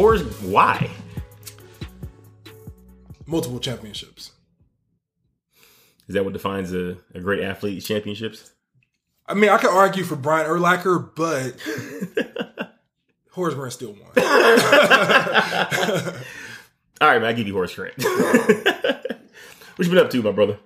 Horse, 0.00 0.22
why? 0.40 0.88
Multiple 3.26 3.60
championships. 3.60 4.30
Is 6.08 6.14
that 6.14 6.24
what 6.24 6.32
defines 6.32 6.72
a, 6.72 6.96
a 7.14 7.20
great 7.20 7.42
athlete? 7.42 7.84
Championships? 7.84 8.50
I 9.26 9.34
mean, 9.34 9.50
I 9.50 9.58
could 9.58 9.68
argue 9.68 10.04
for 10.04 10.16
Brian 10.16 10.46
Urlacher, 10.46 11.14
but 11.14 11.54
Horace 13.32 13.52
Grant 13.52 13.74
still 13.74 13.90
won. 13.92 14.00
All 17.02 17.08
right, 17.08 17.20
man, 17.20 17.24
I 17.24 17.34
give 17.34 17.46
you 17.46 17.52
Horace 17.52 17.74
Grant. 17.74 17.92
what 18.02 18.16
you 19.80 19.90
been 19.90 19.98
up 19.98 20.08
to, 20.08 20.22
my 20.22 20.32
brother? 20.32 20.58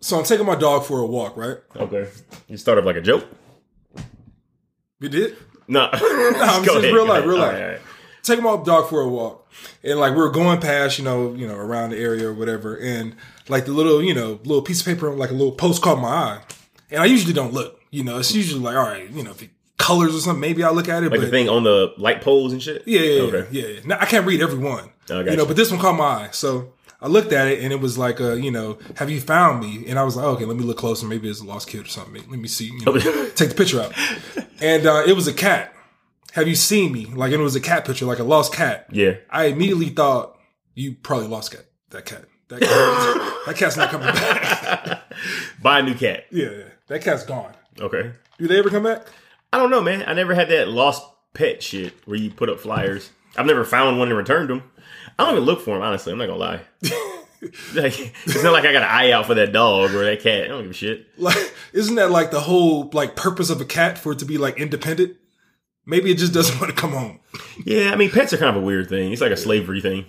so 0.00 0.18
I'm 0.18 0.24
taking 0.24 0.46
my 0.46 0.56
dog 0.56 0.84
for 0.84 0.98
a 0.98 1.06
walk, 1.06 1.36
right? 1.36 1.58
Okay. 1.76 2.10
You 2.48 2.56
start 2.56 2.78
off 2.78 2.84
like 2.84 2.96
a 2.96 3.00
joke? 3.00 3.24
You 4.98 5.08
did? 5.08 5.36
No. 5.68 5.88
I'm 5.92 6.64
Go 6.64 6.74
just 6.74 6.78
ahead, 6.78 6.94
real 6.94 7.06
life, 7.06 7.24
real 7.24 7.38
life. 7.38 7.52
right, 7.54 7.62
all 7.62 7.68
right. 7.70 7.80
taking 8.22 8.44
my 8.44 8.56
dog 8.64 8.88
for 8.88 9.00
a 9.00 9.08
walk, 9.08 9.48
and 9.82 9.98
like 9.98 10.14
we're 10.14 10.30
going 10.30 10.60
past, 10.60 10.98
you 10.98 11.04
know, 11.04 11.34
you 11.34 11.46
know, 11.46 11.56
around 11.56 11.90
the 11.90 11.98
area 11.98 12.28
or 12.28 12.32
whatever, 12.34 12.76
and 12.76 13.14
like 13.48 13.64
the 13.66 13.72
little, 13.72 14.02
you 14.02 14.14
know, 14.14 14.38
little 14.44 14.62
piece 14.62 14.80
of 14.80 14.86
paper, 14.86 15.10
like 15.14 15.30
a 15.30 15.34
little 15.34 15.52
post 15.52 15.82
caught 15.82 16.00
my 16.00 16.08
eye, 16.08 16.40
and 16.90 17.02
I 17.02 17.06
usually 17.06 17.32
don't 17.32 17.52
look, 17.52 17.80
you 17.90 18.04
know, 18.04 18.18
it's 18.18 18.34
usually 18.34 18.60
like, 18.62 18.76
all 18.76 18.82
right, 18.84 19.08
you 19.10 19.22
know, 19.22 19.30
if 19.30 19.42
it 19.42 19.50
colors 19.78 20.14
or 20.14 20.20
something, 20.20 20.40
maybe 20.40 20.62
I'll 20.62 20.74
look 20.74 20.88
at 20.88 21.02
it, 21.02 21.10
Like 21.10 21.18
but 21.18 21.24
the 21.24 21.30
thing 21.30 21.48
on 21.48 21.64
the 21.64 21.92
light 21.98 22.20
poles 22.22 22.52
and 22.52 22.62
shit? 22.62 22.82
yeah, 22.86 23.00
yeah, 23.00 23.22
Okay. 23.22 23.48
yeah, 23.50 23.66
yeah. 23.66 23.80
Now, 23.84 23.98
I 24.00 24.04
can't 24.06 24.24
read 24.26 24.40
every 24.40 24.58
one, 24.58 24.90
Oh, 25.10 25.18
you 25.18 25.24
know, 25.36 25.42
you. 25.42 25.46
but 25.46 25.56
this 25.56 25.70
one 25.70 25.80
caught 25.80 25.96
my 25.96 26.04
eye, 26.04 26.28
so. 26.32 26.72
I 27.02 27.08
looked 27.08 27.32
at 27.32 27.48
it 27.48 27.64
and 27.64 27.72
it 27.72 27.80
was 27.80 27.98
like, 27.98 28.20
uh, 28.20 28.34
you 28.34 28.52
know, 28.52 28.78
have 28.94 29.10
you 29.10 29.20
found 29.20 29.60
me? 29.60 29.84
And 29.88 29.98
I 29.98 30.04
was 30.04 30.14
like, 30.14 30.24
okay, 30.24 30.44
let 30.44 30.56
me 30.56 30.62
look 30.62 30.78
closer. 30.78 31.04
Maybe 31.04 31.28
it's 31.28 31.40
a 31.40 31.44
lost 31.44 31.68
kid 31.68 31.84
or 31.84 31.88
something. 31.88 32.22
Let 32.30 32.38
me 32.38 32.46
see. 32.46 32.66
You 32.66 32.84
know, 32.84 32.92
take 33.34 33.48
the 33.48 33.54
picture 33.56 33.80
out. 33.80 33.92
And 34.62 34.86
uh, 34.86 35.02
it 35.04 35.14
was 35.14 35.26
a 35.26 35.32
cat. 35.32 35.74
Have 36.34 36.46
you 36.46 36.54
seen 36.54 36.92
me? 36.92 37.06
Like, 37.06 37.32
and 37.32 37.40
it 37.40 37.44
was 37.44 37.56
a 37.56 37.60
cat 37.60 37.84
picture, 37.84 38.06
like 38.06 38.20
a 38.20 38.24
lost 38.24 38.54
cat. 38.54 38.86
Yeah. 38.92 39.16
I 39.28 39.46
immediately 39.46 39.88
thought 39.88 40.38
you 40.74 40.94
probably 40.94 41.26
lost 41.26 41.50
cat. 41.50 41.64
That 41.90 42.06
cat. 42.06 42.24
That 42.48 42.60
cat. 42.60 42.70
that 43.46 43.56
cat's 43.56 43.76
not 43.76 43.90
coming 43.90 44.06
back. 44.06 45.02
Buy 45.62 45.80
a 45.80 45.82
new 45.82 45.94
cat. 45.94 46.26
yeah, 46.30 46.50
yeah, 46.50 46.64
that 46.86 47.02
cat's 47.02 47.24
gone. 47.24 47.52
Okay. 47.80 48.12
Do 48.38 48.46
they 48.46 48.58
ever 48.58 48.70
come 48.70 48.84
back? 48.84 49.06
I 49.52 49.58
don't 49.58 49.70
know, 49.70 49.82
man. 49.82 50.04
I 50.06 50.14
never 50.14 50.34
had 50.34 50.48
that 50.50 50.68
lost 50.68 51.02
pet 51.34 51.62
shit 51.62 51.94
where 52.04 52.16
you 52.16 52.30
put 52.30 52.48
up 52.48 52.60
flyers. 52.60 53.10
I've 53.36 53.46
never 53.46 53.64
found 53.64 53.98
one 53.98 54.08
and 54.08 54.16
returned 54.16 54.50
them. 54.50 54.62
I 55.18 55.24
don't 55.24 55.34
even 55.34 55.44
look 55.44 55.60
for 55.60 55.74
them, 55.74 55.82
honestly. 55.82 56.12
I'm 56.12 56.18
not 56.18 56.26
gonna 56.26 56.38
lie. 56.38 56.60
like, 57.74 58.14
it's 58.24 58.42
not 58.42 58.52
like 58.52 58.64
I 58.64 58.72
got 58.72 58.82
an 58.82 58.88
eye 58.88 59.12
out 59.12 59.26
for 59.26 59.34
that 59.34 59.52
dog 59.52 59.94
or 59.94 60.04
that 60.04 60.20
cat. 60.20 60.44
I 60.44 60.48
don't 60.48 60.62
give 60.62 60.70
a 60.70 60.74
shit. 60.74 61.06
Like, 61.18 61.54
isn't 61.72 61.96
that 61.96 62.10
like 62.10 62.30
the 62.30 62.40
whole 62.40 62.90
like 62.92 63.16
purpose 63.16 63.50
of 63.50 63.60
a 63.60 63.64
cat 63.64 63.98
for 63.98 64.12
it 64.12 64.18
to 64.20 64.24
be 64.24 64.38
like 64.38 64.58
independent? 64.58 65.16
Maybe 65.84 66.10
it 66.10 66.18
just 66.18 66.32
doesn't 66.32 66.60
want 66.60 66.74
to 66.74 66.80
come 66.80 66.92
home. 66.92 67.20
Yeah, 67.64 67.90
I 67.92 67.96
mean, 67.96 68.10
pets 68.10 68.32
are 68.32 68.38
kind 68.38 68.54
of 68.56 68.62
a 68.62 68.64
weird 68.64 68.88
thing. 68.88 69.12
It's 69.12 69.20
like 69.20 69.32
a 69.32 69.36
slavery 69.36 69.80
thing. 69.80 70.06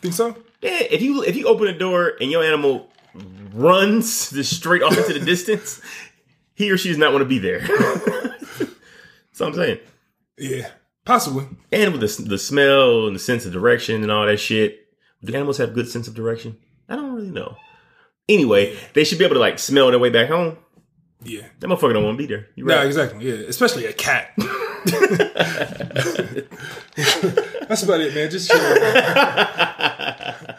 Think 0.00 0.14
so? 0.14 0.36
Yeah, 0.60 0.82
if 0.90 1.02
you 1.02 1.22
if 1.22 1.36
you 1.36 1.46
open 1.46 1.68
a 1.68 1.78
door 1.78 2.12
and 2.20 2.30
your 2.30 2.42
animal 2.42 2.88
runs 3.52 4.30
just 4.30 4.54
straight 4.54 4.82
off 4.82 4.96
into 4.96 5.18
the 5.18 5.24
distance, 5.24 5.80
he 6.54 6.70
or 6.70 6.76
she 6.76 6.88
does 6.88 6.98
not 6.98 7.12
want 7.12 7.22
to 7.22 7.28
be 7.28 7.38
there. 7.38 7.60
That's 7.60 9.40
what 9.40 9.48
I'm 9.48 9.54
saying. 9.54 9.78
Yeah, 10.38 10.70
possibly. 11.04 11.46
And 11.72 11.92
with 11.92 12.00
the 12.00 12.22
the 12.22 12.38
smell 12.38 13.06
and 13.06 13.14
the 13.14 13.20
sense 13.20 13.44
of 13.46 13.52
direction 13.52 14.02
and 14.02 14.10
all 14.12 14.26
that 14.26 14.38
shit, 14.38 14.86
do 15.22 15.32
animals 15.34 15.58
have 15.58 15.74
good 15.74 15.88
sense 15.88 16.08
of 16.08 16.14
direction? 16.14 16.56
I 16.88 16.96
don't 16.96 17.14
really 17.14 17.30
know. 17.30 17.56
Anyway, 18.28 18.76
they 18.94 19.04
should 19.04 19.18
be 19.18 19.24
able 19.24 19.34
to 19.34 19.40
like 19.40 19.58
smell 19.58 19.90
their 19.90 19.98
way 19.98 20.10
back 20.10 20.28
home. 20.28 20.56
Yeah. 21.22 21.46
That 21.60 21.68
motherfucker 21.68 21.94
don't 21.94 22.04
want 22.04 22.18
to 22.18 22.22
be 22.22 22.26
there. 22.26 22.48
You 22.54 22.68
Yeah, 22.68 22.76
right? 22.76 22.86
exactly. 22.86 23.26
Yeah, 23.26 23.46
especially 23.48 23.86
a 23.86 23.92
cat. 23.94 24.32
That's 27.68 27.82
about 27.82 28.00
it, 28.00 28.14
man. 28.14 28.30
Just 28.30 28.50
chill. 28.50 28.58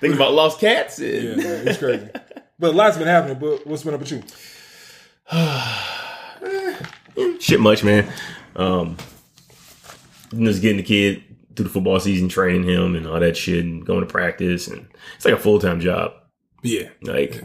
Think 0.00 0.14
about 0.14 0.32
lost 0.32 0.60
cats. 0.60 0.98
Yeah, 0.98 1.36
man, 1.36 1.68
it's 1.68 1.78
crazy. 1.78 2.08
But 2.58 2.70
a 2.70 2.72
lot's 2.76 2.96
been 2.96 3.06
happening. 3.06 3.38
But 3.38 3.66
what's 3.66 3.82
been 3.82 3.92
up 3.94 4.00
with 4.00 4.12
you? 4.12 4.22
Shit, 7.40 7.60
much 7.60 7.84
man. 7.84 8.10
Um, 8.54 8.96
just 10.30 10.62
getting 10.62 10.78
the 10.78 10.82
kid 10.82 11.22
through 11.54 11.64
the 11.64 11.70
football 11.70 11.98
season, 12.00 12.28
training 12.28 12.64
him 12.64 12.94
and 12.94 13.06
all 13.06 13.20
that 13.20 13.36
shit, 13.36 13.64
and 13.64 13.84
going 13.84 14.00
to 14.00 14.06
practice, 14.06 14.68
and 14.68 14.86
it's 15.16 15.24
like 15.24 15.34
a 15.34 15.38
full 15.38 15.58
time 15.58 15.80
job. 15.80 16.12
Yeah. 16.62 16.88
Like, 17.02 17.42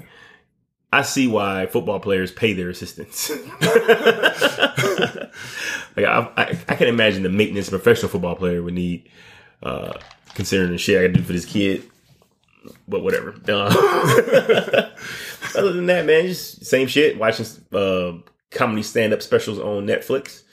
I 0.92 1.04
see 1.04 1.28
why 1.28 1.68
football 1.68 2.00
players 2.00 2.32
pay 2.32 2.54
their 2.54 2.70
assistants. 2.70 3.30
like, 3.62 3.66
I, 6.06 6.32
I, 6.38 6.60
I 6.68 6.76
can 6.76 6.88
imagine 6.88 7.24
the 7.24 7.30
maintenance 7.30 7.70
a 7.70 7.72
professional 7.72 8.10
football 8.10 8.36
player 8.36 8.62
would 8.62 8.74
need, 8.74 9.10
uh, 9.64 9.94
considering 10.34 10.72
the 10.72 10.78
shit 10.78 10.98
I 11.00 11.08
got 11.08 11.14
to 11.14 11.20
do 11.20 11.24
for 11.24 11.34
this 11.34 11.46
kid. 11.46 11.84
But 12.88 13.04
whatever. 13.04 13.34
Uh, 13.48 13.74
other 15.56 15.74
than 15.74 15.88
that, 15.88 16.06
man, 16.06 16.28
just 16.28 16.66
same 16.66 16.88
shit. 16.88 17.18
Watching 17.18 17.46
uh, 17.74 18.14
comedy 18.52 18.84
stand 18.84 19.14
up 19.14 19.22
specials 19.22 19.60
on 19.60 19.88
Netflix. 19.88 20.44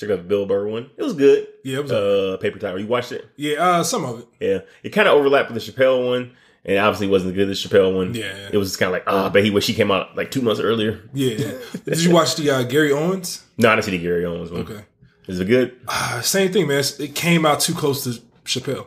Check 0.00 0.08
out 0.10 0.16
the 0.16 0.22
Bill 0.24 0.46
Burr 0.46 0.66
one. 0.66 0.88
It 0.96 1.02
was 1.02 1.12
good. 1.12 1.46
Yeah, 1.62 1.78
it 1.78 1.82
was. 1.82 1.92
Uh, 1.92 2.38
Paper 2.40 2.58
Tiger. 2.58 2.78
You 2.78 2.86
watched 2.86 3.12
it? 3.12 3.28
yeah, 3.36 3.56
uh, 3.58 3.82
some 3.84 4.04
of 4.06 4.20
it. 4.20 4.26
Yeah, 4.40 4.58
it 4.82 4.90
kind 4.90 5.06
of 5.06 5.14
overlapped 5.14 5.50
with 5.50 5.62
the 5.62 5.72
Chappelle 5.72 6.08
one, 6.08 6.32
and 6.64 6.78
obviously 6.78 7.06
wasn't 7.06 7.32
as 7.32 7.36
good 7.36 7.50
as 7.50 7.62
the 7.62 7.68
Chappelle 7.68 7.94
one. 7.94 8.14
Yeah, 8.14 8.48
it 8.50 8.56
was 8.56 8.68
just 8.70 8.78
kind 8.80 8.88
of 8.88 8.92
like, 8.94 9.04
ah, 9.06 9.28
but 9.28 9.44
he 9.44 9.50
wish 9.50 9.66
he 9.66 9.74
came 9.74 9.90
out 9.90 10.16
like 10.16 10.30
two 10.30 10.40
months 10.40 10.58
earlier. 10.60 11.02
Yeah. 11.12 11.34
yeah. 11.34 11.52
Did 11.84 12.02
you 12.02 12.12
watch 12.12 12.36
the 12.36 12.50
uh, 12.50 12.62
Gary 12.62 12.92
Owens? 12.92 13.44
No, 13.58 13.68
I 13.68 13.74
didn't 13.74 13.84
see 13.84 13.90
the 13.92 13.98
Gary 14.02 14.24
Owens 14.24 14.50
one. 14.50 14.62
Okay. 14.62 14.84
is 15.26 15.38
it 15.38 15.44
good? 15.44 15.78
Uh, 15.86 16.22
same 16.22 16.50
thing, 16.50 16.66
man. 16.66 16.82
It 16.98 17.14
came 17.14 17.44
out 17.44 17.60
too 17.60 17.74
close 17.74 18.04
to 18.04 18.20
Chappelle. 18.44 18.86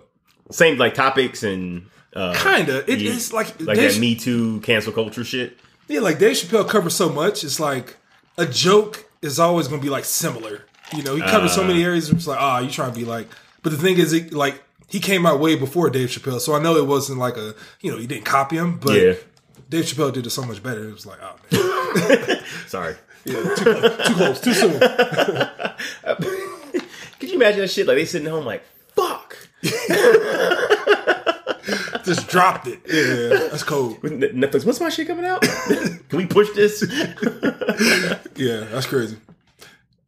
Same 0.50 0.78
like 0.80 0.95
topics 0.95 1.44
and 1.44 1.85
uh, 2.16 2.34
Kinda. 2.35 2.90
It, 2.91 3.00
Yeah. 3.01 3.12
It's 3.13 3.31
like, 3.31 3.59
like 3.62 3.78
that 3.78 4.00
Me 4.00 4.16
Too 4.16 4.62
cancel 4.62 4.91
culture 4.94 5.24
shit. 5.24 5.57
yeah, 5.88 6.00
like 6.00 6.18
Dave 6.18 6.35
Chappelle 6.38 6.68
covers 6.68 6.95
so 6.95 7.09
much. 7.09 7.44
It's 7.44 7.59
like 7.59 7.97
a 8.38 8.45
joke 8.47 9.06
is 9.22 9.40
always 9.40 9.68
going 9.68 9.80
to 9.80 9.85
be 9.85 9.90
like 9.91 10.06
similar. 10.06 10.66
You 10.95 11.03
know, 11.03 11.16
he 11.16 11.21
covers 11.21 11.53
so 11.53 11.63
Uh. 11.63 11.67
many 11.67 11.83
areas. 11.83 12.09
It's 12.09 12.27
like, 12.27 12.39
ah, 12.39 12.59
you 12.59 12.69
trying 12.69 12.91
to 12.94 12.99
be 12.99 13.05
like. 13.05 13.27
But 13.61 13.71
the 13.71 13.77
thing 13.77 13.97
is, 13.97 14.13
it, 14.13 14.33
like 14.33 14.61
he 14.88 14.99
came 14.99 15.25
out 15.25 15.39
way 15.39 15.55
before 15.55 15.89
Dave 15.89 16.09
Chappelle, 16.09 16.39
so 16.39 16.53
I 16.53 16.61
know 16.61 16.75
it 16.77 16.85
wasn't 16.85 17.19
like 17.19 17.38
a 17.38 17.55
you 17.81 17.91
know 17.91 17.97
he 17.97 18.07
didn't 18.07 18.25
copy 18.25 18.57
him, 18.57 18.77
but 18.77 18.99
Yeah, 18.99 19.13
Dave 19.69 19.85
Chappelle 19.85 20.12
did 20.13 20.25
it 20.27 20.31
so 20.31 20.44
much 20.44 20.62
better. 20.62 20.88
It 20.88 20.94
was 20.94 21.06
like, 21.06 21.19
oh 21.21 21.94
man, 21.95 22.44
sorry. 22.68 22.95
yeah, 23.25 23.41
too, 23.56 23.74
too 24.06 24.13
close, 24.15 24.41
too 24.41 24.53
soon. 24.53 24.80
Could 27.19 27.29
you 27.29 27.36
imagine 27.36 27.62
that 27.62 27.69
shit? 27.71 27.88
Like 27.88 27.97
they 27.97 28.06
sitting 28.06 28.27
home 28.27 28.45
like, 28.45 28.63
fuck. 28.95 29.38
Just 32.03 32.27
dropped 32.27 32.68
it. 32.68 32.79
Yeah, 32.86 33.47
that's 33.50 33.63
cold. 33.63 34.01
Netflix, 34.01 34.65
what's 34.65 34.81
my 34.81 34.89
shit 34.89 35.07
coming 35.07 35.24
out? 35.25 35.41
Can 36.09 36.18
we 36.18 36.25
push 36.25 36.50
this? 36.53 36.83
Yeah, 38.36 38.65
that's 38.71 38.86
crazy. 38.86 39.15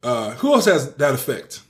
Uh, 0.06 0.30
who 0.36 0.54
else 0.54 0.66
has 0.66 0.94
that 0.94 1.14
effect? 1.14 1.62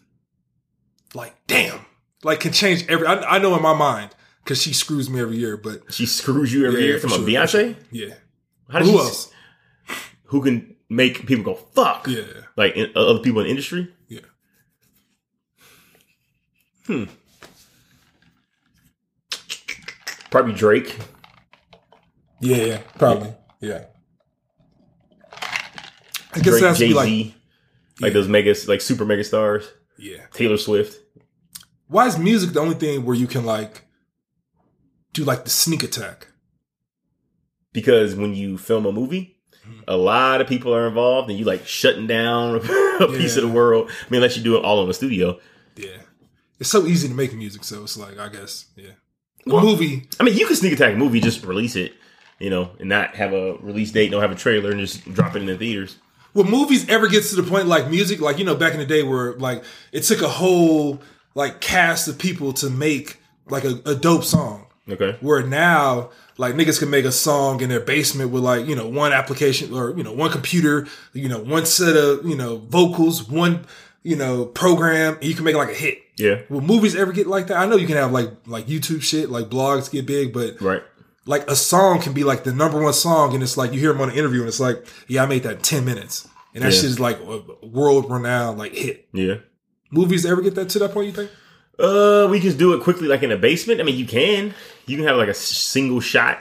Like, 1.14 1.34
damn, 1.46 1.80
like 2.22 2.40
can 2.40 2.52
change 2.52 2.84
every. 2.88 3.06
I, 3.06 3.36
I 3.36 3.38
know 3.38 3.54
in 3.56 3.62
my 3.62 3.72
mind 3.74 4.10
because 4.44 4.60
she 4.60 4.72
screws 4.74 5.08
me 5.08 5.20
every 5.20 5.38
year, 5.38 5.56
but 5.56 5.92
she 5.92 6.04
screws 6.06 6.52
you 6.52 6.66
every 6.66 6.80
Yeah, 6.82 6.86
year 6.88 6.98
from 7.00 7.12
a 7.12 7.16
sure, 7.16 7.26
Beyonce. 7.26 7.76
yeah. 7.90 8.14
How 8.70 8.80
does 8.80 8.88
Who 8.88 8.94
she- 8.94 9.00
else? 9.00 9.32
Who 10.24 10.42
can 10.42 10.76
make 10.90 11.26
people 11.26 11.44
go 11.44 11.54
fuck? 11.54 12.06
Yeah, 12.08 12.24
Like 12.56 12.74
in, 12.76 12.90
other 12.96 13.20
people 13.20 13.40
in 13.40 13.44
the 13.46 13.50
industry. 13.50 13.88
yeah. 14.08 14.20
Hmm. 16.86 17.04
Probably 20.30 20.52
Drake. 20.52 20.96
Yeah, 22.40 22.56
yeah, 22.56 22.78
probably. 22.98 23.32
Yeah. 23.60 23.84
I 25.32 26.40
guess 26.40 26.42
Drake, 26.42 26.62
it 26.62 26.66
has 26.66 26.78
to 26.78 26.84
Jay 26.84 26.88
be 26.88 26.94
like. 26.94 27.32
Like 28.00 28.10
Yeah. 28.10 28.14
those 28.14 28.28
mega, 28.28 28.54
like 28.68 28.80
super 28.80 29.04
mega 29.04 29.24
stars. 29.24 29.64
yeah. 29.98 30.26
Taylor 30.32 30.56
Swift. 30.58 31.00
Why 31.88 32.06
is 32.06 32.18
music 32.18 32.52
the 32.52 32.60
only 32.60 32.74
thing 32.74 33.04
where 33.04 33.16
you 33.16 33.26
can 33.26 33.44
like 33.44 33.82
do 35.12 35.24
like 35.24 35.44
the 35.44 35.50
sneak 35.50 35.82
attack? 35.82 36.28
Because 37.72 38.14
when 38.14 38.34
you 38.34 38.58
film 38.58 38.86
a 38.86 38.92
movie, 38.92 39.32
Mm-hmm. 39.66 39.80
a 39.88 39.96
lot 39.96 40.40
of 40.40 40.46
people 40.46 40.72
are 40.72 40.86
involved, 40.86 41.28
and 41.28 41.36
you 41.36 41.44
like 41.44 41.66
shutting 41.66 42.06
down 42.06 42.54
a 43.00 43.08
piece 43.08 43.36
of 43.36 43.42
the 43.42 43.48
world. 43.48 43.90
I 43.90 44.10
mean, 44.10 44.18
unless 44.22 44.36
you 44.36 44.44
do 44.44 44.56
it 44.56 44.64
all 44.64 44.80
in 44.82 44.86
the 44.86 44.94
studio. 44.94 45.40
Yeah. 45.74 45.88
It's 46.60 46.70
so 46.70 46.86
easy 46.86 47.08
to 47.08 47.14
make 47.14 47.34
music, 47.34 47.64
so 47.64 47.82
it's 47.82 47.96
like 47.96 48.16
I 48.16 48.28
guess, 48.28 48.66
yeah. 48.76 48.90
A 49.44 49.54
Well- 49.54 49.64
movie, 49.64 50.08
I 50.20 50.22
mean, 50.22 50.36
you 50.36 50.46
can 50.46 50.54
sneak 50.54 50.72
attack 50.72 50.94
a 50.94 50.96
movie, 50.96 51.20
just 51.20 51.44
release 51.44 51.74
it, 51.74 51.94
you 52.38 52.48
know, 52.48 52.70
and 52.78 52.88
not 52.88 53.16
have 53.16 53.32
a 53.32 53.54
release 53.54 53.90
date, 53.90 54.12
don't 54.12 54.22
have 54.22 54.30
a 54.30 54.36
trailer, 54.36 54.70
and 54.70 54.78
just 54.78 55.04
drop 55.12 55.34
it 55.34 55.40
in 55.40 55.46
the 55.46 55.56
theaters. 55.58 55.96
Will 56.36 56.44
movies 56.44 56.88
ever 56.88 57.08
get 57.08 57.24
to 57.24 57.36
the 57.36 57.42
point 57.42 57.66
like 57.66 57.90
music, 57.90 58.20
like 58.20 58.38
you 58.38 58.44
know, 58.44 58.54
back 58.54 58.74
in 58.74 58.78
the 58.78 58.86
day 58.86 59.02
where 59.02 59.32
like 59.34 59.64
it 59.90 60.02
took 60.02 60.20
a 60.20 60.28
whole 60.28 61.00
like 61.34 61.60
cast 61.60 62.06
of 62.08 62.18
people 62.18 62.52
to 62.54 62.70
make 62.70 63.18
like 63.48 63.64
a, 63.64 63.80
a 63.86 63.94
dope 63.94 64.22
song? 64.22 64.66
Okay. 64.88 65.16
Where 65.20 65.42
now, 65.42 66.10
like 66.38 66.54
niggas 66.54 66.78
can 66.78 66.90
make 66.90 67.04
a 67.04 67.10
song 67.12 67.60
in 67.60 67.68
their 67.68 67.80
basement 67.80 68.30
with 68.30 68.42
like, 68.42 68.66
you 68.66 68.76
know, 68.76 68.86
one 68.86 69.12
application 69.12 69.74
or, 69.74 69.96
you 69.96 70.04
know, 70.04 70.12
one 70.12 70.30
computer, 70.30 70.86
you 71.12 71.28
know, 71.28 71.40
one 71.40 71.66
set 71.66 71.96
of, 71.96 72.24
you 72.24 72.36
know, 72.36 72.58
vocals, 72.58 73.28
one, 73.28 73.64
you 74.04 74.14
know, 74.14 74.44
program, 74.44 75.14
and 75.14 75.24
you 75.24 75.34
can 75.34 75.44
make 75.44 75.56
like 75.56 75.70
a 75.70 75.74
hit. 75.74 75.98
Yeah. 76.16 76.42
Will 76.48 76.60
movies 76.60 76.94
ever 76.94 77.12
get 77.12 77.26
like 77.26 77.48
that? 77.48 77.56
I 77.56 77.66
know 77.66 77.76
you 77.76 77.86
can 77.86 77.96
have 77.96 78.12
like 78.12 78.30
like 78.46 78.66
YouTube 78.66 79.02
shit, 79.02 79.30
like 79.30 79.46
blogs 79.46 79.90
get 79.90 80.06
big, 80.06 80.32
but 80.32 80.60
Right. 80.60 80.82
Like 81.26 81.50
a 81.50 81.56
song 81.56 82.00
can 82.00 82.12
be 82.12 82.24
like 82.24 82.44
the 82.44 82.52
number 82.52 82.80
one 82.80 82.92
song, 82.92 83.34
and 83.34 83.42
it's 83.42 83.56
like 83.56 83.72
you 83.72 83.80
hear 83.80 83.92
them 83.92 84.00
on 84.00 84.10
an 84.10 84.16
interview, 84.16 84.40
and 84.40 84.48
it's 84.48 84.60
like, 84.60 84.86
yeah, 85.08 85.22
I 85.22 85.26
made 85.26 85.42
that 85.42 85.56
in 85.56 85.62
ten 85.62 85.84
minutes, 85.84 86.28
and 86.54 86.62
that 86.64 86.72
Yeah. 86.72 86.76
shit 86.80 86.84
is 86.90 87.00
like 87.00 87.18
a 87.20 87.66
world 87.66 88.10
renowned 88.10 88.58
like 88.58 88.74
hit. 88.74 89.08
Yeah. 89.12 89.36
Movies 89.90 90.24
ever 90.26 90.40
get 90.42 90.54
that 90.56 90.68
to 90.70 90.78
that 90.80 90.92
point? 90.92 91.06
You 91.08 91.12
think? 91.12 91.30
Uh, 91.78 92.26
we 92.30 92.40
just 92.40 92.58
do 92.58 92.72
it 92.74 92.82
quickly, 92.82 93.06
like 93.08 93.22
in 93.22 93.30
a 93.32 93.36
basement. 93.36 93.80
I 93.80 93.84
mean, 93.84 93.96
you 93.98 94.06
can. 94.06 94.54
You 94.86 94.96
can 94.96 95.06
have 95.06 95.16
like 95.16 95.28
a 95.28 95.34
single 95.34 96.00
shot 96.00 96.38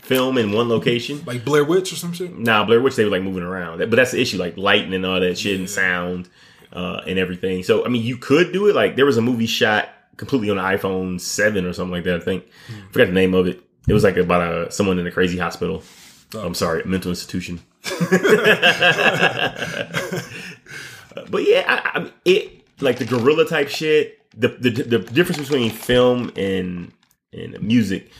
film 0.00 0.38
in 0.38 0.52
one 0.52 0.68
location. 0.68 1.22
Like 1.26 1.44
Blair 1.44 1.64
Witch 1.64 1.92
or 1.92 1.96
some 1.96 2.12
shit? 2.12 2.36
Nah, 2.36 2.64
Blair 2.64 2.80
Witch 2.80 2.96
they 2.96 3.04
were 3.04 3.10
like 3.10 3.22
moving 3.22 3.42
around, 3.42 3.78
but 3.78 3.90
that's 3.90 4.12
the 4.12 4.20
issue, 4.20 4.38
like 4.38 4.56
lighting 4.56 4.94
and 4.94 5.04
all 5.06 5.20
that 5.20 5.38
shit 5.38 5.58
and 5.58 5.68
sound 5.68 6.28
uh, 6.72 7.00
and 7.06 7.18
everything. 7.18 7.62
So 7.62 7.84
I 7.84 7.88
mean, 7.88 8.02
you 8.02 8.16
could 8.16 8.52
do 8.52 8.68
it. 8.68 8.74
Like 8.74 8.96
there 8.96 9.06
was 9.06 9.16
a 9.18 9.22
movie 9.22 9.46
shot 9.46 9.88
completely 10.16 10.50
on 10.50 10.56
iPhone 10.56 11.20
seven 11.20 11.64
or 11.66 11.72
something 11.72 11.92
like 11.92 12.04
that. 12.04 12.16
I 12.16 12.20
think 12.24 12.44
forgot 12.92 13.06
the 13.06 13.12
name 13.12 13.34
of 13.34 13.46
it. 13.46 13.62
It 13.88 13.92
was 13.92 14.04
like 14.04 14.16
about 14.16 14.42
a 14.42 14.70
someone 14.70 14.98
in 14.98 15.06
a 15.06 15.10
crazy 15.10 15.38
hospital. 15.38 15.82
Oh. 16.34 16.46
I'm 16.46 16.54
sorry, 16.54 16.82
a 16.82 16.86
mental 16.86 17.10
institution. 17.10 17.60
but 21.30 21.44
yeah, 21.44 21.64
I, 21.66 22.00
I 22.00 22.12
it 22.24 22.62
like 22.80 22.98
the 22.98 23.04
guerrilla 23.04 23.46
type 23.46 23.68
shit. 23.68 24.18
The, 24.38 24.48
the 24.48 24.70
the 24.70 24.98
difference 24.98 25.38
between 25.38 25.70
film 25.70 26.30
and 26.36 26.92
and 27.32 27.60
music 27.62 28.10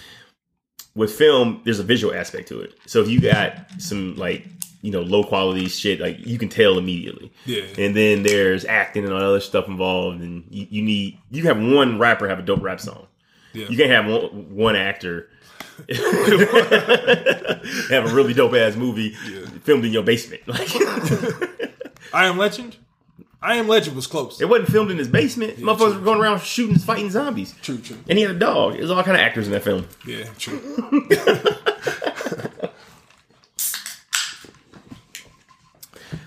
with 0.95 1.13
film, 1.13 1.61
there's 1.65 1.79
a 1.79 1.85
visual 1.85 2.15
aspect 2.15 2.49
to 2.49 2.61
it. 2.61 2.75
So 2.87 3.01
if 3.01 3.09
you 3.09 3.21
got 3.21 3.55
some 3.79 4.17
like 4.17 4.47
you 4.83 4.91
know 4.91 5.03
low 5.03 5.25
quality 5.25 5.69
shit, 5.69 6.01
like 6.01 6.25
you 6.27 6.39
can 6.39 6.49
tell 6.49 6.79
immediately. 6.79 7.33
Yeah. 7.45 7.65
And 7.79 7.95
then 7.95 8.23
there's 8.23 8.65
acting 8.65 9.05
and 9.05 9.13
all 9.13 9.21
that 9.21 9.27
other 9.27 9.41
stuff 9.41 9.69
involved, 9.69 10.21
and 10.21 10.45
you, 10.51 10.67
you 10.71 10.83
need 10.83 11.19
you 11.31 11.45
have 11.45 11.59
one 11.59 11.99
rapper 11.99 12.29
have 12.29 12.39
a 12.39 12.43
dope 12.43 12.63
rap 12.63 12.81
song. 12.81 13.07
Yeah. 13.53 13.67
You 13.69 13.77
can't 13.77 13.91
have 13.91 14.07
one, 14.07 14.55
one 14.55 14.77
actor 14.77 15.29
have 17.91 18.11
a 18.11 18.15
really 18.15 18.35
dope 18.35 18.55
ass 18.55 18.77
movie 18.77 19.11
filmed 19.65 19.85
in 19.85 19.93
your 19.93 20.03
basement. 20.03 20.43
Like 20.51 20.71
I 22.13 22.27
Am 22.27 22.39
Legend. 22.39 22.77
I 23.41 23.55
Am 23.57 23.69
Legend 23.69 23.95
was 23.97 24.07
close. 24.07 24.41
it 24.41 24.49
wasn't 24.49 24.69
filmed 24.71 24.91
in 24.91 24.99
his 24.99 25.09
basement. 25.09 25.59
Motherfuckers 25.59 25.95
were 25.95 26.01
going 26.05 26.21
around 26.21 26.41
shooting, 26.43 26.77
fighting 26.77 27.11
zombies. 27.11 27.55
True, 27.63 27.79
true. 27.79 27.97
And 28.09 28.19
he 28.19 28.25
had 28.25 28.35
a 28.35 28.39
dog. 28.39 28.75
There's 28.75 28.91
all 28.91 29.03
kind 29.05 29.17
of 29.17 29.23
actors 29.23 29.47
in 29.47 29.53
that 29.53 29.63
film. 29.63 29.87
Yeah, 30.07 30.25
true. 30.37 30.61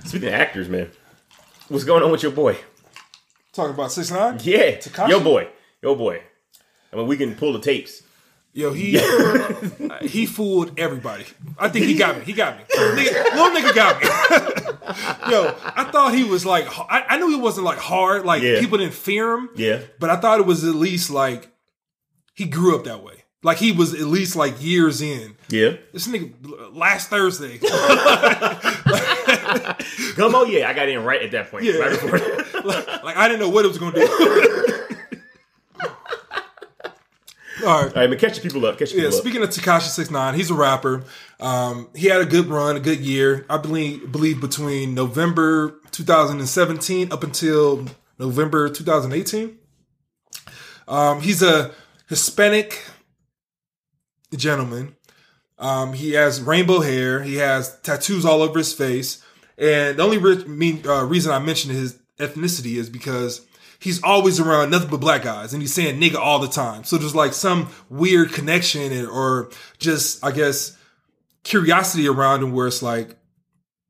Speaking 0.05 0.27
of 0.27 0.33
actors, 0.33 0.69
man, 0.69 0.91
what's 1.69 1.83
going 1.85 2.03
on 2.03 2.11
with 2.11 2.23
your 2.23 2.31
boy? 2.31 2.57
Talking 3.51 3.73
about 3.73 3.91
six 3.91 4.11
nine. 4.11 4.39
Yeah, 4.43 4.77
Tekashi? 4.77 5.09
yo 5.09 5.19
boy, 5.19 5.47
yo 5.81 5.95
boy. 5.95 6.21
I 6.91 6.95
mean, 6.95 7.07
we 7.07 7.17
can 7.17 7.35
pull 7.35 7.53
the 7.53 7.59
tapes. 7.59 8.03
Yo, 8.55 8.71
he 8.71 8.99
he 10.07 10.25
fooled 10.27 10.77
everybody. 10.79 11.25
I 11.57 11.69
think 11.69 11.85
he 11.87 11.95
got 11.95 12.19
me. 12.19 12.23
He 12.23 12.33
got 12.33 12.55
me. 12.57 12.63
Nigga, 12.69 13.23
little 13.35 13.49
nigga 13.49 13.73
got 13.73 13.99
me. 13.99 14.07
Yo, 15.31 15.55
I 15.63 15.85
thought 15.91 16.13
he 16.13 16.23
was 16.23 16.45
like. 16.45 16.67
I, 16.79 17.03
I 17.09 17.17
knew 17.17 17.29
he 17.29 17.35
wasn't 17.37 17.65
like 17.65 17.79
hard. 17.79 18.25
Like 18.25 18.43
Yeah. 18.43 18.59
people 18.59 18.77
didn't 18.77 18.93
fear 18.93 19.33
him. 19.33 19.49
Yeah, 19.55 19.79
But 19.99 20.11
I 20.11 20.17
thought 20.17 20.39
it 20.39 20.45
was 20.45 20.63
at 20.63 20.75
least 20.75 21.09
like 21.09 21.49
he 22.35 22.45
grew 22.45 22.75
up 22.77 22.83
that 22.85 23.01
way. 23.03 23.23
Like 23.41 23.57
he 23.57 23.71
was 23.71 23.93
at 23.95 24.01
least 24.01 24.35
like 24.35 24.61
years 24.63 25.01
in. 25.01 25.35
yeah. 25.49 25.73
This 25.91 26.07
nigga 26.07 26.33
last 26.75 27.09
Thursday. 27.09 27.57
Gummo, 30.15 30.49
yeah, 30.49 30.69
I 30.69 30.73
got 30.73 30.87
in 30.89 31.03
right 31.03 31.21
at 31.21 31.31
that 31.31 31.49
point. 31.51 31.63
Yeah. 31.65 31.73
Right 31.77 31.89
before. 31.91 32.19
like 33.03 33.17
I 33.17 33.27
didn't 33.27 33.39
know 33.41 33.49
what 33.49 33.65
it 33.65 33.67
was 33.67 33.77
gonna 33.77 33.95
do. 33.95 34.62
All 37.63 37.81
right. 37.83 37.87
All 37.95 38.01
right, 38.01 38.09
man, 38.09 38.19
catch 38.19 38.35
the 38.35 38.41
people 38.41 38.65
up. 38.65 38.77
Catch 38.77 38.91
Yeah, 38.91 39.01
people 39.03 39.15
up. 39.15 39.21
speaking 39.21 39.43
of 39.43 39.49
Tekashi 39.49 39.89
Six 39.89 40.11
Nine, 40.11 40.33
he's 40.35 40.49
a 40.51 40.53
rapper. 40.53 41.03
Um, 41.39 41.89
he 41.95 42.07
had 42.07 42.21
a 42.21 42.25
good 42.25 42.47
run, 42.47 42.75
a 42.75 42.79
good 42.79 42.99
year. 42.99 43.45
I 43.49 43.57
believe 43.57 44.11
believe 44.11 44.41
between 44.41 44.93
November 44.93 45.79
2017 45.91 47.11
up 47.11 47.23
until 47.23 47.85
November 48.19 48.69
2018. 48.69 49.57
Um, 50.87 51.21
he's 51.21 51.41
a 51.41 51.71
Hispanic 52.09 52.83
gentleman. 54.35 54.95
Um, 55.57 55.93
he 55.93 56.11
has 56.13 56.41
rainbow 56.41 56.81
hair. 56.81 57.21
He 57.23 57.35
has 57.35 57.79
tattoos 57.81 58.25
all 58.25 58.41
over 58.41 58.57
his 58.57 58.73
face. 58.73 59.23
And 59.57 59.97
the 59.97 60.03
only 60.03 60.17
re- 60.17 60.43
mean, 60.45 60.85
uh, 60.87 61.03
reason 61.05 61.31
I 61.31 61.39
mentioned 61.39 61.73
his 61.75 61.99
ethnicity 62.19 62.75
is 62.77 62.89
because 62.89 63.45
he's 63.83 64.01
always 64.01 64.39
around 64.39 64.69
nothing 64.69 64.89
but 64.89 65.01
black 65.01 65.23
guys 65.23 65.51
and 65.51 65.61
he's 65.61 65.73
saying 65.73 65.99
nigga 65.99 66.15
all 66.15 66.39
the 66.39 66.47
time. 66.47 66.85
So 66.85 66.97
there's 66.97 67.13
like 67.13 67.33
some 67.33 67.67
weird 67.89 68.31
connection 68.31 69.05
or 69.07 69.49
just, 69.77 70.23
I 70.23 70.31
guess, 70.31 70.77
curiosity 71.43 72.07
around 72.07 72.43
him 72.43 72.53
where 72.53 72.67
it's 72.67 72.81
like, 72.81 73.17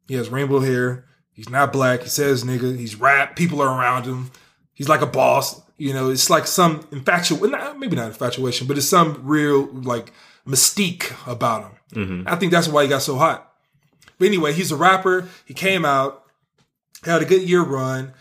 he 0.08 0.16
has 0.16 0.30
rainbow 0.30 0.62
hair. 0.62 1.06
He's 1.32 1.48
not 1.48 1.72
black. 1.72 2.02
He 2.02 2.10
says 2.10 2.44
nigga. 2.44 2.76
He's 2.76 2.96
rap. 2.96 3.36
People 3.36 3.62
are 3.62 3.68
around 3.68 4.06
him. 4.06 4.32
He's 4.74 4.90
like 4.90 5.02
a 5.02 5.06
boss. 5.06 5.62
You 5.78 5.94
know, 5.94 6.10
it's 6.10 6.28
like 6.28 6.48
some 6.48 6.88
infatuation, 6.92 7.80
maybe 7.80 7.96
not 7.96 8.08
infatuation, 8.08 8.66
but 8.66 8.80
it's 8.80 8.90
some 8.90 9.22
real 9.24 9.68
like 9.74 10.12
mystique 10.48 11.14
about 11.32 11.66
him. 11.66 11.72
Mm-hmm. 11.94 12.28
I 12.28 12.36
think 12.38 12.52
that's 12.52 12.68
why 12.68 12.82
he 12.82 12.90
got 12.90 13.04
so 13.04 13.18
hot. 13.18 13.54
But 14.18 14.26
anyway, 14.26 14.54
he's 14.54 14.72
a 14.72 14.76
rapper. 14.76 15.30
He 15.46 15.54
came 15.54 15.86
out, 15.86 16.24
had 17.04 17.22
a 17.22 17.26
good 17.26 17.48
year 17.48 17.62
run. 17.62 18.14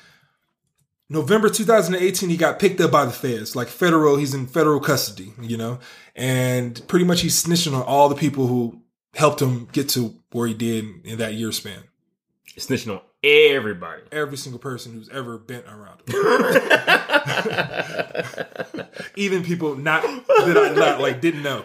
November 1.09 1.49
2018, 1.49 2.31
he 2.31 2.37
got 2.37 2.59
picked 2.59 2.81
up 2.81 2.91
by 2.91 3.05
the 3.05 3.13
feds, 3.13 3.55
like 3.55 3.69
federal. 3.69 4.17
He's 4.17 4.35
in 4.35 4.47
federal 4.47 4.81
custody, 4.81 5.33
you 5.41 5.57
know, 5.57 5.79
and 6.17 6.81
pretty 6.89 7.05
much 7.05 7.21
he's 7.21 7.43
snitching 7.43 7.75
on 7.75 7.83
all 7.83 8.09
the 8.09 8.15
people 8.15 8.47
who 8.47 8.81
helped 9.15 9.43
him 9.43 9.69
get 9.73 9.89
to 9.91 10.15
where 10.31 10.49
he 10.49 10.55
did 10.55 10.85
in 11.05 11.19
that 11.19 11.35
year 11.35 11.53
span. 11.53 11.85
Snitching 12.57 12.95
on 12.95 13.01
everybody. 13.23 14.03
Every 14.11 14.37
single 14.37 14.59
person 14.59 14.93
who's 14.93 15.09
ever 15.11 15.39
been 15.39 15.65
around 15.65 16.01
him, 16.09 16.15
even 19.17 19.43
people 19.43 19.77
not 19.77 20.03
that 20.03 20.57
I 20.57 20.75
not, 20.75 21.01
like 21.01 21.21
didn't 21.21 21.43
know. 21.43 21.65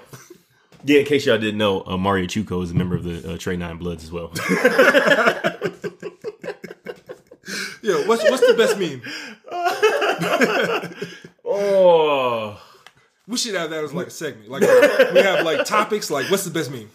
Yeah, 0.83 0.99
in 0.99 1.05
case 1.05 1.25
y'all 1.25 1.37
didn't 1.37 1.57
know, 1.57 1.83
uh, 1.85 1.97
Mario 1.97 2.27
Chuko 2.27 2.63
is 2.63 2.71
a 2.71 2.73
member 2.73 2.95
of 2.95 3.03
the 3.03 3.33
uh, 3.33 3.37
Trey 3.37 3.57
Nine 3.57 3.77
Bloods 3.77 4.03
as 4.03 4.11
well. 4.11 4.27
Yo, 7.87 8.05
what's 8.05 8.21
what's 8.23 8.45
the 8.45 8.53
best 8.53 8.77
meme? 8.77 9.01
oh, 11.45 12.61
We 13.25 13.37
should 13.37 13.55
have 13.55 13.69
that 13.69 13.81
as 13.81 13.93
like 13.93 14.07
a 14.07 14.11
segment. 14.11 14.49
Like 14.49 14.63
uh, 14.63 15.11
we 15.13 15.21
have 15.21 15.45
like 15.45 15.65
topics. 15.65 16.11
Like 16.11 16.29
what's 16.29 16.43
the 16.43 16.51
best 16.51 16.69
meme? 16.69 16.89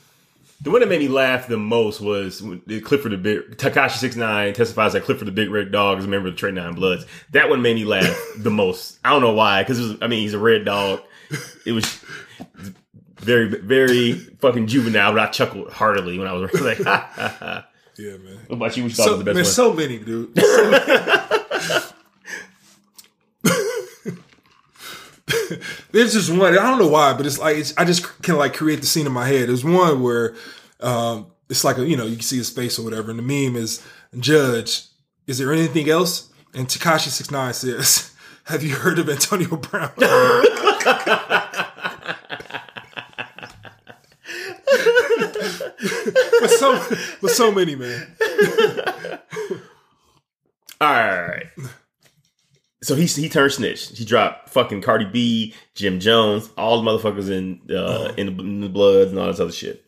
the 0.61 0.71
one 0.71 0.81
that 0.81 0.89
made 0.89 1.01
me 1.01 1.09
laugh 1.09 1.49
the 1.49 1.57
most 1.57 2.03
was 2.03 2.43
Clifford 2.85 3.13
the 3.13 3.17
Big 3.17 3.57
Tekashi 3.57 3.97
Six 3.97 4.17
Nine 4.17 4.53
testifies 4.53 4.93
that 4.93 5.05
Clifford 5.05 5.27
the 5.27 5.33
Big 5.33 5.51
Red 5.51 5.73
Dog 5.73 5.99
is 5.99 6.05
a 6.05 6.09
member 6.09 6.29
of 6.29 6.35
the 6.35 6.39
Trey 6.39 6.53
Nine 6.53 6.75
Bloods. 6.75 7.07
That 7.31 7.49
one 7.49 7.63
made 7.63 7.75
me 7.75 7.87
laugh 7.87 8.15
the 8.37 8.51
most. 8.51 8.99
I 9.03 9.11
don't 9.11 9.23
know 9.23 9.33
why, 9.33 9.63
because 9.63 9.97
I 10.03 10.09
mean 10.09 10.21
he's 10.21 10.35
a 10.35 10.39
red 10.39 10.67
dog. 10.67 11.01
It 11.65 11.73
was 11.73 11.87
very 13.17 13.49
very 13.49 14.13
fucking 14.13 14.67
juvenile, 14.67 15.13
but 15.13 15.21
I 15.21 15.27
chuckled 15.29 15.73
heartily 15.73 16.19
when 16.19 16.29
I 16.29 16.35
was 16.35 16.53
like, 16.61 16.83
ha, 16.83 17.11
ha, 17.15 17.37
ha. 17.39 17.67
Yeah, 17.99 18.17
man. 18.17 18.39
What 18.47 18.57
about 18.57 18.77
you? 18.77 18.85
Which 18.85 18.95
thought 18.95 19.05
So, 19.05 19.17
was 19.17 19.19
the 19.19 19.25
best 19.25 19.35
man, 19.35 19.45
one? 19.45 19.53
so 19.53 19.73
many, 19.75 19.99
dude. 19.99 20.35
There's 25.93 26.13
just 26.15 26.31
one. 26.31 26.53
I 26.55 26.63
don't 26.63 26.79
know 26.79 26.89
why, 26.89 27.13
but 27.13 27.27
it's 27.27 27.39
like 27.39 27.57
it's, 27.57 27.77
I 27.77 27.85
just 27.85 28.23
can 28.23 28.37
like 28.37 28.55
create 28.55 28.81
the 28.81 28.87
scene 28.87 29.07
in 29.07 29.13
my 29.13 29.27
head. 29.27 29.49
There's 29.49 29.65
one 29.65 30.03
where 30.03 30.35
um, 30.81 31.27
it's 31.49 31.65
like 31.65 31.79
a, 31.79 31.87
you 31.87 31.97
know 31.97 32.05
you 32.07 32.17
can 32.17 32.23
see 32.23 32.39
his 32.39 32.51
face 32.51 32.79
or 32.79 32.83
whatever, 32.83 33.11
and 33.11 33.19
the 33.19 33.23
meme 33.23 33.57
is 33.57 33.83
Judge. 34.19 34.85
Is 35.27 35.39
there 35.39 35.53
anything 35.53 35.89
else? 35.89 36.31
And 36.55 36.67
Tekashi 36.67 37.09
Six 37.09 37.31
Nine 37.31 37.55
says, 37.55 38.13
"Have 38.45 38.63
you 38.63 38.75
heard 38.75 38.99
of 38.99 39.09
Antonio 39.09 39.57
Brown?" 39.57 39.91
with 46.43 46.51
so 46.51 46.73
with 47.21 47.33
so 47.33 47.53
many 47.53 47.75
man. 47.75 48.17
All 50.81 50.91
right. 50.91 51.47
So 52.83 52.97
he 52.97 53.07
he 53.07 53.29
turned 53.29 53.53
snitch. 53.53 53.97
He 53.97 54.05
dropped 54.05 54.51
fucking 54.51 54.83
Cardi 54.83 55.05
B, 55.05 55.55
Jim 55.75 56.01
Jones, 56.01 56.51
all 56.59 56.83
the 56.83 56.91
motherfuckers 56.91 57.31
in 57.31 57.61
uh, 57.75 58.13
in, 58.17 58.37
the, 58.37 58.43
in 58.43 58.61
the 58.61 58.69
Bloods 58.69 59.13
and 59.13 59.21
all 59.21 59.29
this 59.29 59.41
other 59.41 59.53
shit. 59.53 59.85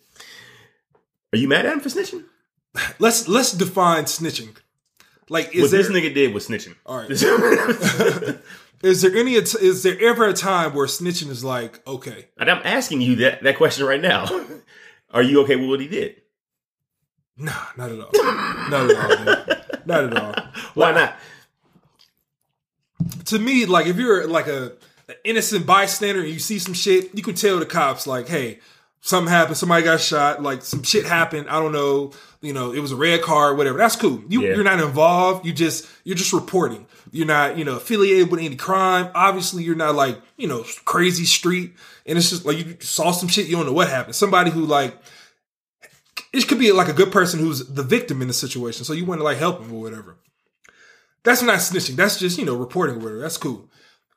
Are 1.32 1.38
you 1.38 1.48
mad 1.48 1.66
at 1.66 1.72
him 1.72 1.80
for 1.80 1.88
snitching? 1.88 2.24
Let's 3.00 3.26
let's 3.26 3.52
define 3.52 4.04
snitching. 4.04 4.56
Like, 5.28 5.54
is 5.54 5.62
what 5.62 5.70
there 5.72 5.82
this 5.82 5.90
nigga 5.90 6.14
did 6.14 6.34
was 6.34 6.46
snitching. 6.48 6.76
all 6.86 6.98
right? 6.98 7.10
Is 8.84 9.00
there 9.00 9.16
any? 9.16 9.34
Is 9.34 9.82
there 9.82 9.98
ever 9.98 10.28
a 10.28 10.34
time 10.34 10.74
where 10.74 10.86
snitching 10.86 11.30
is 11.30 11.42
like 11.42 11.84
okay? 11.86 12.26
And 12.36 12.50
I'm 12.50 12.60
asking 12.64 13.00
you 13.00 13.16
that 13.16 13.42
that 13.42 13.56
question 13.56 13.86
right 13.86 14.00
now. 14.00 14.26
Are 15.10 15.22
you 15.22 15.42
okay 15.44 15.56
with 15.56 15.70
what 15.70 15.80
he 15.80 15.88
did? 15.88 16.20
Nah, 17.36 17.52
not 17.76 17.90
at 17.90 17.98
all. 18.00 18.10
not 18.70 18.90
at 18.90 18.96
all. 18.96 19.24
Man. 19.24 19.46
Not 19.86 20.04
at 20.04 20.16
all. 20.16 20.34
Why 20.74 20.92
not? 20.92 21.14
To 23.26 23.38
me, 23.38 23.66
like 23.66 23.86
if 23.86 23.96
you're 23.96 24.26
like 24.26 24.46
a 24.46 24.72
an 25.08 25.14
innocent 25.24 25.66
bystander 25.66 26.20
and 26.20 26.30
you 26.30 26.38
see 26.38 26.58
some 26.58 26.74
shit, 26.74 27.14
you 27.14 27.22
can 27.22 27.34
tell 27.34 27.58
the 27.58 27.66
cops 27.66 28.06
like, 28.06 28.26
hey, 28.28 28.60
something 29.02 29.30
happened, 29.30 29.56
somebody 29.58 29.82
got 29.84 30.00
shot, 30.00 30.42
like 30.42 30.62
some 30.62 30.82
shit 30.82 31.04
happened. 31.04 31.48
I 31.50 31.60
don't 31.60 31.72
know, 31.72 32.12
you 32.40 32.54
know, 32.54 32.72
it 32.72 32.80
was 32.80 32.92
a 32.92 32.96
red 32.96 33.20
car, 33.20 33.54
whatever. 33.54 33.76
That's 33.76 33.96
cool. 33.96 34.22
You 34.28 34.42
Yeah. 34.42 34.54
you're 34.54 34.64
not 34.64 34.80
involved. 34.80 35.44
You 35.44 35.52
just 35.52 35.86
you're 36.04 36.16
just 36.16 36.32
reporting. 36.32 36.86
You're 37.10 37.26
not, 37.26 37.58
you 37.58 37.64
know, 37.64 37.76
affiliated 37.76 38.30
with 38.30 38.40
any 38.40 38.56
crime. 38.56 39.10
Obviously, 39.14 39.62
you're 39.62 39.76
not 39.76 39.94
like, 39.94 40.18
you 40.36 40.48
know, 40.48 40.64
crazy 40.84 41.26
street. 41.26 41.74
And 42.06 42.16
it's 42.16 42.30
just 42.30 42.44
like 42.46 42.58
you 42.58 42.76
saw 42.80 43.10
some 43.12 43.28
shit, 43.28 43.46
you 43.46 43.56
don't 43.56 43.66
know 43.66 43.72
what 43.72 43.88
happened. 43.88 44.14
Somebody 44.14 44.50
who 44.50 44.64
like 44.64 44.96
it 46.34 46.48
could 46.48 46.58
be 46.58 46.72
like 46.72 46.88
a 46.88 46.92
good 46.92 47.12
person 47.12 47.40
who's 47.40 47.66
the 47.66 47.82
victim 47.82 48.20
in 48.22 48.28
the 48.28 48.34
situation. 48.34 48.84
So 48.84 48.92
you 48.92 49.04
want 49.04 49.20
to 49.20 49.24
like 49.24 49.38
help 49.38 49.60
them 49.60 49.72
or 49.72 49.80
whatever. 49.80 50.16
That's 51.22 51.42
not 51.42 51.58
snitching. 51.60 51.96
That's 51.96 52.18
just, 52.18 52.38
you 52.38 52.44
know, 52.44 52.54
reporting 52.56 52.96
or 52.96 52.98
whatever. 52.98 53.20
That's 53.20 53.36
cool. 53.38 53.70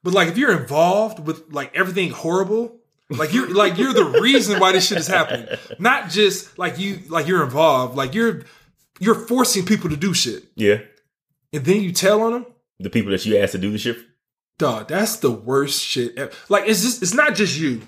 But 0.04 0.14
like 0.14 0.28
if 0.28 0.38
you're 0.38 0.60
involved 0.60 1.20
with 1.26 1.52
like 1.52 1.76
everything 1.76 2.12
horrible, 2.12 2.78
like 3.10 3.34
you're 3.34 3.50
like 3.54 3.78
you're 3.78 3.94
the 3.94 4.20
reason 4.22 4.60
why 4.60 4.72
this 4.74 4.88
shit 4.88 4.98
is 4.98 5.08
happening. 5.08 5.48
Not 5.80 6.10
just 6.10 6.58
like 6.60 6.78
you 6.80 7.00
like 7.10 7.28
you're 7.28 7.44
involved. 7.44 7.96
Like 7.96 8.14
you're 8.14 8.42
you're 9.00 9.16
forcing 9.16 9.66
people 9.66 9.90
to 9.90 9.96
do 9.98 10.14
shit. 10.14 10.44
Yeah. 10.56 10.80
And 11.54 11.64
then 11.64 11.82
you 11.82 11.94
tell 11.94 12.22
on 12.22 12.34
them, 12.34 12.46
The 12.80 12.90
people 12.90 13.12
that 13.12 13.26
you 13.26 13.38
asked 13.38 13.54
to 13.54 13.58
do 13.58 13.72
the 13.72 13.78
shit. 13.78 13.98
dog, 14.58 14.88
that's 14.90 15.16
the 15.18 15.32
worst 15.32 15.82
shit 15.84 16.18
ever. 16.18 16.32
Like 16.50 16.66
it's 16.68 16.82
just 16.82 17.02
it's 17.02 17.14
not 17.14 17.36
just 17.36 17.58
you. 17.58 17.82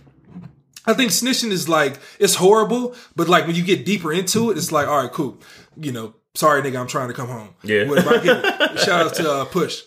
I 0.90 0.94
think 0.94 1.12
snitching 1.12 1.52
is 1.52 1.70
like 1.70 2.00
it's 2.20 2.36
horrible, 2.36 2.96
but 3.16 3.30
like 3.30 3.48
when 3.48 3.56
you 3.56 3.64
get 3.64 3.86
deeper 3.86 4.12
into 4.12 4.52
it, 4.52 4.58
it's 4.58 4.72
like, 4.72 4.88
all 4.88 5.04
right, 5.04 5.12
cool. 5.12 5.38
You 5.78 5.92
know, 5.92 6.16
sorry 6.36 6.62
nigga, 6.62 6.80
I'm 6.80 6.88
trying 6.88 7.10
to 7.10 7.14
come 7.14 7.28
home. 7.28 7.50
Yeah. 7.64 7.86
Get. 7.86 8.80
Shout 8.80 9.06
out 9.08 9.14
to 9.16 9.32
uh, 9.32 9.46
Push. 9.46 9.84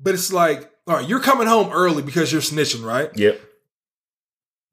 But 0.00 0.14
it's 0.14 0.32
like, 0.32 0.70
all 0.86 0.96
right, 0.96 1.08
you're 1.08 1.20
coming 1.20 1.46
home 1.46 1.70
early 1.72 2.02
because 2.02 2.32
you're 2.32 2.40
snitching, 2.40 2.84
right? 2.84 3.10
Yep. 3.16 3.40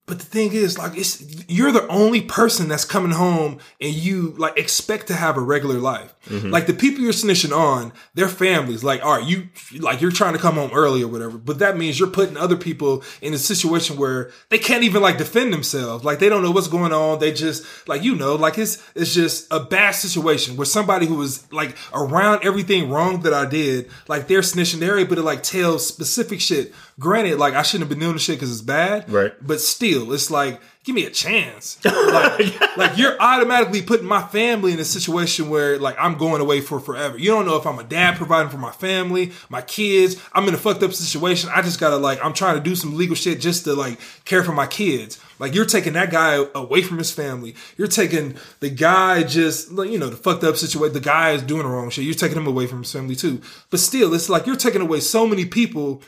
But 0.08 0.20
the 0.20 0.26
thing 0.26 0.54
is, 0.54 0.78
like, 0.78 0.96
it's 0.96 1.50
you're 1.50 1.72
the 1.72 1.88
only 1.88 2.22
person 2.22 2.68
that's 2.68 2.86
coming 2.86 3.12
home 3.12 3.58
and 3.82 3.92
you 3.92 4.36
like 4.38 4.56
expect 4.56 5.08
to 5.08 5.16
have 5.16 5.36
a 5.36 5.42
regular 5.42 5.80
life. 5.80 6.14
Mm-hmm. 6.28 6.52
Like 6.52 6.68
the 6.68 6.76
people 6.76 7.02
you're 7.02 7.12
snitching 7.12 7.56
on, 7.56 7.92
their 8.14 8.28
families, 8.28 8.84
like, 8.84 9.04
all 9.04 9.18
right, 9.18 9.28
you 9.28 9.50
like 9.80 10.02
you're 10.02 10.12
trying 10.12 10.34
to 10.34 10.40
come 10.40 10.56
home 10.56 10.70
early 10.74 11.02
or 11.02 11.08
whatever. 11.08 11.40
But 11.40 11.58
that 11.60 11.76
means 11.78 12.00
you're 12.00 12.10
putting 12.10 12.38
other 12.38 12.56
people 12.56 13.04
in 13.22 13.34
a 13.34 13.40
situation 13.40 13.98
where 13.98 14.32
they 14.50 14.60
can't 14.60 14.84
even 14.84 15.02
like 15.02 15.18
defend 15.18 15.52
themselves. 15.52 16.04
Like 16.04 16.20
they 16.20 16.30
don't 16.30 16.44
know 16.44 16.52
what's 16.52 16.68
going 16.68 16.94
on. 16.94 17.18
They 17.18 17.32
just 17.32 17.66
like 17.88 18.04
you 18.04 18.16
know, 18.16 18.36
like 18.36 18.60
it's 18.60 18.84
it's 18.94 19.14
just 19.14 19.52
a 19.52 19.60
bad 19.60 19.96
situation 19.96 20.56
where 20.56 20.66
somebody 20.66 21.08
who 21.08 21.16
was 21.16 21.52
like 21.52 21.76
around 21.94 22.44
everything 22.44 22.92
wrong 22.92 23.22
that 23.22 23.34
I 23.34 23.46
did, 23.46 23.90
like 24.08 24.28
they're 24.28 24.42
snitching, 24.42 24.80
they're 24.80 25.00
able 25.00 25.16
to 25.16 25.24
like 25.24 25.42
tell 25.42 25.80
specific 25.80 26.42
shit. 26.42 26.74
Granted, 26.98 27.38
like 27.40 27.56
I 27.56 27.62
shouldn't 27.62 27.82
have 27.82 27.90
been 27.90 28.00
doing 28.00 28.14
the 28.14 28.20
shit 28.20 28.38
because 28.38 28.52
it's 28.52 28.62
bad, 28.62 29.12
Right. 29.12 29.34
but 29.42 29.60
still, 29.60 30.14
it's 30.14 30.32
like, 30.32 30.62
give 30.86 30.96
me 30.96 31.04
a 31.06 31.10
chance. 31.10 31.78
Like, 32.16 32.78
like 32.78 32.98
you're 32.98 33.20
automatically 33.20 33.82
putting 33.82 34.06
my 34.08 34.22
family 34.22 34.72
in 34.72 34.80
a 34.80 34.86
situation 34.86 35.50
where 35.50 35.78
like 35.78 35.96
I'm 36.00 36.18
going 36.18 36.40
away 36.42 36.62
for 36.62 36.80
forever. 36.80 37.18
You 37.18 37.32
don't 37.32 37.46
know 37.46 37.58
if 37.58 37.66
I'm 37.68 37.80
a 37.80 37.84
dad 37.84 38.16
providing 38.16 38.50
for 38.50 38.58
my 38.58 38.72
family, 38.72 39.34
my 39.50 39.62
kids. 39.62 40.16
I'm 40.32 40.48
in 40.48 40.54
a 40.54 40.58
fucked 40.58 40.84
up 40.84 40.94
situation. 40.94 41.50
I 41.54 41.62
just 41.62 41.80
gotta 41.80 41.98
like 41.98 42.24
I'm 42.24 42.32
trying 42.34 42.56
to 42.56 42.62
do 42.62 42.76
some 42.76 42.96
legal 42.96 43.16
shit 43.16 43.42
just 43.42 43.66
to 43.66 43.74
like 43.74 44.00
care 44.24 44.44
for 44.44 44.54
my 44.54 44.68
kids. 44.68 45.20
Like 45.40 45.54
you're 45.54 45.66
taking 45.66 45.94
that 45.94 46.12
guy 46.12 46.46
away 46.56 46.82
from 46.82 46.98
his 46.98 47.12
family. 47.12 47.56
You're 47.78 47.90
taking 47.90 48.36
the 48.62 48.70
guy 48.70 49.24
just 49.24 49.72
you 49.72 49.98
know 50.00 50.10
the 50.10 50.16
fucked 50.18 50.46
up 50.46 50.56
situation. 50.56 50.94
The 50.94 51.02
guy 51.02 51.32
is 51.32 51.42
doing 51.42 51.64
the 51.64 51.70
wrong 51.70 51.90
shit. 51.90 52.06
You're 52.06 52.14
taking 52.14 52.38
him 52.38 52.48
away 52.48 52.68
from 52.68 52.80
his 52.84 52.92
family 52.94 53.16
too. 53.18 53.42
But 53.70 53.82
still, 53.82 54.14
it's 54.14 54.30
like 54.30 54.46
you're 54.46 54.56
taking 54.56 54.82
away 54.82 55.02
so 55.02 55.28
many 55.28 55.46
people 55.46 56.02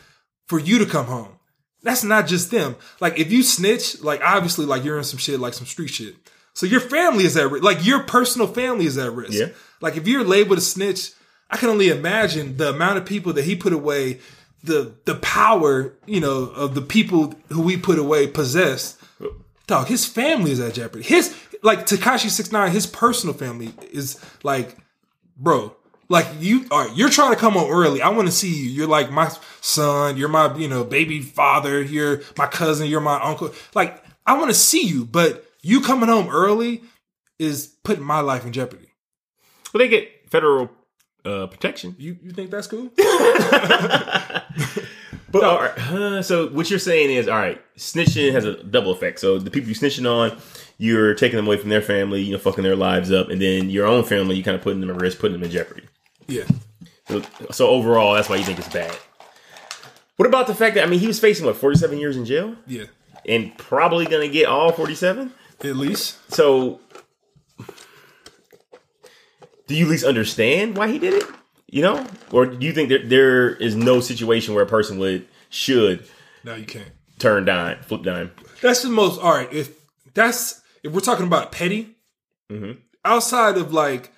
for 0.47 0.59
you 0.59 0.79
to 0.79 0.85
come 0.85 1.05
home. 1.05 1.37
That's 1.83 2.03
not 2.03 2.27
just 2.27 2.51
them. 2.51 2.75
Like 2.99 3.19
if 3.19 3.31
you 3.31 3.43
snitch, 3.43 4.01
like 4.01 4.21
obviously 4.23 4.65
like 4.65 4.83
you're 4.83 4.97
in 4.97 5.03
some 5.03 5.19
shit, 5.19 5.39
like 5.39 5.53
some 5.53 5.67
street 5.67 5.89
shit. 5.89 6.15
So 6.53 6.65
your 6.65 6.79
family 6.79 7.23
is 7.23 7.37
at 7.37 7.51
risk. 7.51 7.63
Like 7.63 7.85
your 7.85 8.03
personal 8.03 8.47
family 8.47 8.85
is 8.85 8.97
at 8.97 9.13
risk. 9.13 9.33
Yeah. 9.33 9.49
Like 9.79 9.95
if 9.95 10.07
you're 10.07 10.23
labeled 10.23 10.57
a 10.57 10.61
snitch, 10.61 11.11
I 11.49 11.57
can 11.57 11.69
only 11.69 11.89
imagine 11.89 12.57
the 12.57 12.69
amount 12.71 12.97
of 12.97 13.05
people 13.05 13.31
that 13.33 13.45
he 13.45 13.55
put 13.55 13.73
away, 13.73 14.19
the 14.63 14.95
the 15.05 15.15
power, 15.15 15.93
you 16.05 16.19
know, 16.19 16.45
of 16.55 16.75
the 16.75 16.81
people 16.81 17.35
who 17.49 17.61
we 17.61 17.77
put 17.77 17.99
away 17.99 18.27
possessed. 18.27 18.99
Dog, 19.67 19.87
his 19.87 20.05
family 20.05 20.51
is 20.51 20.59
at 20.59 20.73
jeopardy. 20.73 21.03
His 21.03 21.35
like 21.61 21.85
Tekashi 21.85 22.29
Six 22.29 22.51
Nine, 22.51 22.71
his 22.71 22.87
personal 22.87 23.35
family 23.35 23.73
is 23.91 24.19
like, 24.43 24.77
bro, 25.37 25.75
like 26.09 26.27
you 26.39 26.65
are 26.71 26.87
you're 26.89 27.09
trying 27.09 27.33
to 27.33 27.39
come 27.39 27.53
home 27.53 27.71
early. 27.71 28.01
I 28.01 28.09
want 28.09 28.27
to 28.27 28.31
see 28.31 28.53
you. 28.53 28.69
You're 28.69 28.87
like 28.87 29.11
my 29.11 29.29
son. 29.61 30.17
You're 30.17 30.29
my 30.29 30.55
you 30.55 30.67
know 30.67 30.83
baby 30.83 31.21
father. 31.21 31.81
You're 31.81 32.21
my 32.37 32.47
cousin. 32.47 32.87
You're 32.87 33.01
my 33.01 33.21
uncle. 33.21 33.51
Like 33.73 34.03
I 34.25 34.37
want 34.37 34.49
to 34.49 34.55
see 34.55 34.85
you, 34.85 35.05
but 35.05 35.45
you 35.61 35.81
coming 35.81 36.09
home 36.09 36.29
early 36.29 36.83
is 37.39 37.67
putting 37.83 38.03
my 38.03 38.19
life 38.19 38.45
in 38.45 38.53
jeopardy. 38.53 38.93
Well, 39.73 39.79
they 39.79 39.87
get 39.87 40.09
federal 40.29 40.69
uh, 41.25 41.47
protection. 41.47 41.95
You 41.97 42.17
you 42.21 42.31
think 42.31 42.51
that's 42.51 42.67
cool? 42.67 42.89
But 45.29 45.43
all 45.43 45.61
right, 45.61 45.77
uh, 45.77 46.21
so 46.21 46.47
what 46.47 46.69
you're 46.69 46.79
saying 46.79 47.09
is, 47.09 47.27
all 47.27 47.37
right, 47.37 47.61
snitching 47.77 48.31
has 48.31 48.45
a 48.45 48.63
double 48.63 48.91
effect. 48.91 49.19
So 49.19 49.37
the 49.37 49.51
people 49.51 49.69
you're 49.69 49.75
snitching 49.75 50.09
on, 50.09 50.39
you're 50.77 51.13
taking 51.15 51.35
them 51.35 51.47
away 51.47 51.57
from 51.57 51.69
their 51.69 51.81
family, 51.81 52.21
you 52.21 52.31
know, 52.31 52.39
fucking 52.39 52.63
their 52.63 52.77
lives 52.77 53.11
up, 53.11 53.29
and 53.29 53.41
then 53.41 53.69
your 53.69 53.85
own 53.85 54.05
family, 54.05 54.37
you 54.37 54.43
kind 54.43 54.55
of 54.55 54.61
putting 54.61 54.79
them 54.79 54.89
at 54.89 54.95
risk, 55.01 55.19
putting 55.19 55.33
them 55.33 55.43
in 55.43 55.51
jeopardy. 55.51 55.83
Yeah. 56.27 56.43
So, 57.51 57.67
overall, 57.69 58.13
that's 58.15 58.27
why 58.29 58.35
you 58.35 58.43
think 58.43 58.59
it's 58.59 58.67
bad. 58.67 58.95
What 60.17 60.27
about 60.27 60.47
the 60.47 60.55
fact 60.55 60.75
that 60.75 60.83
I 60.83 60.87
mean, 60.87 60.99
he 60.99 61.07
was 61.07 61.19
facing 61.19 61.45
what 61.45 61.55
47 61.55 61.97
years 61.99 62.17
in 62.17 62.25
jail, 62.25 62.55
Yeah. 62.65 62.85
and 63.27 63.55
probably 63.57 64.05
gonna 64.05 64.27
get 64.27 64.47
all 64.47 64.71
47. 64.71 65.31
At 65.63 65.75
least. 65.75 66.17
So, 66.33 66.79
do 69.67 69.75
you 69.75 69.85
at 69.85 69.91
least 69.91 70.05
understand 70.05 70.77
why 70.77 70.87
he 70.91 70.99
did 70.99 71.13
it? 71.13 71.23
You 71.69 71.81
know, 71.81 72.07
or 72.31 72.45
do 72.45 72.65
you 72.65 72.71
think 72.73 72.89
that 72.89 73.09
there 73.09 73.49
is 73.49 73.75
no 73.75 73.99
situation 73.99 74.53
where 74.53 74.63
a 74.63 74.67
person 74.67 74.99
would 74.99 75.27
should 75.49 76.07
No, 76.43 76.55
you 76.55 76.65
can't. 76.65 76.91
turn 77.19 77.43
dime, 77.45 77.79
flip 77.83 78.03
dime? 78.03 78.31
That's 78.61 78.81
the 78.83 78.89
most 78.89 79.19
all 79.19 79.33
right. 79.33 79.51
If 79.51 79.75
that's 80.13 80.61
if 80.83 80.93
we're 80.93 81.01
talking 81.01 81.25
about 81.27 81.51
petty, 81.51 81.97
mm-hmm. 82.49 82.79
outside 83.03 83.57
of 83.57 83.73
like, 83.73 84.13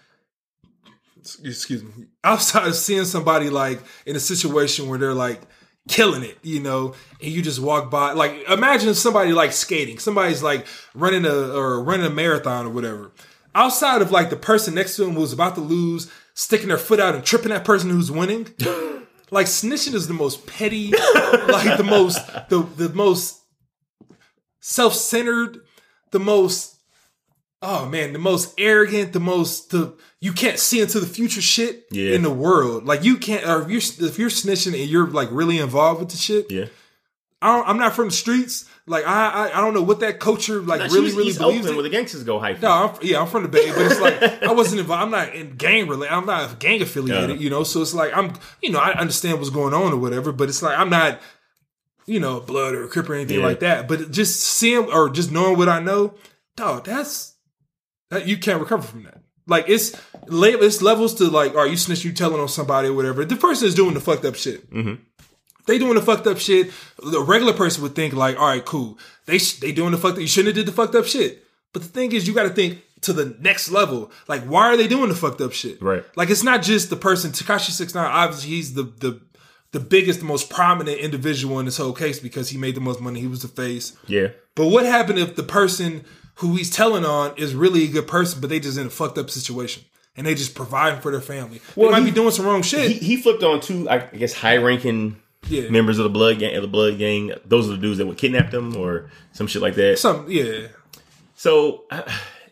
excuse 1.43 1.83
me, 1.83 2.07
outside 2.23 2.67
of 2.67 2.75
seeing 2.75 3.05
somebody 3.05 3.49
like 3.49 3.81
in 4.05 4.15
a 4.15 4.19
situation 4.19 4.89
where 4.89 4.99
they're 4.99 5.13
like 5.13 5.41
killing 5.87 6.23
it, 6.23 6.37
you 6.43 6.59
know, 6.59 6.93
and 7.21 7.31
you 7.31 7.41
just 7.41 7.59
walk 7.59 7.89
by, 7.91 8.13
like 8.13 8.47
imagine 8.49 8.93
somebody 8.93 9.33
like 9.33 9.51
skating, 9.51 9.99
somebody's 9.99 10.43
like 10.43 10.65
running 10.93 11.25
a 11.25 11.55
or 11.55 11.83
running 11.83 12.05
a 12.05 12.09
marathon 12.09 12.65
or 12.65 12.69
whatever. 12.69 13.11
Outside 13.55 14.01
of 14.01 14.11
like 14.11 14.29
the 14.29 14.35
person 14.35 14.75
next 14.75 14.95
to 14.95 15.05
him 15.05 15.15
who's 15.15 15.33
about 15.33 15.55
to 15.55 15.61
lose, 15.61 16.11
sticking 16.33 16.67
their 16.69 16.77
foot 16.77 16.99
out 16.99 17.15
and 17.15 17.23
tripping 17.23 17.49
that 17.49 17.65
person 17.65 17.89
who's 17.89 18.11
winning. 18.11 18.47
Like 19.31 19.45
snitching 19.45 19.93
is 19.93 20.07
the 20.07 20.13
most 20.13 20.47
petty, 20.47 20.91
like 20.91 21.77
the 21.77 21.85
most 21.87 22.25
the 22.49 22.67
the 22.77 22.89
most 22.89 23.41
self-centered, 24.59 25.59
the 26.11 26.19
most 26.19 26.78
oh 27.61 27.85
man, 27.87 28.13
the 28.13 28.19
most 28.19 28.53
arrogant, 28.57 29.13
the 29.13 29.19
most 29.19 29.71
the 29.71 29.93
you 30.21 30.33
can't 30.33 30.59
see 30.59 30.81
into 30.81 30.99
the 30.99 31.05
future 31.07 31.41
shit 31.41 31.85
Yeah. 31.91 32.11
in 32.13 32.21
the 32.23 32.29
world. 32.31 32.85
Like 32.85 33.03
you 33.03 33.17
can't 33.17 33.45
or 33.47 33.61
if 33.63 33.69
you're 33.69 34.07
if 34.09 34.19
you're 34.19 34.29
snitching 34.29 34.79
and 34.79 34.89
you're 34.89 35.07
like 35.07 35.29
really 35.31 35.57
involved 35.59 35.99
with 35.99 36.09
the 36.09 36.17
shit. 36.17 36.49
Yeah, 36.51 36.65
I 37.41 37.55
don't, 37.55 37.67
I'm 37.67 37.77
not 37.77 37.93
from 37.93 38.07
the 38.09 38.13
streets. 38.13 38.65
Like 38.85 39.05
I, 39.05 39.29
I 39.29 39.57
I 39.57 39.61
don't 39.61 39.73
know 39.73 39.81
what 39.83 39.99
that 39.99 40.19
culture 40.19 40.61
like 40.61 40.79
Nah, 40.79 40.85
really 40.87 41.11
really 41.11 41.33
believes 41.33 41.67
in. 41.67 41.75
where 41.75 41.83
the 41.83 41.89
gangsters 41.89 42.23
go 42.23 42.39
hype. 42.39 42.61
No, 42.61 42.69
I'm, 42.71 42.95
yeah, 43.01 43.21
I'm 43.21 43.27
from 43.27 43.43
the 43.43 43.49
Bay, 43.49 43.69
but 43.69 43.91
it's 43.91 44.01
like 44.01 44.21
I 44.43 44.51
wasn't 44.51 44.79
involved. 44.81 45.03
I'm 45.03 45.11
not 45.11 45.35
in 45.35 45.55
gang 45.55 45.87
related. 45.87 46.13
I'm 46.13 46.25
not 46.25 46.59
gang 46.59 46.81
affiliated, 46.81 47.37
Yeah. 47.37 47.41
you 47.43 47.49
know. 47.49 47.63
So 47.63 47.81
it's 47.81 47.93
like 47.93 48.15
I'm, 48.17 48.33
you 48.63 48.71
know, 48.71 48.79
I 48.79 48.93
understand 48.93 49.37
what's 49.37 49.51
going 49.51 49.73
on 49.73 49.93
or 49.93 49.97
whatever, 49.97 50.31
but 50.31 50.49
it's 50.49 50.61
like 50.63 50.77
I'm 50.77 50.89
not, 50.89 51.19
you 52.07 52.19
know, 52.19 52.39
blood 52.39 52.73
or 52.73 52.85
a 52.85 52.87
crip 52.87 53.09
or 53.09 53.13
anything 53.15 53.39
Yeah. 53.39 53.45
like 53.45 53.59
that. 53.59 53.87
But 53.87 54.11
just 54.11 54.39
seeing 54.41 54.91
or 54.91 55.09
just 55.09 55.31
knowing 55.31 55.57
what 55.57 55.69
I 55.69 55.79
know, 55.79 56.15
dog, 56.55 56.85
that's 56.85 57.28
that 57.28 57.28
you 58.17 58.37
can't 58.37 58.59
recover 58.59 58.83
from 58.83 59.03
that. 59.03 59.21
Like 59.47 59.65
it's 59.67 59.99
it's 60.29 60.81
levels 60.81 61.15
to 61.15 61.25
like, 61.25 61.55
are 61.55 61.67
you 61.67 61.77
snitch? 61.77 62.03
You 62.03 62.13
telling 62.13 62.39
on 62.39 62.47
somebody 62.47 62.87
or 62.87 62.93
whatever? 62.93 63.25
The 63.25 63.35
person 63.35 63.67
is 63.67 63.75
doing 63.75 63.93
the 63.93 63.99
fucked 63.99 64.25
up 64.25 64.35
shit. 64.35 64.71
Mm-hmm. 64.71 65.01
They 65.65 65.77
doing 65.77 65.95
the 65.95 66.01
fucked 66.01 66.27
up 66.27 66.39
shit. 66.39 66.71
The 67.03 67.21
regular 67.21 67.53
person 67.53 67.83
would 67.83 67.95
think 67.95 68.13
like, 68.13 68.39
all 68.39 68.47
right, 68.47 68.65
cool. 68.65 68.97
They 69.25 69.37
sh- 69.37 69.59
they 69.59 69.71
doing 69.71 69.91
the 69.91 69.97
fucked. 69.97 70.15
Up, 70.15 70.21
you 70.21 70.27
shouldn't 70.27 70.55
have 70.55 70.65
did 70.65 70.71
the 70.71 70.75
fucked 70.75 70.95
up 70.95 71.05
shit. 71.05 71.43
But 71.73 71.83
the 71.83 71.87
thing 71.87 72.11
is, 72.11 72.27
you 72.27 72.33
got 72.33 72.43
to 72.43 72.49
think 72.49 72.81
to 73.01 73.13
the 73.13 73.37
next 73.39 73.69
level. 73.69 74.11
Like, 74.27 74.43
why 74.43 74.67
are 74.67 74.77
they 74.77 74.87
doing 74.87 75.09
the 75.09 75.15
fucked 75.15 75.41
up 75.41 75.53
shit? 75.53 75.81
Right. 75.81 76.03
Like, 76.15 76.31
it's 76.31 76.43
not 76.43 76.63
just 76.63 76.89
the 76.89 76.95
person. 76.95 77.31
Tekashi 77.31 77.69
Six 77.69 77.93
Nine. 77.93 78.05
Obviously, 78.05 78.49
he's 78.49 78.73
the 78.73 78.83
the 78.83 79.21
the 79.71 79.79
biggest, 79.79 80.19
the 80.19 80.25
most 80.25 80.49
prominent 80.49 80.97
individual 80.97 81.59
in 81.59 81.65
this 81.65 81.77
whole 81.77 81.93
case 81.93 82.19
because 82.19 82.49
he 82.49 82.57
made 82.57 82.73
the 82.73 82.81
most 82.81 82.99
money. 83.01 83.19
He 83.19 83.27
was 83.27 83.43
the 83.43 83.47
face. 83.47 83.95
Yeah. 84.07 84.29
But 84.55 84.67
what 84.67 84.85
happened 84.85 85.19
if 85.19 85.35
the 85.35 85.43
person 85.43 86.03
who 86.39 86.55
he's 86.55 86.69
telling 86.69 87.05
on 87.05 87.33
is 87.37 87.53
really 87.55 87.83
a 87.83 87.87
good 87.87 88.07
person, 88.07 88.41
but 88.41 88.49
they 88.49 88.59
just 88.59 88.77
in 88.77 88.87
a 88.87 88.89
fucked 88.89 89.17
up 89.17 89.29
situation 89.29 89.83
and 90.15 90.25
they 90.25 90.35
just 90.35 90.55
providing 90.55 91.01
for 91.01 91.11
their 91.11 91.21
family? 91.21 91.61
Well, 91.75 91.89
they 91.89 91.93
might 91.93 92.05
he- 92.05 92.11
be 92.11 92.15
doing 92.15 92.31
some 92.31 92.45
wrong 92.45 92.61
shit. 92.61 92.91
He, 92.91 92.97
he 92.97 93.17
flipped 93.17 93.43
on 93.43 93.59
two, 93.61 93.89
I 93.89 93.99
guess, 93.99 94.33
high 94.33 94.57
ranking 94.57 95.21
yeah, 95.47 95.69
members 95.69 95.99
of 95.99 96.03
the 96.03 96.09
blood 96.09 96.39
gang. 96.39 96.55
Of 96.55 96.61
the 96.61 96.67
blood 96.67 96.97
gang. 96.97 97.33
Those 97.45 97.67
are 97.67 97.71
the 97.71 97.77
dudes 97.77 97.97
that 97.99 98.05
would 98.05 98.17
kidnap 98.17 98.51
them 98.51 98.75
or 98.75 99.09
some 99.33 99.47
shit 99.47 99.61
like 99.61 99.75
that. 99.75 99.99
some 99.99 100.29
yeah. 100.29 100.67
So 101.35 101.85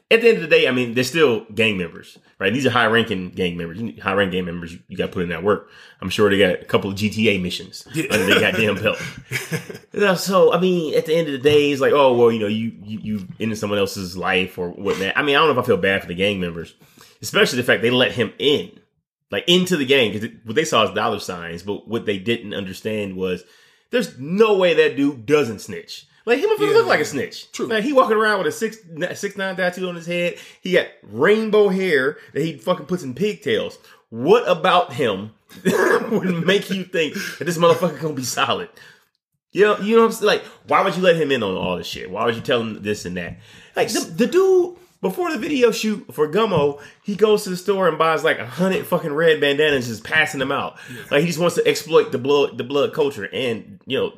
at 0.09 0.21
the 0.21 0.29
end 0.29 0.37
of 0.37 0.41
the 0.41 0.47
day, 0.47 0.67
I 0.67 0.71
mean, 0.71 0.93
they're 0.93 1.03
still 1.03 1.41
gang 1.53 1.77
members, 1.77 2.17
right? 2.39 2.53
These 2.53 2.65
are 2.65 2.69
high 2.69 2.85
ranking 2.85 3.29
gang 3.29 3.57
members. 3.57 3.77
High 3.99 4.13
ranking 4.13 4.37
gang 4.37 4.45
members, 4.45 4.77
you, 4.87 4.95
got 4.95 5.07
to 5.07 5.11
put 5.11 5.23
in 5.23 5.29
that 5.29 5.43
work. 5.43 5.69
I'm 5.99 6.09
sure 6.09 6.29
they 6.29 6.37
got 6.37 6.61
a 6.61 6.65
couple 6.65 6.89
of 6.89 6.95
GTA 6.95 7.41
missions 7.41 7.85
under 7.87 8.25
their 8.25 8.39
goddamn 8.39 8.75
belt. 9.91 10.17
So 10.17 10.53
I 10.53 10.61
mean, 10.61 10.95
at 10.95 11.07
the 11.07 11.15
end 11.15 11.27
of 11.27 11.33
the 11.33 11.39
day, 11.39 11.71
it's 11.71 11.81
like, 11.81 11.91
oh 11.91 12.15
well, 12.15 12.31
you 12.31 12.39
know, 12.39 12.47
you 12.47 12.71
you 12.83 12.99
you 12.99 13.27
into 13.39 13.57
someone 13.57 13.79
else's 13.79 14.15
life 14.15 14.57
or 14.57 14.69
whatnot. 14.69 15.17
I 15.17 15.23
mean, 15.23 15.35
I 15.35 15.39
don't 15.39 15.47
know 15.53 15.59
if 15.59 15.65
I 15.65 15.67
feel 15.67 15.77
bad 15.77 16.01
for 16.01 16.07
the 16.07 16.15
gang 16.15 16.39
members, 16.39 16.73
especially 17.21 17.57
the 17.57 17.63
fact 17.63 17.81
they 17.81 17.89
let 17.89 18.13
him 18.13 18.31
in, 18.39 18.79
like 19.29 19.43
into 19.47 19.75
the 19.75 19.85
gang, 19.85 20.13
because 20.13 20.29
what 20.45 20.55
they 20.55 20.65
saw 20.65 20.83
is 20.83 20.91
dollar 20.91 21.19
signs, 21.19 21.63
but 21.63 21.87
what 21.87 22.05
they 22.05 22.17
didn't 22.17 22.53
understand 22.53 23.17
was 23.17 23.43
there's 23.91 24.17
no 24.17 24.57
way 24.57 24.73
that 24.73 24.95
dude 24.95 25.25
doesn't 25.25 25.59
snitch. 25.59 26.07
Like 26.27 26.39
he 26.39 26.43
Yeah. 26.45 26.67
look 26.73 26.87
like 26.87 26.99
a 26.99 27.05
snitch. 27.05 27.49
True. 27.53 27.67
Like 27.67 27.85
he 27.85 27.93
walking 27.93 28.17
around 28.17 28.39
with 28.39 28.47
a 28.47 28.51
six 28.51 28.77
six 29.15 29.37
nine 29.37 29.55
tattoo 29.55 29.87
on 29.87 29.95
his 29.95 30.05
head. 30.05 30.37
He 30.61 30.73
got 30.73 30.87
rainbow 31.01 31.69
hair 31.69 32.17
that 32.33 32.41
he 32.43 32.57
fucking 32.57 32.85
puts 32.85 33.01
in 33.01 33.13
pigtails. 33.13 33.79
What 34.09 34.45
about 34.45 34.91
him 34.93 35.31
would 36.11 36.45
make 36.45 36.69
you 36.69 36.83
think 36.83 37.13
that 37.39 37.45
this 37.45 37.57
motherfucker 37.57 38.01
gonna 38.01 38.13
be 38.13 38.23
solid? 38.23 38.67
You 39.53 39.63
know, 39.63 39.77
you 39.79 39.95
know 39.95 40.01
what 40.01 40.07
I'm 40.07 40.11
saying? 40.11 40.27
Like, 40.27 40.43
why 40.67 40.81
would 40.83 40.97
you 40.97 41.01
let 41.01 41.15
him 41.15 41.31
in 41.31 41.41
on 41.43 41.55
all 41.55 41.77
this 41.77 41.87
shit? 41.87 42.11
Why 42.11 42.25
would 42.25 42.35
you 42.35 42.41
tell 42.41 42.59
him 42.59 42.83
this 42.83 43.05
and 43.05 43.15
that? 43.15 43.37
Like 43.77 43.87
the, 43.87 44.01
the 44.01 44.27
dude 44.27 44.75
before 45.01 45.31
the 45.31 45.37
video 45.37 45.71
shoot 45.71 46.13
for 46.13 46.27
Gummo, 46.27 46.81
he 47.03 47.15
goes 47.15 47.45
to 47.45 47.49
the 47.51 47.55
store 47.57 47.87
and 47.87 47.97
buys 47.97 48.25
like 48.25 48.39
a 48.39 48.45
hundred 48.45 48.85
fucking 48.85 49.13
red 49.13 49.39
bandanas, 49.39 49.87
just 49.87 50.03
passing 50.03 50.39
them 50.39 50.51
out. 50.51 50.77
Like 51.09 51.21
he 51.21 51.27
just 51.27 51.39
wants 51.39 51.55
to 51.55 51.65
exploit 51.65 52.11
the 52.11 52.17
blood, 52.17 52.57
the 52.57 52.65
blood 52.65 52.91
culture, 52.91 53.29
and 53.31 53.79
you 53.85 53.97
know. 53.97 54.13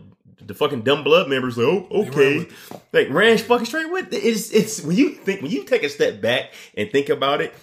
The 0.50 0.56
fucking 0.56 0.82
dumb 0.82 1.04
blood 1.04 1.30
members 1.30 1.58
like, 1.58 1.68
oh, 1.68 1.88
okay, 2.08 2.48
like 2.92 3.08
ran 3.12 3.38
fucking 3.38 3.68
straight 3.68 3.90
with 3.92 4.12
it. 4.14 4.18
It's 4.18 4.50
it's 4.52 4.82
when 4.84 4.98
you 4.98 5.12
think 5.12 5.42
when 5.44 5.52
you 5.52 5.64
take 5.64 5.84
a 5.84 5.90
step 5.90 6.20
back 6.22 6.52
and 6.76 6.92
think 6.92 7.10
about 7.10 7.40
it, 7.42 7.54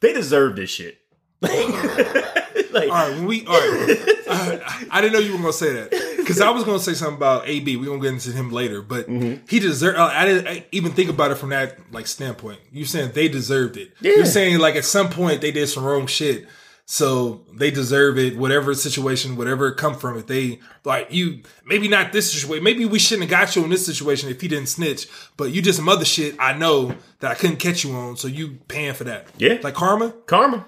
they 0.00 0.12
deserve 0.14 0.56
this 0.56 0.70
shit. 0.70 0.98
like, 1.42 1.52
All 1.52 2.88
right, 2.88 3.20
we 3.26 3.46
all 3.46 3.52
right, 3.54 3.98
I, 4.30 4.86
I 4.90 5.00
didn't 5.00 5.12
know 5.12 5.18
you 5.18 5.32
were 5.32 5.38
gonna 5.38 5.52
say 5.52 5.72
that 5.74 5.90
because 6.16 6.40
I 6.40 6.48
was 6.50 6.64
gonna 6.64 6.78
say 6.78 6.94
something 6.94 7.16
about 7.16 7.46
AB. 7.48 7.76
We're 7.76 7.86
gonna 7.86 8.00
get 8.00 8.12
into 8.14 8.32
him 8.32 8.50
later, 8.50 8.80
but 8.82 9.08
Mm-hmm. 9.08 9.44
he 9.48 9.58
deserved. 9.60 9.98
I 9.98 10.24
didn't 10.24 10.48
I 10.48 10.64
even 10.72 10.92
think 10.92 11.10
about 11.10 11.30
it 11.30 11.34
from 11.36 11.50
that 11.50 11.78
like 11.92 12.06
standpoint. 12.06 12.60
You're 12.72 12.86
saying 12.86 13.12
they 13.12 13.28
deserved 13.28 13.76
it. 13.76 13.92
Yeah. 14.00 14.12
You're 14.16 14.24
saying 14.24 14.58
like 14.58 14.76
at 14.76 14.84
some 14.86 15.10
point 15.10 15.40
they 15.42 15.50
did 15.52 15.66
some 15.68 15.84
wrong 15.84 16.06
shit, 16.06 16.46
so 16.86 17.46
they 17.52 17.70
deserve 17.70 18.18
it. 18.18 18.36
Whatever 18.36 18.74
situation, 18.74 19.36
whatever 19.36 19.68
it 19.68 19.76
come 19.76 19.94
from 19.94 20.18
it, 20.18 20.26
they 20.26 20.60
like 20.84 21.10
you. 21.10 21.42
Maybe 21.64 21.88
not 21.88 22.12
this 22.12 22.30
situation. 22.30 22.62
Maybe 22.62 22.84
we 22.84 22.98
shouldn't 22.98 23.30
have 23.30 23.40
got 23.40 23.56
you 23.56 23.64
in 23.64 23.70
this 23.70 23.86
situation 23.86 24.28
if 24.28 24.40
he 24.40 24.48
didn't 24.48 24.68
snitch. 24.68 25.08
But 25.36 25.50
you 25.50 25.62
did 25.62 25.74
some 25.74 25.88
other 25.88 26.04
shit. 26.04 26.36
I 26.38 26.52
know 26.52 26.94
that 27.20 27.30
I 27.30 27.34
couldn't 27.34 27.56
catch 27.56 27.84
you 27.84 27.92
on, 27.92 28.16
so 28.16 28.28
you 28.28 28.58
paying 28.68 28.94
for 28.94 29.04
that. 29.04 29.28
Yeah. 29.38 29.58
like 29.62 29.74
karma. 29.74 30.10
karma 30.26 30.66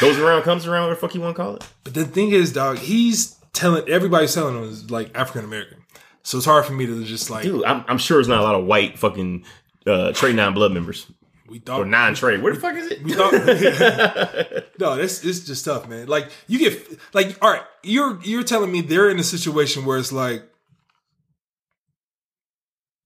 goes 0.00 0.18
around, 0.18 0.42
comes 0.42 0.66
around. 0.66 0.88
What 0.88 0.94
the 0.94 1.00
fuck 1.00 1.14
you 1.14 1.20
want 1.20 1.36
to 1.36 1.42
call 1.42 1.56
it? 1.56 1.66
But 1.82 1.94
the 1.94 2.04
thing 2.04 2.30
is, 2.30 2.52
dog, 2.52 2.78
he's 2.78 3.36
telling 3.52 3.88
everybody's 3.88 4.34
telling 4.34 4.56
him 4.56 4.64
is 4.64 4.90
like 4.90 5.10
African 5.16 5.44
American. 5.44 5.78
So 6.22 6.38
it's 6.38 6.46
hard 6.46 6.64
for 6.64 6.72
me 6.72 6.86
to 6.86 7.04
just 7.04 7.30
like 7.30 7.42
Dude, 7.42 7.64
I'm, 7.64 7.84
I'm 7.88 7.98
sure 7.98 8.20
it's 8.20 8.28
not 8.28 8.40
a 8.40 8.42
lot 8.42 8.54
of 8.54 8.64
white 8.64 8.98
fucking 8.98 9.44
uh, 9.86 10.12
Trey 10.12 10.32
Nine 10.32 10.54
blood 10.54 10.72
members 10.72 11.10
we 11.48 11.58
or 11.58 11.60
thought 11.60 11.88
non 11.88 12.14
Trey. 12.14 12.38
Where 12.38 12.54
the 12.54 12.60
fuck 12.60 12.74
is 12.76 12.90
it? 12.90 13.02
we 13.02 13.12
thought 13.12 13.32
No, 14.78 14.96
this 14.96 15.24
it's 15.24 15.40
just 15.40 15.64
tough, 15.64 15.88
man. 15.88 16.06
Like 16.06 16.30
you 16.46 16.58
get 16.58 16.98
like 17.12 17.36
all 17.42 17.50
right, 17.50 17.62
you're 17.82 18.18
you're 18.22 18.42
telling 18.42 18.72
me 18.72 18.80
they're 18.80 19.10
in 19.10 19.18
a 19.18 19.24
situation 19.24 19.84
where 19.84 19.98
it's 19.98 20.12
like 20.12 20.42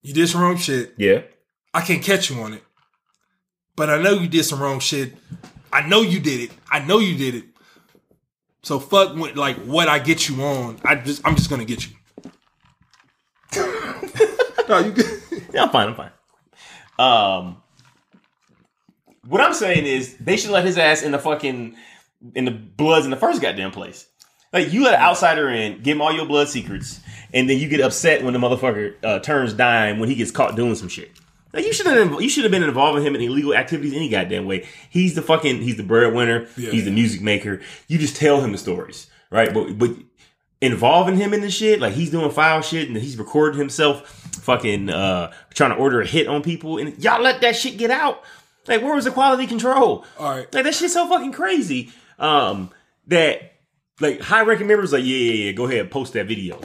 you 0.03 0.15
did 0.15 0.29
some 0.29 0.41
wrong 0.41 0.57
shit. 0.57 0.95
yeah, 0.97 1.23
I 1.75 1.81
can't 1.81 2.03
catch 2.03 2.31
you 2.31 2.41
on 2.41 2.55
it. 2.55 2.63
But 3.77 3.91
I 3.91 4.01
know 4.01 4.13
you 4.13 4.29
did 4.29 4.45
some 4.45 4.61
wrong 4.61 4.81
shit. 4.81 5.15
I 5.73 5.87
know 5.87 6.03
you 6.03 6.21
did 6.21 6.41
it. 6.41 6.51
I 6.71 6.81
know 6.81 6.99
you 6.99 7.17
did 7.17 7.35
it. 7.35 7.45
So 8.63 8.79
fuck 8.79 9.17
what 9.17 9.37
like 9.37 9.57
what 9.65 9.89
I 9.89 9.99
get 9.99 10.29
you 10.29 10.43
on. 10.43 10.79
I 10.85 10.95
just 10.97 11.27
I'm 11.27 11.37
just 11.37 11.51
gonna 11.51 11.65
get 11.65 11.87
you. 11.87 11.95
no, 14.69 14.79
you 14.79 14.93
good. 14.93 15.23
yeah, 15.53 15.63
I'm 15.65 15.71
fine. 15.71 15.89
I'm 15.89 15.95
fine. 15.95 16.11
Um, 16.99 17.63
what 19.29 19.41
I'm 19.41 19.55
saying 19.55 19.87
is 19.87 20.17
they 20.17 20.37
should 20.37 20.51
let 20.51 20.65
his 20.65 20.79
ass 20.79 21.03
in 21.03 21.13
the 21.13 21.19
fucking 21.19 21.77
in 22.35 22.45
the 22.45 22.51
bloods 22.51 23.05
in 23.05 23.11
the 23.11 23.17
first 23.17 23.41
goddamn 23.43 23.71
place. 23.71 24.07
Like 24.53 24.73
you 24.73 24.85
let 24.85 24.95
an 24.95 25.01
outsider 25.01 25.51
in, 25.51 25.83
give 25.83 25.97
him 25.97 26.03
all 26.03 26.13
your 26.13 26.27
blood 26.27 26.49
secrets, 26.49 27.01
and 27.35 27.49
then 27.49 27.59
you 27.59 27.69
get 27.69 27.81
upset 27.81 28.25
when 28.25 28.33
the 28.33 28.39
motherfucker 28.39 28.95
uh, 29.05 29.19
turns 29.21 29.53
dime 29.53 29.99
when 29.99 30.09
he 30.09 30.15
gets 30.15 30.31
caught 30.31 30.57
doing 30.57 30.75
some 30.75 30.89
shit. 30.89 31.11
Like 31.53 31.65
you 31.65 31.73
should 31.73 31.87
have 31.87 32.21
you 32.21 32.29
should 32.29 32.45
have 32.45 32.51
been 32.51 32.63
involving 32.63 33.05
him 33.05 33.15
in 33.15 33.21
illegal 33.23 33.55
activities 33.55 33.95
any 33.95 34.09
goddamn 34.09 34.47
way. 34.47 34.67
He's 34.91 35.15
the 35.15 35.23
fucking 35.23 35.63
he's 35.63 35.77
the 35.77 35.83
breadwinner. 35.83 36.47
Yeah. 36.57 36.71
He's 36.71 36.85
the 36.85 36.91
music 36.91 37.23
maker. 37.23 37.61
You 37.87 37.99
just 37.99 38.17
tell 38.17 38.41
him 38.41 38.53
the 38.53 38.59
stories, 38.59 39.07
right? 39.31 39.53
But 39.53 39.79
but 39.79 39.91
involving 40.61 41.17
him 41.17 41.33
in 41.33 41.41
the 41.41 41.51
shit, 41.51 41.81
like 41.81 41.95
he's 41.95 42.11
doing 42.11 42.31
foul 42.31 42.61
shit 42.61 42.89
and 42.89 42.97
he's 42.97 43.17
recording 43.17 43.59
himself, 43.59 44.09
fucking 44.43 44.91
uh 44.91 45.33
trying 45.55 45.71
to 45.71 45.77
order 45.77 46.01
a 46.01 46.07
hit 46.07 46.29
on 46.29 46.43
people, 46.43 46.79
and 46.79 47.03
y'all 47.03 47.23
let 47.23 47.41
that 47.41 47.57
shit 47.57 47.79
get 47.79 47.91
out. 47.91 48.23
Like 48.69 48.83
where 48.83 48.95
was 48.95 49.05
the 49.05 49.11
quality 49.11 49.47
control? 49.47 50.05
All 50.19 50.31
right. 50.37 50.53
Like 50.55 50.65
that 50.65 50.75
shit's 50.75 50.93
so 50.93 51.09
fucking 51.09 51.33
crazy. 51.33 51.91
Um, 52.19 52.71
that 53.07 53.55
like 54.01 54.21
high 54.21 54.43
ranking 54.43 54.67
members 54.67 54.93
like 54.93 55.05
yeah 55.05 55.17
yeah 55.17 55.45
yeah 55.47 55.53
go 55.53 55.67
ahead 55.67 55.91
post 55.91 56.13
that 56.13 56.27
video. 56.27 56.61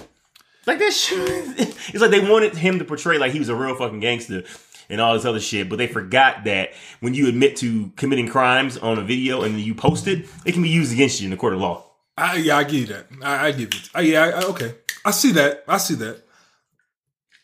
Like 0.68 0.80
that 0.80 0.94
shit. 0.94 1.78
It's 1.94 2.00
like 2.02 2.12
they 2.12 2.22
wanted 2.28 2.56
him 2.56 2.80
to 2.80 2.86
portray 2.86 3.18
like 3.18 3.34
he 3.34 3.40
was 3.40 3.50
a 3.50 3.56
real 3.56 3.76
fucking 3.76 4.00
gangster 4.00 4.44
and 4.90 5.02
all 5.02 5.14
this 5.14 5.26
other 5.26 5.40
shit, 5.40 5.70
but 5.70 5.76
they 5.78 5.88
forgot 5.88 6.46
that 6.46 6.70
when 7.02 7.14
you 7.14 7.28
admit 7.28 7.58
to 7.58 7.92
committing 7.98 8.28
crimes 8.28 8.78
on 8.78 8.98
a 8.98 9.02
video 9.04 9.42
and 9.44 9.56
then 9.56 9.62
you 9.62 9.76
post 9.76 10.08
it, 10.08 10.26
it 10.46 10.54
can 10.54 10.62
be 10.64 10.70
used 10.70 10.94
against 10.94 11.20
you 11.20 11.26
in 11.26 11.32
the 11.32 11.38
court 11.38 11.54
of 11.54 11.60
law. 11.60 11.86
I, 12.18 12.36
yeah, 12.38 12.58
I 12.58 12.64
give 12.64 12.80
you 12.82 12.86
that. 12.88 13.08
I, 13.22 13.48
I 13.48 13.52
give 13.52 13.70
it. 13.70 13.90
I, 13.94 14.02
yeah, 14.02 14.24
I, 14.24 14.30
I- 14.30 14.44
okay. 14.46 14.76
I 15.06 15.12
see 15.12 15.32
that. 15.34 15.64
I 15.68 15.78
see 15.78 15.96
that. 15.96 16.24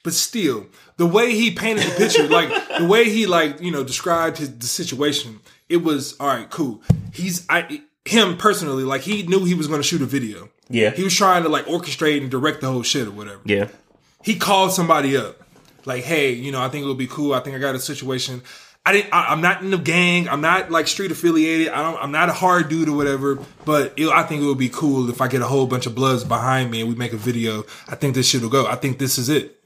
But 0.03 0.13
still, 0.13 0.67
the 0.99 1.05
way 1.05 1.33
he 1.33 1.49
painted 1.49 1.85
the 1.85 1.95
picture, 1.95 2.27
like 2.27 2.49
the 2.77 2.85
way 2.85 3.05
he 3.05 3.25
like 3.25 3.61
you 3.61 3.71
know 3.71 3.83
described 3.83 4.37
his 4.37 4.55
the 4.59 4.67
situation, 4.67 5.39
it 5.69 5.77
was 5.77 6.15
all 6.19 6.27
right. 6.27 6.49
Cool. 6.49 6.83
He's 7.13 7.47
I 7.49 7.81
him 8.05 8.37
personally, 8.37 8.83
like 8.83 9.01
he 9.01 9.23
knew 9.23 9.45
he 9.45 9.55
was 9.55 9.67
going 9.67 9.79
to 9.79 9.87
shoot 9.87 10.01
a 10.01 10.05
video. 10.05 10.49
Yeah. 10.69 10.91
He 10.91 11.03
was 11.03 11.15
trying 11.15 11.43
to 11.43 11.49
like 11.49 11.65
orchestrate 11.65 12.21
and 12.21 12.29
direct 12.29 12.61
the 12.61 12.71
whole 12.71 12.83
shit 12.83 13.07
or 13.07 13.11
whatever. 13.11 13.41
Yeah. 13.45 13.69
He 14.23 14.35
called 14.35 14.73
somebody 14.73 15.15
up, 15.15 15.41
like, 15.85 16.03
hey, 16.03 16.33
you 16.33 16.51
know, 16.51 16.61
I 16.61 16.67
think 16.67 16.83
it'll 16.83 16.95
be 16.95 17.07
cool. 17.07 17.33
I 17.33 17.39
think 17.39 17.55
I 17.55 17.59
got 17.59 17.73
a 17.73 17.79
situation. 17.79 18.43
I 18.85 18.91
didn't. 18.91 19.13
I, 19.13 19.27
I'm 19.29 19.39
not 19.39 19.61
in 19.61 19.71
the 19.71 19.77
gang. 19.77 20.27
I'm 20.27 20.41
not 20.41 20.69
like 20.69 20.87
street 20.89 21.11
affiliated. 21.11 21.69
I 21.69 21.81
don't. 21.81 22.03
I'm 22.03 22.11
not 22.11 22.27
a 22.27 22.33
hard 22.33 22.67
dude 22.67 22.89
or 22.89 22.97
whatever. 22.97 23.39
But 23.63 23.93
it, 23.95 24.09
I 24.09 24.23
think 24.23 24.41
it 24.41 24.45
would 24.45 24.57
be 24.57 24.69
cool 24.69 25.09
if 25.09 25.21
I 25.21 25.29
get 25.29 25.41
a 25.41 25.47
whole 25.47 25.65
bunch 25.65 25.85
of 25.85 25.95
bloods 25.95 26.25
behind 26.25 26.69
me 26.71 26.81
and 26.81 26.89
we 26.89 26.95
make 26.95 27.13
a 27.13 27.17
video. 27.17 27.63
I 27.87 27.95
think 27.95 28.15
this 28.15 28.27
shit 28.27 28.41
will 28.41 28.49
go. 28.49 28.67
I 28.67 28.75
think 28.75 28.99
this 28.99 29.17
is 29.17 29.29
it. 29.29 29.58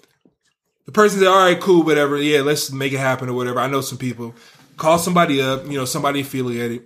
The 0.86 0.92
person 0.92 1.20
said, 1.20 1.28
"All 1.28 1.46
right, 1.46 1.60
cool, 1.60 1.84
whatever. 1.84 2.18
Yeah, 2.18 2.42
let's 2.42 2.72
make 2.72 2.94
it 2.94 3.00
happen 3.00 3.30
or 3.30 3.34
whatever." 3.34 3.60
I 3.60 3.68
know 3.68 3.82
some 3.82 3.98
people. 3.98 4.36
Call 4.78 4.98
somebody 4.98 5.42
up. 5.42 5.66
You 5.66 5.78
know, 5.78 5.86
somebody 5.86 6.22
affiliated. 6.22 6.84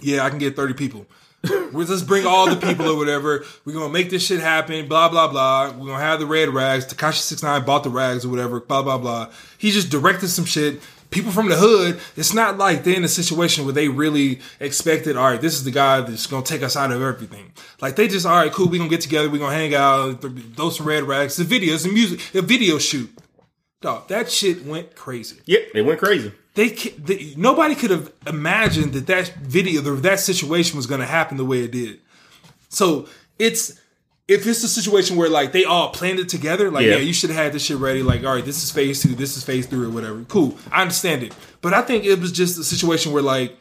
Yeah, 0.00 0.24
I 0.24 0.30
can 0.30 0.38
get 0.38 0.56
thirty 0.56 0.74
people. 0.74 1.06
We're 1.72 1.86
just 1.86 2.06
bring 2.06 2.26
all 2.26 2.48
the 2.48 2.56
people 2.56 2.88
or 2.88 2.96
whatever. 2.96 3.44
We're 3.64 3.72
gonna 3.72 3.92
make 3.92 4.10
this 4.10 4.26
shit 4.26 4.40
happen. 4.40 4.88
Blah 4.88 5.08
blah 5.08 5.28
blah. 5.28 5.70
We're 5.70 5.86
gonna 5.86 5.98
have 5.98 6.20
the 6.20 6.26
red 6.26 6.50
rags. 6.50 6.86
Tekashi 6.86 7.20
six 7.20 7.42
nine 7.42 7.64
bought 7.64 7.82
the 7.82 7.90
rags 7.90 8.24
or 8.24 8.28
whatever. 8.28 8.60
Blah 8.60 8.82
blah 8.82 8.98
blah. 8.98 9.30
He 9.56 9.70
just 9.70 9.90
directed 9.90 10.28
some 10.28 10.44
shit. 10.44 10.82
People 11.10 11.32
from 11.32 11.48
the 11.48 11.56
hood. 11.56 12.00
It's 12.16 12.32
not 12.32 12.56
like 12.58 12.84
they're 12.84 12.96
in 12.96 13.02
a 13.04 13.08
situation 13.08 13.64
where 13.64 13.74
they 13.74 13.88
really 13.88 14.40
expected. 14.60 15.16
All 15.16 15.30
right, 15.30 15.40
this 15.40 15.54
is 15.54 15.64
the 15.64 15.70
guy 15.72 16.00
that's 16.02 16.26
gonna 16.26 16.44
take 16.44 16.62
us 16.62 16.76
out 16.76 16.92
of 16.92 17.02
everything. 17.02 17.52
Like 17.80 17.96
they 17.96 18.06
just 18.08 18.26
all 18.26 18.36
right, 18.36 18.52
cool. 18.52 18.68
We 18.68 18.78
gonna 18.78 18.90
get 18.90 19.00
together. 19.00 19.28
We 19.28 19.38
gonna 19.38 19.54
hang 19.56 19.74
out. 19.74 20.22
Throw 20.54 20.70
some 20.70 20.86
red 20.86 21.02
rags. 21.04 21.36
The 21.36 21.44
videos, 21.44 21.82
the 21.84 21.92
music, 21.92 22.20
a 22.34 22.42
video 22.42 22.78
shoot. 22.78 23.10
Dog, 23.80 24.08
that 24.08 24.30
shit 24.30 24.66
went 24.66 24.94
crazy 24.94 25.40
Yep. 25.46 25.68
it 25.74 25.82
went 25.82 25.98
crazy. 26.00 26.32
they, 26.54 26.68
they 26.68 27.32
nobody 27.38 27.74
could 27.74 27.90
have 27.90 28.12
imagined 28.26 28.92
that 28.92 29.06
that 29.06 29.32
video 29.36 29.80
that 29.80 30.02
that 30.02 30.20
situation 30.20 30.76
was 30.76 30.86
going 30.86 31.00
to 31.00 31.06
happen 31.06 31.38
the 31.38 31.46
way 31.46 31.60
it 31.64 31.70
did 31.72 31.98
so 32.68 33.08
it's 33.38 33.79
if 34.30 34.46
it's 34.46 34.62
a 34.64 34.68
situation 34.68 35.16
where 35.16 35.28
like 35.28 35.52
they 35.52 35.64
all 35.64 35.90
planned 35.90 36.18
it 36.20 36.28
together 36.28 36.70
like 36.70 36.86
Yeah. 36.86 36.92
yeah, 36.92 36.98
you 36.98 37.12
should 37.12 37.30
have 37.30 37.38
had 37.44 37.52
this 37.52 37.64
shit 37.64 37.78
ready 37.78 38.02
like 38.02 38.24
all 38.24 38.34
right 38.34 38.44
this 38.44 38.62
is 38.62 38.70
phase 38.70 39.02
two 39.02 39.14
this 39.14 39.36
is 39.36 39.44
phase 39.44 39.66
three 39.66 39.84
or 39.86 39.90
whatever 39.90 40.24
cool 40.28 40.56
i 40.70 40.80
understand 40.82 41.22
it 41.22 41.34
but 41.60 41.74
i 41.74 41.82
think 41.82 42.04
it 42.04 42.18
was 42.20 42.32
just 42.32 42.58
a 42.58 42.64
situation 42.64 43.12
where 43.12 43.22
like 43.22 43.56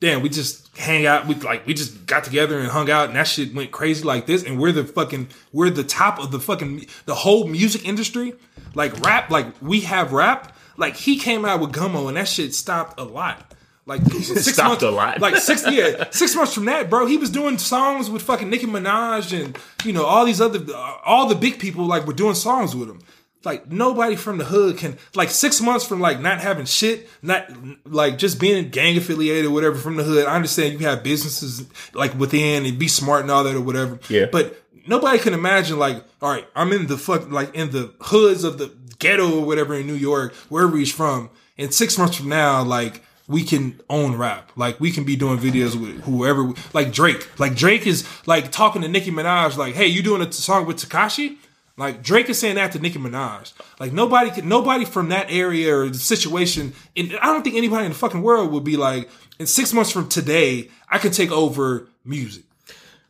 damn, 0.00 0.22
we 0.22 0.28
just 0.28 0.76
hang 0.76 1.06
out. 1.06 1.26
We 1.26 1.34
like 1.34 1.66
we 1.66 1.74
just 1.74 2.06
got 2.06 2.22
together 2.24 2.58
and 2.58 2.68
hung 2.68 2.88
out, 2.88 3.08
and 3.08 3.16
that 3.16 3.26
shit 3.26 3.54
went 3.54 3.72
crazy 3.72 4.04
like 4.04 4.26
this. 4.26 4.44
And 4.44 4.60
we're 4.60 4.72
the 4.72 4.84
fucking 4.84 5.28
we're 5.52 5.70
the 5.70 5.84
top 5.84 6.20
of 6.20 6.30
the 6.30 6.38
fucking 6.38 6.86
the 7.06 7.16
whole 7.16 7.46
music 7.48 7.84
industry. 7.86 8.34
Like 8.74 8.98
rap, 9.00 9.30
like 9.30 9.46
we 9.60 9.80
have 9.80 10.12
rap. 10.12 10.56
Like 10.76 10.96
he 10.96 11.18
came 11.18 11.44
out 11.44 11.58
with 11.60 11.72
Gummo, 11.72 12.06
and 12.06 12.16
that 12.16 12.28
shit 12.28 12.54
stopped 12.54 13.00
a 13.00 13.04
lot. 13.04 13.47
Like 13.88 14.02
six 14.12 14.52
Stopped 14.52 14.68
months, 14.68 14.82
a 14.82 14.90
lot. 14.90 15.18
Like 15.18 15.36
six, 15.36 15.64
yeah, 15.68 16.10
six 16.10 16.36
months 16.36 16.52
from 16.52 16.66
that, 16.66 16.90
bro, 16.90 17.06
he 17.06 17.16
was 17.16 17.30
doing 17.30 17.56
songs 17.56 18.10
with 18.10 18.20
fucking 18.20 18.50
Nicki 18.50 18.66
Minaj 18.66 19.32
and 19.32 19.58
you 19.82 19.94
know 19.94 20.04
all 20.04 20.26
these 20.26 20.42
other, 20.42 20.60
all 21.06 21.26
the 21.26 21.34
big 21.34 21.58
people 21.58 21.86
like 21.86 22.06
were 22.06 22.12
doing 22.12 22.34
songs 22.34 22.76
with 22.76 22.90
him. 22.90 23.00
Like 23.44 23.72
nobody 23.72 24.14
from 24.14 24.36
the 24.36 24.44
hood 24.44 24.76
can 24.76 24.98
like 25.14 25.30
six 25.30 25.62
months 25.62 25.86
from 25.86 26.00
like 26.00 26.20
not 26.20 26.40
having 26.40 26.66
shit, 26.66 27.08
not 27.22 27.50
like 27.86 28.18
just 28.18 28.38
being 28.38 28.68
gang 28.68 28.98
affiliated 28.98 29.46
or 29.46 29.52
whatever 29.52 29.76
from 29.76 29.96
the 29.96 30.04
hood. 30.04 30.26
I 30.26 30.34
understand 30.34 30.78
you 30.78 30.86
have 30.86 31.02
businesses 31.02 31.66
like 31.94 32.14
within 32.18 32.66
and 32.66 32.78
be 32.78 32.88
smart 32.88 33.22
and 33.22 33.30
all 33.30 33.42
that 33.44 33.56
or 33.56 33.62
whatever. 33.62 34.00
Yeah. 34.10 34.26
But 34.30 34.62
nobody 34.86 35.18
can 35.18 35.32
imagine 35.32 35.78
like, 35.78 36.04
all 36.20 36.30
right, 36.30 36.46
I'm 36.54 36.72
in 36.72 36.88
the 36.88 36.98
fuck 36.98 37.30
like 37.30 37.54
in 37.54 37.70
the 37.70 37.94
hoods 38.02 38.44
of 38.44 38.58
the 38.58 38.70
ghetto 38.98 39.38
or 39.38 39.46
whatever 39.46 39.74
in 39.74 39.86
New 39.86 39.94
York, 39.94 40.34
wherever 40.50 40.76
he's 40.76 40.92
from, 40.92 41.30
and 41.56 41.72
six 41.72 41.96
months 41.96 42.16
from 42.16 42.28
now, 42.28 42.62
like 42.62 43.00
we 43.28 43.44
can 43.44 43.78
own 43.88 44.16
rap. 44.16 44.50
Like 44.56 44.80
we 44.80 44.90
can 44.90 45.04
be 45.04 45.14
doing 45.14 45.38
videos 45.38 45.80
with 45.80 46.02
whoever, 46.04 46.52
like 46.72 46.92
Drake. 46.92 47.28
Like 47.38 47.54
Drake 47.54 47.86
is 47.86 48.08
like 48.26 48.50
talking 48.50 48.82
to 48.82 48.88
Nicki 48.88 49.12
Minaj, 49.12 49.56
like, 49.56 49.74
"Hey, 49.74 49.86
you 49.86 50.02
doing 50.02 50.22
a 50.22 50.32
song 50.32 50.66
with 50.66 50.78
Tekashi?" 50.78 51.36
Like 51.76 52.02
Drake 52.02 52.28
is 52.28 52.38
saying 52.38 52.56
that 52.56 52.72
to 52.72 52.80
Nicki 52.80 52.98
Minaj. 52.98 53.52
Like 53.78 53.92
nobody, 53.92 54.42
nobody 54.42 54.84
from 54.84 55.10
that 55.10 55.30
area 55.30 55.76
or 55.76 55.88
the 55.88 55.98
situation, 55.98 56.72
and 56.96 57.16
I 57.22 57.26
don't 57.26 57.44
think 57.44 57.54
anybody 57.54 57.84
in 57.84 57.92
the 57.92 57.98
fucking 57.98 58.22
world 58.22 58.50
would 58.50 58.64
be 58.64 58.76
like, 58.76 59.08
in 59.38 59.46
six 59.46 59.72
months 59.72 59.92
from 59.92 60.08
today, 60.08 60.70
I 60.88 60.98
can 60.98 61.12
take 61.12 61.30
over 61.30 61.86
music. 62.04 62.44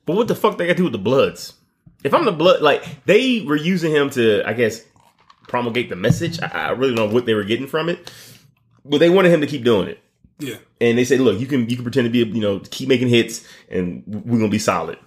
But 0.04 0.16
what 0.16 0.28
the 0.28 0.34
fuck 0.34 0.58
they 0.58 0.66
got 0.66 0.72
to 0.72 0.76
do 0.76 0.84
with 0.84 0.92
the 0.92 0.98
Bloods? 0.98 1.54
If 2.04 2.12
I'm 2.12 2.24
the 2.24 2.32
Blood, 2.32 2.60
like 2.60 3.04
they 3.06 3.40
were 3.40 3.56
using 3.56 3.92
him 3.92 4.10
to, 4.10 4.42
I 4.46 4.52
guess, 4.52 4.84
promulgate 5.48 5.88
the 5.88 5.96
message. 5.96 6.38
I, 6.42 6.46
I 6.46 6.70
really 6.70 6.94
don't 6.94 7.08
know 7.08 7.14
what 7.14 7.24
they 7.24 7.34
were 7.34 7.44
getting 7.44 7.66
from 7.66 7.88
it, 7.88 8.12
but 8.84 8.98
they 8.98 9.08
wanted 9.08 9.32
him 9.32 9.40
to 9.40 9.46
keep 9.46 9.64
doing 9.64 9.88
it. 9.88 10.00
Yeah. 10.38 10.56
and 10.80 10.96
they 10.96 11.04
said, 11.04 11.20
"Look, 11.20 11.40
you 11.40 11.46
can 11.46 11.68
you 11.68 11.76
can 11.76 11.84
pretend 11.84 12.04
to 12.04 12.10
be, 12.10 12.18
you 12.18 12.40
know, 12.40 12.60
keep 12.70 12.88
making 12.88 13.08
hits, 13.08 13.46
and 13.68 14.04
we're 14.06 14.38
gonna 14.38 14.48
be 14.48 14.58
solid." 14.58 14.98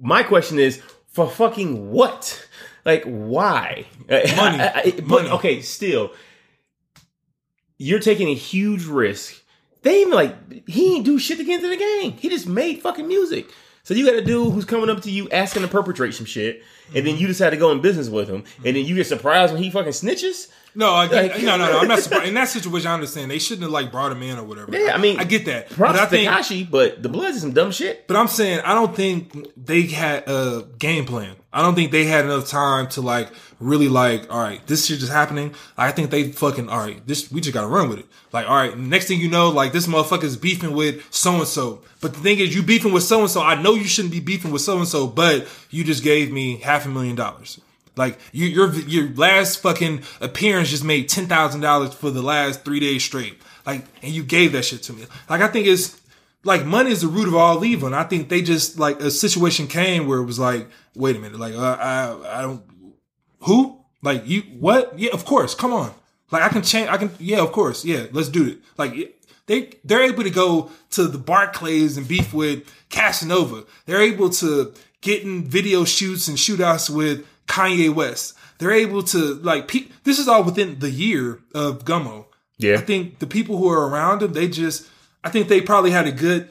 My 0.00 0.22
question 0.22 0.58
is, 0.58 0.80
for 1.08 1.28
fucking 1.28 1.90
what? 1.90 2.48
Like, 2.84 3.04
why? 3.04 3.86
Money. 4.08 4.58
but 4.96 5.06
Money. 5.06 5.28
okay, 5.30 5.60
still, 5.60 6.12
you're 7.76 7.98
taking 7.98 8.28
a 8.28 8.34
huge 8.34 8.86
risk. 8.86 9.42
They 9.82 10.02
even 10.02 10.14
like 10.14 10.68
he 10.68 10.96
ain't 10.96 11.04
do 11.04 11.18
shit 11.18 11.38
to 11.38 11.44
get 11.44 11.56
into 11.56 11.68
the 11.68 11.76
game. 11.76 12.12
He 12.12 12.28
just 12.28 12.46
made 12.46 12.80
fucking 12.82 13.06
music. 13.06 13.50
So 13.82 13.94
you 13.94 14.04
got 14.04 14.14
a 14.14 14.24
dude 14.24 14.52
who's 14.52 14.66
coming 14.66 14.90
up 14.90 15.00
to 15.02 15.10
you 15.10 15.28
asking 15.30 15.62
to 15.62 15.68
perpetrate 15.68 16.14
some 16.14 16.26
shit, 16.26 16.62
and 16.94 17.06
then 17.06 17.14
mm-hmm. 17.14 17.22
you 17.22 17.26
decide 17.26 17.50
to 17.50 17.56
go 17.56 17.72
in 17.72 17.80
business 17.80 18.08
with 18.08 18.28
him, 18.28 18.44
and 18.64 18.76
then 18.76 18.84
you 18.84 18.94
get 18.94 19.06
surprised 19.06 19.52
when 19.52 19.62
he 19.62 19.70
fucking 19.70 19.92
snitches. 19.92 20.48
No, 20.74 20.92
I 20.92 21.08
get, 21.08 21.32
Like- 21.32 21.42
no, 21.42 21.56
no, 21.56 21.66
no. 21.72 21.78
I'm 21.80 21.88
not 21.88 21.98
surprised. 22.00 22.26
In 22.28 22.34
that 22.34 22.48
situation, 22.48 22.88
I 22.88 22.94
understand 22.94 23.30
they 23.30 23.38
shouldn't 23.38 23.62
have 23.62 23.72
like 23.72 23.90
brought 23.90 24.12
him 24.12 24.22
in 24.22 24.38
or 24.38 24.44
whatever. 24.44 24.76
Yeah, 24.76 24.94
I 24.94 24.98
mean, 24.98 25.18
I 25.18 25.24
get 25.24 25.44
that, 25.46 25.68
but 25.76 25.96
I 25.96 26.06
think, 26.06 26.28
Tekashi, 26.30 26.70
but 26.70 27.02
the 27.02 27.08
Bloods 27.08 27.36
is 27.36 27.42
some 27.42 27.52
dumb 27.52 27.72
shit. 27.72 28.06
but 28.06 28.16
I'm 28.16 28.28
saying 28.28 28.60
I 28.60 28.74
don't 28.74 28.94
think 28.94 29.32
they 29.56 29.82
had 29.82 30.28
a 30.28 30.66
game 30.78 31.04
plan. 31.06 31.36
I 31.52 31.62
don't 31.62 31.74
think 31.74 31.90
they 31.90 32.04
had 32.04 32.24
enough 32.24 32.46
time 32.48 32.86
to 32.90 33.00
like 33.00 33.28
really 33.58 33.88
like, 33.88 34.32
all 34.32 34.40
right, 34.40 34.64
this 34.68 34.86
shit 34.86 35.00
just 35.00 35.10
happening. 35.12 35.52
I 35.76 35.90
think 35.90 36.10
they 36.12 36.30
fucking 36.30 36.68
all 36.68 36.78
right. 36.78 37.04
This 37.06 37.30
we 37.32 37.40
just 37.40 37.52
gotta 37.54 37.66
run 37.66 37.88
with 37.88 37.98
it. 37.98 38.06
Like, 38.32 38.48
all 38.48 38.54
right, 38.54 38.78
next 38.78 39.06
thing 39.08 39.18
you 39.20 39.28
know, 39.28 39.48
like 39.50 39.72
this 39.72 39.88
motherfucker's 39.88 40.36
beefing 40.36 40.72
with 40.74 41.04
so 41.12 41.34
and 41.34 41.48
so. 41.48 41.82
But 42.00 42.14
the 42.14 42.20
thing 42.20 42.38
is, 42.38 42.54
you 42.54 42.62
beefing 42.62 42.92
with 42.92 43.02
so 43.02 43.20
and 43.22 43.30
so. 43.30 43.42
I 43.42 43.60
know 43.60 43.74
you 43.74 43.84
shouldn't 43.84 44.12
be 44.12 44.20
beefing 44.20 44.52
with 44.52 44.62
so 44.62 44.78
and 44.78 44.86
so, 44.86 45.08
but 45.08 45.48
you 45.70 45.82
just 45.82 46.04
gave 46.04 46.30
me 46.30 46.58
half 46.58 46.86
a 46.86 46.88
million 46.88 47.16
dollars. 47.16 47.60
Like 48.00 48.18
you, 48.32 48.46
your 48.46 48.72
your 48.80 49.10
last 49.10 49.60
fucking 49.60 50.02
appearance 50.20 50.70
just 50.70 50.84
made 50.84 51.08
ten 51.08 51.26
thousand 51.26 51.60
dollars 51.60 51.92
for 51.92 52.10
the 52.10 52.22
last 52.22 52.64
three 52.64 52.80
days 52.80 53.04
straight. 53.04 53.36
Like, 53.66 53.84
and 54.02 54.10
you 54.10 54.24
gave 54.24 54.52
that 54.52 54.64
shit 54.64 54.82
to 54.84 54.94
me. 54.94 55.04
Like, 55.28 55.42
I 55.42 55.48
think 55.48 55.66
it's 55.66 56.00
like 56.42 56.64
money 56.64 56.90
is 56.90 57.02
the 57.02 57.08
root 57.08 57.28
of 57.28 57.34
all 57.34 57.62
evil. 57.62 57.88
And 57.88 57.94
I 57.94 58.04
think 58.04 58.30
they 58.30 58.40
just 58.40 58.78
like 58.78 59.00
a 59.00 59.10
situation 59.10 59.66
came 59.66 60.08
where 60.08 60.18
it 60.18 60.24
was 60.24 60.38
like, 60.38 60.66
wait 60.94 61.16
a 61.16 61.18
minute, 61.18 61.38
like 61.38 61.54
uh, 61.54 61.76
I 61.78 62.38
I 62.38 62.42
don't 62.42 62.64
who 63.40 63.84
like 64.02 64.26
you 64.26 64.42
what 64.58 64.98
yeah 64.98 65.10
of 65.12 65.24
course 65.24 65.54
come 65.54 65.72
on 65.72 65.92
like 66.30 66.42
I 66.42 66.48
can 66.48 66.62
change 66.62 66.88
I 66.88 66.96
can 66.96 67.10
yeah 67.18 67.40
of 67.40 67.52
course 67.52 67.84
yeah 67.84 68.06
let's 68.12 68.28
do 68.28 68.46
it 68.48 68.58
like 68.76 69.20
they 69.46 69.72
they're 69.84 70.02
able 70.02 70.22
to 70.22 70.30
go 70.30 70.70
to 70.90 71.06
the 71.08 71.18
Barclays 71.18 71.96
and 71.96 72.06
beef 72.06 72.32
with 72.32 72.64
Casanova. 72.88 73.64
They're 73.86 74.00
able 74.00 74.30
to 74.30 74.72
get 75.00 75.22
in 75.22 75.44
video 75.44 75.84
shoots 75.84 76.28
and 76.28 76.36
shootouts 76.36 76.88
with 76.88 77.26
Kanye 77.50 77.92
West. 77.92 78.34
They're 78.58 78.70
able 78.70 79.02
to 79.04 79.34
like 79.34 79.66
pe- 79.66 79.88
this 80.04 80.18
is 80.18 80.28
all 80.28 80.44
within 80.44 80.78
the 80.78 80.90
year 80.90 81.40
of 81.54 81.84
Gummo. 81.84 82.26
Yeah. 82.58 82.74
I 82.74 82.82
think 82.82 83.18
the 83.18 83.26
people 83.26 83.56
who 83.56 83.68
are 83.68 83.88
around 83.88 84.22
him, 84.22 84.34
they 84.34 84.48
just, 84.48 84.88
I 85.24 85.30
think 85.30 85.48
they 85.48 85.60
probably 85.60 85.90
had 85.90 86.06
a 86.06 86.12
good. 86.12 86.48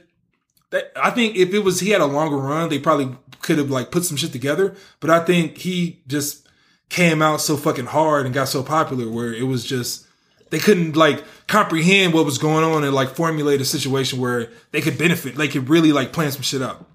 I 0.95 1.09
think 1.09 1.35
if 1.35 1.53
it 1.53 1.59
was 1.59 1.79
he 1.79 1.91
had 1.91 2.01
a 2.01 2.05
longer 2.05 2.37
run, 2.37 2.69
they 2.69 2.79
probably 2.79 3.15
could 3.41 3.57
have 3.57 3.71
like 3.71 3.91
put 3.91 4.03
some 4.05 4.17
shit 4.17 4.31
together. 4.31 4.75
But 4.99 5.09
I 5.09 5.23
think 5.23 5.57
he 5.57 6.01
just 6.05 6.47
came 6.89 7.21
out 7.21 7.41
so 7.41 7.55
fucking 7.55 7.87
hard 7.87 8.25
and 8.25 8.35
got 8.35 8.49
so 8.49 8.61
popular 8.61 9.09
where 9.09 9.33
it 9.33 9.43
was 9.43 9.63
just 9.63 10.05
they 10.49 10.59
couldn't 10.59 10.95
like 10.95 11.23
comprehend 11.47 12.13
what 12.13 12.25
was 12.25 12.37
going 12.37 12.63
on 12.63 12.83
and 12.83 12.93
like 12.93 13.15
formulate 13.15 13.61
a 13.61 13.65
situation 13.65 14.19
where 14.19 14.49
they 14.71 14.81
could 14.81 14.97
benefit. 14.97 15.35
They 15.35 15.47
could 15.47 15.69
really 15.69 15.91
like 15.91 16.11
plan 16.11 16.31
some 16.31 16.41
shit 16.41 16.61
out. 16.61 16.85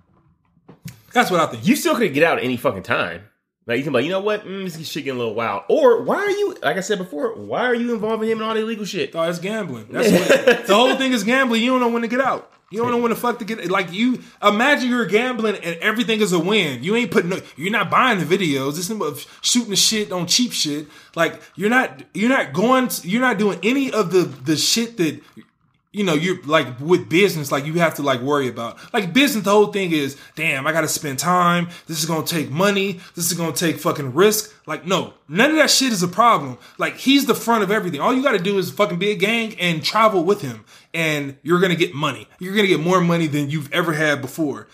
That's 1.12 1.30
what 1.30 1.40
I 1.40 1.46
think. 1.46 1.66
You 1.66 1.74
still 1.74 1.96
could 1.96 2.12
get 2.12 2.22
out 2.22 2.38
at 2.38 2.44
any 2.44 2.56
fucking 2.56 2.82
time. 2.82 3.22
Like 3.66 3.78
you 3.78 3.84
can 3.84 3.92
be 3.92 3.98
like, 3.98 4.04
you 4.04 4.10
know 4.10 4.20
what? 4.20 4.44
Mm, 4.44 4.70
this 4.70 4.86
shit 4.86 5.04
getting 5.04 5.18
a 5.18 5.22
little 5.22 5.34
wild. 5.34 5.64
Or 5.68 6.02
why 6.02 6.16
are 6.16 6.30
you, 6.30 6.56
like 6.62 6.76
I 6.76 6.80
said 6.80 6.98
before, 6.98 7.34
why 7.34 7.64
are 7.64 7.74
you 7.74 7.94
involving 7.94 8.28
him 8.28 8.38
in 8.38 8.44
all 8.44 8.54
the 8.54 8.60
illegal 8.60 8.84
shit? 8.84 9.14
Oh, 9.14 9.22
it's 9.22 9.38
gambling. 9.38 9.86
That's 9.90 10.10
what, 10.10 10.66
the 10.66 10.74
whole 10.74 10.96
thing 10.96 11.12
is 11.12 11.24
gambling. 11.24 11.62
You 11.62 11.70
don't 11.70 11.80
know 11.80 11.88
when 11.88 12.02
to 12.02 12.08
get 12.08 12.20
out. 12.20 12.50
You 12.70 12.82
don't 12.82 12.90
know 12.90 12.98
when 12.98 13.10
the 13.10 13.16
fuck 13.16 13.38
to 13.38 13.44
get. 13.44 13.70
Like 13.70 13.92
you 13.92 14.20
imagine 14.42 14.90
you're 14.90 15.06
gambling 15.06 15.54
and 15.56 15.76
everything 15.76 16.20
is 16.20 16.32
a 16.32 16.40
win. 16.40 16.82
You 16.82 16.96
ain't 16.96 17.10
putting. 17.10 17.30
No, 17.30 17.40
you're 17.56 17.70
not 17.70 17.88
buying 17.88 18.18
the 18.18 18.24
videos. 18.24 18.74
This 18.74 18.90
is 18.90 18.90
about 18.90 19.24
shooting 19.42 19.70
the 19.70 19.76
shit 19.76 20.10
on 20.10 20.26
cheap 20.26 20.52
shit. 20.52 20.88
Like 21.14 21.40
you're 21.54 21.70
not. 21.70 22.02
You're 22.14 22.30
not 22.30 22.52
going. 22.52 22.90
You're 23.02 23.20
not 23.20 23.38
doing 23.38 23.60
any 23.62 23.92
of 23.92 24.10
the 24.10 24.22
the 24.22 24.56
shit 24.56 24.96
that 24.96 25.20
you 25.94 26.02
know, 26.02 26.14
you're 26.14 26.42
like 26.42 26.80
with 26.80 27.08
business, 27.08 27.52
like 27.52 27.64
you 27.66 27.74
have 27.74 27.94
to 27.94 28.02
like 28.02 28.20
worry 28.20 28.48
about. 28.48 28.78
Like 28.92 29.12
business, 29.12 29.44
the 29.44 29.52
whole 29.52 29.68
thing 29.68 29.92
is, 29.92 30.16
damn, 30.34 30.66
I 30.66 30.72
gotta 30.72 30.88
spend 30.88 31.20
time. 31.20 31.68
This 31.86 32.00
is 32.00 32.06
gonna 32.06 32.26
take 32.26 32.50
money. 32.50 32.98
This 33.14 33.30
is 33.30 33.38
gonna 33.38 33.52
take 33.52 33.78
fucking 33.78 34.12
risk. 34.12 34.52
Like, 34.66 34.84
no, 34.84 35.14
none 35.28 35.52
of 35.52 35.56
that 35.56 35.70
shit 35.70 35.92
is 35.92 36.02
a 36.02 36.08
problem. 36.08 36.58
Like, 36.78 36.96
he's 36.96 37.26
the 37.26 37.34
front 37.34 37.62
of 37.62 37.70
everything. 37.70 38.00
All 38.00 38.12
you 38.12 38.24
gotta 38.24 38.40
do 38.40 38.58
is 38.58 38.72
fucking 38.72 38.98
be 38.98 39.12
a 39.12 39.14
gang 39.14 39.54
and 39.60 39.84
travel 39.84 40.24
with 40.24 40.40
him, 40.40 40.64
and 40.92 41.36
you're 41.44 41.60
gonna 41.60 41.76
get 41.76 41.94
money. 41.94 42.26
You're 42.40 42.56
gonna 42.56 42.66
get 42.66 42.80
more 42.80 43.00
money 43.00 43.28
than 43.28 43.48
you've 43.48 43.72
ever 43.72 43.92
had 43.92 44.20
before. 44.20 44.66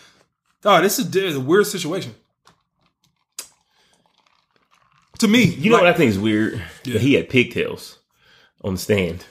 Oh, 0.64 0.80
this 0.80 0.98
is 0.98 1.36
a 1.36 1.40
weird 1.40 1.66
situation. 1.66 2.14
To 5.18 5.28
me, 5.28 5.44
You 5.44 5.70
know 5.70 5.76
what 5.76 5.86
I 5.86 5.92
think 5.92 6.08
is 6.08 6.18
weird? 6.18 6.62
Yeah. 6.84 6.94
That 6.94 7.02
he 7.02 7.12
had 7.12 7.28
pigtails 7.28 7.98
on 8.62 8.72
the 8.72 8.80
stand. 8.80 9.26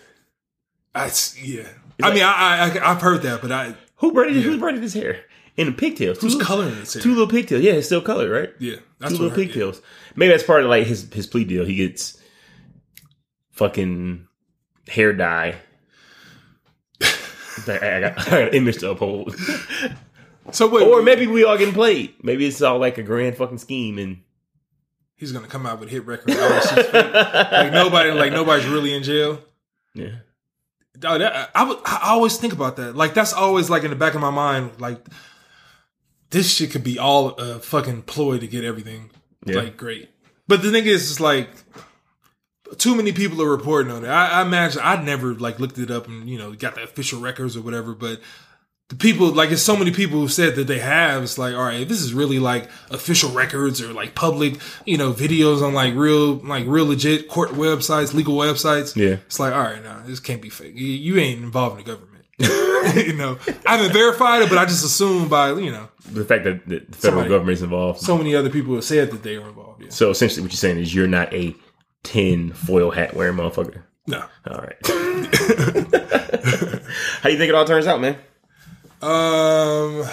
I, 0.94 1.12
yeah. 1.42 1.68
I 2.02 2.14
mean, 2.14 2.24
I, 2.24 2.80
I 2.80 2.92
I've 2.92 3.02
heard 3.02 3.22
that, 3.24 3.42
but 3.42 3.52
I 3.52 3.76
Who 3.98 4.12
braided 4.12 4.42
who 4.44 4.58
braided 4.58 4.82
his 4.82 4.94
hair? 4.94 5.22
In 5.58 5.68
the 5.68 5.74
pigtails. 5.74 6.20
who's 6.22 6.38
two 6.38 6.44
coloring 6.44 6.76
this 6.76 6.94
here? 6.94 7.02
Two 7.02 7.10
little 7.10 7.28
pigtails. 7.28 7.62
Yeah, 7.62 7.74
it's 7.74 7.88
still 7.88 8.02
colored, 8.02 8.32
right? 8.32 8.50
Yeah, 8.60 8.76
that's 9.00 9.14
two 9.14 9.20
little 9.20 9.30
heard, 9.32 9.40
yeah. 9.40 9.46
pigtails. 9.48 9.82
Maybe 10.16 10.32
that's 10.32 10.44
part 10.44 10.64
of 10.64 10.70
like 10.70 10.88
his 10.88 11.12
his 11.12 11.28
plea 11.28 11.44
deal. 11.44 11.66
He 11.66 11.76
gets 11.76 12.18
fucking 13.52 14.26
hair 14.88 15.12
dye. 15.14 15.56
I, 17.02 17.08
I 17.68 18.00
got, 18.00 18.20
I 18.28 18.30
got 18.30 18.42
an 18.42 18.54
image 18.54 18.78
to 18.78 18.92
uphold. 18.92 19.36
So 20.52 20.68
wait, 20.68 20.88
or 20.88 21.02
maybe 21.04 21.28
we 21.28 21.44
all 21.44 21.58
getting 21.58 21.74
played. 21.74 22.14
Maybe 22.24 22.46
it's 22.48 22.62
all 22.62 22.80
like 22.80 22.98
a 22.98 23.04
grand 23.04 23.36
fucking 23.38 23.58
scheme 23.60 23.98
and 24.00 24.22
he's 25.16 25.32
gonna 25.32 25.48
come 25.48 25.66
out 25.66 25.80
with 25.80 25.90
hit 25.90 26.06
records. 26.06 26.38
all 26.40 26.50
this 26.50 26.70
shit's 26.70 26.90
fake. 26.92 27.14
like 27.14 27.74
nobody, 27.74 28.12
like 28.12 28.32
nobody's 28.32 28.66
really 28.66 28.94
in 28.94 29.04
jail. 29.04 29.40
yeah. 29.94 30.16
Oh, 31.04 31.18
that, 31.18 31.52
I, 31.56 31.64
would, 31.64 31.78
I 31.86 32.00
always 32.10 32.38
think 32.38 32.54
about 32.54 32.76
that. 32.78 32.96
Like 32.96 33.14
that's 33.14 33.34
always 33.34 33.70
like 33.70 33.84
in 33.84 33.90
the 33.90 33.96
back 33.96 34.16
of 34.16 34.22
my 34.22 34.30
mind. 34.32 34.72
Like 34.80 35.06
this 36.32 36.54
shit 36.54 36.72
could 36.72 36.84
be 36.84 37.00
all 37.00 37.30
a 37.30 37.60
fucking 37.60 38.04
ploy 38.04 38.38
to 38.40 38.48
get 38.48 38.64
everything 38.64 39.10
Yeah. 39.46 39.58
like 39.58 39.78
great. 39.78 40.10
But 40.48 40.62
the 40.62 40.72
thing 40.72 40.86
is, 40.86 41.10
it's 41.10 41.20
like 41.20 41.50
too 42.78 42.96
many 42.96 43.12
people 43.12 43.42
are 43.42 43.50
reporting 43.50 43.92
on 43.92 44.04
it. 44.04 44.10
I, 44.10 44.40
I 44.40 44.42
imagine 44.42 44.82
I 44.84 45.02
never 45.02 45.34
like 45.34 45.60
looked 45.60 45.78
it 45.78 45.90
up 45.92 46.08
and 46.08 46.30
you 46.30 46.38
know 46.38 46.54
got 46.54 46.76
the 46.76 46.84
official 46.84 47.20
records 47.22 47.56
or 47.58 47.62
whatever. 47.62 47.94
But 47.94 48.20
the 48.90 48.96
people 48.96 49.32
like 49.32 49.52
it's 49.52 49.62
so 49.62 49.76
many 49.78 49.92
people 49.92 50.20
who 50.20 50.28
said 50.28 50.56
that 50.56 50.66
they 50.68 50.80
have. 50.80 51.24
It's 51.24 51.38
like 51.38 51.54
all 51.56 51.64
right, 51.64 51.88
this 51.88 52.02
is 52.02 52.14
really 52.14 52.40
like 52.40 52.70
official 52.92 53.32
records 53.32 53.82
or 53.82 53.94
like 53.94 54.16
public 54.16 54.56
you 54.86 54.98
know 54.98 55.14
videos 55.14 55.62
on 55.62 55.74
like 55.74 55.94
real 55.96 56.34
like 56.36 56.66
real 56.68 56.86
legit 56.88 57.28
court 57.30 57.52
websites, 57.52 58.14
legal 58.14 58.36
websites. 58.36 58.96
Yeah. 58.96 59.18
It's 59.28 59.40
like, 59.40 59.54
all 59.54 59.62
right, 59.62 59.84
no, 59.84 60.02
this 60.06 60.20
can't 60.20 60.42
be 60.42 60.50
fake. 60.50 60.74
You, 60.76 60.88
you 60.88 61.18
ain't 61.18 61.42
involved 61.44 61.80
in 61.80 61.86
the 61.86 61.92
government. 61.92 62.08
you 63.08 63.14
know, 63.14 63.38
I 63.66 63.76
haven't 63.78 63.92
verified 63.94 64.42
it, 64.44 64.50
but 64.50 64.58
I 64.58 64.66
just 64.66 64.84
assume 64.86 65.28
by 65.28 65.52
you 65.52 65.72
know 65.72 65.90
The 66.12 66.24
fact 66.26 66.46
that 66.46 66.66
the 66.68 66.80
federal 66.80 67.00
Somebody- 67.24 67.30
government's 67.30 67.62
involved. 67.62 68.00
so 68.00 68.18
many 68.18 68.34
other 68.34 68.50
people 68.50 68.74
have 68.76 68.86
said 68.86 69.12
that 69.12 69.22
they 69.24 69.36
are 69.36 69.48
involved. 69.50 69.84
Yeah. 69.84 69.90
So 69.90 70.10
essentially, 70.10 70.42
what 70.42 70.52
you're 70.52 70.58
saying 70.58 70.78
is 70.80 70.96
you're 70.96 71.06
not 71.08 71.34
a 71.34 71.54
tin 72.04 72.54
foil 72.54 72.92
hat 72.92 73.14
wearing 73.14 73.36
motherfucker. 73.38 73.84
No. 74.08 74.24
All 74.50 74.58
right. 74.58 74.78
How 77.22 77.30
you 77.30 77.38
think 77.38 77.50
it 77.50 77.56
all 77.56 77.66
turns 77.66 77.86
out, 77.88 78.02
man? 78.02 78.18
Um. 79.02 80.06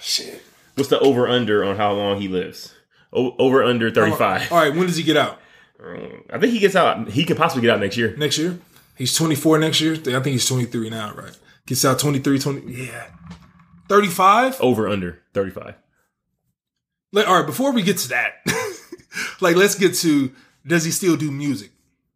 Shit. 0.00 0.42
What's 0.74 0.88
the 0.88 0.98
over 1.00 1.28
under 1.28 1.64
on 1.64 1.76
how 1.76 1.92
long 1.92 2.20
he 2.20 2.28
lives? 2.28 2.74
O- 3.12 3.36
over 3.38 3.62
under 3.62 3.90
35. 3.90 4.50
All 4.50 4.58
right. 4.58 4.74
When 4.74 4.86
does 4.86 4.96
he 4.96 5.02
get 5.02 5.16
out? 5.16 5.38
I 6.30 6.38
think 6.38 6.52
he 6.52 6.58
gets 6.58 6.76
out. 6.76 7.08
He 7.08 7.24
could 7.24 7.36
possibly 7.36 7.62
get 7.62 7.74
out 7.74 7.80
next 7.80 7.96
year. 7.96 8.16
Next 8.16 8.38
year? 8.38 8.58
He's 8.96 9.14
24 9.14 9.58
next 9.58 9.80
year. 9.80 9.94
I 9.94 9.96
think 9.96 10.26
he's 10.26 10.46
23 10.46 10.90
now, 10.90 11.12
right? 11.14 11.36
Gets 11.66 11.84
out 11.84 11.98
23, 11.98 12.38
20. 12.38 12.72
Yeah. 12.72 13.06
35? 13.88 14.60
Over 14.60 14.88
under 14.88 15.22
35. 15.34 15.74
Like, 17.12 17.28
all 17.28 17.36
right. 17.38 17.46
Before 17.46 17.72
we 17.72 17.82
get 17.82 17.98
to 17.98 18.08
that, 18.10 18.34
like, 19.40 19.56
let's 19.56 19.74
get 19.74 19.94
to 19.96 20.32
does 20.66 20.84
he 20.84 20.90
still 20.90 21.16
do 21.16 21.30
music? 21.30 21.72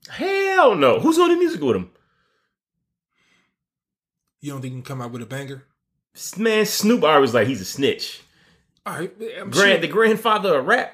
Hell 0.09 0.75
no. 0.77 1.01
Who's 1.01 1.17
to 1.17 1.27
do 1.29 1.39
music 1.39 1.61
with 1.61 1.77
him? 1.77 1.91
You 4.41 4.53
don't 4.53 4.61
think 4.63 4.75
he 4.75 4.81
can 4.81 4.85
come 4.85 5.03
out 5.03 5.11
with 5.11 5.23
a 5.23 5.27
banger? 5.27 5.65
Man, 6.37 6.67
Snoop 6.67 7.05
I 7.05 7.19
was 7.19 7.35
like 7.35 7.47
he's 7.47 7.61
a 7.61 7.65
snitch. 7.65 8.23
All 8.85 8.95
right. 8.95 9.13
I'm 9.39 9.51
Grand, 9.51 9.73
sure- 9.73 9.79
the 9.81 9.89
grandfather 9.89 10.59
of 10.59 10.67
rap. 10.67 10.93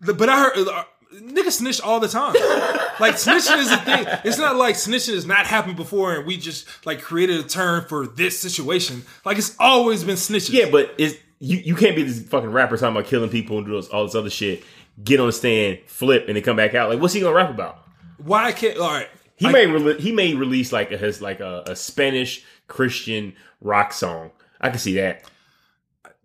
But 0.00 0.28
I 0.28 0.38
heard 0.44 0.68
uh, 0.68 0.84
niggas 1.14 1.52
snitch 1.52 1.80
all 1.80 2.00
the 2.00 2.08
time. 2.08 2.32
like 3.00 3.14
snitching 3.14 3.58
is 3.58 3.70
a 3.70 3.76
thing. 3.78 4.06
It's 4.24 4.38
not 4.38 4.56
like 4.56 4.76
snitching 4.76 5.14
has 5.14 5.26
not 5.26 5.46
happened 5.46 5.76
before 5.76 6.14
and 6.14 6.26
we 6.26 6.36
just 6.36 6.66
like 6.86 7.00
created 7.02 7.40
a 7.44 7.48
term 7.48 7.84
for 7.86 8.06
this 8.06 8.38
situation. 8.38 9.02
Like 9.24 9.38
it's 9.38 9.56
always 9.58 10.04
been 10.04 10.16
snitching. 10.16 10.52
Yeah, 10.52 10.70
but 10.70 10.94
it's 10.98 11.16
you. 11.38 11.58
You 11.58 11.74
can't 11.74 11.96
be 11.96 12.02
this 12.02 12.22
fucking 12.22 12.50
rapper 12.50 12.76
talking 12.76 12.96
about 12.96 13.08
killing 13.08 13.30
people 13.30 13.58
and 13.58 13.66
do 13.66 13.80
all 13.92 14.04
this 14.04 14.14
other 14.14 14.30
shit. 14.30 14.62
Get 15.02 15.20
on 15.20 15.26
the 15.26 15.32
stand, 15.32 15.78
flip, 15.86 16.26
and 16.28 16.36
then 16.36 16.42
come 16.42 16.56
back 16.56 16.74
out. 16.74 16.90
Like, 16.90 17.00
what's 17.00 17.14
he 17.14 17.20
gonna 17.20 17.34
rap 17.34 17.50
about? 17.50 17.82
Why 18.18 18.52
can't 18.52 18.76
all 18.78 18.90
right. 18.90 19.08
He 19.40 19.46
I- 19.46 19.52
may 19.52 19.66
rele 19.66 19.98
he 19.98 20.12
may 20.12 20.34
release 20.34 20.70
like 20.70 20.92
a 20.92 20.98
his 20.98 21.20
like 21.22 21.40
a, 21.40 21.64
a 21.66 21.74
Spanish 21.74 22.44
Christian 22.68 23.34
rock 23.62 23.92
song. 23.94 24.30
I 24.60 24.68
can 24.68 24.78
see 24.78 24.94
that. 24.96 25.24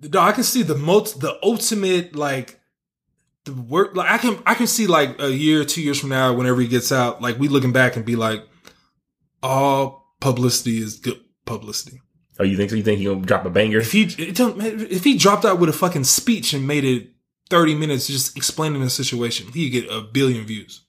No, 0.01 0.19
I 0.19 0.34
can 0.34 0.43
see 0.43 0.62
the 0.62 0.75
most 0.75 1.21
the 1.21 1.39
ultimate 1.41 2.13
like 2.15 2.60
the 3.45 3.54
work 3.54 3.95
like 3.95 4.12
I 4.12 4.17
can 4.17 4.38
I 4.45 4.54
can 4.54 4.67
see 4.67 4.86
like 4.86 5.21
a 5.21 5.32
year, 5.32 5.63
two 5.63 5.82
years 5.82 5.97
from 5.99 6.10
now, 6.10 6.34
whenever 6.34 6.60
he 6.60 6.67
gets 6.67 6.91
out, 6.91 7.21
like 7.21 7.39
we 7.39 7.47
looking 7.47 7.71
back 7.71 7.95
and 7.95 8.04
be 8.04 8.17
like, 8.17 8.43
all 9.41 10.13
publicity 10.19 10.80
is 10.82 10.97
good 10.99 11.21
publicity. 11.45 12.01
Oh, 12.38 12.43
you 12.43 12.58
think 12.58 12.69
so? 12.69 12.75
You 12.75 12.84
think 12.84 12.99
he 12.99 13.06
gonna 13.06 13.21
drop 13.21 13.45
a 13.45 13.49
banger? 13.49 13.80
If 13.80 13.93
he 13.93 14.04
if 14.19 15.06
he 15.06 15.17
dropped 15.17 15.45
out 15.45 15.60
with 15.60 15.69
a 15.69 15.73
fucking 15.73 16.04
speech 16.04 16.54
and 16.54 16.67
made 16.67 16.84
it 16.84 17.13
thirty 17.49 17.75
minutes 17.75 18.08
just 18.08 18.36
explaining 18.36 18.82
the 18.82 18.89
situation, 18.89 19.47
he'd 19.54 19.69
get 19.69 19.89
a 19.89 20.01
billion 20.01 20.45
views. 20.45 20.85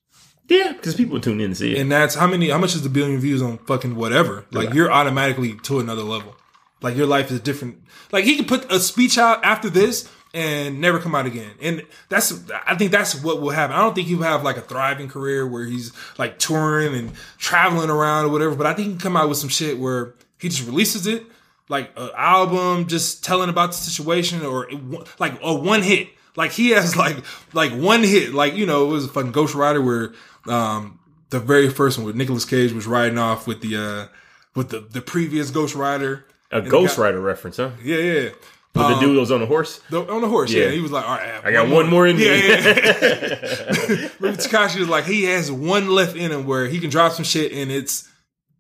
Yeah, 0.48 0.72
because 0.72 0.94
people 0.94 1.20
tune 1.20 1.40
in 1.40 1.50
to 1.50 1.56
see 1.56 1.74
it. 1.74 1.80
And 1.80 1.90
that's 1.90 2.14
how 2.14 2.26
many 2.26 2.50
how 2.50 2.58
much 2.58 2.74
is 2.74 2.82
the 2.82 2.88
billion 2.88 3.18
views 3.20 3.42
on 3.42 3.58
fucking 3.58 3.96
whatever? 3.96 4.46
Like 4.52 4.74
you're 4.74 4.92
automatically 4.92 5.54
to 5.64 5.80
another 5.80 6.02
level. 6.02 6.36
Like 6.82 6.96
your 6.96 7.06
life 7.06 7.30
is 7.30 7.40
different. 7.40 7.82
Like 8.12 8.24
he 8.24 8.36
could 8.36 8.48
put 8.48 8.70
a 8.70 8.78
speech 8.78 9.18
out 9.18 9.44
after 9.44 9.68
this 9.68 10.08
and 10.36 10.80
never 10.80 10.98
come 10.98 11.14
out 11.14 11.26
again. 11.26 11.52
And 11.60 11.82
that's 12.08 12.44
I 12.66 12.76
think 12.76 12.92
that's 12.92 13.20
what 13.20 13.40
will 13.40 13.50
happen. 13.50 13.74
I 13.74 13.80
don't 13.80 13.94
think 13.94 14.06
he'll 14.06 14.22
have 14.22 14.44
like 14.44 14.56
a 14.56 14.60
thriving 14.60 15.08
career 15.08 15.46
where 15.46 15.64
he's 15.64 15.92
like 16.18 16.38
touring 16.38 16.94
and 16.94 17.12
traveling 17.38 17.90
around 17.90 18.26
or 18.26 18.28
whatever, 18.28 18.54
but 18.54 18.66
I 18.66 18.74
think 18.74 18.86
he 18.86 18.92
can 18.92 19.00
come 19.00 19.16
out 19.16 19.28
with 19.28 19.38
some 19.38 19.48
shit 19.48 19.78
where 19.78 20.14
he 20.38 20.48
just 20.48 20.66
releases 20.66 21.06
it, 21.06 21.24
like 21.68 21.90
an 21.96 22.10
album 22.16 22.86
just 22.86 23.24
telling 23.24 23.48
about 23.48 23.68
the 23.68 23.78
situation 23.78 24.44
or 24.44 24.70
it, 24.70 24.78
like 25.18 25.38
a 25.42 25.54
one 25.54 25.82
hit. 25.82 26.08
Like 26.36 26.52
he 26.52 26.70
has 26.70 26.96
like 26.96 27.16
like 27.54 27.72
one 27.72 28.02
hit. 28.02 28.34
Like, 28.34 28.54
you 28.54 28.66
know, 28.66 28.84
it 28.84 28.92
was 28.92 29.06
a 29.06 29.08
fucking 29.08 29.32
Ghost 29.32 29.54
Rider 29.54 29.80
where 29.80 30.12
um 30.48 31.00
the 31.30 31.40
very 31.40 31.68
first 31.68 31.98
one 31.98 32.06
with 32.06 32.16
Nicolas 32.16 32.44
Cage 32.44 32.72
was 32.72 32.86
riding 32.86 33.18
off 33.18 33.46
with 33.46 33.60
the 33.60 33.76
uh 33.76 34.06
with 34.54 34.70
the, 34.70 34.80
the 34.80 35.02
previous 35.02 35.50
Ghost 35.50 35.74
Rider. 35.74 36.26
A 36.50 36.62
Ghost 36.62 36.96
Rider 36.98 37.20
reference, 37.20 37.58
huh? 37.58 37.72
Yeah, 37.82 37.96
yeah. 37.98 38.30
With 38.74 38.88
the 38.88 39.00
dude 39.00 39.16
was 39.16 39.30
on 39.30 39.40
the 39.40 39.46
horse. 39.46 39.80
The, 39.88 40.02
on 40.02 40.20
the 40.20 40.28
horse, 40.28 40.52
yeah. 40.52 40.64
Yeah. 40.64 40.70
He 40.72 40.80
was 40.80 40.92
like, 40.92 41.08
all 41.08 41.16
right, 41.16 41.40
I 41.44 41.50
got 41.50 41.70
one 41.70 41.88
more 41.88 42.06
in 42.06 42.16
me. 42.16 42.26
Yeah, 42.26 42.34
yeah. 42.36 42.52
Tekashi 44.20 44.80
was 44.80 44.88
like, 44.88 45.04
he 45.04 45.24
has 45.24 45.50
one 45.50 45.88
left 45.88 46.14
in 46.14 46.30
him 46.30 46.46
where 46.46 46.66
he 46.66 46.78
can 46.78 46.90
drop 46.90 47.12
some 47.12 47.24
shit 47.24 47.52
and 47.52 47.70
it's 47.70 48.06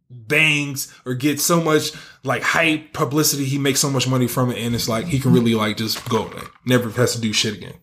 bangs 0.08 0.92
or 1.04 1.14
get 1.14 1.40
so 1.40 1.60
much 1.60 1.92
like 2.24 2.42
hype 2.42 2.92
publicity. 2.92 3.44
He 3.44 3.58
makes 3.58 3.80
so 3.80 3.90
much 3.90 4.08
money 4.08 4.26
from 4.26 4.50
it, 4.50 4.58
and 4.58 4.74
it's 4.74 4.88
like 4.88 5.06
he 5.06 5.18
can 5.18 5.32
really 5.32 5.54
like 5.54 5.76
just 5.76 6.08
go 6.08 6.26
away. 6.26 6.42
Never 6.64 6.90
has 6.90 7.14
to 7.14 7.20
do 7.20 7.32
shit 7.32 7.54
again. 7.54 7.74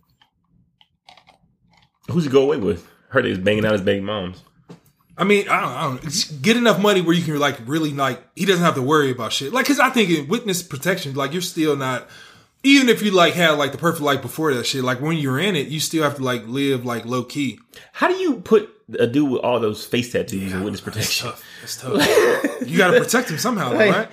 Who's 2.10 2.24
he 2.26 2.30
go 2.30 2.44
away 2.44 2.58
with? 2.58 2.88
Heard 3.14 3.26
he 3.26 3.30
was 3.30 3.40
banging 3.40 3.64
out 3.64 3.74
his 3.74 3.82
baby 3.82 4.02
moms. 4.02 4.42
I 5.16 5.24
mean, 5.24 5.48
I 5.48 5.62
don't, 5.62 5.72
I 5.72 5.82
don't 5.84 5.96
know. 6.04 6.10
Just 6.10 6.42
get 6.42 6.58
enough 6.58 6.82
money 6.82 7.00
where 7.00 7.14
you 7.14 7.24
can 7.24 7.38
like 7.38 7.60
really 7.68 7.92
like 7.92 8.24
he 8.36 8.46
doesn't 8.46 8.66
have 8.66 8.74
to 8.74 8.82
worry 8.82 9.12
about 9.12 9.32
shit. 9.32 9.54
Like, 9.54 9.68
cause 9.68 9.80
I 9.80 9.92
think 9.92 10.10
in 10.10 10.28
witness 10.28 10.64
protection, 10.64 11.14
like 11.14 11.32
you're 11.32 11.44
still 11.44 11.76
not. 11.76 12.10
Even 12.64 12.90
if 12.90 13.04
you 13.04 13.12
like 13.12 13.36
had 13.36 13.52
like 13.52 13.72
the 13.72 13.78
perfect 13.78 14.02
life 14.02 14.24
before 14.24 14.52
that 14.56 14.66
shit, 14.66 14.84
like 14.84 15.00
when 15.00 15.18
you're 15.18 15.38
in 15.38 15.56
it, 15.56 15.68
you 15.68 15.80
still 15.80 16.02
have 16.02 16.16
to 16.16 16.24
like 16.24 16.48
live 16.48 16.86
like 16.86 17.06
low 17.06 17.24
key. 17.24 17.60
How 17.92 18.08
do 18.08 18.16
you 18.16 18.38
put 18.38 18.68
a 18.98 19.06
dude 19.06 19.30
with 19.30 19.42
all 19.42 19.60
those 19.60 19.86
face 19.86 20.12
tattoos 20.12 20.52
in 20.52 20.64
witness 20.64 20.82
protection? 20.82 21.28
Tough. 21.28 21.44
It's 21.62 21.80
tough. 21.80 22.68
you 22.68 22.80
got 22.80 22.92
to 22.92 23.00
protect 23.00 23.30
him 23.30 23.38
somehow, 23.38 23.70
though, 23.78 23.78
right? 23.78 24.10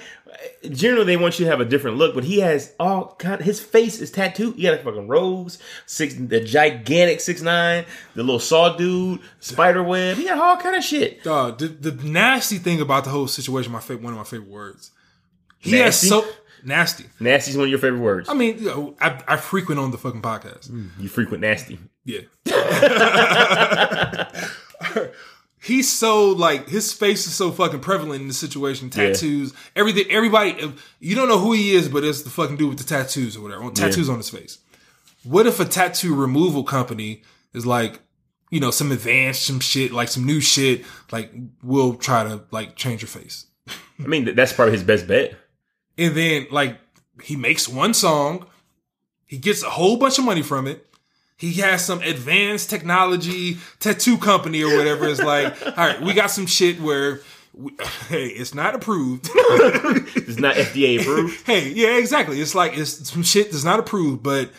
Generally, 0.70 1.06
they 1.06 1.16
want 1.16 1.38
you 1.38 1.44
to 1.46 1.50
have 1.50 1.60
a 1.60 1.64
different 1.64 1.96
look, 1.96 2.14
but 2.14 2.24
he 2.24 2.40
has 2.40 2.74
all 2.78 3.14
kind. 3.18 3.40
His 3.40 3.60
face 3.60 4.00
is 4.00 4.10
tattooed. 4.10 4.56
He 4.56 4.62
got 4.62 4.74
a 4.74 4.78
fucking 4.78 5.08
rose, 5.08 5.58
six, 5.86 6.14
the 6.14 6.40
gigantic 6.40 7.20
six 7.20 7.40
nine, 7.42 7.84
the 8.14 8.22
little 8.22 8.38
saw 8.40 8.76
dude, 8.76 9.20
spider 9.40 9.82
web. 9.82 10.16
He 10.16 10.24
got 10.24 10.38
all 10.38 10.56
kind 10.56 10.76
of 10.76 10.84
shit. 10.84 11.22
Dog, 11.22 11.58
the, 11.58 11.68
the 11.68 11.92
nasty 12.04 12.58
thing 12.58 12.80
about 12.80 13.04
the 13.04 13.10
whole 13.10 13.26
situation, 13.26 13.72
my 13.72 13.80
favorite, 13.80 14.04
one 14.04 14.12
of 14.12 14.18
my 14.18 14.24
favorite 14.24 14.50
words. 14.50 14.90
He 15.58 15.72
Nasty? 15.72 16.08
has 16.08 16.24
so 16.24 16.24
nasty. 16.64 17.04
Nasty's 17.20 17.56
one 17.56 17.64
of 17.64 17.70
your 17.70 17.78
favorite 17.78 18.00
words. 18.00 18.28
I 18.28 18.34
mean, 18.34 18.58
you 18.58 18.64
know, 18.66 18.94
I, 19.00 19.22
I 19.28 19.36
frequent 19.36 19.78
on 19.80 19.90
the 19.90 19.98
fucking 19.98 20.22
podcast. 20.22 20.70
You 20.98 21.08
frequent 21.08 21.40
nasty. 21.42 21.78
Yeah. 22.04 22.20
He's 25.62 25.92
so 25.92 26.30
like 26.30 26.68
his 26.68 26.92
face 26.92 27.26
is 27.26 27.34
so 27.34 27.52
fucking 27.52 27.80
prevalent 27.80 28.22
in 28.22 28.28
the 28.28 28.34
situation. 28.34 28.88
Tattoos, 28.88 29.52
everything. 29.76 30.06
Everybody, 30.08 30.72
you 31.00 31.14
don't 31.14 31.28
know 31.28 31.38
who 31.38 31.52
he 31.52 31.72
is, 31.72 31.88
but 31.88 32.02
it's 32.02 32.22
the 32.22 32.30
fucking 32.30 32.56
dude 32.56 32.70
with 32.70 32.78
the 32.78 32.84
tattoos 32.84 33.36
or 33.36 33.42
whatever. 33.42 33.70
Tattoos 33.70 34.08
on 34.08 34.16
his 34.16 34.30
face. 34.30 34.58
What 35.22 35.46
if 35.46 35.60
a 35.60 35.66
tattoo 35.66 36.14
removal 36.14 36.64
company 36.64 37.22
is 37.52 37.66
like, 37.66 38.00
you 38.50 38.58
know, 38.58 38.70
some 38.70 38.90
advanced, 38.90 39.44
some 39.44 39.60
shit, 39.60 39.92
like 39.92 40.08
some 40.08 40.24
new 40.24 40.40
shit, 40.40 40.84
like 41.12 41.30
we'll 41.62 41.94
try 41.94 42.24
to 42.24 42.42
like 42.50 42.74
change 42.74 43.02
your 43.02 43.08
face. 43.08 43.44
I 43.68 44.06
mean, 44.06 44.34
that's 44.34 44.54
probably 44.54 44.72
his 44.72 44.82
best 44.82 45.06
bet. 45.06 45.34
And 45.98 46.14
then 46.14 46.46
like 46.50 46.80
he 47.22 47.36
makes 47.36 47.68
one 47.68 47.92
song, 47.92 48.46
he 49.26 49.36
gets 49.36 49.62
a 49.62 49.68
whole 49.68 49.98
bunch 49.98 50.18
of 50.18 50.24
money 50.24 50.42
from 50.42 50.66
it. 50.66 50.86
He 51.40 51.54
has 51.54 51.82
some 51.82 52.02
advanced 52.02 52.68
technology 52.68 53.56
tattoo 53.78 54.18
company 54.18 54.62
or 54.62 54.76
whatever. 54.76 55.08
It's 55.08 55.22
like, 55.22 55.56
all 55.66 55.72
right, 55.86 56.00
we 56.02 56.12
got 56.12 56.30
some 56.30 56.44
shit 56.46 56.78
where, 56.80 57.20
we, 57.54 57.72
hey, 58.08 58.26
it's 58.26 58.54
not 58.54 58.74
approved. 58.74 59.30
It's 60.30 60.38
not 60.38 60.54
FDA 60.54 61.00
approved. 61.00 61.46
hey, 61.46 61.70
yeah, 61.70 61.96
exactly. 61.98 62.40
It's 62.40 62.54
like 62.54 62.76
it's 62.76 63.10
some 63.10 63.22
shit 63.22 63.50
that's 63.50 63.64
not 63.64 63.80
approved, 63.80 64.22
but 64.22 64.50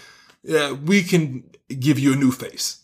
uh, 0.51 0.75
we 0.83 1.01
can 1.03 1.43
give 1.79 1.97
you 1.99 2.13
a 2.13 2.15
new 2.15 2.31
face. 2.31 2.81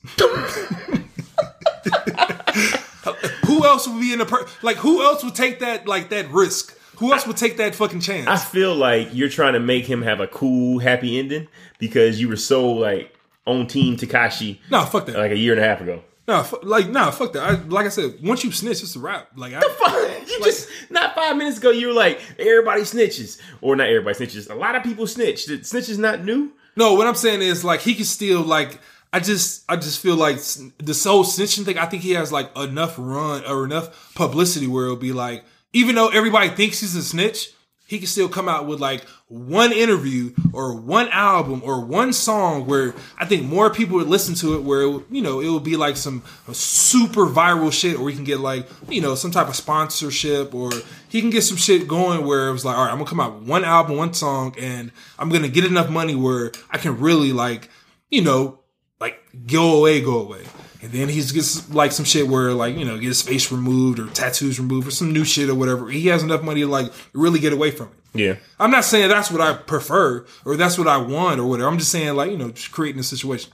who 3.46 3.66
else 3.66 3.88
would 3.88 4.00
be 4.00 4.14
in 4.14 4.22
a 4.22 4.26
per- 4.26 4.48
like? 4.62 4.78
Who 4.78 5.04
else 5.04 5.24
would 5.24 5.36
take 5.36 5.60
that 5.60 5.88
like 5.88 6.10
that 6.10 6.30
risk? 6.32 6.78
Who 6.98 7.12
else 7.14 7.28
would 7.28 7.38
take 7.38 7.58
that 7.58 7.76
fucking 7.76 8.00
chance? 8.00 8.28
I 8.28 8.38
feel 8.38 8.74
like 8.76 9.10
you're 9.12 9.30
trying 9.30 9.54
to 9.54 9.60
make 9.60 9.86
him 9.86 10.02
have 10.04 10.20
a 10.20 10.28
cool, 10.28 10.80
happy 10.80 11.20
ending 11.20 11.48
because 11.78 12.20
you 12.22 12.28
were 12.30 12.38
so 12.38 12.70
like 12.72 13.17
on 13.48 13.66
Team 13.66 13.98
Tekashi 13.98 14.60
no, 14.70 14.86
fuck 14.86 15.06
that. 15.08 15.16
like 15.16 15.32
a 15.32 15.38
year 15.38 15.54
and 15.54 15.62
a 15.64 15.68
half 15.68 15.82
ago. 15.82 16.04
No, 16.28 16.44
fu- 16.44 16.60
like 16.62 16.90
nah, 16.90 17.10
fuck 17.10 17.32
that. 17.34 17.44
I, 17.44 17.52
like 17.68 17.86
I 17.86 17.90
said, 17.90 18.16
once 18.22 18.44
you 18.44 18.52
snitch, 18.52 18.84
it's 18.84 18.96
a 18.98 19.00
wrap. 19.00 19.30
Like 19.38 19.54
I, 19.56 19.62
you 20.28 20.44
just 20.44 20.70
not 20.90 21.16
five 21.16 21.38
minutes 21.38 21.58
ago 21.58 21.72
you 21.72 21.88
were 21.88 21.94
like 21.94 22.20
everybody 22.38 22.82
snitches 22.82 23.40
or 23.62 23.76
not 23.78 23.88
everybody 23.88 24.16
snitches. 24.26 24.50
A 24.52 24.54
lot 24.54 24.76
of 24.76 24.84
people 24.84 25.08
snitch. 25.08 25.46
The 25.46 25.64
snitch 25.64 25.88
is 25.90 25.98
not 25.98 26.24
new. 26.24 26.52
no, 26.76 26.94
what 26.96 27.08
I'm 27.08 27.16
saying 27.16 27.42
is 27.42 27.64
like 27.64 27.80
he 27.80 27.96
can 27.96 28.06
still 28.06 28.42
like. 28.42 28.80
I 29.14 29.22
just, 29.22 29.64
I 29.70 29.78
just 29.78 30.02
feel 30.02 30.18
like 30.18 30.36
the 30.36 31.02
whole 31.06 31.24
snitching 31.24 31.64
thing. 31.64 31.78
I 31.78 31.86
think 31.86 32.04
he 32.04 32.12
has 32.12 32.30
like 32.30 32.56
enough 32.58 32.96
run 32.98 33.46
or 33.46 33.64
enough 33.64 34.14
publicity 34.16 34.68
where 34.68 34.84
it'll 34.84 34.98
be 34.98 35.14
like, 35.14 35.46
even 35.72 35.96
though 35.96 36.10
everybody 36.10 36.50
thinks 36.50 36.82
he's 36.82 36.94
a 36.94 37.02
snitch, 37.02 37.52
he 37.88 38.00
can 38.00 38.08
still 38.08 38.28
come 38.28 38.50
out 38.50 38.68
with 38.68 38.82
like 38.82 39.06
one 39.30 39.72
interview 39.72 40.34
or 40.54 40.76
one 40.76 41.08
album 41.10 41.62
or 41.64 41.84
one 41.84 42.12
song 42.12 42.66
where 42.68 42.94
I 43.18 43.26
think 43.26 43.44
more 43.44 43.74
people 43.74 43.98
would 43.98 44.08
listen 44.08 44.36
to 44.36 44.56
it. 44.56 44.64
Where 44.64 44.82
it, 44.82 45.04
you 45.10 45.22
know 45.22 45.40
it 45.40 45.50
would 45.50 45.64
be 45.64 45.78
like 45.78 45.96
some 45.96 46.22
super 46.52 47.26
viral 47.26 47.72
shit, 47.72 47.98
or 47.98 48.10
he 48.10 48.16
can 48.16 48.26
get 48.26 48.42
like 48.42 48.68
you 48.90 49.02
know 49.02 49.16
some 49.16 49.32
type 49.32 49.48
of 49.48 49.56
sponsorship, 49.56 50.54
or 50.54 50.70
he 51.08 51.22
can 51.22 51.30
get 51.30 51.44
some 51.44 51.58
shit 51.58 51.88
going 51.88 52.26
where 52.26 52.50
it 52.50 52.52
was 52.52 52.66
like, 52.66 52.78
all 52.78 52.84
right, 52.84 52.92
I'm 52.92 52.98
gonna 52.98 53.10
come 53.10 53.22
out 53.22 53.40
with 53.40 53.48
one 53.48 53.64
album, 53.64 53.96
one 53.96 54.14
song, 54.14 54.54
and 54.60 54.92
I'm 55.18 55.30
gonna 55.30 55.48
get 55.48 55.64
enough 55.66 55.90
money 55.90 56.14
where 56.14 56.52
I 56.70 56.78
can 56.78 57.00
really 57.00 57.32
like 57.32 57.70
you 58.10 58.22
know 58.22 58.60
like 59.00 59.18
go 59.48 59.78
away, 59.78 60.02
go 60.02 60.20
away. 60.20 60.44
And 60.82 60.92
then 60.92 61.10
he 61.10 61.22
gets 61.22 61.70
like 61.72 61.92
some 61.92 62.06
shit 62.06 62.28
where 62.28 62.54
like, 62.54 62.78
you 62.78 62.86
know, 62.86 62.98
get 62.98 63.08
his 63.08 63.22
face 63.22 63.52
removed 63.52 64.00
or 64.00 64.08
tattoos 64.08 64.60
removed 64.60 64.88
or 64.88 64.92
some 64.92 65.12
new 65.12 65.26
shit 65.26 65.50
or 65.50 65.56
whatever. 65.56 65.90
He 65.90 66.08
has 66.08 66.24
enough 66.24 66.44
money 66.44 66.62
to 66.62 66.68
like 66.68 66.92
really 67.14 67.40
get 67.40 67.54
away 67.54 67.72
from 67.72 67.88
it. 67.88 68.20
Yeah. 68.20 68.36
I'm 68.60 68.72
not 68.72 68.86
saying 68.86 69.10
that's 69.10 69.32
what 69.32 69.42
I 69.42 69.54
prefer 69.54 70.26
or 70.46 70.56
that's 70.56 70.78
what 70.78 70.88
I 70.88 70.98
want 70.98 71.40
or 71.40 71.48
whatever. 71.48 71.70
I'm 71.70 71.80
just 71.80 71.92
saying 71.92 72.16
like, 72.16 72.32
you 72.32 72.38
know, 72.38 72.52
just 72.52 72.72
creating 72.72 73.00
a 73.00 73.04
situation. 73.04 73.52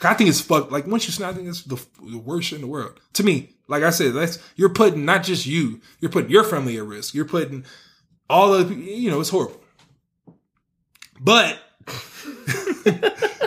I 0.00 0.14
think 0.14 0.30
it's 0.30 0.40
fucked. 0.40 0.70
Like 0.70 0.86
once 0.86 1.06
you 1.06 1.12
snap, 1.12 1.30
I 1.30 1.34
think 1.34 1.48
it's 1.48 1.64
the, 1.64 1.84
the 2.08 2.18
worst 2.18 2.48
shit 2.48 2.56
in 2.56 2.62
the 2.62 2.68
world. 2.68 3.00
To 3.14 3.24
me, 3.24 3.56
like 3.66 3.82
I 3.82 3.90
said, 3.90 4.14
that's, 4.14 4.38
you're 4.54 4.68
putting 4.68 5.04
not 5.04 5.24
just 5.24 5.44
you, 5.44 5.80
you're 6.00 6.10
putting 6.10 6.30
your 6.30 6.44
family 6.44 6.76
at 6.76 6.84
risk. 6.84 7.14
You're 7.14 7.24
putting 7.24 7.64
all 8.30 8.54
of, 8.54 8.70
you 8.70 9.10
know, 9.10 9.20
it's 9.20 9.30
horrible. 9.30 9.60
But 11.20 11.58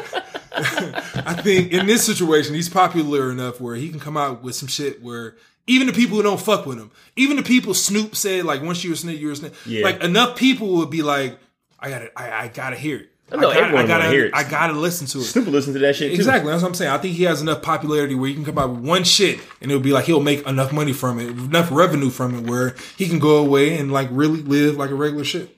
I 1.25 1.33
think 1.33 1.71
in 1.71 1.85
this 1.85 2.05
situation, 2.05 2.53
he's 2.53 2.69
popular 2.69 3.31
enough 3.31 3.59
where 3.61 3.75
he 3.75 3.89
can 3.89 3.99
come 3.99 4.17
out 4.17 4.43
with 4.43 4.55
some 4.55 4.67
shit 4.67 5.01
where 5.01 5.35
even 5.67 5.87
the 5.87 5.93
people 5.93 6.17
who 6.17 6.23
don't 6.23 6.39
fuck 6.39 6.65
with 6.65 6.77
him, 6.77 6.91
even 7.15 7.37
the 7.37 7.43
people 7.43 7.73
Snoop 7.73 8.15
said, 8.15 8.45
like, 8.45 8.61
once 8.61 8.83
you're 8.83 8.93
a 8.93 8.97
snitch, 8.97 9.19
you're 9.19 9.31
a 9.31 9.35
snitch. 9.35 9.53
Yeah. 9.65 9.83
Like, 9.83 10.03
enough 10.03 10.35
people 10.35 10.77
would 10.77 10.89
be 10.89 11.01
like, 11.01 11.37
I 11.79 11.89
gotta, 11.89 12.19
I, 12.19 12.43
I 12.43 12.47
gotta 12.47 12.75
hear 12.75 12.97
it. 12.97 13.09
I 13.31 13.37
know, 13.37 13.49
I 13.49 13.53
gotta, 13.53 13.65
everyone 13.65 13.85
I 13.85 13.87
gotta, 13.87 14.09
hear 14.09 14.25
it. 14.25 14.35
I 14.35 14.43
gotta 14.43 14.73
listen 14.73 15.07
to 15.07 15.19
it. 15.19 15.23
Snoop 15.23 15.45
will 15.45 15.53
listen 15.53 15.73
to 15.73 15.79
that 15.79 15.95
shit 15.95 16.11
too. 16.11 16.15
Exactly. 16.15 16.51
That's 16.51 16.61
what 16.63 16.69
I'm 16.69 16.75
saying. 16.75 16.91
I 16.91 16.97
think 16.97 17.15
he 17.15 17.23
has 17.23 17.41
enough 17.41 17.61
popularity 17.61 18.13
where 18.13 18.27
he 18.27 18.35
can 18.35 18.43
come 18.43 18.57
out 18.57 18.69
with 18.71 18.81
one 18.81 19.05
shit 19.05 19.39
and 19.61 19.71
it'll 19.71 19.81
be 19.81 19.93
like 19.93 20.05
he'll 20.05 20.19
make 20.19 20.45
enough 20.45 20.73
money 20.73 20.91
from 20.91 21.19
it, 21.19 21.29
enough 21.29 21.71
revenue 21.71 22.09
from 22.09 22.35
it 22.35 22.49
where 22.49 22.75
he 22.97 23.07
can 23.07 23.19
go 23.19 23.37
away 23.37 23.77
and 23.77 23.91
like 23.91 24.09
really 24.11 24.41
live 24.41 24.75
like 24.75 24.89
a 24.89 24.95
regular 24.95 25.23
shit. 25.23 25.57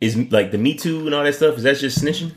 Is 0.00 0.16
like 0.30 0.52
the 0.52 0.58
Me 0.58 0.74
Too 0.74 1.06
and 1.06 1.14
all 1.14 1.24
that 1.24 1.34
stuff, 1.34 1.56
is 1.56 1.64
that 1.64 1.76
just 1.78 2.02
snitching? 2.02 2.32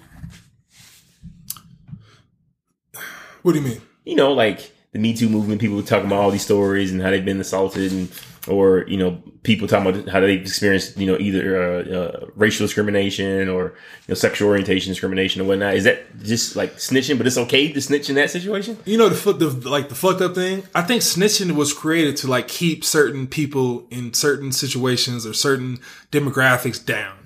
What 3.43 3.53
do 3.53 3.60
you 3.60 3.65
mean? 3.65 3.82
You 4.06 4.15
know, 4.15 4.34
like 4.34 4.71
the 4.93 4.99
Me 4.99 5.13
Too 5.13 5.29
movement, 5.29 5.62
people 5.62 5.82
talking 5.84 6.08
about 6.08 6.19
all 6.19 6.32
these 6.32 6.43
stories 6.43 6.91
and 6.91 7.01
how 7.01 7.12
they've 7.12 7.23
been 7.23 7.39
assaulted 7.39 7.91
and 7.91 8.10
or, 8.47 8.86
you 8.88 8.97
know, 8.97 9.21
people 9.43 9.67
talking 9.67 9.88
about 9.88 10.10
how 10.10 10.19
they've 10.19 10.41
experienced, 10.41 10.97
you 10.97 11.06
know, 11.06 11.17
either 11.17 11.62
uh, 11.62 11.84
uh, 11.84 12.25
racial 12.36 12.65
discrimination 12.65 13.47
or, 13.47 13.67
you 13.67 14.10
know, 14.10 14.15
sexual 14.15 14.49
orientation 14.49 14.91
discrimination 14.91 15.41
or 15.41 15.45
whatnot. 15.45 15.75
Is 15.75 15.86
that 15.86 16.19
just 16.21 16.56
like 16.56 16.75
snitching, 16.75 17.17
but 17.17 17.25
it's 17.25 17.38
okay 17.38 17.71
to 17.71 17.82
snitch 17.82 18.10
in 18.10 18.15
that 18.15 18.32
situation? 18.32 18.77
You 18.86 18.97
know 18.97 19.10
the, 19.10 19.34
the 19.34 19.69
like 19.69 19.89
the 19.89 19.95
fucked 19.95 20.21
up 20.21 20.36
thing. 20.36 20.63
I 20.75 20.82
think 20.82 21.01
snitching 21.03 21.53
was 21.53 21.73
created 21.73 22.17
to 22.17 22.27
like 22.27 22.47
keep 22.47 22.84
certain 22.84 23.27
people 23.27 23.88
in 23.89 24.13
certain 24.13 24.51
situations 24.51 25.25
or 25.25 25.34
certain 25.34 25.79
demographics 26.12 26.84
down. 26.84 27.23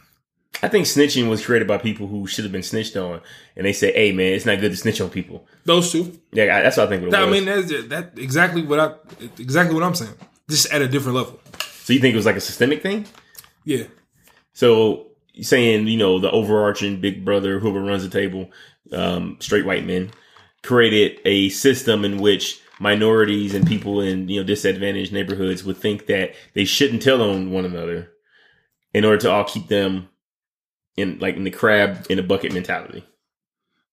I 0.63 0.67
think 0.67 0.85
snitching 0.85 1.29
was 1.29 1.45
created 1.45 1.67
by 1.67 1.77
people 1.77 2.07
who 2.07 2.25
should 2.25 2.43
have 2.43 2.51
been 2.51 2.63
snitched 2.63 2.97
on, 2.97 3.21
and 3.55 3.65
they 3.65 3.73
say, 3.73 3.93
"Hey, 3.93 4.11
man, 4.11 4.33
it's 4.33 4.45
not 4.45 4.59
good 4.59 4.71
to 4.71 4.77
snitch 4.77 4.99
on 5.01 5.09
people." 5.09 5.45
Those 5.65 5.91
two. 5.91 6.19
Yeah, 6.31 6.61
that's 6.61 6.77
what 6.77 6.87
I 6.87 6.89
think. 6.89 7.03
It 7.03 7.13
I 7.13 7.25
was. 7.25 7.31
mean, 7.31 7.45
that's 7.45 7.87
that 7.89 8.13
exactly 8.17 8.63
what 8.63 8.79
I 8.79 8.93
exactly 9.37 9.75
what 9.75 9.83
I'm 9.83 9.95
saying. 9.95 10.13
Just 10.49 10.71
at 10.71 10.81
a 10.81 10.87
different 10.87 11.17
level. 11.17 11.39
so 11.83 11.93
you 11.93 11.99
think 11.99 12.13
it 12.13 12.17
was 12.17 12.25
like 12.25 12.37
a 12.37 12.41
systemic 12.41 12.81
thing? 12.81 13.05
Yeah. 13.65 13.83
So 14.53 15.07
you're 15.33 15.43
saying, 15.43 15.87
you 15.87 15.97
know, 15.97 16.19
the 16.19 16.31
overarching 16.31 17.01
big 17.01 17.23
brother, 17.23 17.59
whoever 17.59 17.81
runs 17.81 18.03
the 18.03 18.09
table, 18.09 18.49
um, 18.91 19.37
straight 19.39 19.65
white 19.65 19.85
men, 19.85 20.09
created 20.63 21.19
a 21.25 21.49
system 21.49 22.03
in 22.03 22.17
which 22.17 22.59
minorities 22.79 23.53
and 23.53 23.67
people 23.67 24.01
in 24.01 24.27
you 24.29 24.39
know 24.39 24.45
disadvantaged 24.45 25.13
neighborhoods 25.13 25.63
would 25.63 25.77
think 25.77 26.07
that 26.07 26.33
they 26.53 26.65
shouldn't 26.65 27.01
tell 27.01 27.21
on 27.21 27.51
one 27.51 27.65
another 27.65 28.11
in 28.93 29.03
order 29.05 29.17
to 29.17 29.31
all 29.31 29.43
keep 29.43 29.67
them 29.67 30.07
in 30.97 31.19
like 31.19 31.35
in 31.35 31.43
the 31.43 31.51
crab 31.51 32.05
in 32.09 32.19
a 32.19 32.23
bucket 32.23 32.51
mentality. 32.51 33.05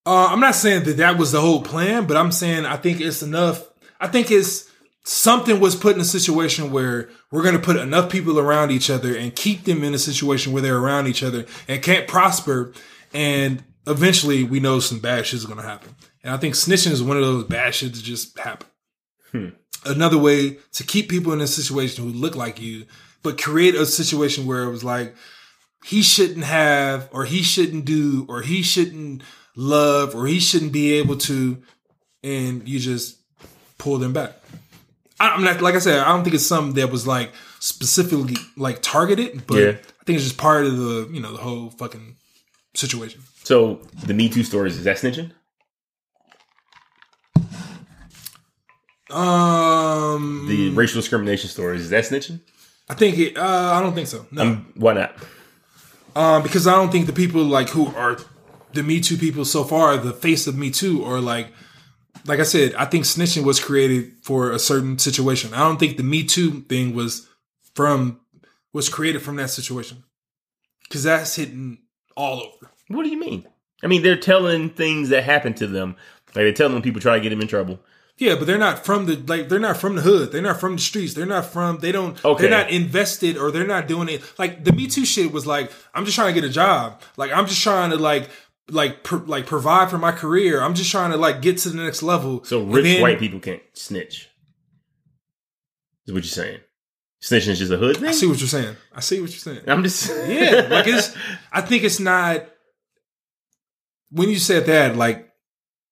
Uh, 0.07 0.27
I'm 0.27 0.41
not 0.41 0.55
saying 0.55 0.85
that 0.85 0.97
that 0.97 1.17
was 1.17 1.33
the 1.33 1.41
whole 1.41 1.63
plan, 1.63 2.07
but 2.07 2.17
I'm 2.17 2.33
saying 2.33 2.67
I 2.67 2.77
think 2.77 3.01
it's 3.01 3.23
enough. 3.23 3.69
I 4.01 4.09
think 4.09 4.31
it's 4.31 4.71
something 5.05 5.61
was 5.61 5.77
put 5.77 5.95
in 5.95 6.01
a 6.01 6.05
situation 6.05 6.73
where 6.73 7.09
we're 7.31 7.43
going 7.43 7.55
to 7.55 7.61
put 7.61 7.77
enough 7.77 8.11
people 8.11 8.39
around 8.39 8.71
each 8.71 8.91
other 8.91 9.17
and 9.17 9.37
keep 9.37 9.65
them 9.65 9.85
in 9.85 9.95
a 9.95 9.99
situation 9.99 10.53
where 10.53 10.63
they're 10.63 10.79
around 10.79 11.07
each 11.07 11.23
other 11.23 11.47
and 11.69 11.83
can't 11.83 12.09
prosper. 12.09 12.73
And 13.13 13.63
eventually 13.87 14.45
we 14.45 14.61
know 14.61 14.81
some 14.81 14.99
bad 14.99 15.27
shit 15.27 15.39
is 15.39 15.47
going 15.47 15.59
to 15.59 15.67
happen. 15.67 15.95
And 16.23 16.35
I 16.35 16.39
think 16.39 16.55
snitching 16.55 16.93
is 16.93 17.03
one 17.03 17.19
of 17.19 17.23
those 17.23 17.45
bad 17.45 17.75
shit 17.75 17.93
that 17.93 18.03
just 18.03 18.39
happen. 18.39 18.69
Another 19.87 20.19
way 20.19 20.59
to 20.73 20.85
keep 20.85 21.11
people 21.11 21.33
in 21.33 21.43
a 21.43 21.47
situation 21.47 22.05
who 22.05 22.11
look 22.11 22.35
like 22.35 22.61
you, 22.61 22.87
but 23.23 23.41
create 23.41 23.75
a 23.75 23.85
situation 23.85 24.47
where 24.47 24.63
it 24.63 24.71
was 24.71 24.85
like, 24.85 25.15
he 25.85 26.03
shouldn't 26.03 26.45
have, 26.45 27.09
or 27.13 27.25
he 27.27 27.43
shouldn't 27.43 27.85
do, 27.85 28.25
or 28.29 28.41
he 28.43 28.63
shouldn't 28.63 29.23
love, 29.55 30.15
or 30.15 30.27
he 30.27 30.41
shouldn't 30.41 30.73
be 30.73 30.95
able 30.95 31.17
to, 31.19 31.63
and 32.23 32.67
you 32.69 32.79
just 32.79 33.19
pull 33.79 33.99
them 33.99 34.13
back. 34.13 34.33
I'm 35.21 35.45
not 35.45 35.61
like 35.61 35.75
I 35.75 35.79
said. 35.79 35.99
I 36.01 36.09
don't 36.13 36.25
think 36.25 36.35
it's 36.35 36.47
something 36.47 36.75
that 36.75 36.91
was 36.91 37.07
like 37.07 37.33
specifically 37.61 38.37
like 38.57 38.81
targeted, 38.83 39.47
but 39.47 39.57
Yeah. 39.59 39.71
I 39.71 40.05
think 40.05 40.17
it's 40.17 40.25
just 40.25 40.37
part 40.39 40.67
of 40.67 40.77
the 40.77 41.09
you 41.13 41.21
know 41.21 41.33
the 41.33 41.39
whole 41.43 41.71
fucking 41.71 42.17
situation. 42.75 43.21
So 43.45 43.81
the 44.07 44.15
Me 44.15 44.29
Too 44.29 44.43
stories 44.43 44.77
is 44.77 44.85
that 44.85 44.97
snitching? 44.97 45.31
Um, 49.11 50.47
The 50.49 50.71
racial 50.71 51.01
discrimination 51.01 51.49
stories 51.51 51.83
is 51.83 51.91
that 51.91 52.05
snitching? 52.05 52.41
I 52.89 52.95
think 52.95 53.19
it. 53.19 53.37
Uh, 53.37 53.73
I 53.75 53.81
don't 53.81 53.95
think 53.95 54.09
so. 54.09 54.27
No, 54.31 54.43
Um, 54.43 54.73
why 54.75 54.95
not? 54.95 55.15
Um, 56.15 56.43
because 56.43 56.67
I 56.67 56.73
don't 56.73 56.91
think 56.91 57.07
the 57.07 57.13
people 57.13 57.43
like 57.45 57.71
who 57.71 57.87
are 57.95 58.19
the 58.73 58.83
Me 58.83 59.01
Too 59.01 59.17
people 59.17 59.45
so 59.45 59.65
far, 59.65 59.97
the 59.97 60.13
face 60.13 60.47
of 60.47 60.57
Me 60.57 60.71
Too, 60.71 61.05
are 61.05 61.21
like, 61.21 61.49
like 62.27 62.41
I 62.41 62.45
said, 62.45 62.75
I 62.75 62.85
think 62.85 63.05
snitching 63.05 63.45
was 63.45 63.61
created 63.61 64.13
for 64.23 64.51
a 64.51 64.59
certain 64.59 64.99
situation. 64.99 65.55
I 65.55 65.59
don't 65.59 65.79
think 65.79 65.97
the 65.97 66.03
Me 66.03 66.25
Too 66.25 66.61
thing 66.63 66.95
was 66.95 67.29
from 67.75 68.21
was 68.73 68.89
created 68.89 69.23
from 69.23 69.37
that 69.37 69.51
situation 69.51 70.03
because 70.83 71.05
that's 71.05 71.37
hitting 71.37 71.79
all 72.17 72.41
over. 72.41 72.71
What 72.89 73.05
do 73.05 73.09
you 73.09 73.19
mean? 73.19 73.47
I 73.83 73.87
mean, 73.87 74.03
they're 74.03 74.17
telling 74.17 74.71
things 74.71 75.11
that 75.11 75.25
happened 75.25 75.57
to 75.59 75.67
them. 75.67 75.97
Like 76.29 76.45
they're 76.45 76.53
telling 76.53 76.83
people 76.83 77.01
try 77.01 77.15
to 77.15 77.21
get 77.21 77.31
them 77.31 77.41
in 77.41 77.49
trouble. 77.49 77.79
Yeah, 78.17 78.37
but 78.37 78.47
they're 78.47 78.59
not 78.59 78.85
from 78.85 79.07
the 79.07 79.17
like 79.17 79.49
they're 79.49 79.59
not 79.59 79.77
from 79.77 79.97
the 79.97 80.03
hood. 80.03 80.31
They're 80.31 80.41
not 80.43 80.61
from 80.61 80.77
the 80.77 80.83
streets. 80.83 81.15
They're 81.15 81.27
not 81.27 81.47
from 81.47 81.79
they 81.79 81.91
don't 81.91 82.23
Okay. 82.25 82.43
they're 82.43 82.51
not 82.51 82.71
invested 82.71 83.37
or 83.37 83.51
they're 83.51 83.67
not 83.67 83.89
doing 83.89 84.09
it. 84.09 84.23
Like 84.39 84.63
the 84.65 84.73
Me 84.73 84.87
Too 84.87 85.05
shit 85.05 85.33
was 85.33 85.47
like 85.47 85.73
I'm 85.95 86.05
just 86.05 86.15
trying 86.15 86.33
to 86.33 86.41
get 86.41 86.49
a 86.49 86.53
job. 86.53 87.01
Like 87.17 87.33
I'm 87.33 87.47
just 87.47 87.61
trying 87.63 87.91
to 87.91 87.97
like 87.97 88.29
like 88.71 89.03
pr- 89.03 89.17
like 89.27 89.47
provide 89.47 89.91
for 89.91 89.99
my 89.99 90.13
career. 90.13 90.63
I'm 90.63 90.75
just 90.75 90.91
trying 90.93 91.11
to 91.11 91.17
like 91.17 91.43
get 91.43 91.59
to 91.59 91.71
the 91.71 91.83
next 91.83 92.03
level. 92.05 92.45
So 92.45 92.63
rich 92.63 92.85
then- 92.85 93.03
white 93.03 93.19
people 93.19 93.41
can't 93.41 93.63
snitch. 93.73 94.29
Is 96.07 96.13
what 96.15 96.23
you're 96.23 96.29
saying? 96.29 96.61
Snitching 97.23 97.49
is 97.49 97.59
just 97.59 97.73
a 97.73 97.79
hood 97.79 97.97
thing. 97.97 98.09
I 98.09 98.13
see 98.13 98.27
what 98.27 98.39
you're 98.39 98.47
saying. 98.49 98.77
I 98.95 99.01
see 99.01 99.21
what 99.21 99.31
you're 99.31 99.39
saying. 99.39 99.63
I'm 99.67 99.83
just 99.83 100.09
Yeah, 100.29 100.69
like 100.71 100.87
it's 100.87 101.17
I 101.51 101.63
think 101.63 101.83
it's 101.83 101.99
not 101.99 102.45
when 104.11 104.29
you 104.29 104.39
said 104.39 104.67
that 104.67 104.95
like 104.97 105.31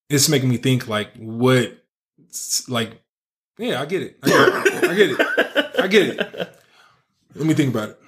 it's 0.08 0.28
making 0.28 0.50
me 0.50 0.58
think 0.58 0.86
like 0.86 1.16
what 1.16 1.78
like 2.68 3.02
yeah, 3.58 3.80
I 3.80 3.86
get 3.86 4.02
it. 4.02 4.18
I 4.22 4.28
get 4.28 4.38
it. 4.38 4.84
I 4.84 4.94
get 4.94 5.10
it. 5.10 5.80
I 5.80 5.86
get 5.86 6.08
it. 6.08 6.58
Let 7.34 7.46
me 7.46 7.54
think 7.54 7.74
about 7.74 7.90
it. 7.90 7.98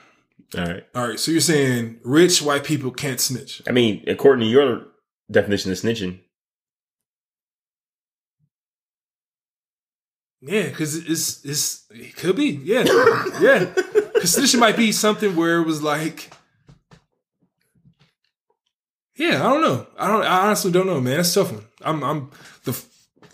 All 0.56 0.64
right. 0.64 0.86
All 0.94 1.08
right, 1.08 1.18
so 1.18 1.30
you're 1.30 1.40
saying 1.40 2.00
rich 2.04 2.40
white 2.42 2.64
people 2.64 2.90
can't 2.90 3.20
snitch. 3.20 3.62
I 3.66 3.72
mean, 3.72 4.04
according 4.06 4.40
to 4.40 4.46
your 4.46 4.86
definition 5.30 5.72
of 5.72 5.78
snitching, 5.78 6.20
Yeah, 10.46 10.64
because 10.68 10.94
it's 10.96 11.42
it's 11.44 11.86
it 11.90 12.16
could 12.16 12.36
be. 12.36 12.60
Yeah, 12.62 12.84
yeah. 13.40 13.64
Because 13.64 14.36
snitching 14.36 14.58
might 14.58 14.76
be 14.76 14.92
something 14.92 15.36
where 15.36 15.58
it 15.58 15.64
was 15.64 15.82
like, 15.82 16.30
yeah, 19.16 19.40
I 19.40 19.50
don't 19.50 19.62
know. 19.62 19.86
I 19.98 20.06
don't. 20.06 20.22
I 20.22 20.46
honestly 20.46 20.70
don't 20.70 20.86
know, 20.86 21.00
man. 21.00 21.16
That's 21.16 21.34
a 21.34 21.42
tough 21.42 21.52
one. 21.52 21.64
I'm 21.80 22.04
I'm 22.04 22.30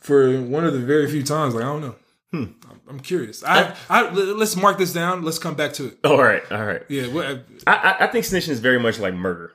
for 0.01 0.41
one 0.43 0.65
of 0.65 0.73
the 0.73 0.79
very 0.81 1.09
few 1.11 1.23
times 1.23 1.55
like 1.55 1.65
I 1.65 1.67
don't 1.69 1.81
know. 1.83 1.95
Hmm. 2.33 2.45
I'm, 2.89 3.01
curious. 3.01 3.45
I, 3.45 3.77
I 3.89 4.11
let's 4.11 4.57
mark 4.57 4.79
this 4.79 4.93
down. 4.93 5.23
Let's 5.23 5.39
come 5.39 5.55
back 5.55 5.73
to 5.75 5.87
it. 5.87 5.99
all 6.05 6.21
right, 6.23 6.43
all 6.51 6.65
right. 6.65 6.83
Yeah. 6.89 7.07
What, 7.07 7.45
I, 7.67 7.75
I, 7.75 7.97
I 8.01 8.07
think 8.09 8.25
snitching 8.25 8.49
is 8.49 8.59
very 8.61 8.81
much 8.81 8.99
like 8.99 9.15
murder. 9.15 9.53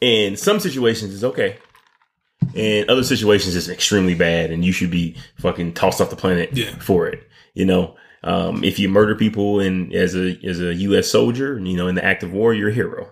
In 0.00 0.36
some 0.36 0.60
situations, 0.60 1.12
it's 1.14 1.24
okay. 1.24 1.58
In 2.54 2.88
other 2.88 3.02
situations, 3.02 3.56
it's 3.56 3.68
extremely 3.68 4.14
bad, 4.14 4.50
and 4.50 4.64
you 4.64 4.72
should 4.72 4.90
be 4.90 5.16
fucking 5.38 5.74
tossed 5.74 6.00
off 6.00 6.08
the 6.10 6.16
planet 6.16 6.50
Yeah. 6.56 6.78
for 6.78 7.06
it. 7.08 7.28
You 7.54 7.66
know, 7.66 7.96
Um, 8.22 8.64
if 8.64 8.78
you 8.78 8.88
murder 8.88 9.14
people 9.14 9.60
in 9.60 9.92
as 9.92 10.14
a 10.16 10.38
as 10.44 10.60
a 10.60 10.74
U.S. 10.74 11.08
soldier, 11.08 11.58
you 11.58 11.76
know, 11.76 11.88
in 11.88 11.94
the 11.94 12.04
act 12.04 12.22
of 12.22 12.32
war, 12.32 12.54
you're 12.54 12.70
a 12.70 12.74
hero. 12.74 13.08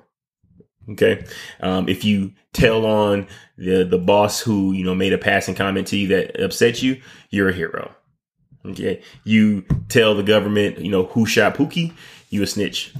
Okay. 0.90 1.24
Um, 1.60 1.88
if 1.88 2.04
you 2.04 2.32
tell 2.52 2.86
on 2.86 3.26
the 3.58 3.84
the 3.84 3.98
boss 3.98 4.40
who 4.40 4.72
you 4.72 4.84
know 4.84 4.94
made 4.94 5.12
a 5.12 5.18
passing 5.18 5.54
comment 5.54 5.86
to 5.88 5.96
you 5.96 6.08
that 6.08 6.40
upset 6.40 6.82
you, 6.82 7.00
you're 7.30 7.48
a 7.48 7.52
hero. 7.52 7.94
Okay. 8.64 9.02
You 9.24 9.62
tell 9.88 10.14
the 10.14 10.22
government, 10.22 10.78
you 10.78 10.90
know, 10.90 11.04
who 11.04 11.26
shot 11.26 11.54
Pookie, 11.54 11.92
you 12.30 12.42
a 12.42 12.46
snitch, 12.46 12.92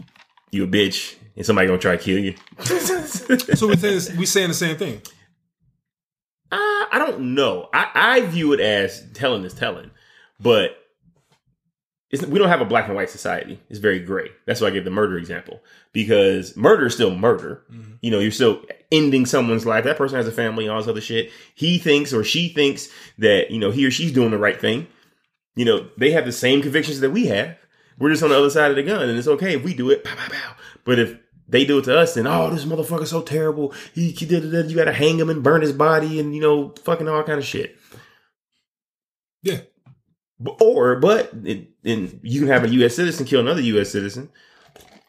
you 0.51 0.65
a 0.65 0.67
bitch, 0.67 1.17
and 1.37 1.45
somebody 1.45 1.67
gonna 1.67 1.79
try 1.79 1.97
to 1.97 2.03
kill 2.03 2.19
you. 2.19 2.35
So 3.57 3.69
we 3.69 3.77
saying 3.77 4.19
we 4.19 4.27
saying 4.27 4.49
the 4.49 4.55
same 4.55 4.77
thing. 4.77 5.03
Uh, 6.51 6.87
I 6.93 7.03
don't 7.05 7.35
know. 7.35 7.69
I, 7.73 7.91
I 7.95 8.21
view 8.21 8.53
it 8.53 8.61
as 8.61 9.05
telling 9.15 9.45
is 9.45 9.55
telling, 9.55 9.91
but 10.39 10.77
it's, 12.11 12.25
we 12.25 12.39
don't 12.39 12.49
have 12.49 12.61
a 12.61 12.67
black 12.67 12.87
and 12.87 12.95
white 12.95 13.11
society. 13.11 13.61
It's 13.69 13.81
very 13.81 13.99
gray. 13.99 14.29
That's 14.47 14.61
why 14.61 14.69
I 14.69 14.71
gave 14.71 14.85
the 14.85 14.91
murder 14.91 15.19
example 15.19 15.61
because 15.93 16.57
murder 16.57 16.87
is 16.87 16.95
still 16.95 17.15
murder. 17.17 17.65
Mm-hmm. 17.73 17.95
You 18.01 18.11
know, 18.13 18.21
you're 18.21 18.31
still 18.31 18.63
ending 18.93 19.27
someone's 19.27 19.67
life. 19.67 19.85
That 19.85 19.99
person 19.99 20.17
has 20.17 20.29
a 20.29 20.33
family, 20.33 20.69
all 20.69 20.79
this 20.79 20.89
other 20.89 21.01
shit. 21.01 21.33
He 21.55 21.79
thinks 21.79 22.13
or 22.13 22.23
she 22.23 22.49
thinks 22.49 22.89
that 23.19 23.51
you 23.51 23.59
know 23.59 23.73
he 23.73 23.85
or 23.87 23.91
she's 23.91 24.13
doing 24.13 24.31
the 24.31 24.39
right 24.39 24.61
thing. 24.61 24.87
You 25.57 25.65
know, 25.65 25.89
they 25.97 26.13
have 26.13 26.27
the 26.27 26.33
same 26.33 26.63
convictions 26.63 27.01
that 27.01 27.11
we 27.11 27.27
have. 27.27 27.57
We're 27.99 28.11
just 28.11 28.23
on 28.23 28.29
the 28.29 28.39
other 28.39 28.51
side 28.51 28.71
of 28.71 28.77
the 28.77 28.83
gun, 28.83 29.09
and 29.09 29.19
it's 29.19 29.27
okay 29.27 29.55
if 29.57 29.65
we 29.65 29.75
do 29.75 29.91
it. 29.91 30.05
Pow, 30.05 30.15
pow, 30.15 30.29
pow. 30.29 30.57
But 30.85 30.99
if 30.99 31.19
they 31.49 31.65
do 31.65 31.79
it 31.79 31.85
to 31.85 31.99
us, 31.99 32.15
then 32.15 32.27
oh, 32.27 32.51
this 32.51 32.67
motherfucker's 32.67 33.11
so 33.11 33.23
terrible. 33.23 33.73
He, 33.95 34.11
he 34.11 34.27
did 34.27 34.53
it. 34.53 34.67
You 34.67 34.77
got 34.77 34.85
to 34.85 34.93
hang 34.93 35.19
him 35.19 35.31
and 35.31 35.43
burn 35.43 35.63
his 35.63 35.73
body, 35.73 36.21
and 36.21 36.35
you 36.35 36.43
know, 36.43 36.75
fucking 36.85 37.09
all 37.09 37.23
kind 37.25 37.39
of 37.39 37.45
shit. 37.45 37.77
Yeah. 39.43 39.61
Or, 40.61 40.97
but 40.97 41.31
it, 41.45 41.69
and 41.85 42.21
you 42.23 42.41
can 42.41 42.49
have 42.49 42.65
a 42.65 42.69
U.S. 42.69 42.95
citizen 42.97 43.25
kill 43.27 43.41
another 43.41 43.63
U.S. 43.63 43.91
citizen, 43.91 44.29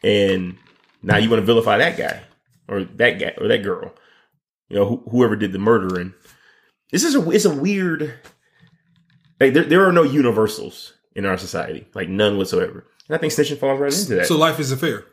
and 0.02 0.56
now 1.02 1.18
you 1.18 1.28
want 1.28 1.40
to 1.42 1.46
vilify 1.46 1.76
that 1.78 1.96
guy 1.98 2.22
or 2.66 2.84
that 2.84 3.18
guy 3.18 3.34
or 3.38 3.48
that 3.48 3.62
girl, 3.62 3.92
you 4.68 4.76
know, 4.76 5.02
wh- 5.06 5.10
whoever 5.10 5.36
did 5.36 5.52
the 5.52 5.58
murdering. 5.58 6.14
This 6.90 7.04
is 7.04 7.14
a 7.14 7.30
it's 7.30 7.44
a 7.44 7.54
weird. 7.54 8.14
Like 9.38 9.52
there, 9.52 9.64
there 9.64 9.86
are 9.86 9.92
no 9.92 10.02
universals 10.02 10.94
in 11.14 11.26
our 11.26 11.36
society, 11.36 11.86
like 11.94 12.08
none 12.08 12.38
whatsoever. 12.38 12.86
And 13.08 13.16
I 13.16 13.18
think 13.18 13.32
snitching 13.32 13.58
falls 13.58 13.78
right 13.80 13.92
into 13.92 14.14
that. 14.16 14.26
So 14.26 14.36
life 14.38 14.58
isn't 14.60 14.78
fair. 14.78 15.04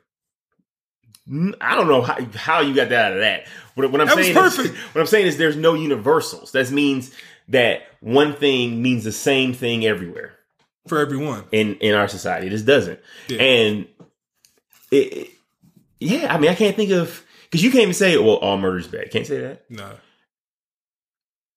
N- 1.30 1.56
I 1.60 1.76
don't 1.76 1.88
know 1.88 2.02
how, 2.02 2.18
how 2.36 2.62
you 2.62 2.74
got 2.74 2.90
that 2.90 3.06
out 3.06 3.14
of 3.14 3.20
that. 3.20 3.48
What, 3.74 3.92
what 3.92 4.02
I'm 4.02 4.08
That 4.08 4.16
was 4.18 4.56
saying 4.56 4.68
is, 4.68 4.78
what 4.94 5.02
I'm 5.02 5.08
saying 5.08 5.28
is 5.28 5.38
there's 5.38 5.56
no 5.56 5.74
universals. 5.74 6.52
That 6.54 6.70
means 6.72 7.12
that 7.50 7.84
one 8.02 8.34
thing 8.34 8.82
means 8.82 9.04
the 9.04 9.12
same 9.12 9.54
thing 9.54 9.86
everywhere 9.86 10.34
For 10.88 11.00
everyone. 11.00 11.44
in 11.52 11.76
in 11.76 11.94
our 11.96 12.08
society. 12.08 12.50
This 12.50 12.62
doesn't. 12.64 13.00
Yeah. 13.28 13.38
And 13.42 13.88
it, 14.92 14.96
it- 15.14 15.30
yeah, 16.00 16.34
I 16.34 16.38
mean, 16.38 16.52
I 16.52 16.56
can't 16.56 16.76
think 16.76 16.92
of 16.92 17.24
because 17.44 17.64
you 17.64 17.72
can't 17.72 17.84
even 17.84 17.94
say, 17.94 18.18
well, 18.18 18.36
all 18.36 18.58
murder 18.58 18.78
is 18.80 18.88
bad. 18.88 19.10
Can't 19.12 19.26
say 19.26 19.40
that. 19.40 19.64
No. 19.70 19.92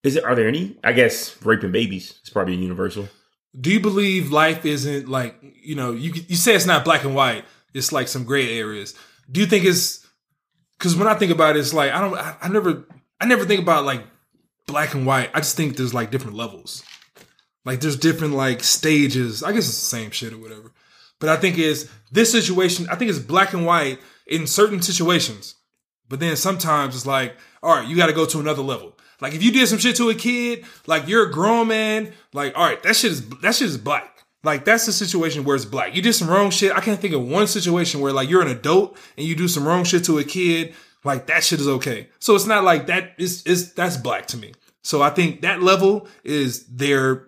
Is 0.05 0.17
it? 0.17 0.25
Are 0.25 0.35
there 0.37 0.47
any? 0.49 0.77
I 0.85 0.93
guess 0.93 1.37
raping 1.45 1.73
babies 1.73 2.19
is 2.23 2.31
probably 2.31 2.55
a 2.55 2.57
universal. 2.59 3.09
Do 3.61 3.71
you 3.71 3.81
believe 3.81 4.31
life 4.31 4.65
isn't 4.65 5.09
like 5.09 5.35
you 5.43 5.75
know 5.75 5.93
you 5.93 6.13
you 6.29 6.37
say 6.37 6.55
it's 6.55 6.67
not 6.67 6.85
black 6.85 7.03
and 7.05 7.15
white? 7.17 7.45
It's 7.75 7.91
like 7.93 8.07
some 8.09 8.25
gray 8.25 8.59
areas. 8.59 8.95
Do 9.31 9.41
you 9.41 9.47
think 9.47 9.65
it's 9.65 10.07
because 10.79 10.95
when 10.97 11.09
I 11.09 11.15
think 11.15 11.33
about 11.33 11.57
it, 11.57 11.59
it's 11.61 11.75
like 11.75 11.91
I 11.93 12.01
don't 12.01 12.15
I, 12.17 12.37
I 12.43 12.49
never 12.49 12.85
I 13.21 13.27
never 13.27 13.45
think 13.45 13.61
about 13.61 13.85
like 13.85 14.05
black 14.69 14.95
and 14.95 15.05
white. 15.05 15.31
I 15.35 15.41
just 15.41 15.57
think 15.57 15.77
there's 15.77 15.95
like 15.95 16.13
different 16.13 16.37
levels. 16.37 16.85
Like 17.65 17.81
there's 17.81 17.97
different 17.97 18.35
like 18.35 18.63
stages. 18.63 19.43
I 19.43 19.51
guess 19.51 19.69
it's 19.69 19.81
the 19.81 19.97
same 19.97 20.13
shit 20.13 20.33
or 20.33 20.39
whatever. 20.39 20.71
But 21.19 21.31
I 21.31 21.37
think 21.37 21.59
is 21.59 21.91
this 22.13 22.31
situation. 22.31 22.87
I 22.89 22.95
think 22.95 23.11
it's 23.11 23.19
black 23.19 23.53
and 23.53 23.67
white 23.67 23.99
in 24.29 24.47
certain 24.47 24.81
situations. 24.81 25.57
But 26.09 26.21
then 26.21 26.37
sometimes 26.37 26.95
it's 26.95 27.07
like, 27.07 27.35
all 27.63 27.75
right, 27.75 27.89
you 27.89 27.97
got 27.97 28.07
to 28.07 28.13
go 28.13 28.25
to 28.27 28.39
another 28.39 28.63
level. 28.63 28.97
Like 29.21 29.35
if 29.35 29.43
you 29.43 29.51
did 29.51 29.67
some 29.67 29.79
shit 29.79 29.97
to 29.97 30.11
a 30.11 30.15
kid, 30.15 30.65
like 30.87 31.09
you're 31.09 31.27
a 31.29 31.33
grown 31.33 31.69
man, 31.69 32.13
like 32.33 32.57
all 32.57 32.65
right, 32.65 32.81
that 32.85 32.95
shit 32.95 33.11
is 33.11 33.29
that 33.41 33.57
shit 33.57 33.67
is 33.69 33.77
black. 33.77 34.23
Like 34.45 34.65
that's 34.65 34.87
the 34.87 34.93
situation 34.93 35.43
where 35.45 35.57
it's 35.57 35.65
black. 35.65 35.97
You 35.97 36.03
did 36.03 36.13
some 36.13 36.31
wrong 36.31 36.51
shit. 36.51 36.73
I 36.73 36.81
can't 36.81 37.01
think 37.01 37.15
of 37.15 37.27
one 37.27 37.49
situation 37.49 38.01
where 38.01 38.13
like 38.13 38.31
you're 38.31 38.43
an 38.43 38.49
adult 38.49 38.97
and 39.17 39.27
you 39.27 39.35
do 39.35 39.49
some 39.49 39.67
wrong 39.67 39.83
shit 39.83 40.05
to 40.05 40.19
a 40.19 40.25
kid, 40.25 40.75
like 41.09 41.27
that 41.27 41.43
shit 41.43 41.59
is 41.61 41.67
okay. 41.69 42.09
So 42.21 42.35
it's 42.37 42.47
not 42.47 42.63
like 42.63 42.87
that 42.87 43.15
is 43.19 43.43
is 43.45 43.73
that's 43.75 43.97
black 43.97 44.27
to 44.29 44.37
me. 44.37 44.53
So 44.83 45.03
I 45.03 45.11
think 45.11 45.41
that 45.43 45.63
level 45.63 46.07
is 46.23 46.65
there 46.67 47.25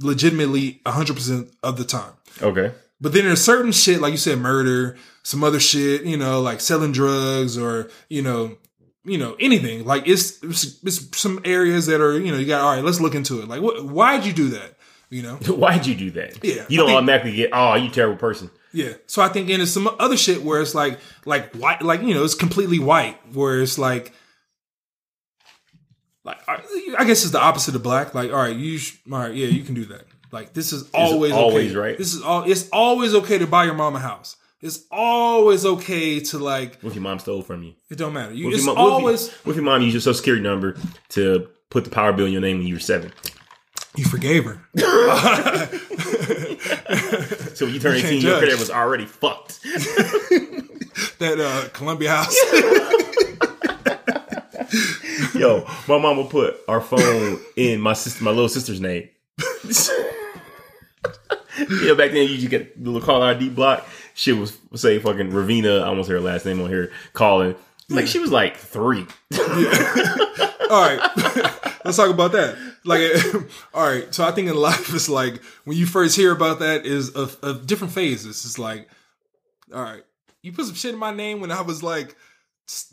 legitimately 0.00 0.80
100% 0.84 1.52
of 1.62 1.78
the 1.78 1.84
time. 1.84 2.12
Okay. 2.42 2.72
But 3.00 3.12
then 3.12 3.24
there's 3.24 3.42
certain 3.42 3.72
shit, 3.72 4.00
like 4.00 4.12
you 4.12 4.18
said, 4.18 4.38
murder, 4.38 4.96
some 5.22 5.42
other 5.42 5.60
shit, 5.60 6.02
you 6.04 6.16
know, 6.16 6.40
like 6.40 6.60
selling 6.60 6.92
drugs 6.92 7.58
or, 7.58 7.90
you 8.08 8.22
know, 8.22 8.56
you 9.04 9.18
know, 9.18 9.36
anything. 9.40 9.84
Like 9.84 10.06
it's, 10.06 10.42
it's, 10.42 10.82
it's 10.84 11.18
some 11.18 11.40
areas 11.44 11.86
that 11.86 12.00
are, 12.00 12.18
you 12.18 12.30
know, 12.32 12.38
you 12.38 12.46
got, 12.46 12.60
all 12.62 12.74
right, 12.74 12.84
let's 12.84 13.00
look 13.00 13.14
into 13.14 13.40
it. 13.40 13.48
Like, 13.48 13.62
what, 13.62 13.84
why'd 13.84 14.24
you 14.24 14.32
do 14.32 14.48
that? 14.50 14.74
You 15.08 15.22
know? 15.22 15.34
Why'd 15.62 15.86
you 15.86 15.94
do 15.94 16.10
that? 16.12 16.42
Yeah, 16.44 16.64
You 16.68 16.78
don't 16.78 16.88
think- 16.88 16.96
automatically 16.96 17.32
get, 17.36 17.50
oh, 17.52 17.74
you 17.76 17.90
terrible 17.90 18.16
person. 18.18 18.50
Yeah. 18.76 18.92
So 19.06 19.22
I 19.22 19.28
think, 19.28 19.48
and 19.48 19.62
it's 19.62 19.70
some 19.70 19.88
other 19.98 20.18
shit 20.18 20.42
where 20.42 20.60
it's 20.60 20.74
like, 20.74 20.98
like 21.24 21.54
white, 21.54 21.80
like, 21.80 22.02
you 22.02 22.12
know, 22.12 22.24
it's 22.24 22.34
completely 22.34 22.78
white, 22.78 23.18
where 23.34 23.62
it's 23.62 23.78
like, 23.78 24.12
like, 26.24 26.38
I 26.46 27.04
guess 27.04 27.22
it's 27.22 27.30
the 27.30 27.40
opposite 27.40 27.74
of 27.74 27.82
black. 27.82 28.14
Like, 28.14 28.30
all 28.32 28.36
right, 28.38 28.54
you, 28.54 28.76
sh- 28.78 28.98
all 29.10 29.18
right, 29.20 29.34
yeah, 29.34 29.46
you 29.46 29.62
can 29.62 29.74
do 29.74 29.86
that. 29.86 30.04
Like, 30.32 30.52
this 30.52 30.72
is 30.74 30.90
always 30.92 31.32
always 31.32 31.70
okay. 31.70 31.78
right. 31.80 31.96
This 31.98 32.12
is 32.12 32.20
all. 32.22 32.42
It's 32.42 32.68
always 32.70 33.14
okay 33.14 33.38
to 33.38 33.46
buy 33.46 33.64
your 33.64 33.74
mom 33.74 33.96
a 33.96 34.00
house. 34.00 34.36
It's 34.60 34.84
always 34.90 35.64
okay 35.64 36.20
to 36.20 36.38
like. 36.38 36.80
What 36.82 36.90
if 36.90 36.96
your 36.96 37.02
mom 37.02 37.18
stole 37.20 37.42
from 37.42 37.62
you? 37.62 37.74
It 37.88 37.96
don't 37.96 38.12
matter. 38.12 38.34
You. 38.34 38.46
What 38.46 38.54
It's 38.54 38.66
your 38.66 38.74
mom, 38.74 38.84
what 38.84 38.88
if 38.88 38.90
you- 38.90 38.98
always. 39.06 39.30
what 39.44 39.50
if 39.52 39.56
your 39.56 39.64
mom 39.64 39.82
used 39.82 39.94
your 39.94 40.00
social 40.02 40.14
security 40.18 40.42
number 40.42 40.76
to 41.10 41.48
put 41.70 41.84
the 41.84 41.90
power 41.90 42.12
bill 42.12 42.26
in 42.26 42.32
your 42.32 42.42
name 42.42 42.58
when 42.58 42.66
you 42.66 42.74
were 42.74 42.80
seven? 42.80 43.12
You 43.96 44.04
forgave 44.04 44.44
her. 44.44 44.60
So 47.56 47.64
when 47.64 47.74
you 47.74 47.80
turned 47.80 48.02
can't 48.02 48.12
18, 48.12 48.20
your 48.20 48.32
judge. 48.32 48.38
credit 48.40 48.58
was 48.58 48.70
already 48.70 49.06
fucked. 49.06 49.62
that 51.18 51.40
uh 51.40 51.68
Columbia 51.72 52.10
House. 52.10 52.36
Yo, 55.34 55.64
my 55.88 55.98
mom 55.98 56.18
would 56.18 56.28
put 56.28 56.56
our 56.68 56.82
phone 56.82 57.40
in 57.56 57.80
my 57.80 57.94
sister, 57.94 58.22
my 58.22 58.30
little 58.30 58.50
sister's 58.50 58.78
name. 58.78 59.08
you 61.58 61.86
know, 61.86 61.94
back 61.94 62.10
then 62.10 62.28
you 62.28 62.36
just 62.36 62.50
get 62.50 62.82
the 62.82 62.90
little 62.90 63.06
call 63.06 63.22
ID 63.22 63.48
block. 63.48 63.88
Shit 64.12 64.36
was 64.36 64.58
say 64.74 64.98
fucking 64.98 65.30
Ravina. 65.30 65.80
I 65.80 65.86
almost 65.86 66.10
her 66.10 66.20
last 66.20 66.44
name 66.44 66.60
on 66.60 66.68
here 66.68 66.92
calling. 67.14 67.54
Like 67.88 68.06
she 68.06 68.18
was 68.18 68.32
like 68.32 68.56
three. 68.56 69.06
all 69.38 70.82
right, 70.82 70.98
let's 71.84 71.96
talk 71.96 72.10
about 72.10 72.32
that. 72.32 72.56
Like, 72.84 73.12
all 73.74 73.86
right. 73.86 74.12
So 74.12 74.24
I 74.24 74.32
think 74.32 74.48
in 74.48 74.56
life, 74.56 74.92
it's 74.92 75.08
like 75.08 75.42
when 75.64 75.76
you 75.76 75.86
first 75.86 76.16
hear 76.16 76.32
about 76.32 76.58
that 76.58 76.84
is 76.84 77.10
of, 77.10 77.38
of 77.42 77.66
different 77.66 77.92
phases. 77.92 78.44
It's 78.44 78.58
like, 78.58 78.88
all 79.72 79.82
right, 79.82 80.02
you 80.42 80.52
put 80.52 80.66
some 80.66 80.74
shit 80.74 80.94
in 80.94 80.98
my 80.98 81.14
name 81.14 81.40
when 81.40 81.52
I 81.52 81.62
was 81.62 81.82
like, 81.84 82.16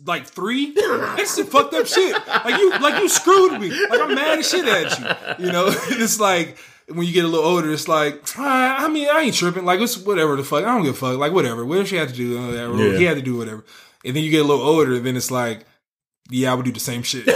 like 0.05 0.27
three. 0.27 0.73
That's 0.75 1.31
some 1.31 1.47
fucked 1.47 1.73
up 1.73 1.87
shit. 1.87 2.15
Like 2.27 2.59
you, 2.59 2.77
like 2.77 3.01
you 3.01 3.09
screwed 3.09 3.59
me. 3.59 3.69
Like 3.89 3.99
I'm 3.99 4.13
mad 4.13 4.39
as 4.39 4.49
shit 4.49 4.65
at 4.65 4.99
you. 5.39 5.45
You 5.45 5.51
know, 5.51 5.65
it's 5.69 6.19
like. 6.19 6.57
When 6.89 7.07
you 7.07 7.13
get 7.13 7.23
a 7.23 7.29
little 7.29 7.45
older, 7.45 7.71
it's 7.71 7.87
like, 7.87 8.21
I 8.37 8.89
mean, 8.89 9.07
I 9.09 9.21
ain't 9.21 9.33
tripping. 9.33 9.63
Like, 9.63 9.79
it's 9.79 9.97
whatever 9.97 10.35
the 10.35 10.43
fuck. 10.43 10.65
I 10.65 10.75
don't 10.75 10.83
give 10.83 10.95
a 10.95 10.97
fuck. 10.97 11.17
Like, 11.17 11.31
whatever. 11.31 11.63
Whatever 11.65 11.87
she 11.87 11.95
had 11.95 12.09
to 12.09 12.13
do, 12.13 12.37
uh, 12.37 12.47
whatever. 12.47 12.75
Yeah. 12.75 12.97
he 12.97 13.05
had 13.05 13.15
to 13.15 13.21
do 13.21 13.37
whatever. 13.37 13.63
And 14.03 14.15
then 14.15 14.23
you 14.23 14.31
get 14.31 14.41
a 14.41 14.47
little 14.47 14.65
older, 14.65 14.99
then 14.99 15.15
it's 15.15 15.31
like, 15.31 15.65
yeah, 16.29 16.51
I 16.51 16.55
would 16.55 16.65
do 16.65 16.71
the 16.71 16.79
same 16.79 17.03
shit. 17.03 17.25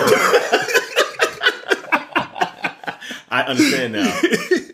I 3.30 3.44
understand 3.44 3.94
now. 3.94 4.20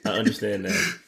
I 0.06 0.10
understand 0.12 0.64
now. 0.64 0.70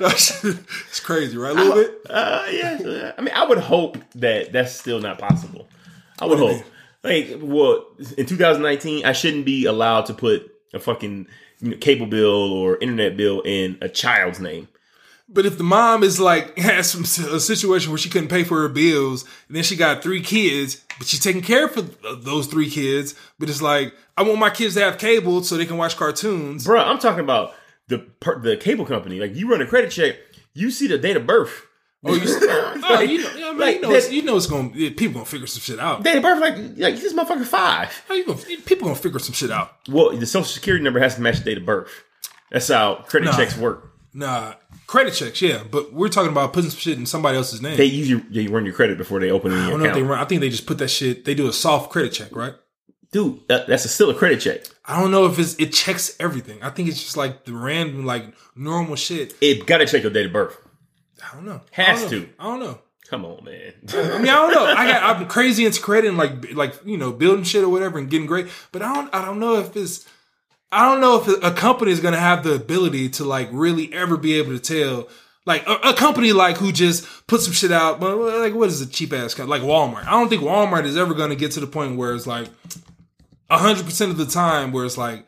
it's 0.00 1.00
crazy, 1.00 1.36
right? 1.36 1.52
A 1.52 1.54
little 1.54 1.74
bit. 1.74 2.00
Uh, 2.08 2.46
yeah. 2.50 3.12
I 3.16 3.20
mean, 3.20 3.34
I 3.34 3.44
would 3.46 3.58
hope 3.58 3.98
that 4.16 4.52
that's 4.52 4.72
still 4.72 5.00
not 5.00 5.18
possible. 5.18 5.68
I 6.20 6.26
would 6.26 6.38
hope. 6.38 6.64
Like, 7.02 7.38
well, 7.40 7.86
in 8.16 8.26
2019, 8.26 9.04
I 9.04 9.12
shouldn't 9.12 9.44
be 9.44 9.66
allowed 9.66 10.06
to 10.06 10.14
put 10.14 10.50
a 10.72 10.78
fucking 10.78 11.26
you 11.60 11.70
know, 11.70 11.76
cable 11.76 12.06
bill 12.06 12.52
or 12.52 12.76
internet 12.78 13.16
bill 13.16 13.40
in 13.42 13.78
a 13.80 13.88
child's 13.88 14.40
name. 14.40 14.68
But 15.32 15.46
if 15.46 15.58
the 15.58 15.64
mom 15.64 16.02
is 16.02 16.18
like 16.18 16.58
has 16.58 16.90
some 16.90 17.02
a 17.02 17.38
situation 17.40 17.90
where 17.90 17.98
she 17.98 18.08
couldn't 18.10 18.28
pay 18.28 18.42
for 18.44 18.60
her 18.62 18.68
bills, 18.68 19.24
and 19.48 19.56
then 19.56 19.62
she 19.62 19.76
got 19.76 20.02
three 20.02 20.22
kids, 20.22 20.84
but 20.98 21.06
she's 21.06 21.20
taking 21.20 21.42
care 21.42 21.66
of 21.66 21.76
uh, 22.04 22.16
those 22.18 22.46
three 22.48 22.68
kids, 22.68 23.14
but 23.38 23.48
it's 23.48 23.62
like 23.62 23.94
I 24.16 24.22
want 24.22 24.38
my 24.38 24.50
kids 24.50 24.74
to 24.74 24.80
have 24.80 24.98
cable 24.98 25.42
so 25.44 25.56
they 25.56 25.66
can 25.66 25.76
watch 25.76 25.96
cartoons. 25.96 26.64
Bro, 26.64 26.80
I'm 26.82 26.98
talking 26.98 27.20
about 27.24 27.54
the 27.88 27.98
per, 27.98 28.38
the 28.40 28.56
cable 28.56 28.84
company. 28.86 29.20
Like, 29.20 29.34
you 29.36 29.48
run 29.50 29.60
a 29.62 29.66
credit 29.66 29.90
check, 29.90 30.16
you 30.52 30.70
see 30.70 30.86
the 30.88 30.98
date 30.98 31.16
of 31.16 31.26
birth. 31.26 31.66
Oh, 32.04 32.14
you, 32.14 32.22
oh, 32.26 33.00
you 33.00 33.18
know, 33.38 33.48
I 33.50 33.50
mean, 33.52 33.58
Like, 33.58 33.74
you 33.76 33.80
know, 33.82 33.92
that- 33.92 34.10
you 34.12 34.22
know, 34.22 34.36
it's 34.36 34.46
gonna 34.46 34.70
people 34.90 35.12
gonna 35.14 35.24
figure 35.26 35.46
some 35.46 35.60
shit 35.60 35.78
out. 35.78 36.02
Date 36.02 36.16
of 36.16 36.22
birth, 36.22 36.40
like, 36.40 36.54
like 36.76 36.96
this 37.00 37.12
motherfucker 37.12 37.44
five. 37.44 38.02
How 38.08 38.14
you 38.14 38.24
gonna, 38.26 38.38
people 38.64 38.88
gonna 38.88 38.98
figure 38.98 39.18
some 39.20 39.34
shit 39.34 39.50
out. 39.50 39.72
Well, 39.88 40.16
the 40.16 40.26
social 40.26 40.44
security 40.48 40.82
number 40.82 40.98
has 40.98 41.14
to 41.16 41.20
match 41.20 41.38
the 41.38 41.44
date 41.44 41.58
of 41.58 41.66
birth. 41.66 41.88
That's 42.50 42.66
how 42.68 43.04
credit 43.06 43.26
Nah. 43.26 43.36
checks 43.36 43.56
work. 43.56 43.86
Nah, 44.12 44.54
credit 44.90 45.14
checks, 45.14 45.40
yeah, 45.40 45.62
but 45.70 45.92
we're 45.92 46.08
talking 46.08 46.32
about 46.32 46.52
putting 46.52 46.68
some 46.68 46.80
shit 46.80 46.98
in 46.98 47.06
somebody 47.06 47.36
else's 47.36 47.62
name. 47.62 47.76
They 47.76 47.84
usually 47.84 48.24
they 48.28 48.48
run 48.48 48.64
your 48.66 48.74
credit 48.74 48.98
before 48.98 49.20
they 49.20 49.30
open 49.30 49.52
it 49.52 49.54
I 49.54 49.58
your 49.58 49.70
don't 49.70 49.78
know 49.78 49.84
if 49.84 49.90
account. 49.92 50.04
they 50.04 50.10
run. 50.10 50.18
I 50.18 50.24
think 50.24 50.40
they 50.40 50.50
just 50.50 50.66
put 50.66 50.78
that 50.78 50.88
shit. 50.88 51.24
They 51.24 51.34
do 51.34 51.46
a 51.46 51.52
soft 51.52 51.90
credit 51.90 52.12
check, 52.12 52.34
right? 52.34 52.54
Dude, 53.12 53.46
that, 53.46 53.68
that's 53.68 53.84
a, 53.84 53.88
still 53.88 54.10
a 54.10 54.14
credit 54.14 54.40
check. 54.40 54.64
I 54.84 55.00
don't 55.00 55.12
know 55.12 55.26
if 55.26 55.38
it's 55.38 55.54
it 55.60 55.72
checks 55.72 56.16
everything. 56.18 56.60
I 56.60 56.70
think 56.70 56.88
it's 56.88 57.00
just 57.00 57.16
like 57.16 57.44
the 57.44 57.52
random, 57.52 58.04
like 58.04 58.34
normal 58.56 58.96
shit. 58.96 59.32
It 59.40 59.64
got 59.64 59.78
to 59.78 59.86
check 59.86 60.02
your 60.02 60.10
date 60.12 60.26
of 60.26 60.32
birth. 60.32 60.58
I 61.24 61.36
don't 61.36 61.46
know. 61.46 61.60
Has 61.70 61.86
I 61.98 62.02
don't 62.02 62.10
know. 62.10 62.18
to. 62.18 62.28
I 62.40 62.44
don't 62.44 62.60
know. 62.60 62.78
Come 63.08 63.24
on, 63.24 63.44
man. 63.44 63.72
I 63.92 64.18
mean, 64.18 64.28
I 64.28 64.34
don't 64.34 64.52
know. 64.52 64.64
I 64.64 64.90
got 64.90 65.02
I'm 65.16 65.28
crazy 65.28 65.66
into 65.66 65.80
credit 65.80 66.08
and 66.08 66.18
like 66.18 66.52
like 66.54 66.74
you 66.84 66.96
know 66.96 67.12
building 67.12 67.44
shit 67.44 67.62
or 67.62 67.68
whatever 67.68 67.96
and 67.98 68.10
getting 68.10 68.26
great, 68.26 68.48
but 68.72 68.82
I 68.82 68.92
don't 68.92 69.14
I 69.14 69.24
don't 69.24 69.38
know 69.38 69.54
if 69.54 69.76
it's 69.76 70.04
I 70.72 70.88
don't 70.88 71.00
know 71.00 71.20
if 71.20 71.42
a 71.42 71.50
company 71.50 71.90
is 71.90 72.00
gonna 72.00 72.18
have 72.18 72.44
the 72.44 72.54
ability 72.54 73.08
to 73.10 73.24
like 73.24 73.48
really 73.52 73.92
ever 73.92 74.16
be 74.16 74.38
able 74.38 74.56
to 74.56 74.60
tell. 74.60 75.08
Like 75.46 75.66
a, 75.66 75.90
a 75.90 75.94
company 75.94 76.32
like 76.32 76.58
who 76.58 76.70
just 76.70 77.06
put 77.26 77.40
some 77.40 77.52
shit 77.52 77.72
out, 77.72 77.98
but 77.98 78.16
like 78.16 78.54
what 78.54 78.68
is 78.68 78.80
a 78.80 78.86
cheap 78.86 79.12
ass 79.12 79.34
company 79.34 79.58
like 79.58 79.68
Walmart? 79.68 80.06
I 80.06 80.10
don't 80.10 80.28
think 80.28 80.42
Walmart 80.42 80.84
is 80.84 80.96
ever 80.96 81.14
going 81.14 81.30
to 81.30 81.36
get 81.36 81.52
to 81.52 81.60
the 81.60 81.66
point 81.66 81.96
where 81.96 82.14
it's 82.14 82.26
like 82.26 82.48
hundred 83.50 83.84
percent 83.84 84.12
of 84.12 84.16
the 84.16 84.26
time 84.26 84.70
where 84.70 84.84
it's 84.84 84.98
like 84.98 85.26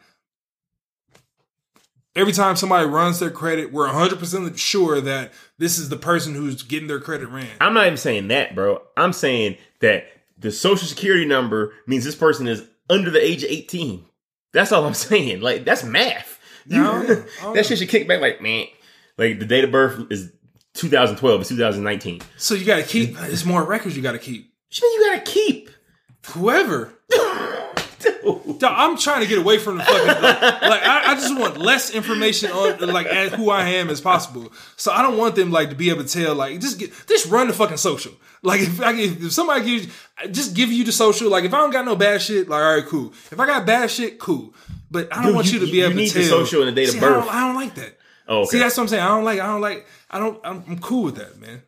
every 2.15 2.33
time 2.33 2.57
somebody 2.57 2.87
runs 2.87 3.19
their 3.19 3.31
credit, 3.31 3.73
we're 3.73 3.89
hundred 3.89 4.19
percent 4.19 4.59
sure 4.59 5.01
that 5.01 5.33
this 5.59 5.79
is 5.79 5.89
the 5.89 5.97
person 5.97 6.35
who's 6.35 6.63
getting 6.63 6.89
their 6.89 7.01
credit 7.01 7.29
ran. 7.29 7.49
I'm 7.61 7.75
not 7.75 7.87
even 7.87 7.97
saying 7.97 8.29
that, 8.29 8.55
bro. 8.55 8.83
I'm 8.97 9.13
saying 9.13 9.57
that 9.81 10.07
the 10.39 10.53
social 10.53 10.87
security 10.87 11.25
number 11.25 11.73
means 11.87 12.05
this 12.05 12.15
person 12.15 12.47
is 12.47 12.65
under 12.91 13.11
the 13.11 13.25
age 13.25 13.43
of 13.45 13.51
18. 13.51 14.05
That's 14.53 14.73
all 14.73 14.85
I'm 14.85 14.95
saying. 15.09 15.41
Like 15.41 15.65
that's 15.65 15.85
math. 15.85 16.39
You, 16.67 16.81
I 16.81 16.85
don't 16.85 17.09
know. 17.09 17.25
I 17.41 17.43
don't 17.43 17.55
that 17.55 17.67
shit 17.67 17.79
should 17.79 17.89
kick 17.89 18.07
back 18.07 18.21
like 18.21 18.41
man. 18.41 18.67
Like 19.19 19.39
the 19.39 19.47
date 19.47 19.65
of 19.65 19.71
birth 19.71 20.11
is 20.11 20.33
2012. 20.75 21.41
It's 21.41 21.51
2019. 21.51 22.23
So 22.37 22.55
you 22.55 22.65
got 22.65 22.77
to 22.77 22.83
keep. 22.83 23.17
It's 23.23 23.45
more 23.45 23.65
records 23.65 23.97
you 23.97 24.03
got 24.03 24.13
to 24.13 24.19
keep. 24.19 24.53
What 24.69 24.81
you 24.81 24.89
mean 24.89 25.01
you 25.01 25.13
gotta 25.13 25.31
keep? 25.31 25.71
Whoever. 26.29 26.95
Dude. 28.03 28.59
Dog, 28.59 28.75
I'm 28.77 28.97
trying 28.97 29.21
to 29.23 29.27
get 29.27 29.39
away 29.39 29.59
from 29.59 29.79
the 29.79 29.85
fucking. 29.85 30.07
Like, 30.07 30.43
like, 30.63 30.83
I, 30.83 31.13
I 31.13 31.15
just 31.15 31.37
want 31.39 31.57
less 31.59 31.91
information 31.91 32.51
on 32.51 32.79
like 32.89 33.07
as 33.07 33.33
who 33.33 33.51
I 33.51 33.69
am 33.71 33.91
as 33.91 34.01
possible. 34.01 34.53
So 34.77 34.93
I 34.93 35.03
don't 35.03 35.17
want 35.19 35.35
them 35.37 35.51
like 35.51 35.71
to 35.71 35.75
be 35.77 35.91
able 35.91 36.05
to 36.05 36.09
tell 36.09 36.35
like 36.35 36.61
just 36.61 36.79
get 36.79 36.93
just 37.09 37.27
run 37.27 37.49
the 37.49 37.53
fucking 37.55 37.77
social. 37.79 38.13
Like 38.43 38.61
if 38.61 38.81
I 38.81 38.93
if 38.95 39.33
somebody 39.33 39.65
gives 39.65 39.87
just 40.31 40.55
give 40.55 40.71
you 40.73 40.85
the 40.85 40.93
social. 40.93 41.31
Like 41.31 41.45
if 41.45 41.55
I 41.55 41.59
don't 41.59 41.71
got 41.71 41.85
no 41.85 41.97
bad 41.97 42.21
shit, 42.23 42.49
like 42.49 42.63
all 42.63 42.75
right, 42.77 42.87
cool. 42.87 43.13
If 43.31 43.39
I 43.39 43.47
got 43.47 43.67
bad 43.67 43.91
shit, 43.91 44.19
cool. 44.19 44.55
But 44.91 45.13
I 45.13 45.17
don't 45.17 45.27
Dude, 45.27 45.35
want 45.37 45.47
you- 45.53 45.61
you, 45.61 45.67
to 45.67 45.73
be 45.73 45.79
you 45.79 45.85
able 45.87 45.97
need 45.97 46.09
to 46.09 46.19
the 46.19 46.29
tell 46.29 46.45
social 46.45 46.63
and 46.63 46.69
the 46.69 46.81
date 46.81 46.89
of 46.89 46.95
See, 46.95 46.99
I 46.99 47.01
don't- 47.01 47.21
birth. 47.25 47.29
I 47.33 47.41
don't, 47.47 47.55
like 47.55 47.75
that. 47.77 47.99
Oh, 48.29 48.39
okay. 48.43 48.49
See, 48.51 48.59
that's 48.59 48.77
what 48.77 48.83
I'm 48.85 48.89
saying. 48.89 49.03
I 49.03 49.09
don't 49.09 49.25
like. 49.25 49.41
I 49.41 49.47
don't 49.47 49.61
like. 49.61 49.87
I 50.11 50.19
don't. 50.19 50.41
I'm, 50.45 50.65
I'm 50.69 50.79
cool 50.79 51.05
with 51.05 51.17
that, 51.17 51.41
man. 51.41 51.63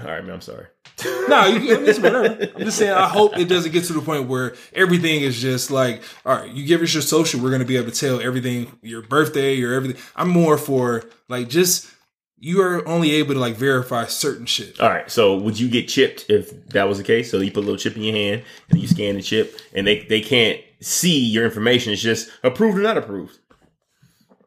All 0.00 0.06
right, 0.06 0.24
man. 0.24 0.34
I'm 0.34 0.40
sorry. 0.40 0.66
No, 1.28 1.44
you, 1.46 1.84
it's 1.84 1.98
whatever. 1.98 2.48
I'm 2.54 2.64
just 2.64 2.78
saying. 2.78 2.92
I 2.92 3.08
hope 3.08 3.36
it 3.36 3.48
doesn't 3.48 3.72
get 3.72 3.84
to 3.84 3.92
the 3.92 4.00
point 4.00 4.28
where 4.28 4.54
everything 4.72 5.22
is 5.22 5.40
just 5.40 5.72
like, 5.72 6.02
all 6.24 6.36
right, 6.36 6.50
you 6.50 6.64
give 6.64 6.80
us 6.82 6.94
your 6.94 7.02
social, 7.02 7.40
we're 7.40 7.50
gonna 7.50 7.64
be 7.64 7.76
able 7.76 7.90
to 7.90 7.98
tell 7.98 8.20
everything, 8.20 8.78
your 8.80 9.02
birthday, 9.02 9.54
your 9.54 9.74
everything. 9.74 10.00
I'm 10.14 10.28
more 10.28 10.56
for 10.56 11.04
like 11.28 11.48
just 11.48 11.90
you 12.38 12.60
are 12.62 12.86
only 12.86 13.12
able 13.12 13.34
to 13.34 13.40
like 13.40 13.56
verify 13.56 14.06
certain 14.06 14.46
shit. 14.46 14.80
All 14.80 14.88
right. 14.88 15.10
So 15.10 15.36
would 15.36 15.58
you 15.58 15.68
get 15.68 15.88
chipped 15.88 16.26
if 16.28 16.68
that 16.68 16.84
was 16.84 16.98
the 16.98 17.04
case? 17.04 17.30
So 17.30 17.38
you 17.38 17.50
put 17.50 17.60
a 17.60 17.66
little 17.66 17.76
chip 17.76 17.96
in 17.96 18.02
your 18.02 18.14
hand 18.14 18.44
and 18.70 18.78
you 18.78 18.86
scan 18.86 19.16
the 19.16 19.22
chip, 19.22 19.58
and 19.74 19.86
they 19.86 20.00
they 20.00 20.20
can't 20.20 20.60
see 20.80 21.18
your 21.18 21.44
information. 21.44 21.92
It's 21.92 22.02
just 22.02 22.30
approved 22.42 22.78
or 22.78 22.82
not 22.82 22.96
approved. 22.96 23.38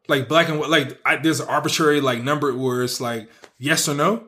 Like 0.07 0.27
black 0.27 0.49
and 0.49 0.59
white. 0.59 0.69
Like 0.69 0.99
I, 1.05 1.17
there's 1.17 1.39
an 1.39 1.49
arbitrary 1.49 2.01
like 2.01 2.23
number 2.23 2.55
where 2.55 2.83
it's 2.83 3.01
like 3.01 3.29
yes 3.57 3.87
or 3.87 3.95
no. 3.95 4.27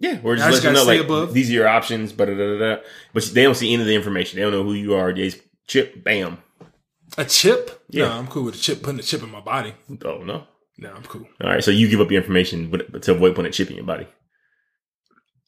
Yeah, 0.00 0.20
or 0.22 0.34
I 0.34 0.36
just 0.36 0.64
let 0.64 0.64
you 0.64 0.72
know 0.72 0.84
like 0.84 1.00
above. 1.00 1.34
these 1.34 1.50
are 1.50 1.54
your 1.54 1.68
options, 1.68 2.12
but 2.12 2.28
uh, 2.28 2.58
da. 2.58 2.76
but 3.12 3.24
they 3.32 3.42
don't 3.42 3.56
see 3.56 3.72
any 3.72 3.82
of 3.82 3.88
the 3.88 3.94
information. 3.94 4.36
They 4.36 4.42
don't 4.42 4.52
know 4.52 4.62
who 4.62 4.74
you 4.74 4.94
are. 4.94 5.12
They 5.12 5.32
chip, 5.66 6.04
bam. 6.04 6.38
A 7.16 7.24
chip? 7.24 7.84
Yeah. 7.88 8.06
No, 8.06 8.12
I'm 8.12 8.26
cool 8.28 8.44
with 8.44 8.54
a 8.54 8.58
chip. 8.58 8.82
Putting 8.82 9.00
a 9.00 9.02
chip 9.02 9.22
in 9.22 9.30
my 9.30 9.40
body. 9.40 9.74
Oh 10.04 10.18
no. 10.18 10.44
No, 10.78 10.92
I'm 10.92 11.02
cool. 11.02 11.26
All 11.42 11.50
right, 11.50 11.64
so 11.64 11.72
you 11.72 11.88
give 11.88 12.00
up 12.00 12.10
your 12.10 12.22
information 12.22 12.70
to 12.70 13.12
avoid 13.12 13.34
putting 13.34 13.48
a 13.48 13.52
chip 13.52 13.68
in 13.70 13.76
your 13.76 13.84
body. 13.84 14.06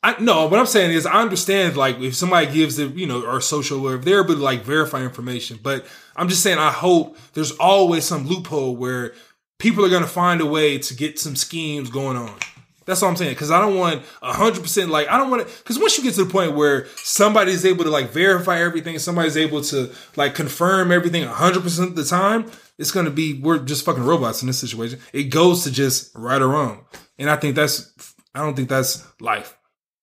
I 0.02 0.20
no, 0.20 0.46
what 0.46 0.58
I'm 0.58 0.66
saying 0.66 0.92
is 0.92 1.06
I 1.06 1.20
understand 1.20 1.76
like 1.76 2.00
if 2.00 2.16
somebody 2.16 2.52
gives 2.52 2.78
it, 2.78 2.94
you 2.94 3.06
know, 3.06 3.24
or 3.24 3.40
social 3.40 3.86
or 3.86 3.96
if 3.96 4.04
they're 4.04 4.24
able 4.24 4.34
to 4.34 4.40
like 4.40 4.62
verify 4.62 5.02
information, 5.02 5.60
but 5.62 5.86
I'm 6.16 6.28
just 6.28 6.42
saying 6.42 6.58
I 6.58 6.70
hope 6.70 7.16
there's 7.34 7.52
always 7.52 8.04
some 8.04 8.26
loophole 8.26 8.74
where 8.76 9.12
people 9.58 9.84
are 9.84 9.90
gonna 9.90 10.06
find 10.06 10.40
a 10.40 10.46
way 10.46 10.78
to 10.78 10.94
get 10.94 11.18
some 11.18 11.36
schemes 11.36 11.90
going 11.90 12.16
on. 12.16 12.34
That's 12.90 13.02
all 13.04 13.08
I'm 13.08 13.16
saying. 13.16 13.36
Cause 13.36 13.52
I 13.52 13.60
don't 13.60 13.76
want 13.76 14.02
hundred 14.20 14.62
percent 14.62 14.90
like 14.90 15.08
I 15.08 15.16
don't 15.16 15.30
want 15.30 15.46
to 15.46 15.62
cause 15.62 15.78
once 15.78 15.96
you 15.96 16.02
get 16.02 16.14
to 16.14 16.24
the 16.24 16.30
point 16.30 16.56
where 16.56 16.86
somebody's 16.96 17.64
able 17.64 17.84
to 17.84 17.90
like 17.90 18.10
verify 18.10 18.60
everything, 18.60 18.98
somebody's 18.98 19.36
able 19.36 19.62
to 19.62 19.92
like 20.16 20.34
confirm 20.34 20.90
everything 20.90 21.22
hundred 21.22 21.62
percent 21.62 21.90
of 21.90 21.96
the 21.96 22.04
time, 22.04 22.50
it's 22.78 22.90
gonna 22.90 23.10
be 23.10 23.40
we're 23.40 23.60
just 23.60 23.84
fucking 23.84 24.02
robots 24.02 24.42
in 24.42 24.48
this 24.48 24.58
situation. 24.58 24.98
It 25.12 25.24
goes 25.24 25.62
to 25.64 25.70
just 25.70 26.10
right 26.16 26.42
or 26.42 26.48
wrong. 26.48 26.84
And 27.16 27.30
I 27.30 27.36
think 27.36 27.54
that's 27.54 28.14
I 28.34 28.40
don't 28.40 28.56
think 28.56 28.68
that's 28.68 29.06
life. 29.20 29.56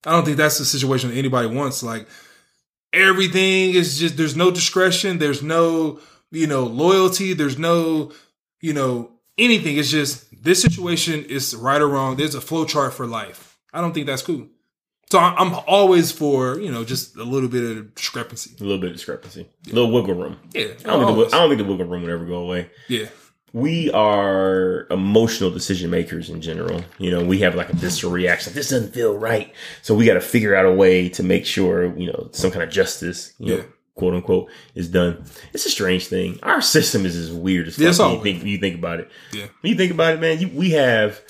I 0.05 0.11
don't 0.11 0.23
think 0.23 0.37
that's 0.37 0.57
the 0.57 0.65
situation 0.65 1.09
that 1.09 1.17
anybody 1.17 1.47
wants. 1.47 1.83
Like 1.83 2.07
everything 2.93 3.73
is 3.73 3.99
just 3.99 4.15
there's 4.15 4.35
no 4.35 4.51
discretion, 4.51 5.17
there's 5.17 5.43
no, 5.43 5.99
you 6.31 6.47
know, 6.47 6.63
loyalty, 6.63 7.33
there's 7.33 7.57
no, 7.57 8.13
you 8.61 8.73
know, 8.73 9.11
anything. 9.37 9.77
It's 9.77 9.91
just 9.91 10.26
this 10.47 10.61
situation 10.61 11.23
is 11.25 11.55
right 11.55 11.81
or 11.81 11.87
wrong. 11.87 12.15
There's 12.15 12.35
a 12.35 12.41
flow 12.41 12.65
chart 12.65 12.93
for 12.93 13.05
life. 13.05 13.59
I 13.73 13.81
don't 13.81 13.93
think 13.93 14.07
that's 14.07 14.21
cool. 14.21 14.47
So 15.09 15.19
I'm 15.19 15.53
always 15.67 16.11
for, 16.11 16.59
you 16.59 16.69
know, 16.71 16.83
just 16.83 17.15
a 17.15 17.23
little 17.23 17.47
bit 17.49 17.63
of 17.77 17.95
discrepancy. 17.95 18.51
A 18.59 18.63
little 18.63 18.77
bit 18.79 18.89
of 18.91 18.95
discrepancy, 18.97 19.47
a 19.71 19.73
little 19.73 19.91
wiggle 19.91 20.15
room. 20.15 20.37
Yeah. 20.53 20.65
I 20.83 20.87
don't, 20.97 21.15
think 21.15 21.29
the, 21.29 21.35
I 21.35 21.39
don't 21.39 21.49
think 21.49 21.59
the 21.61 21.65
wiggle 21.71 21.85
room 21.85 22.01
would 22.01 22.11
ever 22.11 22.25
go 22.25 22.37
away. 22.39 22.69
yeah. 22.87 23.07
We 23.53 23.89
are 23.91 24.85
emotional 24.91 25.49
decision 25.49 25.89
makers 25.89 26.29
in 26.29 26.41
general. 26.41 26.83
You 26.97 27.11
know, 27.11 27.23
we 27.23 27.39
have 27.39 27.55
like 27.55 27.69
a 27.69 27.75
visceral 27.75 28.11
reaction. 28.11 28.53
This 28.53 28.69
doesn't 28.69 28.93
feel 28.93 29.17
right, 29.17 29.53
so 29.81 29.95
we 29.95 30.05
got 30.05 30.15
to 30.15 30.21
figure 30.21 30.53
out 30.53 30.65
a 30.65 30.71
way 30.73 31.07
to 31.09 31.23
make 31.23 31.45
sure 31.45 31.97
you 31.97 32.07
know 32.11 32.27
some 32.33 32.51
kind 32.51 32.61
of 32.61 32.69
justice, 32.69 33.33
you 33.39 33.47
know, 33.47 33.55
Yeah. 33.55 33.63
Quote 33.97 34.13
unquote, 34.13 34.49
is 34.75 34.89
done. 34.89 35.25
It's 35.53 35.65
a 35.65 35.69
strange 35.69 36.07
thing. 36.07 36.39
Our 36.43 36.61
system 36.61 37.05
is 37.05 37.15
as 37.15 37.31
weird 37.31 37.67
as 37.67 37.75
fuck. 37.75 38.13
you 38.13 38.23
think 38.23 38.43
you 38.43 38.57
think 38.57 38.75
about 38.75 38.99
it. 39.01 39.11
Yeah. 39.33 39.47
When 39.61 39.71
you 39.71 39.77
think 39.77 39.91
about 39.91 40.13
it, 40.13 40.21
man, 40.21 40.39
you, 40.39 40.47
we 40.49 40.71
have 40.71 41.21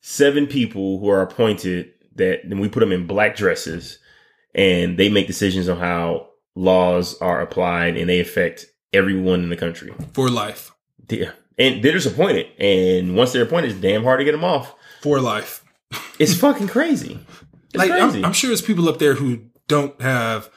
seven 0.00 0.46
people 0.46 0.98
who 0.98 1.08
are 1.08 1.22
appointed 1.22 1.92
that 2.16 2.48
then 2.48 2.60
we 2.60 2.68
put 2.68 2.80
them 2.80 2.92
in 2.92 3.06
black 3.06 3.36
dresses 3.36 3.98
and 4.54 4.98
they 4.98 5.08
make 5.08 5.26
decisions 5.26 5.68
on 5.68 5.78
how 5.78 6.28
laws 6.54 7.18
are 7.20 7.40
applied 7.40 7.96
and 7.96 8.08
they 8.08 8.20
affect 8.20 8.66
everyone 8.92 9.42
in 9.42 9.48
the 9.48 9.56
country. 9.56 9.92
For 10.12 10.28
life. 10.28 10.72
Yeah. 11.08 11.32
And 11.58 11.82
they're 11.82 11.92
just 11.92 12.06
appointed. 12.06 12.46
And 12.58 13.16
once 13.16 13.32
they're 13.32 13.42
appointed, 13.44 13.72
it's 13.72 13.80
damn 13.80 14.04
hard 14.04 14.20
to 14.20 14.24
get 14.24 14.32
them 14.32 14.44
off. 14.44 14.74
For 15.00 15.20
life. 15.20 15.64
It's 16.18 16.36
fucking 16.36 16.68
crazy. 16.68 17.18
It's 17.68 17.76
like 17.76 17.90
crazy. 17.90 18.18
I'm, 18.18 18.26
I'm 18.26 18.32
sure 18.32 18.48
there's 18.48 18.62
people 18.62 18.88
up 18.88 18.98
there 18.98 19.14
who 19.14 19.46
don't 19.68 20.00
have 20.00 20.50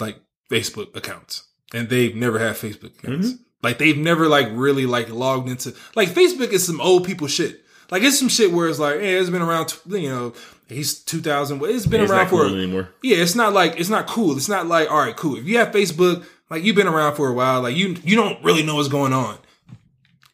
like 0.00 0.20
Facebook 0.50 0.96
accounts 0.96 1.44
and 1.74 1.88
they've 1.88 2.14
never 2.16 2.38
had 2.38 2.54
Facebook 2.56 2.98
accounts. 2.98 3.28
Mm-hmm. 3.32 3.42
Like 3.62 3.78
they've 3.78 3.98
never 3.98 4.28
like 4.28 4.48
really 4.52 4.86
like 4.86 5.08
logged 5.10 5.48
into 5.48 5.74
like 5.94 6.08
Facebook 6.10 6.48
is 6.52 6.64
some 6.66 6.80
old 6.80 7.04
people 7.04 7.26
shit. 7.26 7.62
Like 7.90 8.02
it's 8.02 8.18
some 8.18 8.28
shit 8.28 8.52
where 8.52 8.68
it's 8.68 8.78
like, 8.78 9.00
hey, 9.00 9.14
it's 9.16 9.30
been 9.30 9.42
around, 9.42 9.74
you 9.86 10.08
know, 10.10 10.32
he's 10.68 11.02
2000. 11.04 11.60
It's 11.64 11.86
been 11.86 12.02
it's 12.02 12.12
around 12.12 12.28
for 12.28 12.44
cool 12.46 12.54
anymore. 12.54 12.90
yeah. 13.02 13.16
It's 13.16 13.34
not 13.34 13.52
like 13.52 13.80
it's 13.80 13.88
not 13.88 14.06
cool. 14.06 14.36
It's 14.36 14.48
not 14.48 14.66
like 14.66 14.90
all 14.90 14.98
right, 14.98 15.16
cool. 15.16 15.36
If 15.36 15.44
you 15.46 15.58
have 15.58 15.68
Facebook, 15.72 16.24
like 16.50 16.62
you've 16.62 16.76
been 16.76 16.86
around 16.86 17.16
for 17.16 17.28
a 17.28 17.32
while, 17.34 17.62
like 17.62 17.74
you 17.76 17.96
you 18.04 18.14
don't 18.16 18.42
really 18.44 18.62
know 18.62 18.76
what's 18.76 18.88
going 18.88 19.12
on. 19.12 19.38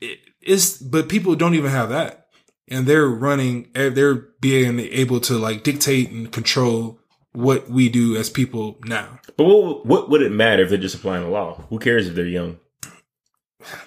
It, 0.00 0.18
it's 0.42 0.76
but 0.78 1.08
people 1.08 1.34
don't 1.36 1.54
even 1.54 1.70
have 1.70 1.88
that, 1.90 2.26
and 2.68 2.86
they're 2.86 3.08
running. 3.08 3.68
eh, 3.74 3.88
They're 3.88 4.14
being 4.40 4.78
able 4.80 5.20
to 5.20 5.38
like 5.38 5.62
dictate 5.62 6.10
and 6.10 6.30
control 6.30 7.00
what 7.34 7.68
we 7.68 7.88
do 7.88 8.16
as 8.16 8.30
people 8.30 8.78
now. 8.84 9.18
But 9.36 9.44
what, 9.44 9.84
what 9.84 10.08
would 10.08 10.22
it 10.22 10.32
matter 10.32 10.62
if 10.62 10.70
they're 10.70 10.78
just 10.78 10.94
applying 10.94 11.24
the 11.24 11.28
law? 11.30 11.64
Who 11.68 11.78
cares 11.78 12.08
if 12.08 12.14
they're 12.14 12.26
young? 12.26 12.58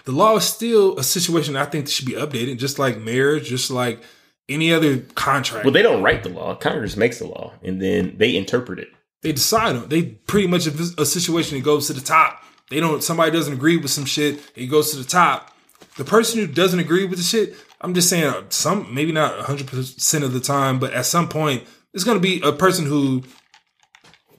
The 0.05 0.11
law 0.11 0.35
is 0.35 0.43
still 0.43 0.97
a 0.99 1.03
situation 1.03 1.55
I 1.55 1.65
think 1.65 1.85
that 1.85 1.91
should 1.91 2.05
be 2.05 2.13
updated, 2.13 2.57
just 2.57 2.77
like 2.77 2.99
marriage, 2.99 3.47
just 3.47 3.71
like 3.71 4.01
any 4.49 4.73
other 4.73 4.99
contract. 5.15 5.65
Well, 5.65 5.73
they 5.73 5.81
don't 5.81 6.03
write 6.03 6.23
the 6.23 6.29
law. 6.29 6.55
Congress 6.55 6.97
makes 6.97 7.19
the 7.19 7.27
law 7.27 7.53
and 7.63 7.81
then 7.81 8.15
they 8.17 8.35
interpret 8.35 8.79
it. 8.79 8.89
they 9.21 9.31
decide 9.31 9.75
on. 9.75 9.89
They 9.89 10.03
pretty 10.03 10.47
much 10.47 10.67
if 10.67 10.97
a 10.97 11.05
situation 11.05 11.57
that 11.57 11.63
goes 11.63 11.87
to 11.87 11.93
the 11.93 12.01
top. 12.01 12.43
They 12.69 12.79
don't. 12.79 13.03
Somebody 13.03 13.31
doesn't 13.31 13.53
agree 13.53 13.77
with 13.77 13.91
some 13.91 14.05
shit. 14.05 14.51
It 14.55 14.67
goes 14.67 14.91
to 14.91 14.97
the 14.97 15.07
top. 15.07 15.55
The 15.95 16.03
person 16.03 16.39
who 16.39 16.47
doesn't 16.47 16.79
agree 16.79 17.05
with 17.05 17.17
the 17.17 17.23
shit, 17.23 17.55
I'm 17.81 17.93
just 17.93 18.09
saying, 18.09 18.33
some 18.49 18.93
maybe 18.93 19.11
not 19.11 19.37
100 19.37 19.67
percent 19.67 20.23
of 20.23 20.33
the 20.33 20.39
time, 20.39 20.79
but 20.79 20.93
at 20.93 21.05
some 21.05 21.29
point, 21.29 21.63
it's 21.97 22.03
going 22.03 22.17
to 22.17 22.21
be 22.21 22.39
a 22.41 22.51
person 22.51 22.85
who 22.85 23.23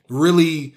really 0.09 0.76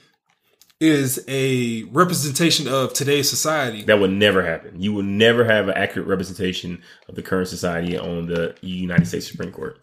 is 0.80 1.24
a 1.28 1.84
representation 1.84 2.68
of 2.68 2.92
today's 2.92 3.30
society. 3.30 3.84
That 3.84 4.00
would 4.00 4.10
never 4.10 4.44
happen. 4.44 4.82
You 4.82 4.94
will 4.94 5.04
never 5.04 5.46
have 5.46 5.68
an 5.68 5.76
accurate 5.78 6.08
representation 6.08 6.82
of 7.08 7.14
the 7.14 7.22
current 7.22 7.50
society 7.50 7.96
on 8.00 8.26
the 8.26 8.56
United 8.62 9.06
States 9.06 9.28
Supreme 9.28 9.52
Court. 9.52 9.78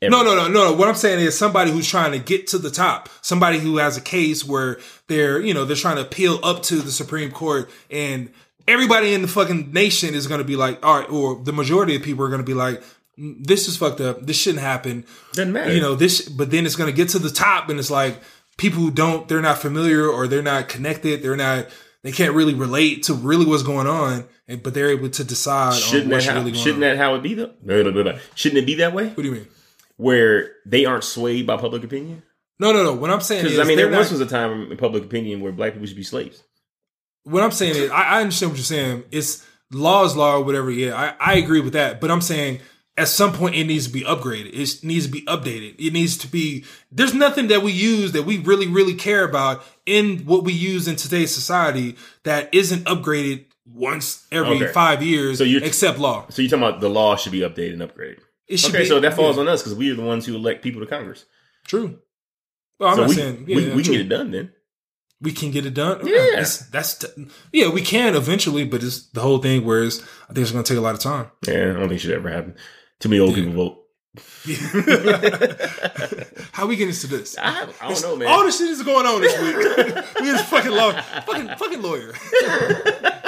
Ever. 0.00 0.12
No, 0.12 0.22
no, 0.22 0.36
no, 0.36 0.46
no. 0.46 0.72
What 0.72 0.88
I'm 0.88 0.94
saying 0.94 1.18
is 1.18 1.36
somebody 1.36 1.72
who's 1.72 1.88
trying 1.88 2.12
to 2.12 2.20
get 2.20 2.46
to 2.48 2.58
the 2.58 2.70
top, 2.70 3.08
somebody 3.22 3.58
who 3.58 3.78
has 3.78 3.96
a 3.96 4.00
case 4.00 4.44
where 4.44 4.78
they're, 5.08 5.40
you 5.40 5.52
know, 5.52 5.64
they're 5.64 5.74
trying 5.74 5.96
to 5.96 6.02
appeal 6.02 6.38
up 6.44 6.62
to 6.64 6.76
the 6.76 6.92
Supreme 6.92 7.32
Court 7.32 7.68
and 7.90 8.30
everybody 8.68 9.14
in 9.14 9.22
the 9.22 9.28
fucking 9.28 9.72
nation 9.72 10.14
is 10.14 10.26
going 10.26 10.40
to 10.40 10.44
be 10.44 10.56
like, 10.56 10.84
all 10.84 11.00
right, 11.00 11.10
or 11.10 11.36
the 11.42 11.52
majority 11.52 11.96
of 11.96 12.02
people 12.02 12.24
are 12.24 12.28
going 12.28 12.40
to 12.40 12.46
be 12.46 12.54
like, 12.54 12.80
"Mm, 12.80 12.84
this 13.16 13.68
is 13.68 13.76
fucked 13.76 14.00
up. 14.00 14.26
This 14.26 14.36
shouldn't 14.36 14.62
happen. 14.62 15.04
Doesn't 15.32 15.52
matter. 15.52 15.72
You 15.72 15.80
know, 15.80 15.94
this, 15.94 16.28
but 16.28 16.50
then 16.50 16.66
it's 16.66 16.76
going 16.76 16.90
to 16.90 16.96
get 16.96 17.10
to 17.10 17.18
the 17.18 17.30
top 17.30 17.68
and 17.68 17.78
it's 17.78 17.90
like 17.90 18.20
people 18.58 18.80
who 18.80 18.90
don't, 18.90 19.28
they're 19.28 19.40
not 19.40 19.58
familiar 19.58 20.06
or 20.06 20.26
they're 20.26 20.42
not 20.42 20.68
connected. 20.68 21.22
They're 21.22 21.36
not, 21.36 21.68
they 22.02 22.12
can't 22.12 22.34
really 22.34 22.54
relate 22.54 23.04
to 23.04 23.14
really 23.14 23.46
what's 23.46 23.62
going 23.64 23.88
on, 23.88 24.26
and, 24.46 24.62
but 24.62 24.74
they're 24.74 24.90
able 24.90 25.08
to 25.10 25.24
decide 25.24 25.74
shouldn't 25.74 26.04
on 26.04 26.10
that 26.10 26.14
what's 26.16 26.26
how, 26.26 26.34
really 26.34 26.52
going 26.52 26.62
shouldn't 26.62 26.84
on. 26.84 26.90
that 26.90 26.96
how 26.98 27.14
it 27.16 27.22
be 27.22 27.34
though? 27.34 27.52
Shouldn't 28.36 28.58
it 28.58 28.66
be 28.66 28.76
that 28.76 28.92
way 28.92 29.08
what 29.08 29.16
do 29.16 29.24
you 29.24 29.32
mean? 29.32 29.48
where 29.96 30.52
they 30.66 30.84
aren't 30.84 31.04
swayed 31.04 31.46
by 31.46 31.56
public 31.56 31.82
opinion? 31.82 32.22
No, 32.58 32.72
no, 32.72 32.84
no. 32.84 32.92
What 32.94 33.10
I'm 33.10 33.20
saying 33.20 33.46
is, 33.46 33.52
Because 33.52 33.66
I 33.66 33.68
mean, 33.68 33.76
there 33.76 33.90
once 33.90 34.10
was 34.10 34.20
a 34.20 34.26
time 34.26 34.70
in 34.70 34.76
public 34.76 35.04
opinion 35.04 35.40
where 35.40 35.52
black 35.52 35.72
people 35.72 35.86
should 35.86 35.96
be 35.96 36.02
slaves. 36.02 36.42
what 37.24 37.42
I'm 37.42 37.50
saying 37.50 37.76
is, 37.76 37.90
I, 37.90 38.02
I 38.02 38.20
understand 38.20 38.52
what 38.52 38.58
you're 38.58 38.64
saying. 38.64 39.04
It's 39.10 39.44
law 39.72 40.04
is 40.04 40.16
law 40.16 40.36
or 40.36 40.44
whatever. 40.44 40.70
Yeah, 40.70 40.94
I, 40.94 41.32
I 41.32 41.34
agree 41.38 41.60
with 41.60 41.72
that. 41.74 42.00
But 42.00 42.10
I'm 42.10 42.20
saying 42.20 42.60
at 42.98 43.08
some 43.08 43.32
point 43.32 43.54
it 43.54 43.64
needs 43.64 43.86
to 43.86 43.92
be 43.92 44.02
upgraded. 44.02 44.50
It 44.54 44.82
needs 44.84 45.06
to 45.06 45.12
be 45.12 45.22
updated. 45.22 45.74
It 45.78 45.92
needs 45.92 46.16
to 46.18 46.28
be. 46.28 46.64
There's 46.90 47.12
nothing 47.14 47.48
that 47.48 47.62
we 47.62 47.72
use 47.72 48.12
that 48.12 48.22
we 48.24 48.38
really, 48.38 48.66
really 48.68 48.94
care 48.94 49.24
about 49.24 49.62
in 49.84 50.20
what 50.20 50.44
we 50.44 50.52
use 50.52 50.88
in 50.88 50.96
today's 50.96 51.34
society 51.34 51.96
that 52.24 52.52
isn't 52.54 52.84
upgraded 52.84 53.44
once 53.66 54.26
every 54.30 54.56
Okay. 54.56 54.72
five 54.72 55.02
years, 55.02 55.38
So 55.38 55.44
you're- 55.44 55.66
except 55.66 55.98
law. 55.98 56.26
So 56.30 56.40
you're 56.40 56.50
talking 56.50 56.62
about 56.66 56.80
the 56.80 56.88
law 56.88 57.16
should 57.16 57.32
be 57.32 57.40
updated 57.40 57.74
and 57.74 57.82
upgraded. 57.82 58.18
It 58.46 58.58
should 58.58 58.70
Okay, 58.70 58.84
be, 58.84 58.88
so 58.88 59.00
that 59.00 59.14
falls 59.14 59.36
yeah, 59.36 59.42
on 59.42 59.48
us 59.48 59.60
because 59.62 59.74
we 59.76 59.90
are 59.90 59.96
the 59.96 60.02
ones 60.04 60.24
who 60.24 60.36
elect 60.36 60.62
people 60.62 60.80
to 60.80 60.86
Congress. 60.86 61.24
true. 61.66 61.98
Well, 62.78 62.90
I'm 62.90 62.94
so 62.96 63.00
not 63.02 63.08
we, 63.08 63.14
saying 63.16 63.44
yeah, 63.48 63.56
we, 63.56 63.70
we 63.70 63.82
can 63.82 63.92
get 63.92 64.00
it 64.02 64.08
done 64.08 64.30
then. 64.30 64.52
we 65.20 65.32
can 65.32 65.50
get 65.50 65.64
it 65.66 65.74
done. 65.74 66.06
Yeah. 66.06 66.14
Uh, 66.16 66.36
that's, 66.36 66.58
that's 66.70 66.94
t- 66.98 67.26
yeah, 67.52 67.70
we 67.70 67.80
can 67.82 68.14
eventually, 68.14 68.64
but 68.64 68.82
it's 68.84 69.06
the 69.10 69.20
whole 69.22 69.38
thing. 69.38 69.64
Whereas 69.64 70.00
I 70.28 70.34
think 70.34 70.38
it's 70.44 70.52
going 70.52 70.62
to 70.62 70.68
take 70.72 70.78
a 70.78 70.82
lot 70.82 70.94
of 70.94 71.00
time. 71.00 71.30
Yeah, 71.48 71.54
I 71.54 71.72
don't 71.72 71.80
think 71.88 71.92
it 71.92 71.98
should 72.00 72.10
ever 72.12 72.30
happen. 72.30 72.54
Too 73.00 73.08
many 73.08 73.20
old 73.20 73.34
people 73.34 73.52
vote. 73.52 73.82
How 76.52 76.66
we 76.66 76.76
get 76.76 76.88
into 76.88 77.06
this? 77.06 77.36
I, 77.38 77.68
I 77.82 77.88
don't 77.92 78.02
know, 78.02 78.16
man. 78.16 78.28
All 78.28 78.44
this 78.44 78.58
shit 78.58 78.68
is 78.70 78.82
going 78.82 79.06
on 79.06 79.20
this 79.20 79.38
week. 79.40 79.56
we 80.20 80.26
just 80.26 80.46
fucking 80.46 80.70
law, 80.72 80.92
fucking 81.26 81.48
fucking 81.58 81.82
lawyer. 81.82 82.14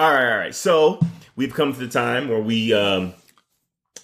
All 0.00 0.12
right, 0.12 0.30
all 0.32 0.38
right. 0.38 0.54
So 0.54 1.00
we've 1.34 1.52
come 1.52 1.72
to 1.72 1.78
the 1.80 1.88
time 1.88 2.28
where 2.28 2.40
we, 2.40 2.72
um, 2.72 3.14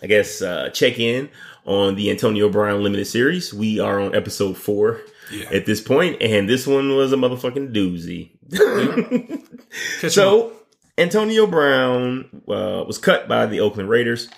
I 0.02 0.08
guess, 0.08 0.42
uh, 0.42 0.70
check 0.70 0.98
in 0.98 1.28
on 1.66 1.94
the 1.94 2.10
Antonio 2.10 2.48
Brown 2.48 2.82
limited 2.82 3.04
series. 3.06 3.54
We 3.54 3.78
are 3.78 4.00
on 4.00 4.12
episode 4.12 4.56
four 4.56 5.02
Yeah. 5.30 5.50
at 5.52 5.66
this 5.66 5.80
point, 5.80 6.20
and 6.20 6.48
this 6.48 6.66
one 6.66 6.96
was 6.96 7.12
a 7.12 7.16
motherfucking 7.16 7.72
doozy. 7.72 8.30
Catch 10.00 10.18
'em 10.18 10.26
up. 10.26 10.38
So 10.40 10.52
Antonio 10.96 11.46
Brown 11.46 12.28
uh, 12.48 12.84
was 12.86 12.98
cut 12.98 13.26
by 13.26 13.46
the 13.46 13.60
Oakland 13.60 13.88
Raiders 13.88 14.28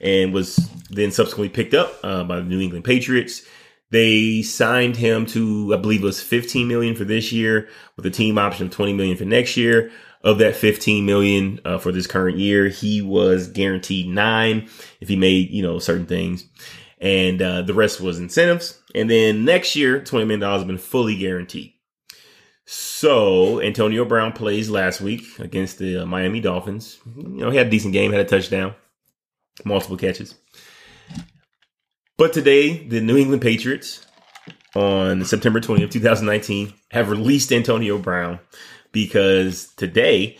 and 0.00 0.32
was 0.32 0.56
then 0.90 1.10
subsequently 1.10 1.48
picked 1.48 1.74
up 1.74 1.92
uh, 2.04 2.24
by 2.24 2.36
the 2.36 2.44
New 2.44 2.60
England 2.60 2.84
Patriots. 2.84 3.42
They 3.90 4.42
signed 4.42 4.96
him 4.96 5.26
to, 5.26 5.72
I 5.74 5.76
believe, 5.76 6.02
it 6.02 6.06
was 6.06 6.22
15 6.22 6.66
million 6.66 6.94
for 6.96 7.04
this 7.04 7.32
year, 7.32 7.68
with 7.96 8.06
a 8.06 8.10
team 8.10 8.38
option 8.38 8.66
of 8.66 8.72
20 8.72 8.92
million 8.92 9.16
for 9.16 9.24
next 9.24 9.56
year. 9.56 9.90
Of 10.22 10.38
that 10.38 10.56
15 10.56 11.04
million 11.04 11.60
uh, 11.66 11.76
for 11.76 11.92
this 11.92 12.06
current 12.06 12.38
year, 12.38 12.68
he 12.68 13.02
was 13.02 13.46
guaranteed 13.46 14.08
nine 14.08 14.70
if 15.02 15.08
he 15.08 15.16
made 15.16 15.50
you 15.50 15.62
know 15.62 15.78
certain 15.78 16.06
things, 16.06 16.48
and 16.98 17.42
uh, 17.42 17.60
the 17.60 17.74
rest 17.74 18.00
was 18.00 18.18
incentives. 18.18 18.80
And 18.94 19.10
then 19.10 19.44
next 19.44 19.76
year, 19.76 20.02
20 20.02 20.24
million 20.24 20.40
dollars 20.40 20.62
has 20.62 20.66
been 20.66 20.78
fully 20.78 21.18
guaranteed. 21.18 21.73
So 22.66 23.60
Antonio 23.60 24.04
Brown 24.04 24.32
plays 24.32 24.70
last 24.70 25.00
week 25.00 25.38
against 25.38 25.78
the 25.78 25.98
uh, 25.98 26.06
Miami 26.06 26.40
Dolphins. 26.40 26.98
You 27.16 27.22
know, 27.22 27.50
he 27.50 27.58
had 27.58 27.66
a 27.66 27.70
decent 27.70 27.92
game, 27.92 28.12
had 28.12 28.20
a 28.20 28.24
touchdown, 28.24 28.74
multiple 29.64 29.96
catches. 29.96 30.34
But 32.16 32.32
today, 32.32 32.86
the 32.86 33.00
New 33.00 33.16
England 33.16 33.42
Patriots 33.42 34.06
on 34.74 35.24
September 35.24 35.60
20th, 35.60 35.90
2019, 35.90 36.72
have 36.90 37.10
released 37.10 37.52
Antonio 37.52 37.98
Brown 37.98 38.38
because 38.92 39.66
today 39.76 40.38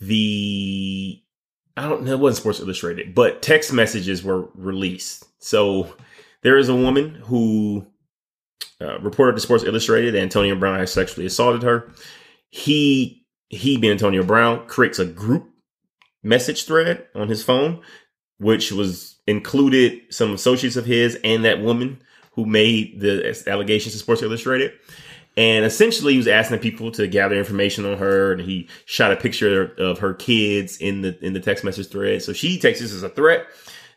the 0.00 1.22
I 1.76 1.88
don't 1.88 2.02
know, 2.02 2.12
it 2.12 2.20
wasn't 2.20 2.42
Sports 2.42 2.60
Illustrated, 2.60 3.14
but 3.14 3.40
text 3.40 3.72
messages 3.72 4.22
were 4.22 4.50
released. 4.54 5.24
So 5.38 5.94
there 6.42 6.58
is 6.58 6.68
a 6.68 6.76
woman 6.76 7.14
who 7.14 7.86
uh, 8.82 8.98
reported 9.00 9.34
to 9.34 9.40
Sports 9.40 9.64
Illustrated 9.64 10.16
Antonio 10.16 10.54
Brown 10.54 10.78
has 10.78 10.92
sexually 10.92 11.26
assaulted 11.26 11.62
her. 11.62 11.90
He 12.50 13.24
he 13.48 13.76
being 13.76 13.92
Antonio 13.92 14.22
Brown 14.22 14.66
creates 14.66 14.98
a 14.98 15.06
group 15.06 15.48
message 16.22 16.64
thread 16.64 17.06
on 17.14 17.28
his 17.28 17.42
phone, 17.42 17.82
which 18.38 18.72
was 18.72 19.18
included 19.26 20.00
some 20.10 20.32
associates 20.32 20.76
of 20.76 20.86
his 20.86 21.18
and 21.22 21.44
that 21.44 21.60
woman 21.60 22.00
who 22.32 22.46
made 22.46 23.00
the 23.00 23.42
allegations 23.46 23.92
to 23.92 23.98
Sports 23.98 24.22
Illustrated. 24.22 24.72
And 25.36 25.64
essentially, 25.64 26.12
he 26.12 26.18
was 26.18 26.28
asking 26.28 26.58
people 26.58 26.90
to 26.92 27.06
gather 27.06 27.36
information 27.36 27.86
on 27.86 27.96
her, 27.96 28.32
and 28.32 28.40
he 28.40 28.68
shot 28.84 29.12
a 29.12 29.16
picture 29.16 29.74
of 29.78 29.98
her 30.00 30.12
kids 30.12 30.76
in 30.76 31.00
the 31.00 31.18
in 31.24 31.32
the 31.32 31.40
text 31.40 31.64
message 31.64 31.88
thread. 31.88 32.22
So 32.22 32.32
she 32.32 32.58
takes 32.58 32.80
this 32.80 32.92
as 32.92 33.02
a 33.02 33.08
threat, 33.08 33.46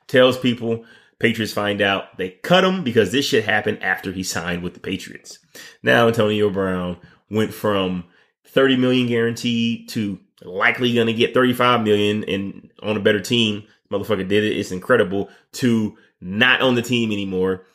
tells 0.08 0.38
people. 0.38 0.86
Patriots 1.20 1.54
find 1.54 1.82
out 1.82 2.18
they 2.18 2.30
cut 2.30 2.64
him 2.64 2.84
because 2.84 3.12
this 3.12 3.26
shit 3.26 3.46
happened 3.46 3.82
after 3.82 4.12
he 4.12 4.24
signed 4.24 4.64
with 4.64 4.74
the 4.74 4.80
Patriots. 4.80 5.40
Now 5.82 6.08
Antonio 6.08 6.50
Brown 6.50 6.98
went 7.30 7.54
from 7.54 8.06
30 8.48 8.78
million 8.78 9.08
guaranteed 9.08 9.90
to 9.90 10.20
likely 10.44 10.94
going 10.94 11.08
to 11.08 11.14
get 11.14 11.34
35 11.34 11.84
million 11.84 12.24
and 12.26 12.70
on 12.84 12.98
a 12.98 13.02
better 13.02 13.22
team. 13.22 13.64
Motherfucker 13.92 14.28
did 14.28 14.44
it. 14.44 14.58
It's 14.58 14.72
incredible 14.72 15.30
to 15.54 15.98
not 16.20 16.62
on 16.62 16.76
the 16.76 16.82
team 16.82 17.12
anymore. 17.12 17.66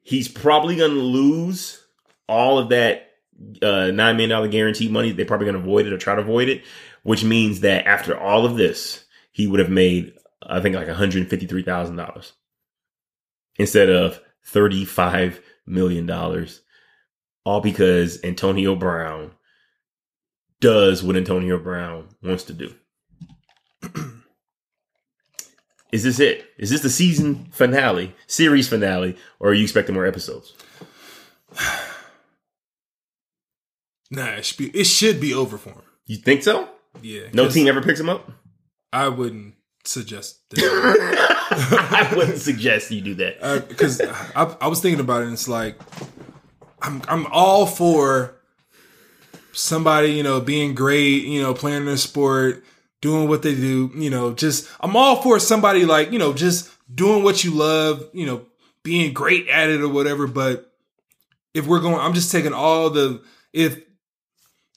He's 0.00 0.26
probably 0.26 0.76
going 0.76 0.94
to 0.94 1.00
lose 1.00 1.84
all 2.28 2.58
of 2.58 2.70
that 2.70 3.10
uh, 3.60 3.92
$9 3.92 4.16
million 4.16 4.50
guaranteed 4.50 4.90
money. 4.90 5.12
They're 5.12 5.26
probably 5.26 5.46
going 5.46 5.56
to 5.56 5.62
avoid 5.62 5.86
it 5.86 5.92
or 5.92 5.98
try 5.98 6.16
to 6.16 6.20
avoid 6.20 6.48
it, 6.48 6.64
which 7.04 7.22
means 7.22 7.60
that 7.60 7.86
after 7.86 8.18
all 8.18 8.44
of 8.44 8.56
this, 8.56 9.04
he 9.30 9.46
would 9.46 9.60
have 9.60 9.70
made, 9.70 10.14
I 10.42 10.60
think, 10.60 10.74
like 10.74 10.88
$153,000 10.88 12.32
instead 13.56 13.88
of 13.88 14.20
$35 14.46 15.40
million. 15.66 16.10
All 17.44 17.60
because 17.60 18.22
Antonio 18.22 18.74
Brown 18.76 19.32
does 20.60 21.02
what 21.02 21.16
Antonio 21.16 21.58
Brown 21.58 22.08
wants 22.22 22.44
to 22.44 22.52
do. 22.52 22.74
Is 25.92 26.04
this 26.04 26.20
it? 26.20 26.46
Is 26.56 26.70
this 26.70 26.80
the 26.80 26.88
season 26.88 27.48
finale, 27.52 28.14
series 28.26 28.68
finale, 28.68 29.16
or 29.38 29.50
are 29.50 29.54
you 29.54 29.64
expecting 29.64 29.94
more 29.94 30.06
episodes? 30.06 30.54
Nah, 34.14 34.26
it 34.26 34.44
should 34.44 34.58
be 34.58 34.78
it 34.78 34.84
should 34.84 35.22
be 35.22 35.32
over 35.32 35.56
for 35.56 35.70
him. 35.70 35.80
You 36.04 36.18
think 36.18 36.42
so? 36.42 36.68
Yeah. 37.00 37.28
No 37.32 37.48
team 37.48 37.66
ever 37.66 37.80
picks 37.80 37.98
him 37.98 38.10
up? 38.10 38.30
I 38.92 39.08
wouldn't 39.08 39.54
suggest 39.84 40.48
that. 40.50 40.60
I 42.10 42.14
wouldn't 42.16 42.38
suggest 42.50 42.90
you 42.90 43.00
do 43.00 43.14
that. 43.14 43.38
Uh, 43.42 43.60
because 43.60 44.00
I, 44.00 44.56
I 44.60 44.68
was 44.68 44.80
thinking 44.80 45.00
about 45.00 45.22
it 45.22 45.24
and 45.24 45.34
it's 45.34 45.48
like 45.48 45.78
I'm 46.80 47.02
I'm 47.08 47.26
all 47.26 47.66
for 47.66 48.34
somebody 49.52 50.12
you 50.12 50.22
know 50.22 50.40
being 50.40 50.74
great 50.74 51.24
you 51.24 51.42
know 51.42 51.52
playing 51.54 51.84
their 51.84 51.96
sport 51.96 52.64
doing 53.00 53.28
what 53.28 53.42
they 53.42 53.54
do 53.54 53.90
you 53.94 54.08
know 54.08 54.32
just 54.32 54.68
I'm 54.80 54.96
all 54.96 55.20
for 55.20 55.38
somebody 55.38 55.84
like 55.84 56.10
you 56.10 56.18
know 56.18 56.32
just 56.32 56.70
doing 56.92 57.22
what 57.22 57.44
you 57.44 57.50
love 57.52 58.08
you 58.12 58.26
know 58.26 58.46
being 58.82 59.12
great 59.12 59.48
at 59.48 59.68
it 59.68 59.82
or 59.82 59.88
whatever 59.88 60.26
but 60.26 60.72
if 61.54 61.66
we're 61.66 61.80
going 61.80 62.00
I'm 62.00 62.14
just 62.14 62.32
taking 62.32 62.54
all 62.54 62.88
the 62.90 63.22
if 63.52 63.82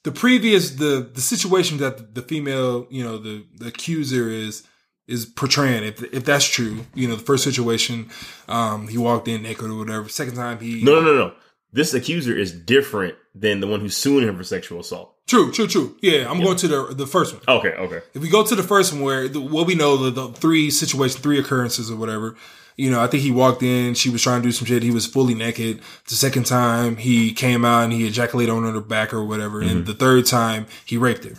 the 0.04 0.12
previous 0.12 0.72
the 0.72 1.10
the 1.14 1.22
situation 1.22 1.78
that 1.78 2.14
the 2.14 2.22
female 2.22 2.88
you 2.90 3.04
know 3.04 3.18
the 3.18 3.46
the 3.56 3.68
accuser 3.68 4.30
is 4.30 4.64
is 5.08 5.26
portraying 5.26 5.84
if 5.84 6.02
if 6.14 6.26
that's 6.26 6.46
true 6.46 6.86
you 6.96 7.08
know 7.08 7.16
the 7.16 7.24
first 7.24 7.44
situation 7.44 8.10
um 8.48 8.88
he 8.88 8.98
walked 8.98 9.28
in 9.28 9.44
naked 9.44 9.66
or 9.66 9.78
whatever 9.78 10.10
second 10.10 10.36
time 10.36 10.60
he 10.60 10.84
No, 10.84 10.96
no, 11.00 11.02
no, 11.02 11.14
no. 11.28 11.34
This 11.72 11.94
accuser 11.94 12.36
is 12.38 12.54
different 12.54 13.16
than 13.36 13.60
the 13.60 13.68
one 13.68 13.82
who's 13.82 13.98
suing 13.98 14.26
him 14.28 14.38
for 14.38 14.44
sexual 14.46 14.80
assault. 14.80 15.14
true 15.28 15.52
true 15.52 15.68
true 15.68 15.98
yeah 16.02 16.30
i'm 16.30 16.40
going 16.42 16.58
to 16.58 16.68
the 16.68 16.94
the 16.96 17.08
first 17.08 17.34
one 17.34 17.42
Okay, 17.58 17.74
okay. 17.74 18.02
if 18.14 18.22
we 18.22 18.30
go 18.30 18.44
to 18.46 18.56
the 18.56 18.64
first 18.64 18.94
one 18.94 19.02
where 19.02 19.28
the, 19.28 19.42
what 19.42 19.68
we 19.68 19.76
know 19.76 19.98
the, 19.98 20.10
the 20.12 20.28
three 20.34 20.70
situations 20.72 21.20
three 21.22 21.40
occurrences 21.40 21.92
or 21.92 21.98
whatever 21.98 22.36
You 22.78 22.92
know, 22.92 23.00
I 23.02 23.08
think 23.08 23.24
he 23.24 23.32
walked 23.32 23.64
in, 23.64 23.94
she 23.96 24.10
was 24.10 24.22
trying 24.22 24.42
to 24.42 24.48
do 24.50 24.52
some 24.52 24.66
shit. 24.68 24.84
He 24.84 24.92
was 24.92 25.06
fully 25.08 25.34
naked. 25.34 25.80
The 26.12 26.16
second 26.16 26.46
time 26.46 26.98
he 26.98 27.32
came 27.32 27.64
out 27.64 27.86
and 27.86 27.94
he 27.94 28.06
ejaculated 28.06 28.52
on 28.54 28.64
her 28.68 28.82
back 28.82 29.14
or 29.14 29.24
whatever. 29.24 29.62
And 29.62 29.86
the 29.86 29.94
third 29.94 30.26
time 30.26 30.68
he 30.86 30.98
raped 30.98 31.24
her. 31.24 31.36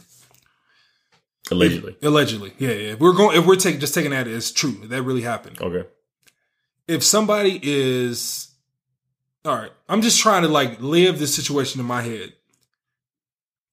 Allegedly. 1.51 1.97
Allegedly. 2.03 2.53
Yeah, 2.59 2.71
yeah. 2.71 2.93
If 2.93 3.01
we're 3.01 3.13
going, 3.13 3.39
if 3.39 3.47
we're 3.47 3.57
taking, 3.57 3.81
just 3.81 3.95
taking 3.95 4.11
that 4.11 4.27
as 4.27 4.51
true, 4.51 4.73
that 4.85 5.03
really 5.03 5.23
happened. 5.23 5.61
Okay. 5.61 5.89
If 6.89 7.05
somebody 7.05 7.61
is, 7.63 8.49
all 9.45 9.55
right, 9.57 9.71
I'm 9.89 10.03
just 10.03 10.21
trying 10.21 10.43
to 10.43 10.49
like 10.49 10.81
live 10.81 11.19
this 11.19 11.35
situation 11.35 11.81
in 11.81 11.87
my 11.87 12.03
head. 12.03 12.33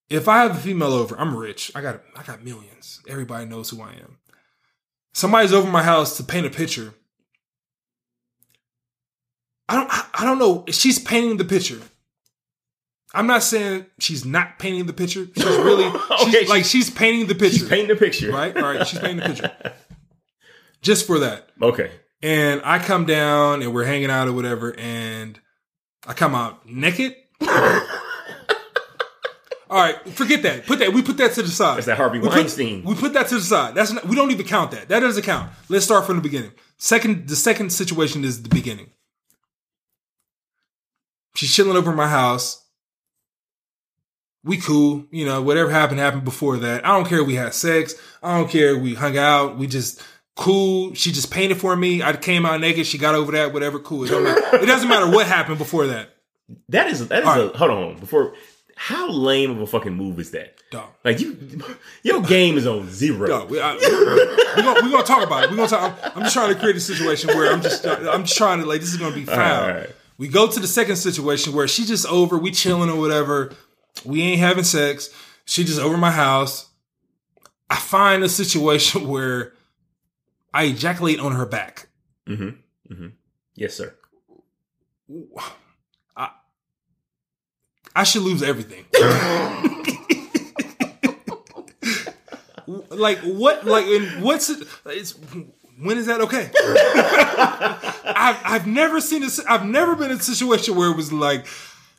If 0.10 0.28
I 0.28 0.44
have 0.44 0.52
a 0.52 0.60
female 0.60 0.94
over, 0.94 1.20
I'm 1.20 1.36
rich. 1.36 1.72
I 1.74 1.82
got, 1.82 2.02
I 2.16 2.24
got 2.24 2.44
millions. 2.44 3.02
Everybody 3.08 3.46
knows 3.46 3.70
who 3.70 3.82
I 3.82 3.94
am. 3.94 4.18
Somebody's 5.14 5.54
over 5.54 5.70
my 5.70 5.84
house 5.84 6.18
to 6.18 6.24
paint 6.24 6.46
a 6.46 6.52
picture. 6.52 6.94
I 9.68 9.76
don't, 9.76 9.90
I, 9.92 10.06
I 10.14 10.26
don't 10.26 10.38
know. 10.40 10.66
She's 10.70 11.00
painting 11.00 11.38
the 11.38 11.46
picture. 11.46 11.82
I'm 13.14 13.28
not 13.28 13.44
saying 13.44 13.86
she's 14.00 14.26
not 14.26 14.58
painting 14.58 14.86
the 14.88 14.94
picture. 14.94 15.28
She's 15.36 15.46
really, 15.46 15.92
she's, 16.26 16.50
like 16.50 16.66
she's 16.66 16.90
painting 16.90 17.28
the 17.28 17.36
picture, 17.36 17.60
She's 17.60 17.70
painting 17.70 17.88
the 17.90 17.96
picture. 17.96 18.32
right? 18.32 18.56
All 18.58 18.64
right, 18.64 18.88
she's 18.88 19.00
painting 19.00 19.18
the 19.18 19.30
picture. 19.30 19.52
Just 20.82 21.06
for 21.08 21.20
that. 21.20 21.50
Okay. 21.62 21.92
And 22.22 22.62
I 22.66 22.80
come 22.80 23.06
down 23.06 23.62
and 23.62 23.74
we're 23.74 23.84
hanging 23.86 24.10
out 24.10 24.28
or 24.28 24.34
whatever, 24.34 24.76
and 24.78 25.40
I 26.08 26.14
come 26.14 26.34
out 26.36 26.68
naked. 26.68 27.16
All 29.70 29.80
right, 29.80 29.98
forget 30.10 30.44
that. 30.44 30.66
Put 30.68 30.80
that. 30.80 30.94
We 30.94 31.02
put 31.02 31.18
that 31.18 31.34
to 31.34 31.42
the 31.42 31.50
side. 31.50 31.78
That's 31.78 31.88
that 31.88 31.98
Harvey 31.98 32.20
we 32.20 32.28
Weinstein. 32.28 32.84
Put, 32.84 32.90
we 32.90 32.96
put 32.96 33.14
that 33.14 33.28
to 33.30 33.36
the 33.36 33.42
side. 33.42 33.74
That's 33.76 33.92
not, 33.92 34.06
we 34.06 34.16
don't 34.16 34.30
even 34.32 34.46
count 34.46 34.72
that. 34.72 34.88
That 34.90 35.00
doesn't 35.00 35.24
count. 35.24 35.52
Let's 35.68 35.84
start 35.86 36.06
from 36.06 36.18
the 36.18 36.22
beginning. 36.22 36.52
Second, 36.78 37.28
the 37.28 37.36
second 37.36 37.72
situation 37.72 38.24
is 38.24 38.44
the 38.44 38.50
beginning. 38.50 38.92
She's 41.36 41.52
chilling 41.54 41.76
over 41.76 41.92
my 41.92 42.08
house. 42.08 42.63
We 44.44 44.58
cool, 44.58 45.06
you 45.12 45.26
know. 45.26 45.42
Whatever 45.42 45.70
happened 45.70 46.00
happened 46.00 46.26
before 46.26 46.58
that. 46.58 46.86
I 46.86 46.90
don't 46.98 47.08
care. 47.08 47.22
if 47.22 47.28
We 47.28 47.36
had 47.36 47.54
sex. 47.54 47.96
I 48.22 48.38
don't 48.38 48.50
care. 48.50 48.76
if 48.76 48.82
We 48.82 48.94
hung 48.94 49.18
out. 49.18 49.58
We 49.58 49.68
just 49.68 50.02
cool. 50.36 50.94
She 50.96 51.12
just 51.12 51.32
painted 51.32 51.58
for 51.60 51.76
me. 51.76 52.04
I 52.04 52.14
came 52.16 52.46
out 52.46 52.60
naked. 52.60 52.86
She 52.86 52.98
got 52.98 53.16
over 53.16 53.32
that. 53.34 53.54
Whatever. 53.54 53.80
Cool. 53.80 54.04
It, 54.04 54.12
it 54.12 54.66
doesn't 54.66 54.90
matter 54.90 55.10
what 55.10 55.28
happened 55.28 55.58
before 55.60 55.88
that. 55.88 56.10
That 56.70 56.88
is 56.88 57.08
that 57.08 57.22
is 57.24 57.28
All 57.28 57.40
a 57.42 57.46
right. 57.48 57.56
hold 57.56 57.72
on 57.72 58.00
before. 58.00 58.34
How 58.76 59.10
lame 59.10 59.52
of 59.52 59.62
a 59.62 59.68
fucking 59.68 59.94
move 59.94 60.20
is 60.20 60.32
that? 60.32 60.58
Dog. 60.72 60.90
Like 61.06 61.20
you, 61.22 61.38
your 62.04 62.22
game 62.22 62.58
is 62.58 62.66
on 62.68 62.90
zero. 62.90 63.28
Dog, 63.28 63.50
we, 63.52 63.58
we're, 63.60 63.62
gonna, 64.56 64.74
we're 64.84 64.92
gonna 64.92 65.04
talk 65.04 65.26
about 65.26 65.44
it. 65.46 65.52
We're 65.52 65.58
gonna 65.58 65.70
talk. 65.70 65.98
I'm, 66.04 66.12
I'm 66.16 66.22
just 66.24 66.34
trying 66.34 66.54
to 66.54 66.60
create 66.60 66.76
a 66.76 66.80
situation 66.82 67.30
where 67.38 67.54
I'm 67.54 67.62
just 67.62 67.86
I'm 67.86 68.24
just 68.26 68.36
trying 68.38 68.60
to 68.60 68.66
like 68.66 68.82
this 68.82 68.92
is 68.92 68.98
gonna 68.98 69.16
be 69.16 69.24
foul. 69.26 69.68
right. 69.70 69.90
We 70.18 70.28
go 70.28 70.48
to 70.48 70.60
the 70.60 70.68
second 70.68 70.98
situation 70.98 71.54
where 71.54 71.68
she 71.68 71.86
just 71.86 72.06
over, 72.08 72.38
we 72.38 72.52
chilling 72.52 72.90
or 72.90 73.00
whatever. 73.00 73.52
We 74.06 74.22
ain't 74.22 74.40
having 74.40 74.64
sex. 74.64 75.10
She 75.46 75.64
just 75.64 75.80
over 75.80 75.98
my 75.98 76.12
house. 76.12 76.70
I 77.70 77.76
find 77.76 78.24
a 78.24 78.30
situation 78.30 79.08
where 79.08 79.54
I 80.54 80.66
ejaculate 80.66 81.20
on 81.20 81.34
her 81.34 81.46
back. 81.46 81.88
Mm-hmm. 82.28 82.94
Mm-hmm. 82.94 83.08
Yes, 83.56 83.76
sir. 83.76 83.96
I, 86.16 86.30
I 87.96 88.04
should 88.04 88.24
lose 88.24 88.42
everything. 88.42 88.86
like 92.90 93.20
what? 93.20 93.66
Like 93.66 93.86
in 93.86 94.22
what's 94.22 94.50
it? 94.50 94.68
It's, 94.86 95.12
when 95.80 95.98
is 95.98 96.08
that 96.08 96.22
okay? 96.22 96.50
I've 98.16 98.40
I've 98.44 98.68
never 98.68 99.02
seen 99.02 99.22
this. 99.22 99.40
I've 99.46 99.66
never 99.66 99.96
been 99.96 100.12
in 100.12 100.18
a 100.18 100.22
situation 100.22 100.76
where 100.76 100.92
it 100.92 100.96
was 100.96 101.12
like 101.12 101.46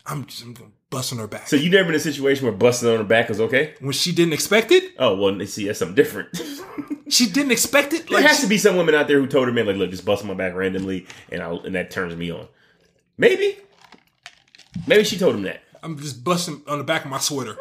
I'm 0.06 0.24
just 0.26 0.42
I'm 0.42 0.54
gonna 0.54 0.70
bust 0.94 1.12
on 1.12 1.18
her 1.18 1.26
back 1.26 1.48
So 1.48 1.56
you 1.56 1.70
never 1.70 1.84
been 1.84 1.94
in 1.94 2.00
a 2.00 2.00
situation 2.00 2.46
where 2.46 2.54
busting 2.54 2.88
on 2.88 2.98
her 2.98 3.04
back 3.04 3.28
is 3.30 3.40
okay? 3.40 3.74
when 3.80 3.92
she 3.92 4.12
didn't 4.12 4.32
expect 4.32 4.70
it. 4.70 4.92
Oh 4.98 5.16
well, 5.16 5.44
see 5.46 5.66
that's 5.66 5.78
something 5.80 5.94
different. 5.94 6.28
She 7.06 7.26
didn't 7.26 7.52
expect 7.52 7.92
it. 7.92 8.08
there 8.08 8.22
has 8.22 8.40
to 8.40 8.46
be 8.46 8.56
some 8.56 8.76
women 8.76 8.94
out 8.94 9.08
there 9.08 9.20
who 9.20 9.26
told 9.26 9.46
her 9.46 9.52
man 9.52 9.66
like, 9.66 9.76
look, 9.76 9.90
just 9.90 10.06
bust 10.06 10.24
my 10.24 10.32
back 10.32 10.54
randomly, 10.54 11.06
and 11.30 11.42
I 11.42 11.50
and 11.50 11.74
that 11.74 11.90
turns 11.90 12.16
me 12.16 12.30
on. 12.30 12.48
Maybe, 13.18 13.58
maybe 14.86 15.04
she 15.04 15.18
told 15.18 15.34
him 15.34 15.42
that. 15.42 15.60
I'm 15.82 15.98
just 15.98 16.24
busting 16.24 16.62
on 16.66 16.78
the 16.78 16.84
back 16.84 17.04
of 17.04 17.10
my 17.10 17.18
sweater. 17.18 17.56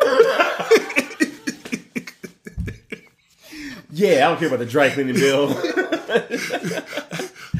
Yeah, 3.92 4.26
I 4.26 4.30
don't 4.30 4.40
care 4.40 4.48
about 4.48 4.60
the 4.60 4.66
dry 4.66 4.90
cleaning 4.90 5.16
bill. 5.16 5.50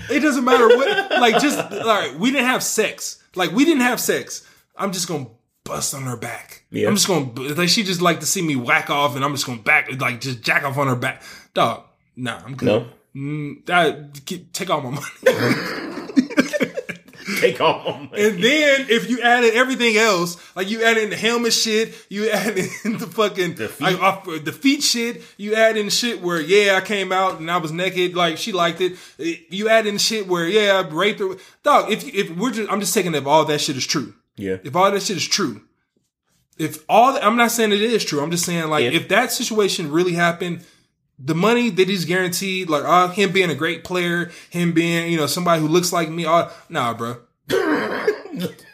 It 0.10 0.20
doesn't 0.20 0.44
matter 0.44 0.68
what. 0.68 1.12
Like, 1.12 1.40
just 1.42 1.58
all 1.60 1.86
right. 1.86 2.14
We 2.20 2.30
didn't 2.30 2.46
have 2.46 2.62
sex. 2.62 3.24
Like, 3.36 3.52
we 3.52 3.66
didn't 3.66 3.82
have 3.82 4.00
sex. 4.00 4.46
I'm 4.76 4.92
just 4.92 5.08
gonna 5.08 5.28
bust 5.64 5.94
on 5.94 6.04
her 6.04 6.18
back. 6.18 6.64
Yeah. 6.72 6.88
I'm 6.88 6.96
just 6.96 7.08
gonna 7.08 7.32
like. 7.54 7.70
She 7.70 7.84
just 7.84 8.02
like 8.02 8.20
to 8.22 8.26
see 8.26 8.42
me 8.42 8.56
whack 8.56 8.90
off, 8.90 9.16
and 9.16 9.24
I'm 9.24 9.32
just 9.34 9.46
gonna 9.46 9.62
back 9.62 9.90
like 10.00 10.22
just 10.22 10.42
jack 10.42 10.64
off 10.64 10.78
on 10.78 10.88
her 10.88 10.96
back. 10.96 11.22
Dog, 11.54 11.84
nah, 12.16 12.42
I'm 12.46 12.56
good. 12.56 12.66
no, 12.68 12.88
Mm, 13.16 13.70
I, 13.70 13.92
get- 14.26 14.52
take 14.54 14.72
all 14.72 14.82
my 14.82 14.90
money. 14.90 15.06
take 17.40 17.62
all 17.62 17.84
my 17.84 17.92
money. 18.00 18.10
and 18.24 18.44
then 18.44 18.86
if 18.90 19.10
you 19.10 19.22
added 19.22 19.54
everything 19.54 19.98
else, 19.98 20.36
like 20.56 20.70
you 20.70 20.84
add 20.84 20.98
in 20.98 21.10
the 21.12 21.16
helmet 21.16 21.54
shit, 21.54 21.94
you 22.10 22.30
add 22.30 22.58
in 22.58 22.98
the 22.98 23.06
fucking 23.08 23.56
The 23.56 23.70
feet. 23.70 23.82
like, 23.86 24.02
off, 24.02 24.26
the 24.26 24.52
feet 24.52 24.82
shit, 24.84 25.22
you 25.38 25.54
add 25.56 25.78
in 25.78 25.90
shit 25.90 26.22
where 26.22 26.42
yeah 26.42 26.76
I 26.76 26.82
came 26.82 27.12
out 27.12 27.40
and 27.40 27.50
I 27.52 27.58
was 27.58 27.72
naked, 27.72 28.16
like 28.16 28.38
she 28.38 28.52
liked 28.52 28.82
it. 28.82 28.98
You 29.50 29.70
add 29.70 29.86
in 29.86 29.98
shit 30.00 30.28
where 30.28 30.48
yeah 30.48 30.82
I 30.84 30.88
raped 30.90 31.20
her. 31.20 31.36
Dog, 31.64 31.92
if 31.92 32.04
if 32.14 32.36
we're 32.36 32.52
just 32.52 32.72
I'm 32.72 32.80
just 32.80 32.94
taking 32.94 33.14
if 33.16 33.26
all 33.28 33.46
that 33.46 33.62
shit 33.62 33.78
is 33.78 33.86
true. 33.86 34.14
Yeah, 34.36 34.58
If 34.64 34.76
all 34.76 34.90
that 34.92 35.02
shit 35.04 35.18
is 35.18 35.28
true, 35.28 35.62
if 36.58 36.84
all 36.90 37.18
I'm 37.22 37.36
not 37.38 37.52
saying 37.52 37.72
it 37.72 37.82
is 37.82 38.04
true. 38.06 38.22
I'm 38.22 38.32
just 38.32 38.46
saying 38.46 38.68
like 38.70 38.84
If- 38.86 38.94
if 38.94 39.08
that 39.10 39.32
situation 39.32 39.92
really 39.92 40.14
happened. 40.14 40.64
The 41.20 41.36
money 41.36 41.70
that 41.70 41.88
he's 41.88 42.06
guaranteed, 42.06 42.70
like 42.72 42.84
uh, 42.84 43.08
him 43.10 43.32
being 43.32 43.52
a 43.52 43.56
great 43.56 43.84
player, 43.84 44.32
him 44.50 44.72
being 44.74 45.12
you 45.12 45.18
know 45.18 45.28
somebody 45.28 45.62
who 45.62 45.68
looks 45.68 45.94
like 45.94 46.10
me, 46.10 46.26
uh, 46.26 46.50
nah, 46.70 46.96
bro, 46.96 47.18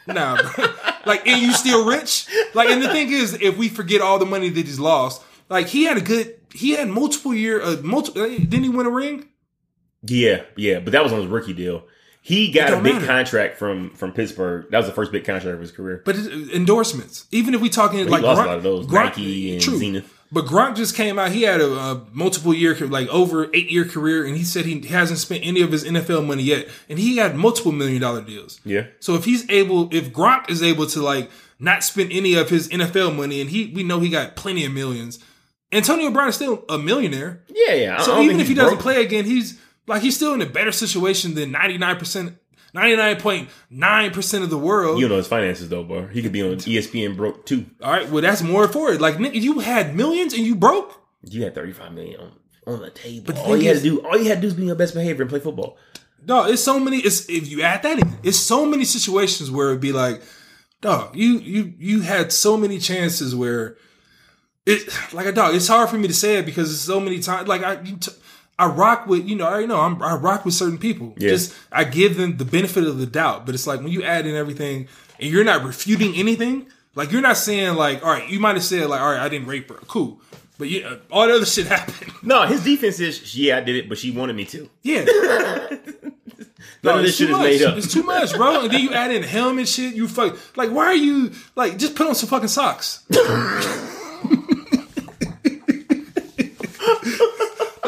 nah, 0.06 0.40
bro. 0.40 0.64
like 1.06 1.26
and 1.28 1.40
you 1.42 1.52
still 1.52 1.84
rich, 1.86 2.26
like 2.54 2.70
and 2.70 2.82
the 2.82 2.88
thing 2.88 3.10
is, 3.12 3.34
if 3.40 3.56
we 3.58 3.68
forget 3.68 4.00
all 4.00 4.18
the 4.18 4.26
money 4.26 4.48
that 4.48 4.66
he's 4.66 4.80
lost, 4.80 5.22
like 5.50 5.66
he 5.68 5.84
had 5.84 5.98
a 5.98 6.00
good, 6.00 6.34
he 6.54 6.70
had 6.72 6.88
multiple 6.88 7.34
year, 7.34 7.60
uh, 7.62 7.76
multiple, 7.82 8.22
didn't 8.26 8.62
he 8.64 8.68
win 8.70 8.86
a 8.86 8.90
ring? 8.90 9.28
yeah, 10.02 10.42
yeah. 10.56 10.80
But 10.80 10.92
that 10.92 11.02
was 11.04 11.12
on 11.12 11.20
his 11.20 11.28
rookie 11.28 11.52
deal. 11.52 11.84
He 12.22 12.50
got 12.52 12.72
a 12.72 12.80
big 12.82 12.94
matter. 12.96 13.06
contract 13.06 13.56
from 13.58 13.90
from 13.94 14.12
Pittsburgh. 14.12 14.70
That 14.70 14.76
was 14.78 14.86
the 14.86 14.92
first 14.92 15.10
big 15.12 15.24
contract 15.24 15.54
of 15.54 15.60
his 15.60 15.72
career. 15.72 16.02
But 16.04 16.16
uh, 16.16 16.20
endorsements, 16.52 17.26
even 17.32 17.54
if 17.54 17.60
we 17.60 17.68
talking 17.70 17.98
He 17.98 18.04
like 18.04 18.22
lost 18.22 18.40
Gronk- 18.40 18.44
a 18.44 18.48
lot 18.48 18.56
of 18.58 18.62
those. 18.62 18.86
Gronk- 18.86 19.04
Nike 19.16 19.52
and 19.54 19.62
true. 19.62 19.78
Zenith. 19.78 20.16
But 20.32 20.44
Gronk 20.44 20.76
just 20.76 20.94
came 20.94 21.18
out. 21.18 21.32
He 21.32 21.42
had 21.42 21.60
a, 21.60 21.72
a 21.72 22.06
multiple 22.12 22.54
year, 22.54 22.76
like 22.86 23.08
over 23.08 23.48
eight 23.52 23.68
year 23.70 23.84
career, 23.84 24.24
and 24.26 24.36
he 24.36 24.44
said 24.44 24.64
he 24.64 24.80
hasn't 24.86 25.18
spent 25.18 25.44
any 25.44 25.60
of 25.60 25.72
his 25.72 25.82
NFL 25.84 26.24
money 26.24 26.44
yet, 26.44 26.68
and 26.88 27.00
he 27.00 27.16
had 27.16 27.34
multiple 27.34 27.72
million 27.72 28.00
dollar 28.00 28.22
deals. 28.22 28.60
Yeah, 28.64 28.86
So 29.00 29.14
if 29.16 29.24
he's 29.24 29.48
able, 29.50 29.92
if 29.92 30.12
Gronk 30.12 30.48
is 30.48 30.62
able 30.62 30.86
to 30.88 31.02
like 31.02 31.30
not 31.58 31.82
spend 31.82 32.12
any 32.12 32.34
of 32.36 32.48
his 32.48 32.68
NFL 32.68 33.16
money, 33.16 33.40
and 33.40 33.50
he 33.50 33.72
we 33.74 33.82
know 33.82 33.98
he 33.98 34.08
got 34.08 34.36
plenty 34.36 34.64
of 34.64 34.72
millions. 34.72 35.18
Antonio 35.72 36.10
Brown 36.10 36.28
is 36.28 36.34
still 36.36 36.64
a 36.68 36.78
millionaire. 36.78 37.42
yeah, 37.48 37.74
yeah. 37.74 37.96
I 37.98 38.02
So 38.02 38.20
even 38.20 38.38
if 38.40 38.46
he 38.48 38.54
doesn't 38.54 38.78
play 38.78 39.02
again, 39.04 39.24
he's 39.24 39.58
like 39.90 40.02
he's 40.02 40.16
still 40.16 40.32
in 40.34 40.40
a 40.40 40.46
better 40.46 40.72
situation 40.72 41.34
than 41.34 41.50
ninety 41.52 41.76
nine 41.78 41.96
percent, 41.96 42.36
ninety 42.72 42.96
nine 42.96 43.16
point 43.20 43.48
nine 43.68 44.10
percent 44.12 44.42
of 44.44 44.50
the 44.50 44.58
world. 44.58 44.98
you 45.00 45.08
know 45.08 45.16
his 45.16 45.26
finances 45.28 45.68
though, 45.68 45.84
bro. 45.84 46.06
He 46.06 46.22
could 46.22 46.32
be 46.32 46.42
on 46.42 46.56
ESPN 46.56 47.16
broke 47.16 47.44
too. 47.46 47.66
All 47.82 47.90
right, 47.92 48.08
well 48.08 48.22
that's 48.22 48.42
more 48.42 48.66
for 48.68 48.92
it. 48.92 49.00
Like 49.00 49.16
nigga, 49.16 49.34
you 49.40 49.58
had 49.58 49.94
millions 49.94 50.32
and 50.32 50.44
you 50.46 50.54
broke. 50.54 50.98
You 51.24 51.44
had 51.44 51.54
thirty 51.54 51.72
five 51.72 51.92
million 51.92 52.20
on, 52.20 52.32
on 52.66 52.80
the 52.80 52.90
table. 52.90 53.24
But 53.26 53.34
the 53.36 53.42
all 53.42 53.56
you 53.56 53.66
had 53.68 53.76
is- 53.76 53.82
to 53.82 53.88
do, 53.90 54.00
all 54.06 54.16
you 54.16 54.28
had 54.30 54.36
to 54.36 54.40
do 54.40 54.46
is 54.46 54.54
be 54.54 54.62
in 54.62 54.68
your 54.68 54.76
best 54.76 54.94
behavior 54.94 55.22
and 55.22 55.30
play 55.30 55.40
football. 55.40 55.76
Dog, 56.24 56.50
it's 56.50 56.62
so 56.62 56.78
many. 56.78 56.98
It's 56.98 57.28
if 57.28 57.48
you 57.50 57.62
add 57.62 57.82
that 57.82 57.98
in, 57.98 58.18
it's 58.22 58.38
so 58.38 58.64
many 58.66 58.84
situations 58.84 59.50
where 59.50 59.68
it'd 59.70 59.80
be 59.80 59.92
like, 59.92 60.22
dog, 60.82 61.16
you 61.16 61.38
you 61.38 61.72
you 61.78 62.00
had 62.02 62.30
so 62.32 62.56
many 62.58 62.78
chances 62.78 63.34
where 63.34 63.76
it 64.66 64.82
like 65.14 65.24
a 65.26 65.32
dog. 65.32 65.54
It's 65.54 65.66
hard 65.66 65.88
for 65.88 65.96
me 65.96 66.06
to 66.08 66.14
say 66.14 66.36
it 66.36 66.44
because 66.46 66.70
it's 66.70 66.82
so 66.82 67.00
many 67.00 67.20
times. 67.20 67.48
Like 67.48 67.62
I, 67.62 67.80
you 67.80 67.96
t- 67.96 68.12
I 68.60 68.66
rock 68.66 69.06
with 69.06 69.26
you 69.26 69.36
know 69.36 69.48
I 69.48 69.64
know 69.64 69.80
I'm, 69.80 70.02
I 70.02 70.14
rock 70.16 70.44
with 70.44 70.52
certain 70.52 70.76
people. 70.76 71.14
Yeah. 71.16 71.30
Just 71.30 71.56
I 71.72 71.84
give 71.84 72.18
them 72.18 72.36
the 72.36 72.44
benefit 72.44 72.84
of 72.84 72.98
the 72.98 73.06
doubt, 73.06 73.46
but 73.46 73.54
it's 73.54 73.66
like 73.66 73.80
when 73.80 73.88
you 73.88 74.02
add 74.02 74.26
in 74.26 74.34
everything 74.34 74.86
and 75.18 75.30
you're 75.30 75.44
not 75.44 75.64
refuting 75.64 76.14
anything. 76.14 76.66
Like 76.94 77.10
you're 77.10 77.22
not 77.22 77.38
saying 77.38 77.76
like, 77.76 78.04
all 78.04 78.10
right, 78.10 78.28
you 78.28 78.38
might 78.38 78.56
have 78.56 78.64
said 78.64 78.88
like, 78.90 79.00
all 79.00 79.12
right, 79.12 79.20
I 79.20 79.28
didn't 79.30 79.46
rape 79.46 79.70
her, 79.70 79.76
cool, 79.86 80.20
but 80.58 80.68
yeah, 80.68 80.88
uh, 80.88 80.98
all 81.10 81.26
the 81.26 81.36
other 81.36 81.46
shit 81.46 81.66
happened. 81.76 82.12
No, 82.22 82.42
his 82.46 82.62
defense 82.62 83.00
is 83.00 83.34
yeah, 83.34 83.56
I 83.56 83.60
did 83.60 83.76
it, 83.76 83.88
but 83.88 83.96
she 83.96 84.10
wanted 84.10 84.36
me 84.36 84.44
to. 84.46 84.68
Yeah. 84.82 85.04
None 86.82 86.98
of 86.98 87.04
it's 87.04 87.08
this 87.08 87.16
shit 87.16 87.30
is 87.30 87.36
much. 87.36 87.42
made 87.42 87.62
up. 87.62 87.76
It's 87.78 87.92
too 87.92 88.02
much, 88.02 88.34
bro. 88.34 88.62
And 88.62 88.70
then 88.70 88.80
you 88.82 88.92
add 88.92 89.10
in 89.10 89.22
helmet 89.22 89.68
shit. 89.68 89.94
You 89.94 90.06
fuck 90.06 90.36
like 90.56 90.70
why 90.70 90.86
are 90.86 90.94
you 90.94 91.32
like 91.56 91.78
just 91.78 91.94
put 91.94 92.06
on 92.06 92.14
some 92.14 92.28
fucking 92.28 92.48
socks? 92.48 93.04
Dog, 93.10 93.88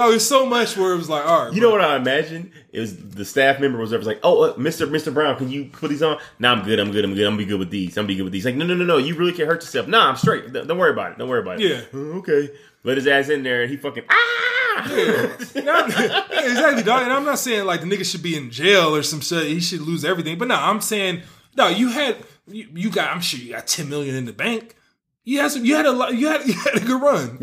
Oh, 0.04 0.12
it's 0.12 0.26
so 0.26 0.46
much 0.46 0.76
where 0.76 0.92
it 0.92 0.96
was 0.96 1.08
like, 1.08 1.24
all 1.24 1.44
right, 1.46 1.54
You 1.54 1.60
know 1.60 1.70
what 1.70 1.80
I 1.80 1.96
imagine? 1.96 2.50
It 2.72 2.80
was 2.80 2.96
the 2.96 3.24
staff 3.24 3.60
member 3.60 3.78
was 3.78 3.90
there 3.90 3.98
was 3.98 4.08
like, 4.08 4.20
"Oh, 4.22 4.50
uh, 4.50 4.54
Mister 4.56 4.86
Mister 4.86 5.10
Brown, 5.10 5.36
can 5.36 5.50
you 5.50 5.66
put 5.66 5.90
these 5.90 6.02
on?" 6.02 6.18
Nah, 6.38 6.52
I'm 6.52 6.64
good. 6.64 6.80
I'm 6.80 6.90
good. 6.90 7.04
I'm 7.04 7.14
good. 7.14 7.26
I'm 7.26 7.32
gonna 7.34 7.36
be 7.38 7.44
good 7.44 7.58
with 7.58 7.70
these. 7.70 7.96
I'm 7.96 8.02
gonna 8.02 8.08
be 8.08 8.16
good 8.16 8.24
with 8.24 8.32
these. 8.32 8.44
Like, 8.44 8.54
no, 8.56 8.64
no, 8.64 8.74
no, 8.74 8.84
no. 8.84 8.96
You 8.96 9.14
really 9.14 9.32
can't 9.32 9.48
hurt 9.48 9.62
yourself. 9.62 9.86
Nah, 9.86 10.08
I'm 10.08 10.16
straight. 10.16 10.52
Don't 10.52 10.78
worry 10.78 10.90
about 10.92 11.12
it. 11.12 11.18
Don't 11.18 11.28
worry 11.28 11.40
about 11.42 11.60
it. 11.60 11.68
Yeah. 11.68 11.80
"Uh, 11.94 12.18
okay. 12.18 12.48
Let 12.84 12.96
his 12.96 13.06
ass 13.06 13.28
in 13.28 13.42
there, 13.42 13.62
and 13.62 13.70
he 13.70 13.76
fucking 13.76 14.04
ah. 14.08 14.88
Yeah, 14.90 15.36
yeah, 15.54 16.24
exactly, 16.30 16.82
dog. 16.82 17.02
And 17.02 17.12
I'm 17.12 17.24
not 17.24 17.38
saying 17.38 17.66
like 17.66 17.80
the 17.82 17.86
nigga 17.86 18.04
should 18.10 18.22
be 18.22 18.36
in 18.36 18.50
jail 18.50 18.94
or 18.96 19.02
some 19.02 19.20
shit. 19.20 19.46
He 19.46 19.60
should 19.60 19.82
lose 19.82 20.04
everything. 20.04 20.38
But 20.38 20.48
no, 20.48 20.54
I'm 20.56 20.80
saying 20.80 21.22
no. 21.56 21.68
You 21.68 21.88
had 21.90 22.16
you, 22.48 22.68
you 22.74 22.90
got. 22.90 23.10
I'm 23.14 23.20
sure 23.20 23.38
you 23.38 23.52
got 23.52 23.66
10 23.66 23.88
million 23.88 24.14
in 24.16 24.24
the 24.24 24.32
bank. 24.32 24.74
You 25.24 25.38
had 25.40 25.52
some. 25.52 25.64
You 25.64 25.76
had 25.76 25.86
a 25.86 25.92
lot. 25.92 26.14
You 26.14 26.28
had 26.28 26.44
you 26.46 26.54
had 26.54 26.76
a 26.76 26.80
good 26.80 27.00
run. 27.00 27.38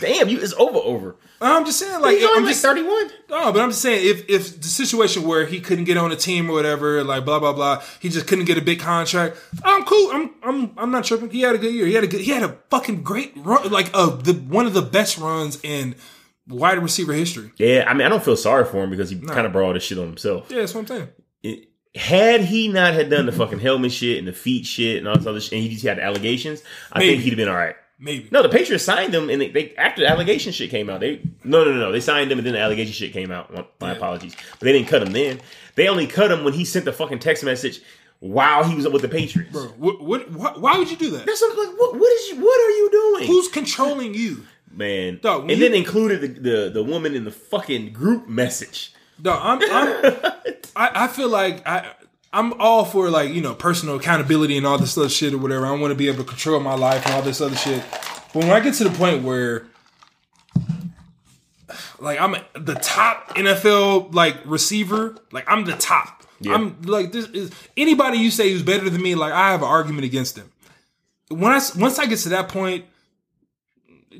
Damn, 0.00 0.28
you 0.28 0.40
it's 0.40 0.52
over 0.54 0.78
over. 0.78 1.16
I'm 1.40 1.64
just 1.64 1.78
saying, 1.78 2.00
like 2.00 2.16
He's 2.16 2.24
only 2.24 2.38
I'm 2.38 2.44
like 2.44 2.52
just 2.52 2.62
31. 2.62 3.10
no, 3.30 3.52
but 3.52 3.60
I'm 3.60 3.70
just 3.70 3.82
saying 3.82 4.08
if 4.08 4.28
if 4.28 4.60
the 4.60 4.68
situation 4.68 5.24
where 5.24 5.44
he 5.44 5.60
couldn't 5.60 5.84
get 5.84 5.96
on 5.96 6.12
a 6.12 6.16
team 6.16 6.48
or 6.48 6.52
whatever, 6.52 7.02
like 7.04 7.24
blah 7.24 7.38
blah 7.38 7.52
blah, 7.52 7.82
he 8.00 8.08
just 8.08 8.26
couldn't 8.26 8.44
get 8.44 8.58
a 8.58 8.60
big 8.60 8.80
contract. 8.80 9.36
I'm 9.64 9.84
cool. 9.84 10.10
I'm 10.12 10.30
I'm 10.42 10.72
I'm 10.76 10.90
not 10.90 11.04
tripping. 11.04 11.30
He 11.30 11.42
had 11.42 11.54
a 11.54 11.58
good 11.58 11.74
year. 11.74 11.86
He 11.86 11.94
had 11.94 12.04
a 12.04 12.08
good. 12.08 12.20
He 12.20 12.30
had 12.30 12.42
a 12.42 12.58
fucking 12.70 13.02
great 13.02 13.32
run. 13.36 13.70
Like 13.70 13.90
uh, 13.94 14.16
the 14.16 14.34
one 14.34 14.66
of 14.66 14.74
the 14.74 14.82
best 14.82 15.18
runs 15.18 15.58
in 15.62 15.94
wide 16.48 16.78
receiver 16.78 17.12
history. 17.12 17.52
Yeah, 17.56 17.84
I 17.86 17.94
mean, 17.94 18.06
I 18.06 18.08
don't 18.08 18.22
feel 18.22 18.36
sorry 18.36 18.64
for 18.64 18.82
him 18.82 18.90
because 18.90 19.10
he 19.10 19.18
kind 19.20 19.46
of 19.46 19.52
brought 19.52 19.66
all 19.66 19.74
this 19.74 19.84
shit 19.84 19.98
on 19.98 20.06
himself. 20.06 20.50
Yeah, 20.50 20.58
that's 20.58 20.74
what 20.74 20.82
I'm 20.82 20.86
saying. 20.88 21.08
Had 21.94 22.40
he 22.42 22.68
not 22.68 22.94
had 22.94 23.10
done 23.10 23.26
the 23.26 23.32
fucking 23.32 23.58
helmet 23.60 23.92
shit 23.92 24.18
and 24.18 24.26
the 24.26 24.32
feet 24.32 24.64
shit 24.64 24.96
and 24.98 25.06
all 25.06 25.16
this 25.16 25.26
other 25.26 25.40
shit, 25.40 25.52
and 25.52 25.62
he 25.62 25.68
just 25.68 25.84
had 25.84 25.98
allegations, 25.98 26.62
I 26.90 27.00
Maybe. 27.00 27.10
think 27.12 27.22
he'd 27.24 27.30
have 27.30 27.36
been 27.36 27.48
all 27.48 27.54
right. 27.54 27.76
Maybe. 27.98 28.28
No, 28.32 28.42
the 28.42 28.48
Patriots 28.48 28.82
signed 28.84 29.14
him, 29.14 29.28
and 29.30 29.40
they, 29.40 29.48
they 29.50 29.74
after 29.76 30.00
the 30.02 30.08
allegation 30.08 30.52
shit 30.52 30.70
came 30.70 30.88
out, 30.88 31.00
they 31.00 31.20
no 31.44 31.64
no 31.64 31.72
no 31.72 31.78
no 31.80 31.92
they 31.92 32.00
signed 32.00 32.32
him, 32.32 32.38
and 32.38 32.46
then 32.46 32.54
the 32.54 32.60
allegation 32.60 32.92
shit 32.94 33.12
came 33.12 33.30
out. 33.30 33.52
My, 33.52 33.64
Yeah. 33.90 33.92
apologies, 33.96 34.34
but 34.52 34.60
they 34.60 34.72
didn't 34.72 34.88
cut 34.88 35.02
him 35.02 35.12
then. 35.12 35.40
They 35.74 35.86
only 35.88 36.06
cut 36.06 36.32
him 36.32 36.44
when 36.44 36.54
he 36.54 36.64
sent 36.64 36.84
the 36.86 36.92
fucking 36.92 37.18
text 37.20 37.44
message 37.44 37.80
while 38.20 38.64
he 38.64 38.74
was 38.74 38.86
up 38.86 38.92
with 38.92 39.02
the 39.02 39.08
Patriots. 39.08 39.52
Bro, 39.52 39.64
what, 39.78 40.00
what, 40.02 40.30
why, 40.32 40.52
why 40.56 40.78
would 40.78 40.90
you 40.90 40.96
do 40.96 41.10
that? 41.10 41.26
That's 41.26 41.40
what, 41.42 41.56
like 41.58 41.78
what 41.78 41.94
what 41.94 42.12
is 42.12 42.28
you, 42.30 42.36
what 42.42 42.58
are 42.60 42.70
you 42.70 42.90
doing, 42.90 43.26
Who's 43.28 43.48
controlling 43.48 44.14
you? 44.14 44.44
man? 44.74 45.18
Dog, 45.22 45.42
and 45.42 45.50
you- 45.50 45.56
then 45.58 45.74
included 45.74 46.22
the, 46.22 46.28
the 46.40 46.70
the 46.70 46.82
woman 46.82 47.14
in 47.14 47.24
the 47.24 47.30
fucking 47.30 47.92
group 47.92 48.28
message. 48.28 48.94
No, 49.22 49.32
I'm, 49.32 49.60
I'm 49.62 50.16
I, 50.76 51.04
I 51.04 51.08
feel 51.08 51.28
like 51.28 51.66
I 51.66 51.92
I'm 52.32 52.54
all 52.54 52.84
for 52.84 53.10
like, 53.10 53.30
you 53.30 53.42
know, 53.42 53.54
personal 53.54 53.96
accountability 53.96 54.56
and 54.56 54.66
all 54.66 54.78
this 54.78 54.96
other 54.96 55.08
shit 55.08 55.34
or 55.34 55.38
whatever. 55.38 55.66
I 55.66 55.72
want 55.72 55.90
to 55.90 55.94
be 55.94 56.08
able 56.08 56.24
to 56.24 56.28
control 56.28 56.60
my 56.60 56.74
life 56.74 57.04
and 57.04 57.14
all 57.14 57.22
this 57.22 57.40
other 57.40 57.56
shit. 57.56 57.84
But 58.32 58.44
when 58.44 58.50
I 58.50 58.60
get 58.60 58.74
to 58.74 58.84
the 58.84 58.90
point 58.90 59.22
where 59.22 59.66
like 61.98 62.20
I'm 62.20 62.36
the 62.54 62.74
top 62.74 63.36
NFL 63.36 64.14
like 64.14 64.38
receiver, 64.44 65.16
like 65.30 65.44
I'm 65.46 65.64
the 65.64 65.76
top. 65.76 66.24
Yeah. 66.40 66.54
I'm 66.54 66.80
like 66.82 67.12
this 67.12 67.26
is 67.28 67.52
anybody 67.76 68.18
you 68.18 68.30
say 68.30 68.50
who's 68.50 68.62
better 68.62 68.88
than 68.88 69.02
me, 69.02 69.14
like 69.14 69.32
I 69.32 69.52
have 69.52 69.62
an 69.62 69.68
argument 69.68 70.04
against 70.04 70.34
them. 70.34 70.50
When 71.28 71.52
I 71.52 71.60
once 71.76 71.98
I 71.98 72.06
get 72.06 72.18
to 72.20 72.30
that 72.30 72.48
point, 72.48 72.86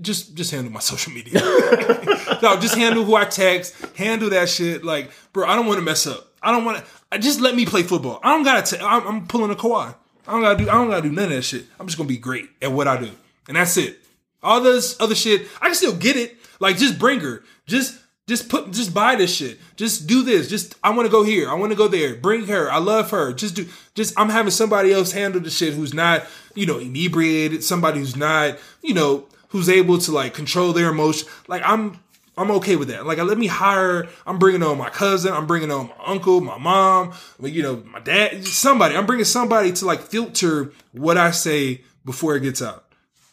just 0.01 0.35
just 0.35 0.51
handle 0.51 0.73
my 0.73 0.81
social 0.81 1.13
media. 1.13 1.35
no, 2.43 2.59
just 2.61 2.75
handle 2.77 3.05
who 3.05 3.15
I 3.15 3.25
text, 3.25 3.75
handle 3.97 4.31
that 4.31 4.49
shit. 4.49 4.85
Like, 4.85 5.11
bro, 5.33 5.47
I 5.47 5.55
don't 5.55 5.67
want 5.67 5.79
to 5.79 5.85
mess 5.85 6.07
up. 6.07 6.33
I 6.43 6.51
don't 6.51 6.65
want 6.65 6.85
to. 7.13 7.19
Just 7.19 7.41
let 7.41 7.55
me 7.55 7.67
play 7.67 7.83
football. 7.83 8.21
I 8.23 8.35
don't 8.35 8.43
gotta. 8.43 8.77
T- 8.77 8.83
I'm, 8.83 9.07
I'm 9.07 9.27
pulling 9.27 9.51
a 9.51 9.55
Kawhi. 9.55 9.95
I 10.27 10.33
don't 10.33 10.43
gotta 10.43 10.65
do. 10.65 10.71
I 10.71 10.75
don't 10.75 10.89
gotta 10.89 11.03
do 11.03 11.13
none 11.13 11.25
of 11.25 11.31
that 11.31 11.43
shit. 11.43 11.67
I'm 11.79 11.87
just 11.87 11.99
gonna 11.99 12.09
be 12.09 12.19
great 12.19 12.49
at 12.61 12.73
what 12.73 12.89
I 12.89 13.01
do, 13.01 13.11
and 13.49 13.57
that's 13.57 13.77
it. 13.77 13.99
All 14.43 14.61
this 14.61 15.01
other 15.01 15.15
shit, 15.15 15.47
I 15.61 15.67
can 15.67 15.75
still 15.75 15.95
get 15.95 16.17
it. 16.17 16.37
Like, 16.61 16.77
just 16.77 16.99
bring 16.99 17.21
her. 17.21 17.43
Just. 17.67 17.99
Just 18.29 18.49
put, 18.49 18.71
just 18.71 18.95
buy 18.95 19.17
this 19.17 19.35
shit. 19.35 19.59
Just 19.75 20.07
do 20.07 20.23
this. 20.23 20.49
Just, 20.49 20.77
I 20.83 20.91
want 20.91 21.07
to 21.07 21.11
go 21.11 21.25
here. 21.25 21.51
I 21.51 21.55
want 21.55 21.73
to 21.73 21.77
go 21.77 21.89
there. 21.89 22.15
Bring 22.15 22.47
her. 22.47 22.71
I 22.71 22.79
love 22.79 23.11
her. 23.11 23.33
Just 23.33 23.57
do, 23.57 23.67
just, 23.97 24.17
I'm 24.17 24.29
having 24.29 24.53
somebody 24.53 24.93
else 24.93 25.11
handle 25.11 25.41
the 25.41 25.51
shit 25.51 25.75
who's 25.75 25.93
not, 25.93 26.25
you 26.55 26.65
know, 26.65 26.79
inebriated. 26.79 27.65
Somebody 27.65 27.99
who's 27.99 28.15
not, 28.15 28.59
you 28.81 28.95
know, 28.95 29.27
who's 29.53 29.69
able 29.69 29.99
to 29.99 30.11
like 30.11 30.33
control 30.33 30.73
their 30.73 30.89
emotion. 30.89 31.29
Like 31.47 31.63
I'm 31.65 32.01
I'm 32.37 32.51
okay 32.53 32.77
with 32.77 32.89
that. 32.89 33.07
Like 33.07 33.19
let 33.19 33.39
me 33.39 33.47
hire. 33.47 34.09
I'm 34.27 34.39
bringing 34.39 34.63
on 34.63 34.79
my 34.79 34.89
cousin. 34.89 35.33
I'm 35.33 35.47
bringing 35.47 35.71
on 35.71 35.89
my 35.89 36.05
uncle, 36.05 36.41
my 36.41 36.59
mom, 36.59 37.13
you 37.41 37.63
know, 37.63 37.83
my 37.87 38.01
dad. 38.01 38.47
Somebody. 38.47 38.97
I'm 38.97 39.07
bringing 39.07 39.27
somebody 39.27 39.73
to 39.73 39.85
like 39.85 40.01
filter 40.01 40.73
what 40.93 41.19
I 41.19 41.31
say 41.31 41.83
before 42.05 42.35
it 42.35 42.41
gets 42.41 42.63
out. 42.63 42.87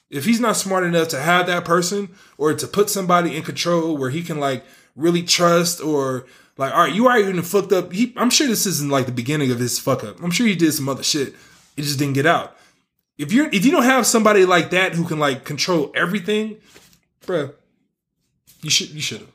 If 0.10 0.26
he's 0.26 0.42
not 0.42 0.58
smart 0.58 0.84
enough 0.84 1.08
to 1.10 1.20
have 1.20 1.48
that 1.48 1.66
person 1.66 2.10
or 2.38 2.54
to 2.54 2.68
put 2.68 2.90
somebody 2.90 3.38
in 3.38 3.44
control 3.44 3.96
where 3.96 4.10
he 4.10 4.22
can 4.22 4.40
like 4.40 4.66
really 4.96 5.24
trust 5.24 5.82
or 5.82 6.26
like, 6.58 6.74
all 6.74 6.82
right, 6.82 6.94
you 6.94 7.06
already 7.06 7.30
even 7.30 7.42
fucked 7.44 7.72
up. 7.72 7.94
He, 7.94 8.14
I'm 8.18 8.30
sure 8.30 8.48
this 8.48 8.66
isn't 8.66 8.92
like 8.92 9.06
the 9.06 9.14
beginning 9.14 9.52
of 9.52 9.60
his 9.60 9.80
fuck 9.80 10.04
up. 10.04 10.22
I'm 10.22 10.32
sure 10.32 10.48
he 10.48 10.56
did 10.56 10.74
some 10.74 10.90
other 10.90 11.04
shit. 11.04 11.36
It 11.78 11.84
just 11.84 12.00
didn't 12.00 12.16
get 12.16 12.26
out 12.26 12.59
if 13.20 13.34
you're 13.34 13.50
if 13.52 13.66
you 13.66 13.72
don't 13.72 13.84
have 13.84 14.08
somebody 14.08 14.46
like 14.46 14.72
that 14.72 14.94
who 14.94 15.04
can 15.04 15.20
like 15.20 15.44
control 15.44 15.92
everything, 15.94 16.58
bruh, 17.26 17.54
you 18.64 18.70
should 18.70 18.90
you 18.90 19.02
should 19.02 19.20
have. 19.20 19.32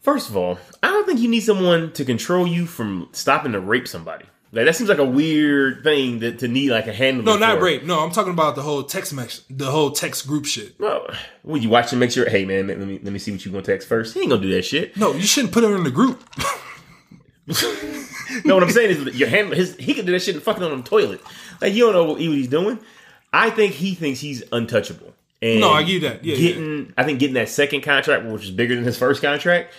First 0.00 0.28
of 0.28 0.36
all, 0.36 0.58
I 0.82 0.88
don't 0.88 1.06
think 1.06 1.18
you 1.18 1.28
need 1.30 1.40
someone 1.40 1.90
to 1.92 2.04
control 2.04 2.46
you 2.46 2.66
from 2.66 3.08
stopping 3.12 3.52
to 3.52 3.60
rape 3.60 3.88
somebody. 3.88 4.26
Like 4.52 4.66
that 4.66 4.76
seems 4.76 4.90
like 4.90 4.98
a 4.98 5.04
weird 5.04 5.82
thing 5.82 6.18
that 6.20 6.38
to 6.40 6.48
need 6.48 6.70
like 6.70 6.86
a 6.86 6.92
handler. 6.92 7.24
No, 7.24 7.36
not 7.38 7.58
for. 7.58 7.64
rape. 7.64 7.82
No, 7.82 8.00
I'm 8.00 8.12
talking 8.12 8.32
about 8.32 8.54
the 8.54 8.62
whole 8.62 8.84
text 8.84 9.14
mesh, 9.14 9.38
the 9.50 9.70
whole 9.70 9.90
text 9.90 10.26
group 10.26 10.44
shit. 10.44 10.78
Well, 10.78 11.08
when 11.42 11.62
you 11.62 11.70
watch 11.70 11.92
and 11.92 11.98
make 11.98 12.12
sure, 12.12 12.28
hey 12.28 12.44
man, 12.44 12.68
let 12.68 12.78
me 12.78 13.00
let 13.02 13.12
me 13.12 13.18
see 13.18 13.32
what 13.32 13.44
you 13.44 13.50
gonna 13.50 13.64
text 13.64 13.88
first. 13.88 14.12
He 14.14 14.20
ain't 14.20 14.28
gonna 14.30 14.42
do 14.42 14.52
that 14.52 14.64
shit. 14.64 14.96
No, 14.98 15.14
you 15.14 15.22
shouldn't 15.22 15.52
put 15.52 15.64
her 15.64 15.74
in 15.74 15.82
the 15.82 15.90
group. 15.90 16.22
no, 18.44 18.54
what 18.54 18.62
I'm 18.62 18.70
saying 18.70 18.90
is 18.90 19.18
your 19.18 19.28
handler, 19.28 19.56
his 19.56 19.76
he 19.76 19.92
can 19.94 20.06
do 20.06 20.12
that 20.12 20.22
shit 20.22 20.34
and 20.34 20.44
fucking 20.44 20.62
on 20.62 20.76
the 20.76 20.82
toilet. 20.82 21.20
Like 21.60 21.74
you 21.74 21.84
don't 21.84 21.92
know 21.94 22.04
what 22.12 22.20
he's 22.20 22.48
doing. 22.48 22.78
I 23.34 23.50
think 23.50 23.72
he 23.74 23.96
thinks 23.96 24.20
he's 24.20 24.44
untouchable. 24.52 25.12
And 25.42 25.60
No, 25.60 25.72
I 25.72 25.80
you 25.80 25.98
that. 26.00 26.24
Yeah, 26.24 26.36
getting, 26.36 26.94
I 26.96 27.02
think 27.02 27.18
getting 27.18 27.34
that 27.34 27.48
second 27.48 27.80
contract, 27.80 28.24
which 28.24 28.44
is 28.44 28.52
bigger 28.52 28.76
than 28.76 28.84
his 28.84 28.96
first 28.96 29.20
contract, 29.20 29.74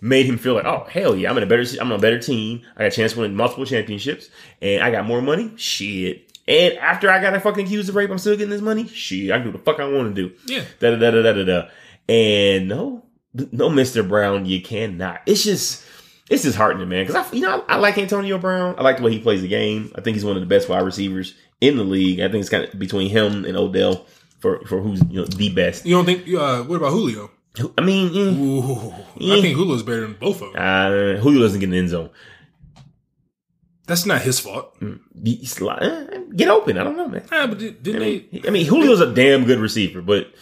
made 0.00 0.24
him 0.24 0.38
feel 0.38 0.54
like, 0.54 0.64
oh 0.64 0.86
hell 0.88 1.16
yeah, 1.16 1.28
I'm 1.28 1.36
in 1.36 1.42
a 1.42 1.46
better, 1.46 1.64
I'm 1.80 1.90
on 1.90 1.98
a 1.98 2.00
better 2.00 2.20
team. 2.20 2.62
I 2.76 2.84
got 2.84 2.92
a 2.92 2.96
chance 2.96 3.14
to 3.14 3.20
win 3.20 3.34
multiple 3.34 3.66
championships, 3.66 4.30
and 4.62 4.82
I 4.82 4.92
got 4.92 5.04
more 5.04 5.20
money. 5.20 5.52
Shit. 5.56 6.30
And 6.46 6.74
after 6.78 7.10
I 7.10 7.20
got 7.20 7.42
fucking 7.42 7.66
accused 7.66 7.88
of 7.88 7.96
rape, 7.96 8.10
I'm 8.10 8.18
still 8.18 8.36
getting 8.36 8.50
this 8.50 8.62
money. 8.62 8.86
Shit, 8.86 9.32
I 9.32 9.38
can 9.38 9.46
do 9.46 9.52
the 9.52 9.58
fuck 9.58 9.80
I 9.80 9.88
want 9.88 10.14
to 10.14 10.28
do. 10.28 10.34
Yeah. 10.46 10.64
Da 10.78 10.94
da 10.94 11.10
da 11.10 11.22
da 11.22 11.32
da 11.32 11.44
da. 11.44 11.68
And 12.08 12.68
no, 12.68 13.04
no, 13.50 13.68
Mister 13.68 14.04
Brown, 14.04 14.46
you 14.46 14.62
cannot. 14.62 15.22
It's 15.26 15.42
just. 15.42 15.86
It's 16.30 16.44
disheartening, 16.44 16.88
man. 16.88 17.04
Because 17.04 17.26
I, 17.30 17.34
you 17.34 17.42
know, 17.42 17.62
I, 17.68 17.74
I 17.74 17.76
like 17.76 17.98
Antonio 17.98 18.38
Brown. 18.38 18.76
I 18.78 18.82
like 18.82 18.96
the 18.96 19.02
way 19.02 19.10
he 19.10 19.18
plays 19.18 19.42
the 19.42 19.48
game. 19.48 19.92
I 19.94 20.00
think 20.00 20.14
he's 20.14 20.24
one 20.24 20.36
of 20.36 20.40
the 20.40 20.46
best 20.46 20.66
wide 20.66 20.82
receivers 20.82 21.34
in 21.62 21.76
the 21.78 21.84
league. 21.84 22.20
I 22.20 22.28
think 22.28 22.40
it's 22.42 22.50
kind 22.50 22.64
of 22.64 22.78
between 22.78 23.08
him 23.08 23.44
and 23.46 23.56
Odell 23.56 24.04
for 24.40 24.60
for 24.66 24.80
who's 24.82 25.00
you 25.08 25.20
know 25.20 25.24
the 25.24 25.48
best. 25.54 25.86
You 25.86 25.94
don't 25.94 26.04
think? 26.04 26.28
Uh, 26.28 26.64
what 26.64 26.76
about 26.76 26.90
Julio? 26.90 27.30
I 27.78 27.82
mean, 27.82 28.10
Ooh, 28.16 28.92
I 28.92 29.40
think 29.40 29.56
Julio's 29.56 29.82
better 29.82 30.02
than 30.02 30.14
both 30.14 30.40
of 30.42 30.52
them. 30.52 30.62
uh, 30.62 31.20
Julio 31.20 31.40
doesn't 31.42 31.60
get 31.60 31.66
in 31.66 31.70
the 31.70 31.78
end 31.78 31.90
zone. 31.90 32.10
That's 33.86 34.06
not 34.06 34.22
his 34.22 34.40
fault. 34.40 34.76
He's 35.22 35.60
eh, 35.60 36.18
get 36.34 36.48
open. 36.48 36.78
I 36.78 36.84
don't 36.84 36.96
know, 36.96 37.08
man. 37.08 37.26
Ah, 37.30 37.46
but 37.46 37.58
did, 37.58 37.82
didn't 37.82 38.02
I 38.02 38.04
they? 38.04 38.28
mean, 38.32 38.42
I 38.46 38.50
mean, 38.50 38.66
Julio's 38.66 39.00
a 39.00 39.12
damn 39.12 39.44
good 39.44 39.58
receiver, 39.58 40.00
but 40.02 40.32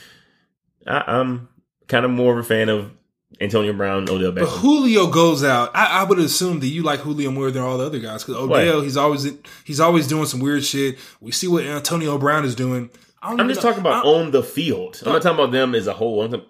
I, 0.87 1.03
I'm 1.19 1.49
kind 1.89 2.05
of 2.05 2.11
more 2.11 2.33
of 2.39 2.39
a 2.45 2.49
fan 2.49 2.69
of 2.69 2.93
Antonio 3.41 3.73
Brown, 3.73 4.09
Odell 4.09 4.33
Beckham. 4.33 4.41
But 4.41 4.49
Julio 4.49 5.07
goes 5.07 5.43
out. 5.43 5.71
I, 5.75 6.01
I 6.01 6.05
would 6.05 6.19
assume 6.19 6.61
that 6.61 6.67
you 6.67 6.83
like 6.83 7.01
Julio 7.01 7.31
more 7.31 7.51
than 7.51 7.63
all 7.63 7.79
the 7.79 7.87
other 7.87 7.99
guys 7.99 8.23
because 8.23 8.37
Odell, 8.37 8.83
he's 8.83 8.97
always 8.97 9.27
he's 9.65 9.81
always 9.81 10.07
doing 10.07 10.27
some 10.27 10.41
weird 10.41 10.65
shit. 10.65 10.99
We 11.21 11.33
see 11.33 11.49
what 11.49 11.65
Antonio 11.65 12.19
Brown 12.19 12.45
is 12.45 12.55
doing. 12.55 12.91
I'm 13.23 13.37
know- 13.37 13.49
just 13.49 13.63
talking 13.63 13.81
about 13.81 14.05
on 14.05 14.31
the 14.31 14.43
field. 14.43 15.03
I'm 15.05 15.13
not 15.13 15.23
talking 15.23 15.39
about 15.39 15.53
them 15.53 15.75
as 15.75 15.87
a 15.87 15.95
whole. 15.95 16.23
I'm 16.23 16.43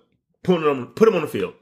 putting 0.43 0.64
them 0.64 0.88
put 0.88 1.05
them 1.07 1.14
on 1.14 1.22
the 1.22 1.28
field. 1.28 1.55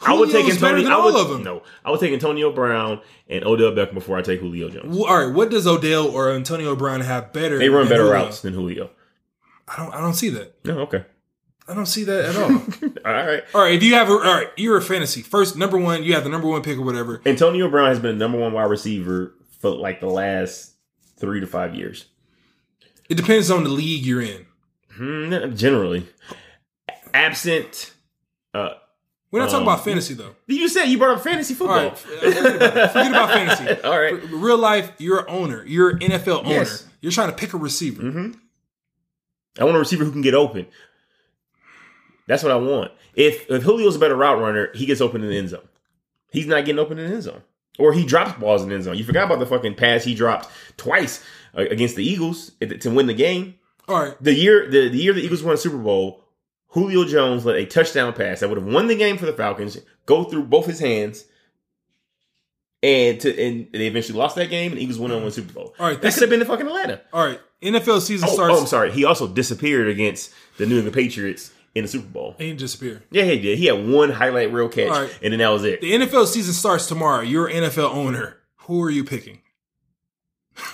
I 0.00 0.14
would 0.14 0.30
take 0.30 0.46
Antonio. 0.48 0.82
than 0.82 0.92
I 0.92 0.96
would, 1.04 1.14
all 1.14 1.20
of 1.20 1.28
them. 1.28 1.42
No, 1.44 1.62
I 1.84 1.90
would 1.90 2.00
take 2.00 2.12
Antonio 2.12 2.52
Brown 2.52 3.00
and 3.28 3.44
Odell 3.44 3.72
Beckham 3.72 3.94
before 3.94 4.18
I 4.18 4.22
take 4.22 4.40
Julio 4.40 4.68
Jones. 4.68 4.96
Well, 4.96 5.04
all 5.06 5.26
right, 5.26 5.34
what 5.34 5.50
does 5.50 5.66
Odell 5.66 6.08
or 6.08 6.32
Antonio 6.32 6.74
Brown 6.74 7.00
have 7.02 7.32
better? 7.32 7.58
They 7.58 7.68
run 7.68 7.88
better 7.88 8.02
Julio? 8.04 8.12
routes 8.24 8.40
than 8.40 8.54
Julio. 8.54 8.90
I 9.68 9.76
don't. 9.76 9.94
I 9.94 10.00
don't 10.00 10.14
see 10.14 10.28
that. 10.30 10.64
No, 10.64 10.80
okay, 10.80 11.04
I 11.68 11.74
don't 11.74 11.86
see 11.86 12.04
that 12.04 12.24
at 12.24 12.36
all. 12.36 12.50
all 13.04 13.12
right. 13.26 13.42
all 13.54 13.60
right, 13.62 13.74
if 13.74 13.82
you 13.82 13.94
have 13.94 14.08
a, 14.08 14.12
all 14.12 14.18
right, 14.20 14.48
you're 14.56 14.76
a 14.76 14.82
fantasy 14.82 15.22
first 15.22 15.56
number 15.56 15.78
one. 15.78 16.02
You 16.02 16.14
have 16.14 16.24
the 16.24 16.30
number 16.30 16.48
one 16.48 16.62
pick 16.62 16.76
or 16.78 16.82
whatever. 16.82 17.22
Antonio 17.24 17.68
Brown 17.70 17.88
has 17.88 18.00
been 18.00 18.18
the 18.18 18.24
number 18.24 18.38
one 18.38 18.52
wide 18.52 18.64
receiver 18.70 19.34
for 19.60 19.70
like 19.70 20.00
the 20.00 20.08
last 20.08 20.72
three 21.18 21.40
to 21.40 21.46
five 21.46 21.74
years. 21.74 22.06
It 23.08 23.14
depends 23.16 23.50
on 23.50 23.62
the 23.64 23.70
league 23.70 24.04
you're 24.04 24.22
in. 24.22 24.46
Hmm, 24.94 25.54
generally, 25.54 26.06
absent. 27.14 27.92
Uh, 28.54 28.70
We're 29.30 29.40
not 29.40 29.46
talking 29.50 29.66
Um, 29.66 29.72
about 29.72 29.84
fantasy 29.84 30.14
though. 30.14 30.34
you 30.46 30.68
said 30.68 30.86
you 30.86 30.98
brought 30.98 31.16
up 31.16 31.22
fantasy 31.24 31.54
All 31.54 31.58
football. 31.58 31.76
right, 31.88 31.98
forget 31.98 32.56
about. 32.56 32.92
Forget 32.92 33.10
about 33.10 33.30
fantasy. 33.30 33.82
All 33.84 33.98
right. 34.00 34.20
For 34.20 34.36
real 34.36 34.58
life, 34.58 34.92
you're 34.98 35.20
an 35.20 35.26
owner. 35.28 35.64
You're 35.64 35.90
an 35.90 35.98
NFL 36.00 36.40
owner. 36.44 36.50
Yes. 36.50 36.86
You're 37.00 37.12
trying 37.12 37.30
to 37.30 37.36
pick 37.36 37.54
a 37.54 37.56
receiver. 37.58 38.02
Mm-hmm. 38.02 38.32
I 39.58 39.64
want 39.64 39.76
a 39.76 39.80
receiver 39.80 40.04
who 40.04 40.12
can 40.12 40.22
get 40.22 40.34
open. 40.34 40.66
That's 42.32 42.42
what 42.42 42.50
I 42.50 42.56
want. 42.56 42.92
If 43.14 43.50
if 43.50 43.62
Julio's 43.62 43.96
a 43.96 43.98
better 43.98 44.16
route 44.16 44.40
runner, 44.40 44.70
he 44.74 44.86
gets 44.86 45.02
open 45.02 45.22
in 45.22 45.28
the 45.28 45.36
end 45.36 45.50
zone. 45.50 45.68
He's 46.30 46.46
not 46.46 46.64
getting 46.64 46.78
open 46.78 46.98
in 46.98 47.06
the 47.08 47.12
end 47.12 47.22
zone, 47.24 47.42
or 47.78 47.92
he 47.92 48.06
drops 48.06 48.40
balls 48.40 48.62
in 48.62 48.70
the 48.70 48.74
end 48.74 48.84
zone. 48.84 48.96
You 48.96 49.04
forgot 49.04 49.24
about 49.26 49.38
the 49.38 49.44
fucking 49.44 49.74
pass 49.74 50.02
he 50.02 50.14
dropped 50.14 50.48
twice 50.78 51.22
uh, 51.54 51.60
against 51.70 51.94
the 51.94 52.02
Eagles 52.04 52.52
to 52.80 52.88
win 52.90 53.06
the 53.06 53.12
game. 53.12 53.56
All 53.86 54.02
right. 54.02 54.14
The 54.18 54.32
year 54.32 54.66
the, 54.70 54.88
the 54.88 54.96
year 54.96 55.12
the 55.12 55.20
Eagles 55.22 55.42
won 55.42 55.52
a 55.52 55.58
Super 55.58 55.76
Bowl, 55.76 56.24
Julio 56.68 57.04
Jones 57.04 57.44
let 57.44 57.56
a 57.56 57.66
touchdown 57.66 58.14
pass 58.14 58.40
that 58.40 58.48
would 58.48 58.56
have 58.56 58.66
won 58.66 58.86
the 58.86 58.96
game 58.96 59.18
for 59.18 59.26
the 59.26 59.34
Falcons 59.34 59.76
go 60.06 60.24
through 60.24 60.44
both 60.44 60.64
his 60.64 60.80
hands. 60.80 61.26
And 62.82 63.20
to 63.20 63.28
and 63.40 63.68
they 63.72 63.86
eventually 63.88 64.18
lost 64.18 64.34
that 64.36 64.50
game, 64.50 64.72
and 64.72 64.78
the 64.80 64.82
Eagles 64.82 64.98
went 64.98 65.12
on 65.12 65.22
win 65.22 65.30
Super 65.30 65.52
Bowl. 65.52 65.74
All 65.78 65.86
right, 65.86 66.00
that 66.00 66.14
could 66.14 66.22
have 66.22 66.30
been 66.30 66.40
the 66.40 66.46
fucking 66.46 66.66
Atlanta. 66.66 67.00
All 67.12 67.24
right. 67.26 67.38
NFL 67.62 68.00
season 68.00 68.28
Oh, 68.28 68.32
starts. 68.32 68.56
oh, 68.56 68.60
I'm 68.62 68.66
sorry. 68.66 68.90
He 68.90 69.04
also 69.04 69.28
disappeared 69.28 69.86
against 69.86 70.32
the 70.56 70.66
New 70.66 70.76
England 70.78 70.94
Patriots 70.96 71.52
in 71.74 71.82
the 71.84 71.88
Super 71.88 72.06
Bowl. 72.08 72.34
And 72.38 72.48
he 72.48 72.54
disappeared. 72.54 73.02
Yeah, 73.10 73.24
he 73.24 73.38
did. 73.40 73.58
He 73.58 73.66
had 73.66 73.86
one 73.88 74.10
highlight 74.10 74.52
reel 74.52 74.68
catch, 74.68 74.88
right. 74.90 75.18
and 75.22 75.32
then 75.32 75.38
that 75.40 75.48
was 75.48 75.64
it. 75.64 75.80
The 75.80 75.92
NFL 75.92 76.26
season 76.26 76.52
starts 76.54 76.86
tomorrow. 76.86 77.20
You're 77.22 77.46
an 77.48 77.62
NFL 77.64 77.94
owner. 77.94 78.38
Who 78.66 78.82
are 78.82 78.90
you 78.90 79.04
picking? 79.04 79.40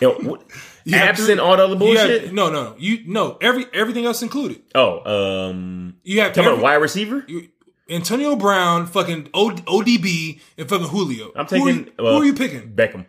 Yo, 0.01 0.13
what- 0.15 0.43
You 0.85 0.97
absent 0.97 1.27
three- 1.27 1.39
all 1.39 1.55
the 1.57 1.65
other 1.65 1.85
You 1.85 1.97
have- 1.99 2.09
bullshit. 2.09 2.33
no, 2.33 2.51
no, 2.51 2.75
you 2.79 3.01
no. 3.07 3.37
Every 3.43 3.67
everything 3.75 4.07
else 4.07 4.23
included. 4.23 4.63
oh, 4.75 5.49
um, 5.51 5.97
You 6.03 6.21
have 6.23 6.31
talking 6.33 6.45
every- 6.45 6.55
about 6.55 6.63
wide 6.63 6.75
receiver. 6.77 7.25
you- 7.29 7.49
Antonio 7.91 8.37
Brown, 8.37 8.87
fucking 8.87 9.29
o, 9.35 9.51
ODB, 9.51 10.41
and 10.59 10.69
fucking 10.69 10.89
Julio. 10.89 11.31
I'm 11.37 11.47
Who 11.47 11.57
are 11.57 11.59
taking. 11.67 11.85
you- 11.87 11.93
well, 11.99 12.15
who 12.17 12.23
are 12.23 12.25
you 12.25 12.35
picking? 12.35 12.73
Beckham. 12.73 13.05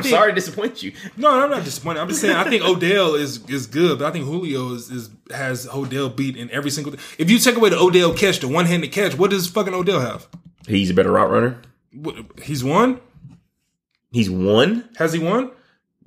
I'm 0.00 0.04
think- 0.04 0.14
sorry 0.14 0.32
to 0.32 0.34
disappoint 0.34 0.82
you. 0.82 0.92
No, 1.16 1.30
I'm 1.30 1.50
not 1.50 1.64
disappointed. 1.64 2.00
I'm 2.00 2.08
just 2.08 2.20
saying 2.20 2.36
I 2.36 2.48
think 2.48 2.64
Odell 2.64 3.14
is 3.14 3.44
is 3.48 3.66
good, 3.66 3.98
but 3.98 4.08
I 4.08 4.10
think 4.10 4.24
Julio 4.24 4.72
is, 4.72 4.90
is 4.90 5.10
has 5.30 5.68
Odell 5.72 6.08
beat 6.08 6.36
in 6.36 6.50
every 6.50 6.70
single. 6.70 6.92
Thing. 6.92 7.00
If 7.18 7.30
you 7.30 7.38
take 7.38 7.56
away 7.56 7.70
the 7.70 7.78
Odell 7.78 8.14
catch, 8.14 8.40
the 8.40 8.48
one 8.48 8.66
handed 8.66 8.92
catch, 8.92 9.16
what 9.16 9.30
does 9.30 9.46
fucking 9.46 9.74
Odell 9.74 10.00
have? 10.00 10.28
He's 10.66 10.90
a 10.90 10.94
better 10.94 11.12
route 11.12 11.30
runner. 11.30 11.60
What, 11.92 12.16
he's 12.42 12.62
won. 12.62 13.00
He's 14.12 14.30
won. 14.30 14.88
Has 14.96 15.12
he 15.12 15.18
won? 15.18 15.50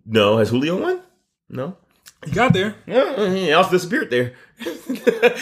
No, 0.05 0.37
has 0.37 0.49
Julio 0.49 0.81
won? 0.81 1.01
No. 1.49 1.77
He 2.25 2.31
got 2.31 2.53
there. 2.53 2.75
Yeah, 2.85 3.29
he 3.29 3.51
also 3.51 3.71
disappeared 3.71 4.09
there. 4.09 4.33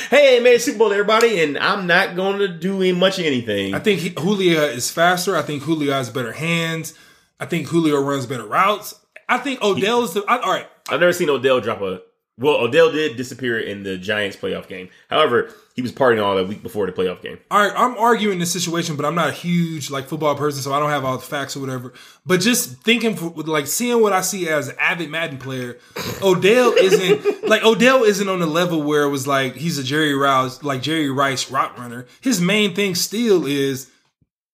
hey, 0.10 0.40
made 0.40 0.56
a 0.56 0.60
Super 0.60 0.80
Bowl, 0.80 0.92
everybody, 0.92 1.42
and 1.42 1.58
I'm 1.58 1.86
not 1.86 2.16
going 2.16 2.40
to 2.40 2.48
do 2.48 2.94
much 2.96 3.20
anything. 3.20 3.76
I 3.76 3.80
think 3.80 4.00
he, 4.00 4.10
Julio 4.10 4.62
is 4.64 4.90
faster. 4.90 5.36
I 5.36 5.42
think 5.42 5.64
Julio 5.64 5.94
has 5.94 6.10
better 6.10 6.32
hands. 6.32 6.94
I 7.42 7.46
think 7.46 7.68
Julio 7.68 8.00
runs 8.00 8.28
better 8.28 8.46
routes. 8.46 8.94
I 9.28 9.40
think 9.40 9.64
Odell 9.64 10.04
is 10.04 10.14
the. 10.14 10.24
I, 10.28 10.38
all 10.38 10.52
right, 10.52 10.68
I've 10.90 11.00
never 11.00 11.12
seen 11.12 11.30
Odell 11.30 11.60
drop 11.60 11.82
a. 11.82 12.02
Well, 12.38 12.56
Odell 12.56 12.92
did 12.92 13.18
disappear 13.18 13.60
in 13.60 13.84
the 13.84 13.98
Giants 13.98 14.38
playoff 14.38 14.68
game. 14.68 14.90
However, 15.10 15.52
he 15.76 15.82
was 15.82 15.92
partying 15.92 16.24
all 16.24 16.36
that 16.36 16.48
week 16.48 16.64
before 16.64 16.86
the 16.86 16.92
playoff 16.92 17.22
game. 17.22 17.38
all 17.52 17.60
right. 17.60 17.74
I'm 17.76 17.98
arguing 17.98 18.40
the 18.40 18.46
situation, 18.46 18.96
but 18.96 19.06
I'm 19.06 19.16
not 19.16 19.30
a 19.30 19.34
huge 19.34 19.92
like 19.92 20.08
football 20.08 20.36
person, 20.36 20.62
so 20.62 20.74
I 20.74 20.80
don't 20.80 20.90
have 20.90 21.06
all 21.06 21.18
the 21.18 21.24
facts 21.24 21.56
or 21.56 21.60
whatever. 21.60 21.94
But 22.26 22.42
just 22.42 22.82
thinking, 22.82 23.16
for, 23.16 23.30
with 23.30 23.48
like 23.48 23.68
seeing 23.68 24.02
what 24.02 24.14
I 24.14 24.22
see 24.22 24.48
as 24.48 24.70
an 24.70 24.76
avid 24.80 25.10
Madden 25.10 25.38
player, 25.38 25.78
Odell 26.24 26.74
isn't 26.74 27.48
like 27.48 27.64
Odell 27.64 28.04
isn't 28.04 28.30
on 28.30 28.40
the 28.40 28.48
level 28.48 28.82
where 28.84 29.04
it 29.04 29.10
was 29.10 29.28
like 29.28 29.56
he's 29.56 29.78
a 29.78 29.84
Jerry 29.84 30.16
Rice, 30.16 30.64
like 30.64 30.82
Jerry 30.82 31.10
Rice 31.10 31.50
route 31.52 31.78
runner. 31.78 32.06
His 32.22 32.40
main 32.40 32.76
thing 32.76 32.96
still 32.96 33.46
is 33.46 33.90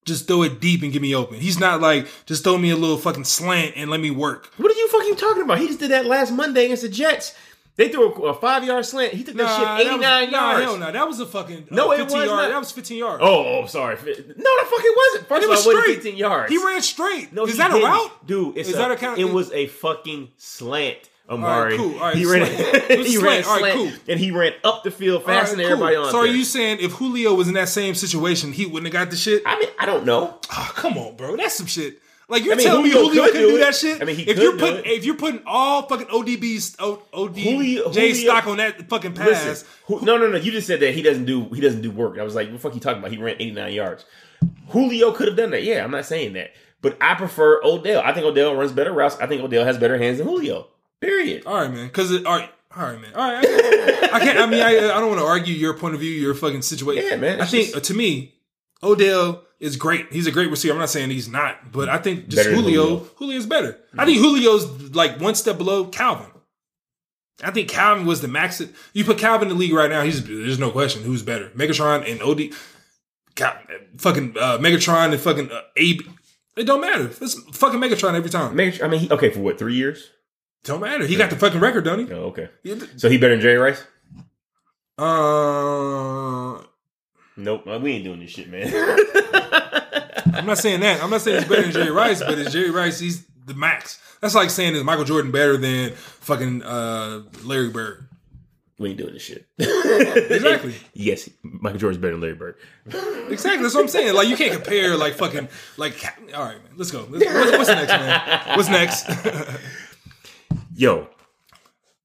just 0.07 0.27
throw 0.27 0.41
it 0.43 0.59
deep 0.59 0.81
and 0.81 0.91
get 0.91 1.01
me 1.01 1.13
open. 1.13 1.37
He's 1.39 1.59
not 1.59 1.81
like 1.81 2.07
just 2.25 2.43
throw 2.43 2.57
me 2.57 2.71
a 2.71 2.75
little 2.75 2.97
fucking 2.97 3.25
slant 3.25 3.73
and 3.75 3.91
let 3.91 3.99
me 3.99 4.09
work. 4.09 4.51
What 4.57 4.71
are 4.71 4.75
you 4.75 4.87
fucking 4.87 5.15
talking 5.17 5.43
about? 5.43 5.59
He 5.59 5.67
just 5.67 5.79
did 5.79 5.91
that 5.91 6.05
last 6.07 6.31
Monday 6.31 6.65
against 6.65 6.81
the 6.83 6.89
Jets. 6.89 7.35
They 7.75 7.89
threw 7.89 8.11
a, 8.11 8.21
a 8.29 8.33
five 8.33 8.63
yard 8.63 8.83
slant. 8.87 9.13
He 9.13 9.23
took 9.23 9.35
that 9.35 9.55
shit 9.55 9.65
that 9.65 9.81
89 9.81 9.99
was, 9.99 10.31
nah, 10.31 10.49
yards. 10.51 10.63
hell 10.63 10.77
no. 10.77 10.91
That 10.91 11.07
was 11.07 11.19
a 11.19 11.27
fucking 11.27 11.67
uh, 11.71 11.75
No, 11.75 11.91
it 11.91 12.03
was 12.05 12.11
yard. 12.13 12.25
not. 12.27 12.49
That 12.49 12.57
was 12.57 12.71
15 12.71 12.97
yards. 12.97 13.21
Oh, 13.23 13.45
oh, 13.61 13.65
sorry. 13.67 13.95
No, 13.97 14.03
that 14.07 14.67
fucking 14.71 14.93
wasn't. 14.97 15.27
First 15.27 15.43
it 15.43 15.49
was 15.49 15.67
all, 15.67 15.73
straight. 15.79 15.95
15 15.97 16.17
yards. 16.17 16.51
He 16.51 16.57
ran 16.57 16.81
straight. 16.81 17.31
No, 17.33 17.45
is 17.45 17.57
that 17.57 17.69
a 17.69 17.75
didn't. 17.75 17.87
route, 17.91 18.25
dude? 18.25 18.57
It's 18.57 18.69
Is 18.69 18.75
a, 18.75 18.77
that 18.79 18.91
a 18.91 18.95
kind- 18.95 19.19
It 19.19 19.25
was 19.31 19.51
a 19.51 19.67
fucking 19.67 20.29
slant. 20.37 20.97
Right, 21.29 21.35
Amari, 21.37 21.77
cool. 21.77 21.93
All 21.95 21.99
right, 21.99 22.15
he 22.15 22.25
ran, 22.25 22.45
slant. 22.55 22.91
It 22.91 23.05
he 23.05 23.17
ran 23.17 23.43
slant. 23.43 23.47
All 23.47 23.59
right, 23.61 23.73
cool. 23.73 23.91
and 24.07 24.19
he 24.19 24.31
ran 24.31 24.53
up 24.63 24.83
the 24.83 24.91
field 24.91 25.21
All 25.23 25.27
right, 25.27 25.39
faster 25.41 25.55
than 25.55 25.65
cool. 25.65 25.73
everybody 25.73 25.95
on. 25.95 26.11
So 26.11 26.19
are 26.19 26.25
there. 26.27 26.35
you 26.35 26.43
saying 26.43 26.77
if 26.81 26.93
Julio 26.93 27.33
was 27.33 27.47
in 27.47 27.53
that 27.55 27.69
same 27.69 27.95
situation, 27.95 28.51
he 28.51 28.65
wouldn't 28.65 28.91
have 28.93 29.03
got 29.05 29.11
the 29.11 29.17
shit? 29.17 29.43
I 29.45 29.59
mean, 29.59 29.69
I 29.79 29.85
don't 29.85 30.05
know. 30.05 30.39
Oh, 30.51 30.71
come 30.75 30.97
on, 30.97 31.15
bro. 31.15 31.35
That's 31.35 31.55
some 31.55 31.65
shit. 31.67 31.99
Like 32.29 32.43
you're 32.43 32.55
I 32.55 32.57
mean, 32.57 32.65
telling 32.67 32.83
me 32.83 32.89
Julio 32.89 33.07
Julio 33.07 33.23
could 33.23 33.31
can 33.33 33.41
do 33.41 33.51
do 33.51 33.57
that 33.59 33.73
shit. 33.75 34.01
I 34.01 34.05
mean, 34.05 34.17
he 34.17 34.23
if 34.23 34.35
could 34.35 34.43
you're 34.43 34.51
do 34.53 34.59
putting 34.59 34.79
it. 34.79 34.87
if 34.87 35.05
you're 35.05 35.15
putting 35.15 35.41
all 35.45 35.83
fucking 35.87 36.07
ODB's 36.07 36.75
O- 36.79 37.01
OD 37.13 37.37
Julio- 37.37 37.89
J 37.93 38.09
Julio- 38.11 38.23
stock 38.25 38.47
on 38.47 38.57
that 38.57 38.89
fucking 38.89 39.13
pass, 39.13 39.27
Listen, 39.45 39.67
who, 39.85 40.01
no, 40.01 40.17
no, 40.17 40.27
no. 40.27 40.37
You 40.37 40.51
just 40.51 40.67
said 40.67 40.81
that 40.81 40.93
he 40.93 41.01
doesn't 41.01 41.23
do 41.23 41.45
he 41.53 41.61
doesn't 41.61 41.81
do 41.81 41.89
work. 41.89 42.19
I 42.19 42.23
was 42.23 42.35
like, 42.35 42.47
what 42.47 42.53
the 42.53 42.59
fuck 42.59 42.73
you 42.73 42.81
talking 42.81 42.99
about? 42.99 43.11
He 43.11 43.17
ran 43.17 43.35
89 43.39 43.71
yards. 43.73 44.03
Julio 44.69 45.11
could 45.13 45.27
have 45.29 45.37
done 45.37 45.51
that. 45.51 45.63
Yeah, 45.63 45.83
I'm 45.83 45.91
not 45.91 46.05
saying 46.05 46.33
that, 46.33 46.51
but 46.81 46.97
I 46.99 47.15
prefer 47.15 47.61
Odell. 47.63 48.01
I 48.03 48.13
think 48.13 48.25
Odell 48.25 48.55
runs 48.55 48.73
better 48.73 48.91
routes. 48.91 49.15
I 49.21 49.27
think 49.27 49.41
Odell 49.41 49.63
has 49.63 49.77
better 49.77 49.97
hands 49.97 50.17
than 50.17 50.27
Julio. 50.27 50.67
Period. 51.01 51.45
all 51.45 51.55
right, 51.55 51.71
man. 51.71 51.87
Because 51.87 52.11
all 52.11 52.37
right. 52.37 52.49
All 52.75 52.83
right, 52.83 52.99
man. 53.01 53.13
All 53.15 53.31
right, 53.31 53.43
I, 53.45 54.09
I 54.13 54.19
can't. 54.19 54.37
I 54.37 54.45
mean, 54.45 54.61
I, 54.61 54.75
I 54.75 54.99
don't 54.99 55.07
want 55.07 55.19
to 55.19 55.25
argue 55.25 55.53
your 55.53 55.73
point 55.73 55.95
of 55.95 55.99
view, 55.99 56.11
your 56.11 56.33
fucking 56.35 56.61
situation. 56.61 57.05
Yeah, 57.09 57.15
man, 57.15 57.41
I 57.41 57.45
think 57.45 57.65
just- 57.67 57.77
uh, 57.77 57.79
to 57.79 57.93
me, 57.93 58.35
Odell 58.83 59.43
is 59.59 59.77
great. 59.77 60.11
He's 60.11 60.27
a 60.27 60.31
great 60.31 60.51
receiver. 60.51 60.73
I'm 60.73 60.79
not 60.79 60.89
saying 60.89 61.09
he's 61.09 61.27
not, 61.29 61.71
but 61.71 61.89
I 61.89 61.97
think 61.97 62.27
just 62.27 62.49
Julio, 62.49 62.83
Julio. 62.97 63.09
Julio's 63.17 63.45
better. 63.47 63.79
I 63.97 64.05
think 64.05 64.19
Julio's 64.19 64.93
like 64.93 65.19
one 65.19 65.33
step 65.33 65.57
below 65.57 65.85
Calvin. 65.85 66.27
I 67.43 67.51
think 67.51 67.69
Calvin 67.69 68.05
was 68.05 68.21
the 68.21 68.27
max. 68.27 68.61
You 68.93 69.05
put 69.05 69.17
Calvin 69.17 69.47
in 69.49 69.53
the 69.55 69.59
league 69.59 69.73
right 69.73 69.89
now. 69.89 70.01
He's 70.03 70.23
there's 70.23 70.59
no 70.59 70.69
question 70.71 71.03
who's 71.03 71.23
better, 71.23 71.49
Megatron 71.55 72.09
and 72.11 72.21
OD. 72.21 72.51
Cal, 73.35 73.55
fucking 73.97 74.35
uh, 74.39 74.57
Megatron 74.57 75.11
and 75.13 75.21
fucking 75.21 75.51
uh, 75.51 75.61
Abe. 75.77 76.01
It 76.55 76.65
don't 76.65 76.81
matter. 76.81 77.05
It's 77.21 77.35
fucking 77.57 77.79
Megatron 77.79 78.15
every 78.15 78.29
time. 78.29 78.57
Sure, 78.71 78.85
I 78.85 78.89
mean, 78.89 78.99
he, 79.01 79.09
okay, 79.11 79.29
for 79.31 79.39
what 79.39 79.57
three 79.57 79.75
years? 79.75 80.09
Don't 80.67 80.81
matter. 80.81 81.05
He 81.05 81.15
got 81.15 81.29
the 81.29 81.37
fucking 81.37 81.59
record, 81.61 81.85
don't 81.85 82.05
he? 82.05 82.13
Oh, 82.13 82.25
okay. 82.25 82.49
Yeah, 82.63 82.75
So 82.97 83.09
he 83.09 83.17
better 83.17 83.33
than 83.33 83.41
Jerry 83.41 83.57
Rice? 83.57 83.83
Uh, 84.97 86.61
Nope, 87.37 87.65
we 87.81 87.91
ain't 87.93 88.03
doing 88.03 88.19
this 88.19 88.31
shit, 88.31 88.49
man. 88.49 88.67
I'm 90.33 90.45
not 90.45 90.57
saying 90.57 90.81
that. 90.81 91.01
I'm 91.03 91.09
not 91.09 91.21
saying 91.21 91.39
he's 91.39 91.49
better 91.49 91.61
than 91.61 91.71
Jerry 91.71 91.91
Rice, 91.91 92.19
but 92.19 92.37
it's 92.37 92.51
Jerry 92.51 92.71
Rice, 92.71 92.99
he's 92.99 93.25
the 93.45 93.53
max. 93.53 94.01
That's 94.21 94.35
like 94.35 94.49
saying 94.49 94.75
is 94.75 94.83
Michael 94.83 95.05
Jordan 95.05 95.31
better 95.31 95.55
than 95.55 95.91
fucking 95.93 96.63
uh, 96.63 97.21
Larry 97.43 97.69
Bird. 97.69 98.09
we 98.79 98.89
ain't 98.89 98.97
doing 98.97 99.13
this 99.13 99.21
shit. 99.21 99.47
Exactly. 99.59 100.73
yes, 100.93 101.29
Michael 101.43 101.79
Jordan's 101.79 102.01
better 102.01 102.13
than 102.13 102.21
Larry 102.21 102.35
Bird. 102.35 102.55
Exactly. 103.29 103.61
That's 103.61 103.75
what 103.75 103.81
I'm 103.81 103.87
saying. 103.87 104.15
Like 104.15 104.27
you 104.27 104.35
can't 104.35 104.53
compare 104.53 104.97
like 104.97 105.13
fucking 105.13 105.47
like. 105.77 106.03
All 106.35 106.43
right, 106.43 106.61
man. 106.63 106.73
Let's 106.75 106.89
go. 106.91 107.07
Let's, 107.09 107.25
what's, 107.25 107.51
what's 107.51 107.69
next, 107.69 107.89
man? 107.89 108.57
What's 108.57 108.69
next? 108.69 109.05
Yo, 110.77 111.07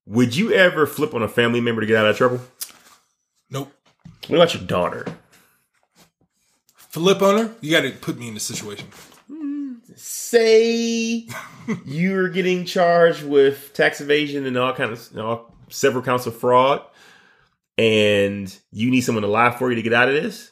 would 0.07 0.35
you 0.35 0.51
ever 0.51 0.87
flip 0.87 1.13
on 1.13 1.21
a 1.21 1.27
family 1.27 1.61
member 1.61 1.79
to 1.79 1.85
get 1.85 1.95
out 1.95 2.07
of 2.07 2.17
trouble? 2.17 2.41
nope. 3.51 3.71
What 4.27 4.37
about 4.37 4.55
your 4.55 4.63
daughter? 4.63 5.05
Flip 6.73 7.21
on 7.21 7.37
her. 7.37 7.55
You 7.61 7.69
got 7.69 7.81
to 7.81 7.91
put 7.91 8.17
me 8.17 8.29
in 8.29 8.33
this 8.33 8.45
situation. 8.45 8.87
Say 9.95 11.27
you're 11.85 12.29
getting 12.29 12.65
charged 12.65 13.23
with 13.23 13.73
tax 13.75 14.01
evasion 14.01 14.47
and 14.47 14.57
all 14.57 14.73
kinds 14.73 15.11
of 15.11 15.19
all, 15.23 15.55
several 15.69 16.03
counts 16.03 16.25
of 16.25 16.35
fraud, 16.35 16.81
and 17.77 18.57
you 18.71 18.89
need 18.89 19.01
someone 19.01 19.21
to 19.21 19.27
lie 19.27 19.51
for 19.51 19.69
you 19.69 19.75
to 19.75 19.83
get 19.83 19.93
out 19.93 20.09
of 20.09 20.15
this, 20.15 20.49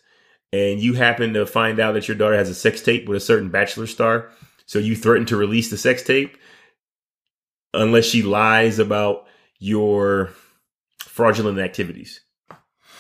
and 0.53 0.79
you 0.79 0.93
happen 0.93 1.33
to 1.33 1.47
find 1.47 1.79
out 1.79 1.93
that 1.93 2.07
your 2.07 2.17
daughter 2.17 2.37
has 2.37 2.49
a 2.49 2.55
sex 2.55 2.83
tape 2.83 3.07
with 3.07 3.17
a 3.17 3.19
certain 3.19 3.49
bachelor 3.49 3.87
star, 3.87 4.29
so 4.67 4.77
you 4.77 4.95
threaten 4.95 5.25
to 5.25 5.37
release 5.37 5.71
the 5.71 5.77
sex 5.77 6.03
tape 6.03 6.37
unless 7.73 8.05
she 8.05 8.23
lies 8.23 8.79
about 8.79 9.27
your 9.59 10.31
fraudulent 10.99 11.59
activities. 11.59 12.21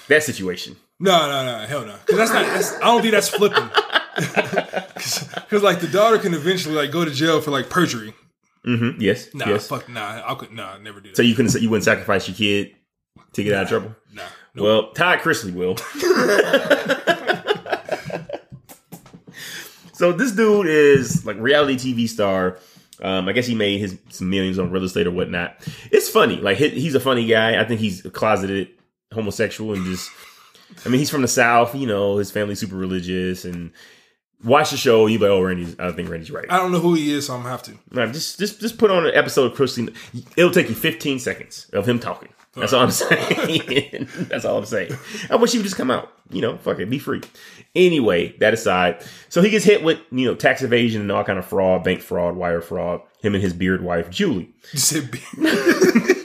That 0.07 0.23
situation. 0.23 0.75
No, 0.99 1.27
no, 1.27 1.45
no, 1.45 1.65
hell 1.65 1.85
no. 1.85 1.95
Because 2.05 2.17
that's 2.17 2.33
not. 2.33 2.45
That's, 2.45 2.75
I 2.75 2.85
don't 2.85 3.01
think 3.01 3.13
that's 3.13 3.29
flipping. 3.29 3.69
Because 5.51 5.63
like 5.63 5.81
the 5.81 5.87
daughter 5.87 6.17
can 6.17 6.33
eventually 6.33 6.75
like 6.75 6.91
go 6.91 7.03
to 7.03 7.11
jail 7.11 7.41
for 7.41 7.51
like 7.51 7.69
perjury. 7.69 8.13
Mm-hmm. 8.65 9.01
Yes. 9.01 9.33
Nah, 9.33 9.49
yes. 9.49 9.67
fuck, 9.67 9.89
nah. 9.89 10.23
I 10.25 10.33
could, 10.35 10.51
nah, 10.51 10.77
never 10.77 11.01
do 11.01 11.09
that. 11.09 11.17
So 11.17 11.23
you 11.23 11.35
couldn't 11.35 11.53
you 11.61 11.69
wouldn't 11.69 11.83
sacrifice 11.83 12.27
your 12.27 12.37
kid 12.37 12.73
to 13.33 13.43
get 13.43 13.53
out 13.53 13.63
of 13.63 13.69
trouble? 13.69 13.95
nah, 14.13 14.23
nope. 14.55 14.63
Well, 14.63 14.91
Todd 14.93 15.19
Chrisley 15.19 15.53
will. 15.53 15.75
so 19.93 20.13
this 20.13 20.31
dude 20.31 20.67
is 20.67 21.25
like 21.25 21.37
reality 21.37 21.75
TV 21.75 22.07
star. 22.07 22.57
Um, 23.01 23.27
I 23.27 23.31
guess 23.31 23.47
he 23.47 23.55
made 23.55 23.79
his 23.79 23.97
some 24.09 24.29
millions 24.29 24.59
on 24.59 24.71
real 24.71 24.83
estate 24.83 25.07
or 25.07 25.11
whatnot. 25.11 25.55
It's 25.91 26.09
funny. 26.09 26.37
Like 26.37 26.57
he, 26.57 26.69
he's 26.69 26.95
a 26.95 26.99
funny 26.99 27.25
guy. 27.25 27.59
I 27.59 27.65
think 27.65 27.79
he's 27.79 28.05
a 28.05 28.09
closeted 28.11 28.69
homosexual 29.13 29.73
and 29.73 29.85
just. 29.85 30.09
I 30.85 30.89
mean, 30.89 30.99
he's 30.99 31.09
from 31.09 31.21
the 31.21 31.27
South. 31.27 31.75
You 31.75 31.87
know, 31.87 32.17
his 32.17 32.31
family's 32.31 32.59
super 32.59 32.75
religious 32.77 33.43
and 33.43 33.71
watch 34.43 34.71
the 34.71 34.77
show. 34.77 35.07
You 35.07 35.19
be 35.19 35.25
like, 35.25 35.31
oh, 35.31 35.41
Randy's. 35.41 35.77
I 35.79 35.91
think 35.91 36.09
Randy's 36.09 36.31
right. 36.31 36.45
I 36.49 36.57
don't 36.57 36.71
know 36.71 36.79
who 36.79 36.93
he 36.93 37.11
is, 37.11 37.27
so 37.27 37.33
I'm 37.33 37.41
gonna 37.41 37.49
have 37.49 37.63
to. 37.63 37.77
Nah, 37.91 38.07
just 38.07 38.39
just 38.39 38.59
just 38.59 38.77
put 38.77 38.91
on 38.91 39.05
an 39.05 39.13
episode 39.13 39.51
of 39.51 39.57
Chrisley. 39.57 39.95
It'll 40.37 40.51
take 40.51 40.69
you 40.69 40.75
15 40.75 41.19
seconds 41.19 41.69
of 41.73 41.87
him 41.87 41.99
talking. 41.99 42.29
That's 42.53 42.73
all 42.73 42.83
I'm 42.83 42.91
saying. 42.91 44.07
That's 44.17 44.43
all 44.43 44.57
I'm 44.57 44.65
saying. 44.65 44.91
I 45.29 45.37
wish 45.37 45.53
he 45.53 45.57
would 45.57 45.63
just 45.63 45.77
come 45.77 45.89
out. 45.89 46.11
You 46.29 46.41
know, 46.41 46.57
fuck 46.57 46.79
it, 46.79 46.89
be 46.89 46.99
free. 46.99 47.21
Anyway, 47.73 48.35
that 48.39 48.53
aside, 48.53 49.01
so 49.29 49.41
he 49.41 49.49
gets 49.49 49.63
hit 49.63 49.83
with 49.83 49.99
you 50.11 50.25
know 50.25 50.35
tax 50.35 50.61
evasion 50.61 51.01
and 51.01 51.11
all 51.11 51.23
kind 51.23 51.39
of 51.39 51.45
fraud, 51.45 51.83
bank 51.83 52.01
fraud, 52.01 52.35
wire 52.35 52.61
fraud. 52.61 53.01
Him 53.21 53.35
and 53.35 53.43
his 53.43 53.53
beard 53.53 53.83
wife 53.83 54.09
Julie. 54.09 54.53
You 54.73 54.79
said 54.79 55.11
B. 55.11 55.21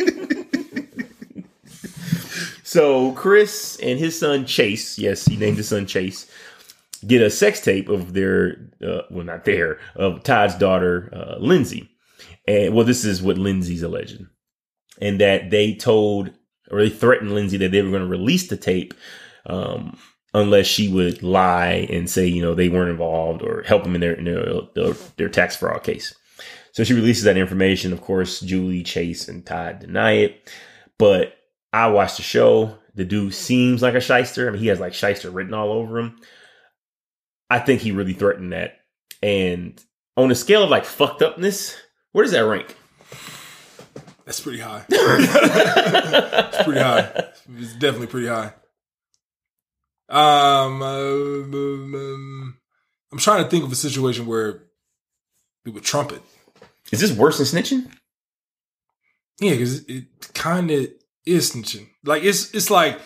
So 2.76 3.12
Chris 3.12 3.78
and 3.80 3.99
his 3.99 4.18
son 4.18 4.44
Chase, 4.44 4.99
yes, 4.99 5.24
he 5.24 5.36
named 5.36 5.57
his 5.57 5.68
son 5.68 5.86
Chase, 5.86 6.30
get 7.07 7.22
a 7.22 7.30
sex 7.30 7.61
tape 7.61 7.88
of 7.88 8.12
their, 8.12 8.57
uh, 8.86 9.03
well, 9.09 9.24
not 9.24 9.47
their, 9.47 9.78
of 9.94 10.24
Todd's 10.24 10.57
daughter 10.57 11.09
uh, 11.14 11.38
Lindsay, 11.38 11.88
and 12.47 12.74
well, 12.74 12.84
this 12.84 13.05
is 13.05 13.22
what 13.22 13.38
Lindsay's 13.38 13.82
alleging, 13.82 14.28
and 15.01 15.20
that 15.22 15.49
they 15.49 15.74
told 15.74 16.32
or 16.70 16.80
they 16.82 16.90
threatened 16.90 17.32
Lindsay 17.32 17.57
that 17.57 17.70
they 17.70 17.80
were 17.80 17.90
going 17.90 18.03
to 18.03 18.09
release 18.09 18.49
the 18.49 18.59
tape. 18.59 18.92
Um, 19.47 19.97
unless 20.37 20.66
she 20.66 20.87
would 20.89 21.22
lie 21.22 21.89
and 21.91 22.11
say, 22.11 22.26
you 22.26 22.43
know, 22.43 22.55
they 22.55 22.68
weren't 22.68 22.91
involved 22.91 23.43
or 23.43 23.62
help 23.62 23.84
them 23.84 23.95
in 23.95 24.03
their, 24.03 24.12
in 24.12 24.24
their, 24.24 24.45
their, 24.74 24.93
their 25.16 25.28
tax 25.30 25.57
fraud 25.57 25.82
case. 25.82 26.14
So 26.72 26.84
she 26.84 26.93
releases 26.93 27.24
that 27.24 27.39
information. 27.39 27.91
Of 27.91 28.03
course, 28.03 28.41
Julie, 28.41 28.82
Chase, 28.82 29.28
and 29.28 29.47
Todd 29.47 29.78
deny 29.78 30.12
it. 30.12 30.53
But 30.99 31.39
I 31.72 31.87
watched 31.89 32.18
the 32.18 32.22
show. 32.22 32.76
The 32.95 33.07
dude 33.07 33.32
seems 33.32 33.80
like 33.80 33.95
a 33.95 34.01
shyster. 34.01 34.47
I 34.47 34.51
mean, 34.51 34.61
he 34.61 34.66
has 34.66 34.78
like 34.78 34.93
shyster 34.93 35.30
written 35.30 35.55
all 35.55 35.72
over 35.72 35.99
him. 35.99 36.18
I 37.49 37.59
think 37.59 37.80
he 37.80 37.93
really 37.93 38.12
threatened 38.12 38.53
that. 38.53 38.80
And 39.22 39.82
on 40.18 40.30
a 40.30 40.34
scale 40.34 40.64
of 40.64 40.70
like 40.70 40.84
fucked 40.84 41.22
upness, 41.22 41.80
where 42.12 42.24
does 42.24 42.32
that 42.32 42.41
rank? 42.41 42.76
That's 44.26 44.41
pretty 44.41 44.61
high. 44.61 44.84
it's 44.91 46.62
pretty 46.62 46.80
high. 46.80 47.30
It's 47.57 47.74
definitely 47.74 48.09
pretty 48.09 48.26
high. 48.26 48.53
Um, 50.09 50.83
um, 50.83 52.59
I'm 53.11 53.19
trying 53.19 53.43
to 53.43 53.51
think 53.51 53.65
of 53.65 53.73
a 53.73 53.77
situation 53.77 54.27
where 54.27 54.65
we 55.65 55.73
would 55.73 55.83
trumpet. 55.85 56.23
Is 56.93 57.01
this 57.01 57.13
worse 57.13 57.39
than 57.39 57.47
snitching? 57.47 57.91
Yeah, 59.41 59.53
because 59.53 59.85
it 59.87 60.05
kind 60.35 60.71
of 60.71 60.89
is 61.25 61.53
snitching. 61.53 61.89
Like 62.05 62.23
it's 62.23 62.55
it's 62.55 62.71
like, 62.71 62.99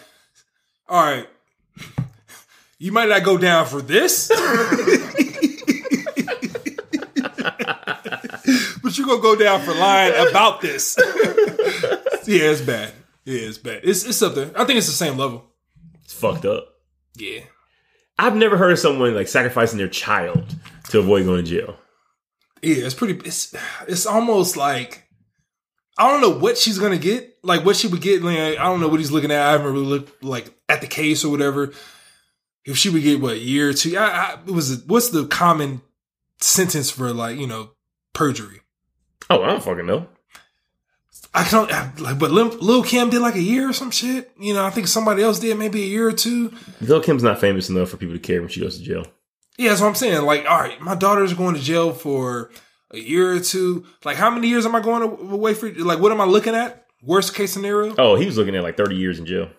all 0.88 1.02
right, 1.02 1.26
you 2.78 2.92
might 2.92 3.08
not 3.08 3.24
go 3.24 3.38
down 3.38 3.66
for 3.66 3.80
this, 3.80 4.28
but 8.82 8.98
you're 8.98 9.06
gonna 9.06 9.22
go 9.22 9.36
down 9.36 9.62
for 9.62 9.74
lying 9.74 10.28
about 10.28 10.60
this. 10.60 10.96
yeah, 12.26 12.50
it's 12.50 12.60
bad. 12.60 12.92
Yeah, 13.24 13.40
it's 13.40 13.58
bad. 13.58 13.80
It's 13.82 14.04
it's 14.04 14.22
up 14.22 14.34
there. 14.34 14.50
I 14.54 14.64
think 14.64 14.76
it's 14.76 14.86
the 14.86 14.92
same 14.92 15.16
level. 15.16 15.46
It's 16.04 16.12
fucked 16.12 16.44
up. 16.44 16.69
Yeah. 17.16 17.40
I've 18.18 18.36
never 18.36 18.56
heard 18.56 18.72
of 18.72 18.78
someone 18.78 19.14
like 19.14 19.28
sacrificing 19.28 19.78
their 19.78 19.88
child 19.88 20.54
to 20.90 20.98
avoid 20.98 21.24
going 21.24 21.44
to 21.44 21.50
jail. 21.50 21.76
Yeah, 22.62 22.84
it's 22.84 22.94
pretty. 22.94 23.14
It's 23.26 23.54
it's 23.88 24.04
almost 24.04 24.56
like 24.56 25.08
I 25.98 26.10
don't 26.10 26.20
know 26.20 26.38
what 26.38 26.58
she's 26.58 26.78
gonna 26.78 26.98
get. 26.98 27.38
Like 27.42 27.64
what 27.64 27.76
she 27.76 27.88
would 27.88 28.02
get. 28.02 28.22
Like, 28.22 28.36
I 28.36 28.64
don't 28.64 28.80
know 28.80 28.88
what 28.88 29.00
he's 29.00 29.10
looking 29.10 29.30
at. 29.30 29.40
I 29.40 29.52
haven't 29.52 29.72
really 29.72 29.86
looked 29.86 30.22
like 30.22 30.52
at 30.68 30.80
the 30.80 30.86
case 30.86 31.24
or 31.24 31.30
whatever. 31.30 31.72
If 32.64 32.76
she 32.76 32.90
would 32.90 33.02
get 33.02 33.20
what 33.20 33.34
a 33.34 33.38
year 33.38 33.70
or 33.70 33.72
two, 33.72 33.96
I, 33.96 34.04
I 34.04 34.38
it 34.46 34.50
was 34.50 34.84
what's 34.84 35.08
the 35.08 35.26
common 35.26 35.80
sentence 36.38 36.90
for 36.90 37.12
like 37.12 37.38
you 37.38 37.46
know 37.46 37.70
perjury? 38.12 38.60
Oh, 39.30 39.42
I 39.42 39.46
don't 39.46 39.62
fucking 39.62 39.86
know. 39.86 40.06
I 41.32 41.48
don't 41.48 41.70
like, 42.00 42.18
but 42.18 42.32
Lil, 42.32 42.48
Lil 42.58 42.82
Kim 42.82 43.08
did 43.10 43.20
like 43.20 43.36
a 43.36 43.42
year 43.42 43.68
or 43.68 43.72
some 43.72 43.90
shit. 43.92 44.32
You 44.38 44.52
know, 44.54 44.64
I 44.64 44.70
think 44.70 44.88
somebody 44.88 45.22
else 45.22 45.38
did 45.38 45.56
maybe 45.56 45.82
a 45.82 45.86
year 45.86 46.08
or 46.08 46.12
two. 46.12 46.52
Lil 46.80 47.02
Kim's 47.02 47.22
not 47.22 47.38
famous 47.40 47.68
enough 47.70 47.90
for 47.90 47.96
people 47.96 48.16
to 48.16 48.20
care 48.20 48.40
when 48.40 48.48
she 48.50 48.60
goes 48.60 48.78
to 48.78 48.82
jail. 48.84 49.06
Yeah, 49.56 49.68
that's 49.68 49.80
what 49.80 49.88
I'm 49.88 49.94
saying. 49.94 50.22
Like, 50.22 50.44
all 50.46 50.58
right, 50.58 50.80
my 50.80 50.94
daughter's 50.94 51.34
going 51.34 51.54
to 51.54 51.60
jail 51.60 51.92
for 51.92 52.50
a 52.90 52.98
year 52.98 53.32
or 53.32 53.40
two. 53.40 53.86
Like, 54.04 54.16
how 54.16 54.30
many 54.30 54.48
years 54.48 54.66
am 54.66 54.74
I 54.74 54.80
going 54.80 55.02
away 55.02 55.54
for? 55.54 55.70
Like, 55.70 56.00
what 56.00 56.10
am 56.12 56.20
I 56.20 56.24
looking 56.24 56.54
at? 56.54 56.86
Worst 57.02 57.34
case 57.34 57.52
scenario? 57.52 57.94
Oh, 57.96 58.16
he 58.16 58.26
was 58.26 58.36
looking 58.36 58.56
at 58.56 58.62
like 58.62 58.76
30 58.76 58.96
years 58.96 59.18
in 59.18 59.26
jail. 59.26 59.50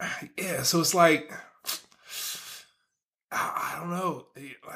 Yeah, 0.36 0.62
so 0.62 0.80
it's 0.80 0.94
like, 0.94 1.30
I, 3.30 3.74
I 3.74 3.78
don't 3.78 3.90
know. 3.90 4.26
Uh, 4.66 4.72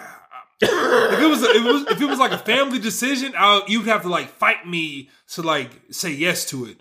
If 0.71 1.21
it 1.21 1.27
was, 1.29 1.43
if 1.43 1.57
it 1.57 1.65
was, 1.65 1.83
if 1.91 2.01
it 2.01 2.07
was 2.07 2.19
like 2.19 2.33
a 2.33 2.39
family 2.39 2.79
decision, 2.79 3.35
I, 3.37 3.63
you'd 3.67 3.87
have 3.87 4.03
to 4.03 4.09
like 4.09 4.29
fight 4.29 4.67
me 4.67 5.11
to 5.33 5.43
like 5.43 5.71
say 5.91 6.11
yes 6.11 6.45
to 6.47 6.67
it. 6.67 6.79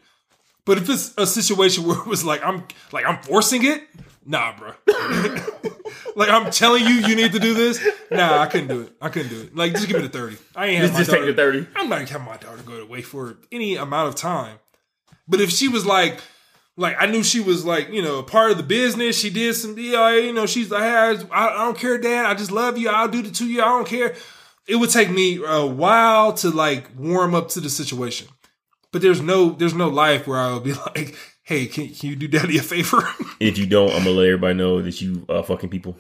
But 0.66 0.78
if 0.78 0.90
it's 0.90 1.14
a 1.18 1.28
situation 1.28 1.84
where 1.88 1.98
it 1.98 2.06
was 2.06 2.24
like 2.24 2.44
I'm 2.44 2.66
like 2.92 3.06
I'm 3.06 3.22
forcing 3.22 3.66
it, 3.66 3.84
nah, 4.26 4.56
bro. 4.58 4.74
like 6.16 6.30
I'm 6.30 6.52
telling 6.52 6.84
you, 6.86 6.94
you 6.94 7.16
need 7.16 7.34
to 7.34 7.40
do 7.40 7.54
this. 7.54 7.86
Nah, 8.12 8.40
I 8.40 8.48
couldn't 8.48 8.68
do 8.68 8.82
it. 8.82 8.94
I 9.02 9.10
couldn't 9.10 9.30
do 9.30 9.42
it. 9.42 9.56
Like 9.56 9.74
just 9.74 9.88
give 9.88 9.98
me 9.98 10.04
the 10.04 10.10
thirty. 10.10 10.38
I 10.56 10.68
ain't 10.68 10.82
have 10.82 10.92
Just, 10.92 11.10
just 11.10 11.12
take 11.12 11.26
the 11.26 11.34
30. 11.34 11.68
I'm 11.76 11.90
not 11.90 12.08
having 12.08 12.26
my 12.26 12.38
daughter 12.38 12.62
go 12.64 12.76
away 12.76 13.02
for 13.02 13.38
any 13.52 13.76
amount 13.76 14.10
of 14.10 14.16
time. 14.16 14.60
But 15.28 15.40
if 15.42 15.50
she 15.50 15.68
was 15.68 15.86
like, 15.86 16.20
like 16.78 16.96
I 17.00 17.06
knew 17.06 17.24
she 17.24 17.40
was 17.40 17.66
like, 17.66 17.90
you 17.90 18.02
know, 18.02 18.24
part 18.24 18.52
of 18.52 18.58
the 18.58 18.64
business. 18.64 19.20
She 19.20 19.30
did 19.30 19.54
some, 19.56 19.78
yeah, 19.78 20.16
you 20.16 20.34
know, 20.34 20.46
she's 20.46 20.72
like, 20.72 20.84
hey, 20.84 21.26
I, 21.32 21.48
I 21.48 21.58
don't 21.66 21.78
care, 21.78 21.98
Dad. 21.98 22.26
I 22.26 22.34
just 22.34 22.52
love 22.52 22.78
you. 22.78 22.90
I'll 22.90 23.08
do 23.08 23.22
the 23.22 23.32
two 23.32 23.48
year. 23.48 23.64
I 23.64 23.68
don't 23.68 23.88
care. 23.88 24.16
It 24.68 24.78
would 24.78 24.90
take 24.90 25.10
me 25.10 25.42
a 25.46 25.66
while 25.66 26.34
to 26.34 26.50
like 26.50 26.88
warm 26.98 27.36
up 27.36 27.50
to 27.50 27.60
the 27.60 27.70
situation. 27.70 28.28
But 28.92 29.02
there's 29.02 29.22
no, 29.22 29.50
there's 29.52 29.74
no 29.74 29.90
life 29.90 30.28
where 30.28 30.40
I 30.40 30.54
would 30.54 30.64
be 30.64 30.74
like, 30.96 31.16
hey, 31.44 31.68
can, 31.68 31.90
can 31.90 32.10
you 32.10 32.16
do 32.16 32.28
Daddy 32.28 32.58
a 32.58 32.62
favor? 32.64 33.08
If 33.40 33.58
you 33.58 33.66
don't, 33.66 33.90
I'm 33.92 34.06
gonna 34.06 34.12
let 34.12 34.28
everybody 34.28 34.54
know 34.54 34.82
that 34.82 35.02
you 35.02 35.26
uh, 35.28 35.42
fucking 35.42 35.70
people. 35.70 35.98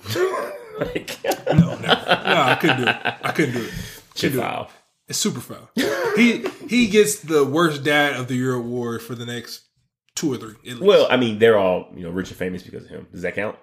like, 0.79 1.17
no, 1.53 1.75
never. 1.77 1.83
No, 1.83 2.41
I 2.41 2.57
couldn't 2.59 2.77
do 2.77 2.83
it. 2.83 2.95
I 3.21 3.31
couldn't 3.33 3.53
do 3.55 3.63
it. 3.65 3.71
shit 4.15 4.31
do 4.31 4.39
it. 4.39 4.41
foul. 4.41 4.69
It's 5.09 5.19
super 5.19 5.41
foul. 5.41 5.69
he 6.15 6.45
he 6.69 6.87
gets 6.87 7.19
the 7.19 7.43
worst 7.43 7.83
dad 7.83 8.15
of 8.15 8.29
the 8.29 8.35
year 8.35 8.53
award 8.53 9.01
for 9.01 9.13
the 9.13 9.25
next 9.25 9.63
two 10.15 10.33
or 10.33 10.37
three. 10.37 10.51
at 10.51 10.63
least. 10.65 10.81
Well, 10.81 11.07
I 11.09 11.17
mean, 11.17 11.39
they're 11.39 11.57
all 11.57 11.87
you 11.95 12.03
know 12.03 12.09
rich 12.11 12.29
and 12.29 12.37
famous 12.37 12.63
because 12.63 12.83
of 12.85 12.89
him. 12.89 13.07
Does 13.11 13.21
that 13.23 13.35
count? 13.35 13.57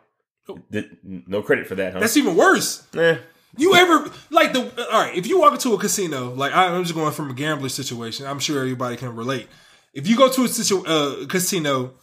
Th- 0.72 0.90
no 1.05 1.42
credit 1.42 1.66
for 1.68 1.77
that, 1.77 1.93
huh? 1.93 2.01
that's 2.01 2.16
even 2.16 2.35
worse. 2.36 2.85
Eh. 2.97 3.18
You 3.56 3.74
ever 3.74 4.10
like 4.31 4.52
the 4.52 4.62
all 4.93 5.01
right? 5.02 5.16
If 5.16 5.27
you 5.28 5.39
walk 5.40 5.52
into 5.52 5.72
a 5.74 5.78
casino, 5.78 6.32
like 6.35 6.52
I- 6.52 6.68
I'm 6.74 6.82
just 6.82 6.94
going 6.94 7.12
from 7.12 7.31
a 7.31 7.35
gambler 7.35 7.68
situation. 7.68 8.27
I'm 8.27 8.39
sure 8.40 8.59
everybody 8.60 8.97
can 8.97 9.14
relate. 9.14 9.48
If 9.94 10.09
you 10.09 10.16
go 10.16 10.28
to 10.28 10.44
a 10.44 10.48
situ- 10.48 10.85
uh, 10.86 11.27
casino, 11.27 11.94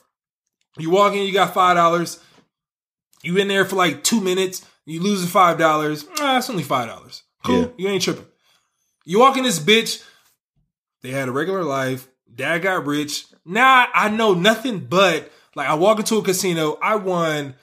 you 0.78 0.90
walk 0.90 1.14
in, 1.14 1.26
you 1.26 1.34
got 1.34 1.54
five 1.54 1.76
dollars. 1.76 2.20
You 3.24 3.38
in 3.38 3.48
there 3.48 3.66
for 3.66 3.76
like 3.76 4.04
two 4.04 4.22
minutes, 4.22 4.66
you 4.86 5.02
lose 5.02 5.22
the 5.22 5.28
five 5.28 5.58
dollars. 5.58 6.06
Ah, 6.20 6.38
it's 6.38 6.50
only 6.50 6.64
five 6.64 6.88
dollars. 6.88 7.24
Cool, 7.44 7.62
Yeah. 7.62 7.68
you 7.78 7.88
ain't 7.90 8.04
tripping. 8.04 8.26
You 9.06 9.20
walk 9.20 9.36
in 9.38 9.44
this 9.44 9.60
bitch. 9.60 10.04
They 11.02 11.12
had 11.12 11.28
a 11.30 11.32
regular 11.32 11.64
life. 11.64 12.08
Dad 12.34 12.60
got 12.60 12.86
rich. 12.86 13.26
Now 13.46 13.88
I 13.94 14.10
know 14.10 14.34
nothing 14.34 14.80
but 14.80 15.32
like 15.56 15.68
I 15.68 15.74
walk 15.76 16.00
into 16.00 16.18
a 16.18 16.22
casino. 16.24 16.78
I 16.82 16.96
won 16.96 17.56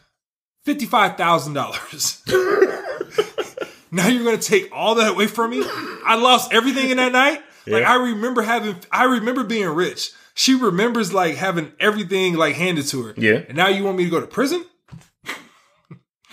fifty 0.65 0.87
five 0.87 1.17
thousand 1.17 1.55
dollars. 1.55 2.23
now 3.91 4.09
you're 4.09 4.25
gonna 4.25 4.39
take 4.39 4.71
all 4.73 4.97
that 4.97 5.13
away 5.13 5.27
from 5.27 5.51
me? 5.51 5.63
I 5.65 6.17
lost 6.17 6.53
everything 6.53 6.91
in 6.91 6.97
that 6.97 7.13
night. 7.13 7.41
Like 7.67 7.83
Yeah. 7.83 7.93
I 7.93 7.97
remember 7.97 8.43
having, 8.43 8.77
I 8.91 9.05
remember 9.05 9.45
being 9.45 9.69
rich. 9.69 10.11
She 10.35 10.55
remembers 10.55 11.15
like 11.15 11.37
having 11.37 11.73
everything 11.79 12.35
like 12.35 12.57
handed 12.57 12.87
to 12.89 13.03
her. 13.05 13.15
Yeah. 13.17 13.43
And 13.49 13.57
now 13.57 13.69
you 13.69 13.85
want 13.85 13.97
me 13.97 14.05
to 14.05 14.11
go 14.11 14.21
to 14.21 14.27
prison? 14.27 14.65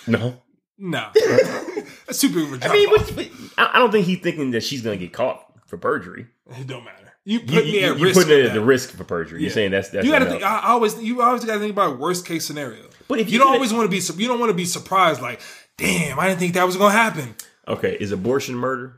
No. 0.08 0.42
No, 0.84 1.10
that's 2.08 2.20
too 2.20 2.30
big 2.30 2.46
of 2.46 2.54
a 2.54 2.58
job. 2.58 2.72
I 2.72 2.74
mean, 2.74 2.90
what, 2.90 3.30
I 3.56 3.72
I 3.76 3.78
don't 3.80 3.92
think 3.92 4.08
he's 4.08 4.20
thinking 4.20 4.50
that 4.52 4.64
she's 4.64 4.82
gonna 4.82 4.98
get 4.98 5.14
caught 5.14 5.46
for 5.68 5.78
perjury. 5.78 6.26
it 6.50 6.66
don't 6.66 6.84
matter. 6.84 7.11
You 7.24 7.40
put 7.42 7.50
You, 7.50 7.64
me 7.64 7.80
you, 7.82 7.92
at 7.92 7.98
you 8.00 8.06
risk. 8.06 8.20
putting 8.20 8.40
it 8.40 8.46
at 8.48 8.54
the 8.54 8.62
risk 8.62 8.90
for 8.92 9.04
perjury. 9.04 9.42
You're 9.42 9.52
saying 9.52 9.72
that's 9.72 9.90
that's 9.90 10.06
You 10.06 10.12
got 10.12 10.20
to 10.20 10.26
think. 10.26 10.44
I 10.44 10.70
always, 10.70 11.00
you 11.02 11.22
always 11.22 11.46
got 11.46 11.54
to 11.54 11.60
think 11.60 11.72
about 11.72 12.00
worst 12.00 12.26
case 12.26 12.46
scenario. 12.46 12.84
But 13.08 13.20
if 13.20 13.28
you, 13.28 13.34
you 13.34 13.40
don't 13.40 13.54
always 13.54 13.72
want 13.74 13.90
to 13.92 13.96
be, 13.96 14.22
you 14.22 14.28
don't 14.28 14.40
want 14.40 14.50
to 14.50 14.56
be 14.56 14.66
surprised. 14.66 15.22
Like, 15.22 15.40
damn, 15.78 16.20
I 16.20 16.28
didn't 16.28 16.40
think 16.40 16.54
that 16.56 16.66
was 16.66 16.78
gonna 16.78 16.94
happen. 16.94 17.36
okay, 17.68 17.96
is 18.00 18.12
abortion 18.12 18.56
murder? 18.56 18.98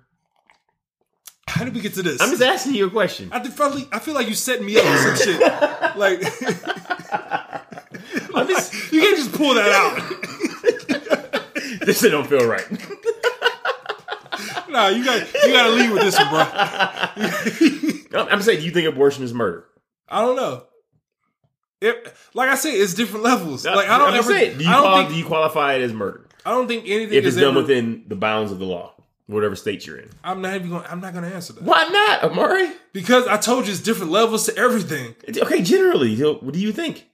How 1.48 1.66
did 1.66 1.76
we 1.76 1.82
get 1.82 1.94
to 1.96 2.02
this? 2.02 2.22
I'm 2.22 2.30
just 2.30 2.42
asking 2.42 2.76
you 2.76 2.88
a 2.88 2.90
question. 2.90 3.30
I 3.32 3.42
feel 3.48 3.70
like 3.70 3.88
I 3.94 4.00
feel 4.00 4.14
like 4.14 4.28
you 4.28 4.36
setting 4.36 4.66
me 4.66 4.78
up 4.78 4.84
for 4.86 5.16
some 5.16 5.34
shit. 5.34 5.42
Like, 5.96 6.22
just, 8.48 8.92
you 8.92 9.02
can't 9.02 9.16
just 9.18 9.32
pull 9.34 9.54
that 9.54 9.70
out. 9.72 9.96
this 11.86 12.00
shit 12.02 12.12
don't 12.12 12.26
feel 12.26 12.48
right. 12.48 12.66
nah, 14.70 14.88
you 14.88 15.04
got 15.06 15.32
you 15.44 15.54
got 15.54 15.68
to 15.68 15.72
leave 15.74 15.92
with 15.92 16.02
this 16.02 16.18
one, 16.18 16.30
bro. 16.30 16.44
I'm, 18.14 18.42
saying, 18.42 18.60
do 18.60 18.66
you 18.66 18.72
think 18.72 18.88
abortion 18.88 19.24
is 19.24 19.34
murder? 19.34 19.66
I 20.08 20.22
don't 20.22 20.36
know. 20.36 20.66
It, 21.82 22.16
like 22.34 22.50
I 22.50 22.56
said, 22.56 22.76
it's 22.76 22.94
different 22.94 23.24
levels. 23.24 23.66
Like 23.66 23.90
I 23.90 23.98
don't 23.98 24.10
I'm 24.10 24.20
ever. 24.20 24.32
saying, 24.32 24.58
do 24.58 24.64
you, 24.64 24.70
I 24.70 24.74
don't 24.74 24.84
quali- 24.84 25.02
think. 25.04 25.14
do 25.14 25.20
you 25.20 25.26
qualify 25.26 25.74
it 25.74 25.82
as 25.82 25.92
murder 25.92 26.28
I 26.46 26.52
don't 26.52 26.68
think 26.68 26.86
anything 26.86 27.18
if 27.18 27.26
is 27.26 27.36
it's 27.36 27.42
done 27.42 27.52
ever, 27.52 27.62
within 27.62 28.06
the 28.08 28.16
bounds 28.16 28.52
of 28.52 28.60
the 28.60 28.66
law? 28.66 28.94
whatever 29.28 29.56
state 29.56 29.86
you're 29.86 29.98
in. 29.98 30.10
I'm 30.24 30.42
not 30.42 30.54
even 30.56 30.70
going. 30.70 30.84
I'm 30.90 31.00
not 31.00 31.14
going 31.14 31.28
to 31.28 31.34
answer 31.34 31.54
that 31.54 31.64
Why 31.64 31.88
not, 31.88 32.32
Amari? 32.32 32.72
because 32.92 33.26
I 33.28 33.38
told 33.38 33.66
you 33.66 33.72
it's 33.72 33.82
different 33.82 34.12
levels 34.12 34.46
to 34.46 34.58
everything. 34.58 35.16
Okay, 35.36 35.62
generally, 35.62 36.16
what 36.22 36.54
do 36.54 36.60
you 36.60 36.72
think? 36.72 37.08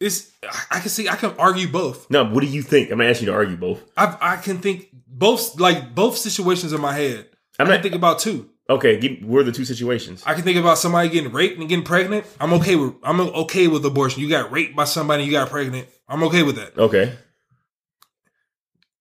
It's 0.00 0.32
I 0.70 0.80
can 0.80 0.88
see 0.88 1.08
I 1.08 1.14
can 1.14 1.32
argue 1.38 1.68
both. 1.68 2.10
No, 2.10 2.24
what 2.24 2.40
do 2.40 2.48
you 2.48 2.62
think? 2.62 2.90
I'm 2.90 2.98
not 2.98 3.06
asking 3.06 3.26
you 3.26 3.32
to 3.32 3.38
argue 3.38 3.56
both. 3.56 3.82
I 3.96 4.16
I 4.20 4.36
can 4.36 4.58
think 4.58 4.88
both 5.06 5.60
like 5.60 5.94
both 5.94 6.16
situations 6.16 6.72
in 6.72 6.80
my 6.80 6.92
head. 6.92 7.28
I'm 7.58 7.68
I 7.68 7.74
can 7.74 7.82
think 7.82 7.94
about 7.94 8.18
two. 8.18 8.50
Okay. 8.70 8.98
Give, 8.98 9.22
what 9.24 9.40
are 9.40 9.44
the 9.44 9.52
two 9.52 9.64
situations? 9.64 10.22
I 10.26 10.34
can 10.34 10.42
think 10.42 10.58
about 10.58 10.78
somebody 10.78 11.08
getting 11.08 11.32
raped 11.32 11.58
and 11.58 11.68
getting 11.68 11.84
pregnant. 11.84 12.26
I'm 12.40 12.52
okay 12.54 12.76
with 12.76 12.94
I'm 13.02 13.20
okay 13.20 13.68
with 13.68 13.84
abortion. 13.84 14.22
You 14.22 14.28
got 14.28 14.50
raped 14.52 14.74
by 14.76 14.84
somebody, 14.84 15.24
you 15.24 15.32
got 15.32 15.48
pregnant. 15.50 15.88
I'm 16.08 16.22
okay 16.24 16.42
with 16.42 16.56
that. 16.56 16.76
Okay, 16.78 17.14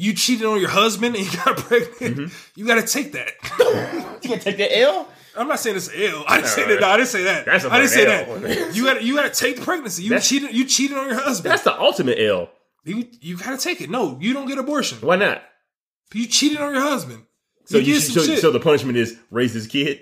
You 0.00 0.12
cheated 0.14 0.46
on 0.46 0.60
your 0.60 0.68
husband 0.70 1.16
and 1.16 1.24
you 1.26 1.32
got 1.44 1.56
pregnant. 1.56 2.16
Mm-hmm. 2.16 2.60
You 2.60 2.66
got 2.66 2.76
to 2.76 2.86
take 2.86 3.12
that. 3.12 3.32
you 4.22 4.28
gonna 4.30 4.40
take 4.40 4.58
that 4.58 4.76
L? 4.78 5.08
I'm 5.36 5.48
not 5.48 5.58
saying 5.58 5.76
it's 5.76 5.90
ill. 5.92 6.24
I 6.26 6.36
didn't 6.36 6.50
say 6.50 6.66
that. 6.68 6.80
No, 6.80 6.88
I 6.88 6.96
didn't 6.96 7.08
say 7.08 7.22
that. 7.24 7.44
That's 7.46 7.64
a 7.64 7.72
I 7.72 7.78
didn't 7.78 7.90
say 7.90 8.06
L. 8.06 8.38
that. 8.38 8.74
You 8.76 8.84
got 8.84 9.02
you 9.02 9.16
got 9.16 9.32
to 9.32 9.38
take 9.40 9.56
the 9.56 9.62
pregnancy. 9.62 10.04
You 10.04 10.10
That's- 10.10 10.28
cheated. 10.28 10.54
You 10.54 10.64
cheated 10.66 10.96
on 10.96 11.06
your 11.08 11.20
husband. 11.20 11.50
That's 11.52 11.62
the 11.64 11.76
ultimate 11.78 12.18
L. 12.20 12.48
You 12.84 13.08
you 13.20 13.36
got 13.36 13.50
to 13.50 13.62
take 13.62 13.80
it. 13.80 13.90
No, 13.90 14.16
you 14.20 14.32
don't 14.34 14.46
get 14.46 14.58
abortion. 14.58 14.98
Why 15.00 15.16
not? 15.16 15.42
You 16.14 16.26
cheated 16.26 16.60
on 16.60 16.72
your 16.72 16.82
husband. 16.82 17.24
So 17.68 17.76
you 17.76 17.94
you, 17.94 18.00
so, 18.00 18.20
so 18.36 18.50
the 18.50 18.60
punishment 18.60 18.96
is 18.96 19.18
raise 19.30 19.52
this 19.52 19.66
kid. 19.66 20.00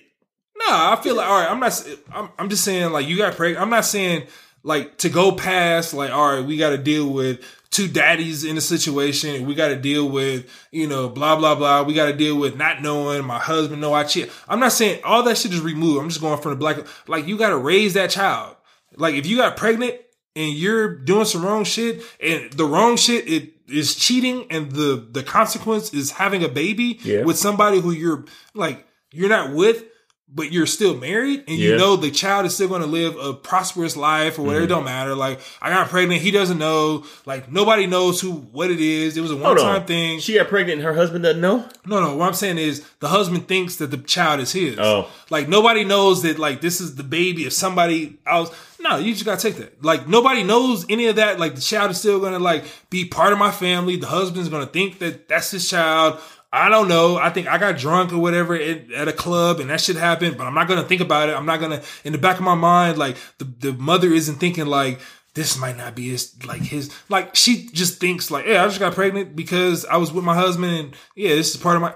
Nah, 0.56 0.92
I 0.92 1.00
feel 1.02 1.16
like 1.16 1.28
all 1.28 1.40
right. 1.40 1.50
I'm 1.50 1.58
not. 1.58 1.88
I'm, 2.14 2.28
I'm 2.38 2.48
just 2.48 2.62
saying 2.62 2.92
like 2.92 3.08
you 3.08 3.16
got 3.16 3.34
pregnant. 3.34 3.60
I'm 3.60 3.70
not 3.70 3.84
saying 3.84 4.28
like 4.62 4.98
to 4.98 5.08
go 5.08 5.32
past 5.32 5.92
like 5.92 6.12
all 6.12 6.36
right. 6.36 6.46
We 6.46 6.58
got 6.58 6.70
to 6.70 6.78
deal 6.78 7.08
with 7.08 7.44
two 7.70 7.88
daddies 7.88 8.44
in 8.44 8.56
a 8.56 8.60
situation. 8.60 9.46
We 9.46 9.56
got 9.56 9.68
to 9.68 9.76
deal 9.76 10.08
with 10.08 10.48
you 10.70 10.86
know 10.86 11.08
blah 11.08 11.34
blah 11.34 11.56
blah. 11.56 11.82
We 11.82 11.92
got 11.92 12.06
to 12.06 12.12
deal 12.12 12.38
with 12.38 12.56
not 12.56 12.82
knowing 12.82 13.24
my 13.24 13.40
husband. 13.40 13.80
No, 13.80 13.92
I 13.92 14.04
cheat. 14.04 14.30
I'm 14.48 14.60
not 14.60 14.70
saying 14.70 15.00
all 15.02 15.24
that 15.24 15.36
shit 15.36 15.52
is 15.52 15.60
removed. 15.60 16.00
I'm 16.00 16.08
just 16.08 16.20
going 16.20 16.40
from 16.40 16.52
the 16.52 16.56
black. 16.56 16.78
Like 17.08 17.26
you 17.26 17.36
got 17.36 17.48
to 17.48 17.58
raise 17.58 17.94
that 17.94 18.10
child. 18.10 18.54
Like 18.96 19.16
if 19.16 19.26
you 19.26 19.38
got 19.38 19.56
pregnant 19.56 19.96
and 20.36 20.52
you're 20.52 20.94
doing 20.94 21.24
some 21.24 21.44
wrong 21.44 21.64
shit 21.64 22.00
and 22.20 22.52
the 22.52 22.64
wrong 22.64 22.96
shit 22.96 23.28
it 23.28 23.55
is 23.68 23.94
cheating 23.94 24.46
and 24.50 24.72
the 24.72 25.06
the 25.10 25.22
consequence 25.22 25.92
is 25.92 26.12
having 26.12 26.44
a 26.44 26.48
baby 26.48 26.98
Yeah. 27.02 27.22
with 27.24 27.36
somebody 27.38 27.80
who 27.80 27.90
you're 27.90 28.24
like 28.54 28.86
you're 29.12 29.28
not 29.28 29.54
with 29.54 29.84
but 30.28 30.50
you're 30.50 30.66
still 30.66 30.96
married 30.96 31.44
and 31.46 31.56
you 31.56 31.70
Yeah. 31.70 31.76
know 31.76 31.94
the 31.96 32.10
child 32.10 32.46
is 32.46 32.54
still 32.54 32.66
going 32.68 32.80
to 32.80 32.86
live 32.88 33.16
a 33.16 33.32
prosperous 33.32 33.96
life 33.96 34.38
or 34.38 34.42
whatever 34.42 34.64
Mm-hmm. 34.64 34.72
it 34.72 34.74
don't 34.74 34.84
matter 34.84 35.14
like 35.14 35.38
i 35.62 35.70
got 35.70 35.88
pregnant 35.88 36.20
he 36.20 36.32
doesn't 36.32 36.58
know 36.58 37.04
like 37.26 37.50
nobody 37.50 37.86
knows 37.86 38.20
who 38.20 38.32
what 38.32 38.70
it 38.70 38.80
is 38.80 39.16
it 39.16 39.20
was 39.20 39.30
a 39.30 39.36
one-time 39.36 39.82
on. 39.82 39.86
thing 39.86 40.18
She 40.18 40.34
got 40.34 40.48
pregnant 40.48 40.80
and 40.80 40.86
her 40.86 40.94
husband 40.94 41.22
doesn't 41.22 41.40
know. 41.40 41.64
no 41.86 42.00
no 42.00 42.16
what 42.16 42.26
i'm 42.26 42.34
saying 42.34 42.58
is 42.58 42.84
the 42.98 43.08
husband 43.08 43.46
thinks 43.46 43.76
that 43.76 43.92
the 43.92 43.98
child 43.98 44.40
is 44.40 44.52
his 44.52 44.76
Oh. 44.80 45.08
like 45.30 45.48
nobody 45.48 45.84
knows 45.84 46.22
that 46.22 46.38
like 46.40 46.60
this 46.60 46.80
is 46.80 46.96
the 46.96 47.04
baby 47.04 47.46
of 47.46 47.52
somebody 47.52 48.18
else 48.26 48.50
no 48.80 48.96
you 48.96 49.12
just 49.12 49.24
gotta 49.24 49.40
take 49.40 49.56
that 49.56 49.82
like 49.84 50.08
nobody 50.08 50.42
knows 50.42 50.84
any 50.90 51.06
of 51.06 51.16
that 51.16 51.38
like 51.38 51.54
the 51.54 51.60
child 51.60 51.92
is 51.92 51.98
still 51.98 52.18
gonna 52.20 52.38
like 52.40 52.64
be 52.90 53.04
part 53.04 53.32
of 53.32 53.38
my 53.38 53.50
family 53.52 53.96
the 53.96 54.06
husband's 54.08 54.48
gonna 54.48 54.66
think 54.66 54.98
that 54.98 55.28
that's 55.28 55.52
his 55.52 55.68
child 55.70 56.18
I 56.56 56.68
don't 56.70 56.88
know. 56.88 57.16
I 57.18 57.30
think 57.30 57.48
I 57.48 57.58
got 57.58 57.76
drunk 57.76 58.12
or 58.12 58.18
whatever 58.18 58.54
at, 58.54 58.90
at 58.90 59.08
a 59.08 59.12
club 59.12 59.60
and 59.60 59.68
that 59.68 59.80
shit 59.80 59.96
happened, 59.96 60.38
but 60.38 60.46
I'm 60.46 60.54
not 60.54 60.68
gonna 60.68 60.84
think 60.84 61.02
about 61.02 61.28
it. 61.28 61.36
I'm 61.36 61.46
not 61.46 61.60
gonna 61.60 61.82
in 62.04 62.12
the 62.12 62.18
back 62.18 62.38
of 62.38 62.44
my 62.44 62.54
mind, 62.54 62.96
like 62.96 63.16
the, 63.38 63.44
the 63.44 63.72
mother 63.74 64.08
isn't 64.08 64.36
thinking 64.36 64.66
like 64.66 65.00
this 65.34 65.58
might 65.58 65.76
not 65.76 65.94
be 65.94 66.08
his 66.08 66.42
like 66.46 66.62
his 66.62 66.90
like 67.10 67.36
she 67.36 67.68
just 67.72 68.00
thinks 68.00 68.30
like, 68.30 68.46
yeah, 68.46 68.64
I 68.64 68.66
just 68.68 68.80
got 68.80 68.94
pregnant 68.94 69.36
because 69.36 69.84
I 69.84 69.98
was 69.98 70.12
with 70.12 70.24
my 70.24 70.34
husband 70.34 70.72
and 70.76 70.96
yeah, 71.14 71.34
this 71.34 71.54
is 71.54 71.60
part 71.60 71.76
of 71.76 71.82
my 71.82 71.94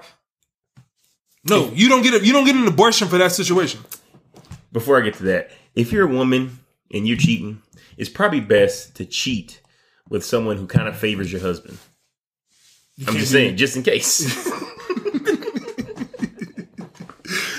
No, 1.49 1.71
you 1.73 1.89
don't 1.89 2.03
get 2.03 2.21
a, 2.21 2.25
you 2.25 2.31
don't 2.31 2.45
get 2.45 2.55
an 2.55 2.67
abortion 2.67 3.07
for 3.07 3.17
that 3.17 3.31
situation. 3.31 3.81
Before 4.71 4.97
I 4.97 5.01
get 5.01 5.15
to 5.15 5.23
that, 5.23 5.49
if 5.75 5.91
you're 5.91 6.07
a 6.07 6.13
woman 6.13 6.59
and 6.93 7.07
you're 7.07 7.17
cheating, 7.17 7.61
it's 7.97 8.09
probably 8.09 8.41
best 8.41 8.95
to 8.97 9.05
cheat 9.05 9.59
with 10.07 10.23
someone 10.23 10.57
who 10.57 10.67
kind 10.67 10.87
of 10.87 10.95
favors 10.95 11.31
your 11.31 11.41
husband. 11.41 11.79
I'm 13.07 13.15
just 13.17 13.31
saying, 13.31 13.57
just 13.57 13.75
in 13.77 13.83
case. 13.83 14.21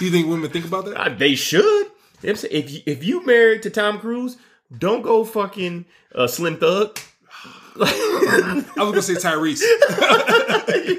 You 0.01 0.11
think 0.11 0.27
women 0.27 0.51
think 0.51 0.65
about 0.67 0.85
that? 0.87 0.97
Uh, 1.01 1.09
they 1.11 1.37
should. 1.37 1.87
If 2.25 2.43
you, 2.73 2.81
if 2.87 3.05
you 3.05 3.25
married 3.25 3.63
to 3.63 3.71
Tom 3.71 4.01
Cruise, 4.01 4.37
don't 4.77 5.03
go 5.03 5.25
fucking 5.25 5.85
uh, 6.15 6.27
Slim 6.27 6.57
Thug. 6.59 6.99
I 7.81 8.65
was 8.79 8.91
gonna 8.91 9.01
say 9.01 9.15
Tyrese 9.15 9.63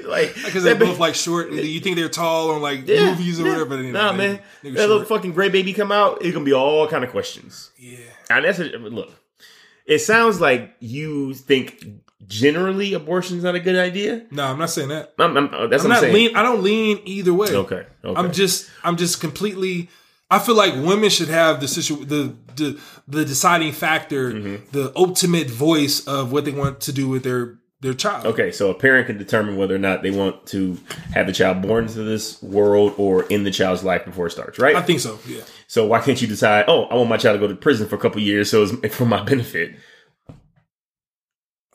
like 0.08 0.34
because 0.34 0.64
they're 0.64 0.74
both 0.74 0.98
like 0.98 1.14
short. 1.14 1.50
And 1.50 1.60
you 1.60 1.80
think 1.80 1.96
they're 1.96 2.08
tall 2.08 2.50
on 2.52 2.62
like 2.62 2.88
Yeah, 2.88 3.10
movies 3.10 3.38
or 3.40 3.44
yeah. 3.44 3.52
whatever. 3.52 3.80
You 3.82 3.92
know, 3.92 4.00
nah, 4.06 4.12
they- 4.12 4.18
man, 4.18 4.40
they 4.62 4.70
that 4.70 4.88
little 4.88 5.04
fucking 5.04 5.32
gray 5.34 5.50
baby 5.50 5.72
come 5.74 5.92
out, 5.92 6.22
it's 6.22 6.32
gonna 6.32 6.44
be 6.44 6.54
all 6.54 6.88
kind 6.88 7.04
of 7.04 7.10
questions. 7.10 7.70
yeah. 7.78 7.98
And 8.30 8.44
that's 8.46 8.58
a, 8.58 8.64
look. 8.64 9.12
It 9.86 9.98
sounds 9.98 10.40
like 10.40 10.74
you 10.80 11.34
think 11.34 11.84
generally 12.26 12.94
abortion's 12.94 13.44
not 13.44 13.54
a 13.54 13.60
good 13.60 13.76
idea. 13.76 14.24
No, 14.30 14.44
I'm 14.44 14.58
not 14.58 14.70
saying 14.70 14.88
that. 14.88 15.14
I'm, 15.18 15.36
I'm, 15.36 15.50
that's 15.50 15.54
I'm 15.54 15.68
what 15.70 15.82
I'm 15.84 15.88
not 15.90 16.00
saying. 16.00 16.14
lean. 16.14 16.36
I 16.36 16.42
don't 16.42 16.62
lean 16.62 17.00
either 17.04 17.34
way. 17.34 17.48
Okay, 17.48 17.86
okay. 18.04 18.20
I'm 18.20 18.32
just. 18.32 18.70
I'm 18.82 18.96
just 18.96 19.20
completely. 19.20 19.88
I 20.30 20.38
feel 20.38 20.54
like 20.56 20.74
women 20.74 21.10
should 21.10 21.28
have 21.28 21.60
the 21.60 21.68
situ- 21.68 22.04
the 22.04 22.34
the 22.56 22.80
the 23.06 23.24
deciding 23.24 23.72
factor, 23.72 24.32
Mm-hmm. 24.32 24.70
the 24.72 24.92
ultimate 24.96 25.48
voice 25.50 26.06
of 26.06 26.32
what 26.32 26.44
they 26.44 26.50
want 26.52 26.80
to 26.82 26.92
do 26.92 27.08
with 27.08 27.22
their 27.24 27.58
their 27.80 27.92
child. 27.94 28.24
Okay, 28.26 28.50
so 28.50 28.70
a 28.70 28.74
parent 28.74 29.06
can 29.06 29.18
determine 29.18 29.56
whether 29.56 29.74
or 29.74 29.78
not 29.78 30.02
they 30.02 30.10
want 30.10 30.46
to 30.46 30.78
have 31.12 31.26
the 31.26 31.32
child 31.34 31.60
born 31.60 31.84
into 31.84 32.02
this 32.02 32.42
world 32.42 32.94
or 32.96 33.24
in 33.24 33.44
the 33.44 33.50
child's 33.50 33.84
life 33.84 34.04
before 34.06 34.26
it 34.28 34.30
starts, 34.30 34.58
right? 34.58 34.74
I 34.74 34.80
think 34.80 35.00
so. 35.00 35.18
Yeah. 35.28 35.42
so 35.66 35.86
why 35.86 36.00
can't 36.00 36.20
you 36.22 36.26
decide, 36.26 36.64
oh, 36.66 36.84
I 36.84 36.94
want 36.94 37.10
my 37.10 37.18
child 37.18 37.38
to 37.38 37.46
go 37.46 37.52
to 37.52 37.54
prison 37.58 37.86
for 37.86 37.96
a 37.96 37.98
couple 37.98 38.22
years 38.22 38.50
so 38.50 38.62
it's 38.82 38.96
for 38.96 39.04
my 39.04 39.22
benefit? 39.32 39.76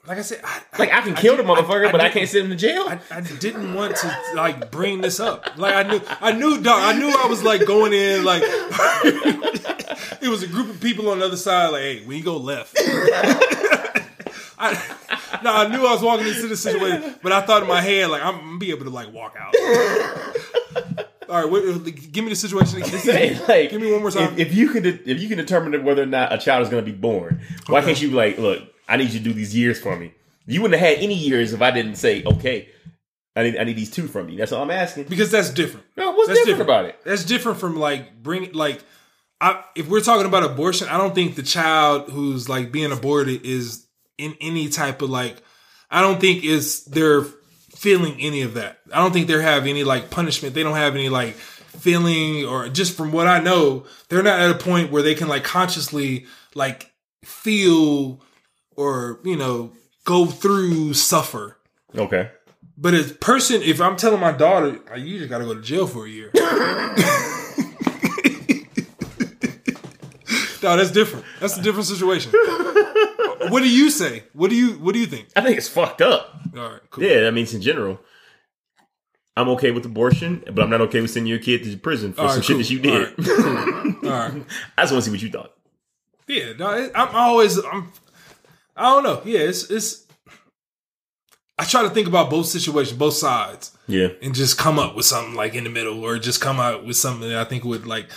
Like 0.10 0.18
I 0.18 0.22
said, 0.22 0.42
I, 0.44 0.62
Like 0.80 0.92
I 0.92 1.02
can 1.02 1.14
kill 1.14 1.38
the 1.38 1.44
did- 1.44 1.52
I- 1.52 1.56
motherfucker, 1.62 1.92
but 1.92 2.02
I 2.02 2.10
can't 2.10 2.28
send 2.28 2.46
him 2.46 2.50
to 2.50 2.56
jail. 2.58 2.86
I, 2.88 3.00
I 3.12 3.22
didn't 3.22 3.76
want 3.76 3.96
to 3.98 4.12
like 4.36 4.72
bring 4.72 5.02
this 5.02 5.20
up. 5.20 5.56
Like 5.56 5.76
I 5.76 5.84
knew, 5.84 6.02
I 6.20 6.32
knew, 6.32 6.60
dog. 6.62 6.82
I 6.82 6.98
knew 6.98 7.10
I 7.16 7.28
was 7.28 7.44
like 7.44 7.64
going 7.68 7.94
in 7.94 8.24
like 8.24 8.42
it 8.44 10.28
was 10.30 10.42
a 10.42 10.48
group 10.48 10.68
of 10.70 10.82
people 10.82 11.10
on 11.10 11.20
the 11.20 11.26
other 11.26 11.38
side. 11.38 11.68
Like, 11.72 11.82
hey, 11.84 12.04
when 12.06 12.18
you 12.18 12.24
go 12.24 12.38
left, 12.38 12.76
I, 14.62 14.74
no, 15.44 15.54
I 15.54 15.68
knew 15.68 15.86
I 15.86 15.94
was 15.94 16.02
walking 16.02 16.28
into 16.28 16.48
this 16.48 16.64
situation, 16.64 17.16
but 17.22 17.32
I 17.32 17.42
thought 17.42 17.62
in 17.62 17.68
my 17.68 17.80
head 17.82 18.10
like 18.10 18.24
I'm 18.24 18.38
gonna 18.40 18.58
be 18.58 18.72
able 18.72 18.86
to 18.86 18.90
like 18.92 19.14
walk 19.14 19.36
out. 19.40 19.54
All 21.30 21.36
right, 21.36 21.48
what, 21.50 21.64
uh, 21.64 21.78
give 22.12 22.24
me 22.24 22.32
the 22.32 22.36
situation 22.36 22.82
again. 22.82 23.40
Like, 23.48 23.70
give 23.70 23.80
me 23.80 23.92
one 23.92 24.02
more 24.02 24.10
time. 24.10 24.34
If, 24.34 24.48
if 24.48 24.56
you 24.56 24.70
can, 24.70 24.84
if 24.84 25.22
you 25.22 25.28
can 25.28 25.38
determine 25.38 25.84
whether 25.86 26.02
or 26.02 26.08
not 26.08 26.34
a 26.34 26.40
child 26.40 26.64
is 26.64 26.70
going 26.70 26.84
to 26.84 26.92
be 26.92 26.98
born, 26.98 27.42
why 27.68 27.82
can't 27.84 28.02
you 28.02 28.10
like, 28.10 28.40
look, 28.40 28.64
I 28.90 28.98
need 28.98 29.12
you 29.12 29.20
to 29.20 29.24
do 29.24 29.34
these 29.34 29.56
years 29.56 29.80
for 29.80 29.96
me? 29.96 30.14
You 30.46 30.62
wouldn't 30.62 30.80
have 30.80 30.90
had 30.90 31.04
any 31.04 31.14
years 31.14 31.54
if 31.54 31.62
I 31.62 31.72
didn't 31.72 31.96
say, 31.96 32.24
okay, 32.24 32.70
I 33.36 33.44
need, 33.44 33.58
I 33.58 33.64
need 33.64 33.78
these 33.78 33.92
two 33.92 34.08
from 34.08 34.30
you. 34.30 34.38
That's 34.38 34.52
all 34.52 34.64
I'm 34.64 34.72
asking. 34.72 35.06
because 35.06 35.32
that's 35.32 35.52
different. 35.52 35.86
No, 35.96 36.12
what's 36.12 36.28
That's 36.28 36.40
different, 36.42 36.62
about 36.62 36.86
it? 36.86 37.00
That's 37.06 37.24
different 37.24 37.60
from 37.60 37.78
like 37.78 38.22
bring 38.22 38.52
like 38.54 38.84
I 39.40 39.64
if 39.76 39.88
we're 39.88 40.02
talking 40.02 40.26
about 40.26 40.44
abortion, 40.44 40.88
I 40.90 40.98
don't 40.98 41.16
think 41.16 41.36
the 41.36 41.44
child 41.44 42.10
who's 42.10 42.50
like 42.50 42.72
being 42.72 42.92
aborted 42.92 43.46
is 43.46 43.86
in 44.18 44.36
any 44.42 44.68
type 44.70 45.02
of 45.02 45.10
like 45.10 45.38
I 45.90 46.02
don't 46.02 46.20
think 46.20 46.44
is 46.44 46.84
they're 46.86 47.22
feeling 47.76 48.18
any 48.20 48.42
of 48.42 48.56
that. 48.56 48.80
I 48.92 48.98
don't 48.98 49.14
think 49.14 49.28
they 49.28 49.42
have 49.42 49.68
any 49.68 49.84
like 49.84 50.10
punishment. 50.10 50.54
They 50.56 50.64
don't 50.64 50.76
have 50.76 50.96
any 50.96 51.10
like 51.10 51.36
feeling 51.36 52.46
or 52.46 52.68
just 52.68 52.98
from 52.98 53.12
what 53.12 53.28
I 53.28 53.40
know, 53.40 53.86
they're 54.10 54.24
not 54.24 54.40
at 54.40 54.52
a 54.52 54.56
point 54.56 54.92
where 54.92 55.02
they 55.02 55.16
can 55.16 55.28
like 55.28 55.44
consciously 55.44 56.26
like 56.56 56.92
feel 57.24 58.22
or, 58.80 59.20
you 59.26 59.36
know, 59.36 59.74
go 60.06 60.26
through 60.26 60.94
suffer. 60.94 61.58
Okay. 61.98 62.32
But 62.78 62.94
as 62.94 63.12
person, 63.12 63.62
if 63.62 63.82
I'm 63.82 63.98
telling 63.98 64.22
my 64.22 64.32
daughter, 64.32 64.80
"Oh, 64.90 64.96
you 64.96 65.18
just 65.18 65.30
got 65.30 65.40
to 65.40 65.44
go 65.44 65.54
to 65.54 65.62
jail 65.62 65.86
for 65.86 66.06
a 66.06 66.10
year. 66.10 66.32
no, 70.64 70.78
that's 70.78 70.92
different. 70.92 71.26
That's 71.42 71.58
a 71.58 71.62
different 71.62 71.88
situation. 71.88 72.32
what 73.50 73.62
do 73.62 73.70
you 73.70 73.90
say? 73.90 74.24
What 74.32 74.50
do 74.50 74.56
you 74.56 74.72
What 74.74 74.94
do 74.94 75.00
you 75.00 75.08
think? 75.08 75.28
I 75.36 75.42
think 75.42 75.58
it's 75.58 75.68
fucked 75.68 76.02
up. 76.02 76.40
All 76.56 76.70
right, 76.70 76.82
cool. 76.90 77.04
Yeah, 77.04 77.20
that 77.22 77.34
means 77.34 77.54
in 77.54 77.62
general. 77.62 78.00
I'm 79.36 79.50
okay 79.50 79.72
with 79.72 79.86
abortion, 79.86 80.44
but 80.54 80.62
I'm 80.64 80.70
not 80.70 80.82
okay 80.82 81.02
with 81.02 81.12
sending 81.12 81.30
your 81.30 81.40
kid 81.40 81.64
to 81.64 81.78
prison 81.78 82.14
for 82.14 82.22
All 82.22 82.30
some 82.30 82.38
right, 82.38 82.46
shit 82.46 82.54
cool. 82.56 82.64
that 82.64 82.70
you 82.70 82.80
did. 82.80 84.06
All 84.06 84.10
right. 84.10 84.46
I 84.78 84.84
just 84.84 84.94
want 84.94 85.04
to 85.04 85.10
see 85.10 85.12
what 85.12 85.22
you 85.22 85.30
thought. 85.30 85.54
Yeah, 86.28 86.54
no, 86.58 86.90
I'm 86.96 87.16
always 87.16 87.58
I'm. 87.58 87.92
I 88.80 88.94
don't 88.94 89.04
know. 89.04 89.22
Yeah, 89.26 89.40
it's 89.40 89.70
it's. 89.70 90.06
I 91.58 91.66
try 91.66 91.84
to 91.84 91.90
think 91.90 92.08
about 92.08 92.30
both 92.30 92.46
situations, 92.46 92.98
both 92.98 93.16
sides, 93.16 93.72
Yeah. 93.88 94.08
and 94.22 94.34
just 94.34 94.58
come 94.58 94.80
up 94.80 94.96
with 94.96 95.06
something 95.06 95.36
like 95.36 95.56
in 95.56 95.66
the 95.66 95.70
middle, 95.70 96.02
or 96.04 96.18
just 96.18 96.40
come 96.40 96.58
out 96.60 96.86
with 96.86 96.96
something 96.96 97.28
that 97.28 97.38
I 97.38 97.44
think 97.44 97.66
would 97.66 97.86
like 97.86 98.08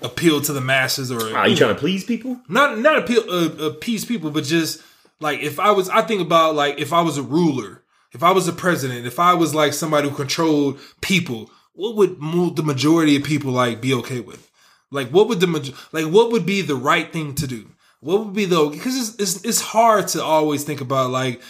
appeal 0.00 0.40
to 0.42 0.52
the 0.52 0.60
masses, 0.60 1.10
or 1.10 1.36
Are 1.36 1.48
you 1.48 1.56
trying 1.56 1.74
to 1.74 1.80
please 1.80 2.04
people? 2.04 2.40
not 2.48 2.78
not 2.78 2.98
appeal 2.98 3.24
uh, 3.28 3.66
appease 3.66 4.04
people, 4.04 4.30
but 4.30 4.44
just 4.44 4.80
like 5.20 5.40
if 5.40 5.58
I 5.58 5.72
was, 5.72 5.88
I 5.88 6.02
think 6.02 6.20
about 6.22 6.54
like 6.54 6.78
if 6.78 6.92
I 6.92 7.02
was 7.02 7.18
a 7.18 7.22
ruler 7.22 7.80
if 8.14 8.22
I 8.22 8.30
was 8.30 8.46
a 8.46 8.52
president, 8.52 9.06
if 9.06 9.18
I 9.18 9.34
was 9.34 9.56
like 9.56 9.72
somebody 9.72 10.08
who 10.08 10.14
controlled 10.14 10.78
people, 11.00 11.50
what 11.72 11.96
would 11.96 12.20
the 12.54 12.62
majority 12.62 13.16
of 13.16 13.24
people 13.24 13.50
like 13.50 13.80
be 13.80 13.92
okay 13.94 14.20
with? 14.20 14.48
Like, 14.92 15.08
what 15.08 15.26
would 15.28 15.40
the 15.40 15.74
like 15.90 16.06
what 16.06 16.30
would 16.30 16.46
be 16.46 16.62
the 16.62 16.76
right 16.76 17.12
thing 17.12 17.34
to 17.34 17.46
do? 17.48 17.68
What 18.04 18.22
would 18.22 18.34
be 18.34 18.44
the 18.44 18.66
because 18.66 18.96
it's, 18.96 19.18
it's 19.18 19.44
it's 19.46 19.60
hard 19.62 20.08
to 20.08 20.22
always 20.22 20.62
think 20.62 20.82
about 20.82 21.10
like 21.10 21.40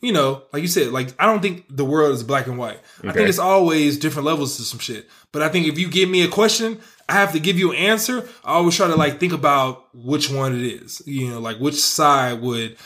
you 0.00 0.12
know, 0.12 0.44
like 0.50 0.62
you 0.62 0.68
said, 0.68 0.92
like 0.92 1.08
I 1.18 1.26
don't 1.26 1.42
think 1.42 1.66
the 1.68 1.84
world 1.84 2.14
is 2.14 2.22
black 2.22 2.46
and 2.46 2.56
white. 2.56 2.80
I 3.04 3.12
think 3.12 3.28
it's 3.28 3.38
always 3.38 3.98
different 3.98 4.24
levels 4.24 4.56
to 4.56 4.62
some 4.62 4.78
shit. 4.78 5.10
But 5.30 5.42
I 5.42 5.50
think 5.50 5.66
if 5.66 5.78
you 5.78 5.90
give 5.90 6.08
me 6.08 6.22
a 6.22 6.28
question, 6.28 6.80
I 7.06 7.12
have 7.12 7.32
to 7.32 7.38
give 7.38 7.58
you 7.58 7.72
an 7.72 7.76
answer. 7.76 8.26
I 8.42 8.54
always 8.54 8.74
try 8.76 8.86
to 8.86 8.96
like 8.96 9.20
think 9.20 9.34
about 9.34 9.94
which 9.94 10.30
one 10.30 10.56
it 10.56 10.62
is. 10.62 11.02
You 11.04 11.28
know, 11.28 11.38
like 11.38 11.58
which 11.58 11.74
side 11.74 12.40
would 12.40 12.78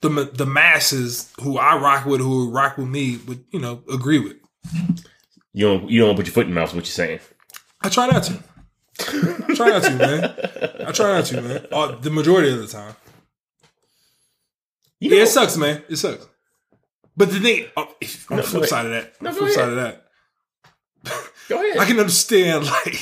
the 0.00 0.08
the 0.32 0.46
masses 0.46 1.30
who 1.42 1.58
I 1.58 1.76
rock 1.76 2.06
with, 2.06 2.22
who 2.22 2.50
rock 2.50 2.78
with 2.78 2.88
me, 2.88 3.18
would 3.26 3.44
you 3.50 3.60
know 3.60 3.82
agree 3.92 4.20
with. 4.20 4.38
You 5.52 5.66
don't 5.66 5.90
you 5.90 6.00
don't 6.00 6.16
put 6.16 6.24
your 6.24 6.32
foot 6.32 6.46
in 6.46 6.54
your 6.54 6.62
mouth. 6.62 6.74
What 6.74 6.86
you're 6.86 6.92
saying? 6.92 7.20
I 7.82 7.90
try 7.90 8.06
not 8.06 8.22
to. 8.24 8.42
I 9.08 9.54
try 9.54 9.68
not 9.70 9.82
to, 9.84 9.90
man. 9.96 10.86
I 10.86 10.92
try 10.92 11.12
not 11.12 11.24
to, 11.26 11.40
man. 11.40 11.66
Uh, 11.72 11.96
the 11.96 12.10
majority 12.10 12.52
of 12.52 12.58
the 12.60 12.66
time. 12.66 12.94
You 15.00 15.10
know, 15.10 15.16
Yeah, 15.16 15.22
it 15.22 15.28
sucks, 15.28 15.56
man. 15.56 15.82
It 15.88 15.96
sucks. 15.96 16.26
But 17.16 17.30
the 17.30 17.40
thing, 17.40 17.66
oh, 17.76 17.82
on 17.82 17.88
No, 18.30 18.36
the 18.36 18.42
flip 18.42 18.66
side 18.66 18.86
of 18.86 18.92
that, 18.92 19.20
No, 19.20 19.28
on 19.30 19.34
the 19.34 19.38
flip 19.40 19.50
ahead. 19.50 19.54
side 19.54 19.68
of 19.70 19.74
that, 19.76 20.06
Go 21.48 21.56
ahead. 21.64 21.78
I 21.80 21.84
can 21.86 21.98
understand 21.98 22.66
like 22.66 22.94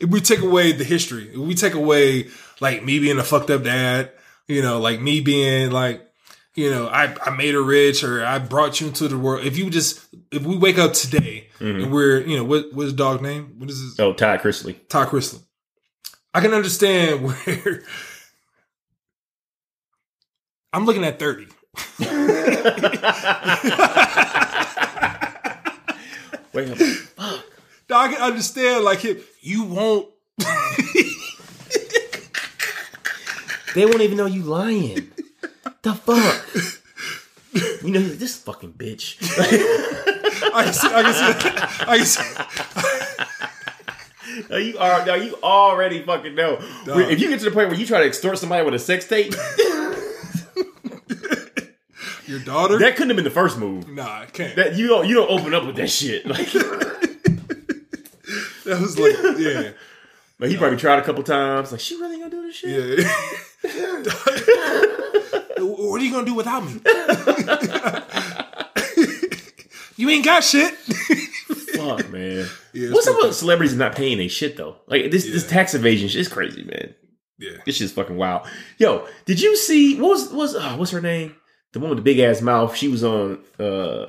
if 0.00 0.08
we 0.08 0.20
take 0.20 0.40
away 0.40 0.72
the 0.72 0.84
history, 0.84 1.28
if 1.30 1.36
we 1.36 1.54
take 1.54 1.74
away 1.74 2.28
like 2.60 2.84
me 2.84 2.98
being 2.98 3.18
a 3.18 3.24
fucked 3.24 3.50
up 3.50 3.62
dad, 3.64 4.12
you 4.46 4.62
know, 4.62 4.78
like 4.80 5.00
me 5.00 5.20
being 5.20 5.70
like, 5.70 6.06
you 6.54 6.70
know, 6.70 6.86
I, 6.86 7.14
I 7.24 7.30
made 7.30 7.54
her 7.54 7.62
rich 7.62 8.04
or 8.04 8.24
I 8.24 8.38
brought 8.38 8.80
you 8.80 8.88
into 8.88 9.08
the 9.08 9.18
world. 9.18 9.44
If 9.46 9.56
you 9.56 9.70
just 9.70 10.00
if 10.30 10.42
we 10.44 10.56
wake 10.56 10.78
up 10.78 10.92
today 10.92 11.48
Mm-hmm. 11.58 11.84
and 11.84 11.92
we're, 11.92 12.20
you 12.22 12.36
know, 12.36 12.42
what 12.44 12.72
what's 12.72 12.86
his 12.86 12.92
dog 12.94 13.22
name? 13.22 13.54
What 13.58 13.70
is 13.70 13.78
his 13.78 14.00
oh, 14.00 14.12
Ty 14.12 14.38
Chrisley. 14.38 14.74
Ty 14.88 15.04
Chrisley. 15.04 15.40
I 16.34 16.40
can 16.40 16.52
understand 16.54 17.22
where 17.46 17.82
I'm 20.72 20.84
looking 20.84 21.04
at 21.04 21.20
30. 21.20 21.46
Wait 26.52 26.68
a 26.68 26.74
minute. 26.76 26.98
I 27.90 28.08
can 28.12 28.20
understand 28.22 28.84
like 28.84 29.04
if 29.04 29.44
you 29.44 29.62
won't 29.64 30.08
They 33.74 33.86
won't 33.86 34.00
even 34.02 34.16
know 34.18 34.26
you 34.26 34.42
lying. 34.42 35.11
The 35.82 35.94
fuck. 35.94 36.46
You 37.82 37.90
know 37.90 38.00
this 38.00 38.38
fucking 38.38 38.72
bitch. 38.74 39.16
I 40.54 40.64
can 40.64 40.72
see 40.72 40.88
I 40.88 41.02
can 41.02 41.14
see 41.14 41.26
I 41.86 41.96
can 41.98 42.06
see 42.06 42.22
No, 44.48 44.56
you 44.56 44.78
are. 44.78 45.04
No, 45.04 45.14
you 45.14 45.36
already 45.42 46.02
fucking 46.02 46.34
know. 46.34 46.56
If 46.86 47.20
you 47.20 47.28
get 47.28 47.38
to 47.40 47.44
the 47.44 47.50
point 47.50 47.68
where 47.68 47.78
you 47.78 47.84
try 47.86 48.00
to 48.00 48.06
extort 48.06 48.38
somebody 48.38 48.64
with 48.64 48.72
a 48.74 48.78
sex 48.78 49.06
tape, 49.06 49.34
your 52.26 52.38
daughter. 52.40 52.78
that 52.78 52.94
couldn't 52.96 53.10
have 53.10 53.16
been 53.16 53.24
the 53.24 53.30
first 53.30 53.58
move. 53.58 53.88
nah, 53.88 54.20
I 54.20 54.26
can't. 54.26 54.56
That 54.56 54.76
you 54.76 54.86
don't 54.88 55.06
you 55.06 55.14
don't 55.16 55.30
open 55.30 55.52
up 55.54 55.66
with 55.66 55.76
that 55.76 55.90
shit. 55.90 56.24
Like, 56.32 56.48
That 58.64 58.80
was 58.80 58.98
like, 58.98 59.16
yeah, 59.38 59.72
like 60.38 60.50
he 60.50 60.56
probably 60.56 60.78
tried 60.78 61.00
a 61.00 61.02
couple 61.02 61.22
times. 61.24 61.72
Like 61.72 61.80
she 61.80 61.96
really 61.96 62.16
gonna 62.18 62.30
do 62.30 62.42
this 62.42 62.54
shit? 62.56 63.00
yeah. 63.00 63.08
what 65.58 66.00
are 66.00 66.04
you 66.04 66.12
gonna 66.12 66.26
do 66.26 66.34
without 66.34 66.64
me? 66.64 66.72
you 69.96 70.08
ain't 70.10 70.24
got 70.24 70.42
shit. 70.42 70.74
Fuck 70.74 72.10
man. 72.10 72.46
Yeah, 72.72 72.90
What's 72.90 73.06
up 73.06 73.16
with 73.22 73.34
celebrities 73.34 73.76
not 73.76 73.94
paying 73.94 74.20
a 74.20 74.28
shit 74.28 74.56
though? 74.56 74.76
Like 74.86 75.10
this 75.10 75.26
this 75.26 75.46
tax 75.46 75.74
evasion 75.74 76.08
shit 76.08 76.22
is 76.22 76.28
crazy, 76.28 76.64
man. 76.64 76.94
Yeah. 77.38 77.58
This 77.66 77.76
shit's 77.76 77.92
fucking 77.92 78.16
wild. 78.16 78.46
Yo, 78.78 79.06
did 79.26 79.40
you 79.40 79.56
see 79.56 80.00
what 80.00 80.10
was 80.10 80.28
what 80.28 80.38
was 80.38 80.56
uh, 80.56 80.74
what's 80.76 80.90
her 80.90 81.00
name? 81.00 81.36
The 81.72 81.80
one 81.80 81.90
with 81.90 81.98
the 81.98 82.02
big 82.02 82.18
ass 82.18 82.40
mouth. 82.40 82.76
She 82.76 82.88
was 82.88 83.04
on 83.04 83.38
uh 83.58 84.06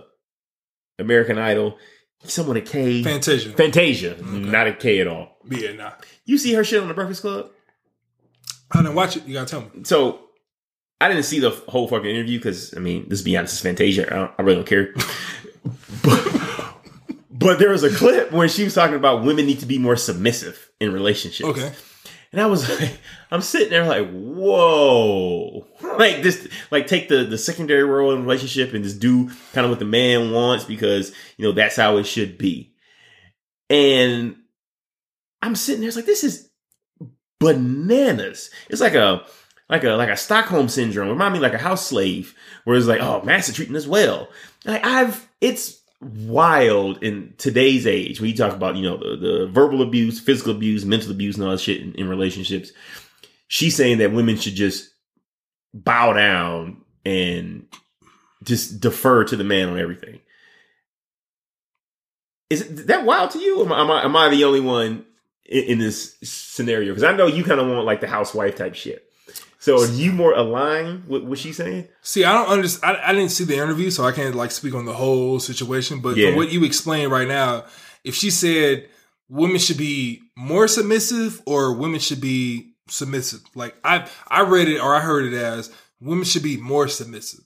American 1.00 1.38
Idol. 1.38 1.78
Someone 2.26 2.58
a 2.58 2.62
K. 2.62 3.04
Fantasia. 3.04 3.52
Fantasia. 3.52 4.16
Not 4.22 4.68
a 4.68 4.74
K 4.74 5.00
at 5.00 5.08
all. 5.08 5.38
yeah, 5.50 5.74
nah. 5.74 5.92
You 6.26 6.38
see 6.38 6.54
her 6.54 6.64
shit 6.64 6.82
on 6.82 6.88
the 6.88 6.94
Breakfast 6.94 7.22
Club? 7.22 7.50
I 8.74 8.82
didn't 8.82 8.96
watch 8.96 9.18
it. 9.18 9.26
You 9.26 9.34
gotta 9.34 9.50
tell 9.50 9.62
me. 9.62 9.84
So 9.84 10.20
I 11.00 11.08
didn't 11.08 11.24
see 11.24 11.40
the 11.40 11.50
whole 11.50 11.88
fucking 11.88 12.10
interview 12.10 12.40
because 12.40 12.74
I 12.76 12.80
mean, 12.80 13.06
let's 13.10 13.22
be 13.22 13.38
honest, 13.38 13.56
it's 13.56 13.62
Fantasia. 13.62 14.08
I, 14.08 14.16
don't, 14.16 14.32
I 14.38 14.42
really 14.42 14.56
don't 14.56 14.68
care. 14.68 14.94
but, 16.04 16.76
but 17.30 17.60
there 17.60 17.72
was 17.72 17.84
a 17.84 17.90
clip 17.90 18.32
where 18.32 18.48
she 18.48 18.64
was 18.64 18.74
talking 18.74 18.96
about 18.96 19.24
women 19.24 19.46
need 19.46 19.60
to 19.60 19.66
be 19.66 19.78
more 19.78 19.96
submissive 19.96 20.72
in 20.80 20.94
relationships. 20.94 21.50
Okay. 21.50 21.74
And 22.32 22.42
I 22.42 22.48
was 22.48 22.68
like, 22.80 22.98
I'm 23.32 23.42
sitting 23.42 23.70
there 23.70 23.86
like, 23.86 24.10
whoa. 24.10 25.68
Like 25.82 26.24
this, 26.24 26.48
like 26.72 26.88
take 26.88 27.08
the, 27.08 27.24
the 27.24 27.38
secondary 27.38 27.84
role 27.84 28.12
in 28.12 28.20
a 28.20 28.22
relationship 28.22 28.74
and 28.74 28.84
just 28.84 29.00
do 29.00 29.30
kind 29.54 29.66
of 29.66 29.70
what 29.70 29.80
the 29.80 29.86
man 29.86 30.32
wants 30.32 30.66
because, 30.66 31.14
you 31.38 31.46
know, 31.46 31.52
that's 31.52 31.76
how 31.76 31.98
it 31.98 32.06
should 32.06 32.38
be. 32.38 32.74
And 33.70 34.36
I'm 35.42 35.56
sitting 35.56 35.82
there, 35.82 35.88
it's 35.88 35.96
like, 35.96 36.06
this 36.06 36.24
is 36.24 36.50
bananas. 37.44 38.50
It's 38.70 38.82
like 38.82 38.96
a, 38.96 39.24
like 39.70 39.84
a, 39.84 39.92
like 39.92 40.10
a 40.10 40.18
Stockholm 40.18 40.70
syndrome. 40.70 41.10
Remind 41.10 41.34
me 41.34 41.40
like 41.40 41.54
a 41.54 41.58
house 41.58 41.88
slave 41.88 42.36
where 42.64 42.78
it's 42.78 42.88
like, 42.88 43.02
oh, 43.02 43.22
master 43.24 43.54
treating 43.54 43.76
us 43.76 43.88
well. 43.88 44.30
Like 44.66 44.86
I've, 44.86 45.28
it's 45.42 45.80
wild 46.02 47.02
in 47.02 47.34
today's 47.38 47.88
age 47.88 48.20
when 48.20 48.30
you 48.30 48.36
talk 48.36 48.54
about, 48.54 48.76
you 48.76 48.84
know, 48.84 48.98
the, 48.98 49.16
the 49.16 49.48
verbal 49.48 49.82
abuse, 49.82 50.20
physical 50.20 50.54
abuse, 50.54 50.86
mental 50.86 51.12
abuse, 51.12 51.36
and 51.36 51.46
all 51.46 51.52
that 51.52 51.60
shit 51.60 51.82
in, 51.82 51.94
in 51.96 52.10
relationships. 52.10 52.72
She's 53.48 53.76
saying 53.76 54.00
that 54.00 54.12
women 54.12 54.38
should 54.38 54.56
just 54.56 54.90
bow 55.74 56.14
down 56.14 56.82
and 57.06 57.68
just 58.44 58.80
defer 58.80 59.24
to 59.26 59.36
the 59.36 59.44
man 59.44 59.70
on 59.70 59.80
everything. 59.80 60.20
Is 62.50 62.86
that 62.86 63.06
wild 63.06 63.32
to 63.32 63.40
you? 63.40 63.64
Am 63.64 63.72
I, 63.72 63.82
am 63.82 63.92
I, 63.92 64.04
am 64.04 64.16
I 64.16 64.30
the 64.30 64.44
only 64.44 64.60
one 64.60 65.06
in, 65.46 65.64
in 65.64 65.80
this 65.80 66.16
scenario? 66.24 66.92
Because 66.92 67.04
I 67.04 67.16
know 67.16 67.28
you 67.28 67.44
kind 67.44 67.60
of 67.60 67.68
want 67.68 67.86
like 67.86 68.02
the 68.02 68.08
housewife 68.08 68.56
type 68.56 68.76
shit. 68.76 69.06
So 69.60 69.82
are 69.82 69.88
you 69.88 70.12
more 70.12 70.34
aligned 70.34 71.08
with 71.08 71.24
what 71.24 71.40
she's 71.40 71.56
saying? 71.56 71.88
See, 72.02 72.26
I 72.26 72.34
don't 72.34 72.50
understand. 72.50 72.98
I, 72.98 73.10
I 73.10 73.14
didn't 73.14 73.32
see 73.32 73.46
the 73.46 73.56
interview, 73.56 73.90
so 73.92 74.04
I 74.04 74.12
can't 74.12 74.36
like 74.36 74.52
speak 74.52 74.74
on 74.76 74.84
the 74.86 74.94
whole 74.94 75.40
situation. 75.40 76.00
But 76.02 76.18
Yeah. 76.18 76.28
from 76.30 76.36
what 76.36 76.52
you 76.52 76.66
explained 76.66 77.12
right 77.14 77.28
now, 77.28 77.64
if 78.04 78.14
she 78.14 78.30
said 78.30 78.90
women 79.30 79.60
should 79.60 79.78
be 79.78 80.22
more 80.36 80.68
submissive 80.68 81.42
or 81.46 81.74
women 81.74 82.02
should 82.02 82.20
be 82.20 82.74
submissive, 82.90 83.40
like 83.56 83.76
I 83.86 84.06
I 84.28 84.42
read 84.42 84.68
it 84.68 84.80
or 84.80 84.94
I 84.94 85.00
heard 85.00 85.26
it 85.32 85.34
as 85.34 85.72
women 86.02 86.26
should 86.26 86.44
be 86.44 86.58
more 86.58 86.90
submissive. 86.90 87.40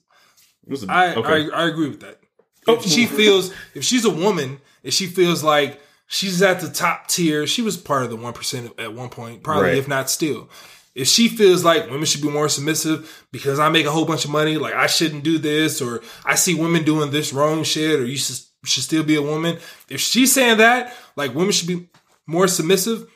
It 0.66 0.82
a- 0.82 0.92
I 0.92 1.14
okay. 1.14 1.50
I, 1.52 1.62
I 1.62 1.68
agree 1.68 1.88
with 1.88 2.00
that. 2.00 2.18
Oh, 2.66 2.74
if 2.74 2.84
she 2.84 3.06
feels 3.18 3.52
if 3.74 3.84
she's 3.84 4.04
a 4.04 4.10
woman, 4.10 4.60
if 4.82 4.92
she 4.92 5.06
feels 5.06 5.44
like 5.44 5.80
she's 6.08 6.42
at 6.42 6.58
the 6.60 6.68
top 6.68 7.06
tier, 7.06 7.46
she 7.46 7.62
was 7.62 7.76
part 7.76 8.02
of 8.02 8.10
the 8.10 8.16
one 8.16 8.32
percent 8.32 8.72
at 8.80 8.92
one 8.94 9.08
point, 9.10 9.44
probably 9.44 9.68
Right. 9.68 9.78
if 9.78 9.86
not 9.86 10.10
still. 10.10 10.48
If 10.94 11.06
she 11.06 11.28
feels 11.28 11.62
like 11.64 11.88
women 11.88 12.06
should 12.06 12.22
be 12.22 12.28
more 12.30 12.48
submissive 12.48 13.24
because 13.30 13.60
I 13.60 13.68
make 13.68 13.86
a 13.86 13.90
whole 13.92 14.04
bunch 14.04 14.24
of 14.24 14.32
money, 14.32 14.56
like 14.56 14.74
I 14.74 14.88
shouldn't 14.88 15.22
do 15.22 15.38
this, 15.38 15.80
or 15.80 16.02
I 16.24 16.34
see 16.34 16.54
women 16.56 16.82
doing 16.82 17.12
this 17.12 17.32
wrong 17.32 17.62
shit, 17.62 18.00
or 18.00 18.04
you 18.04 18.16
should, 18.16 18.36
should 18.64 18.82
still 18.82 19.04
be 19.04 19.14
a 19.14 19.22
woman. 19.22 19.58
If 19.88 20.00
she's 20.00 20.32
saying 20.32 20.58
that, 20.58 20.92
like 21.14 21.34
women 21.36 21.52
should 21.52 21.68
be 21.68 21.88
more 22.26 22.48
submissive, 22.48 23.06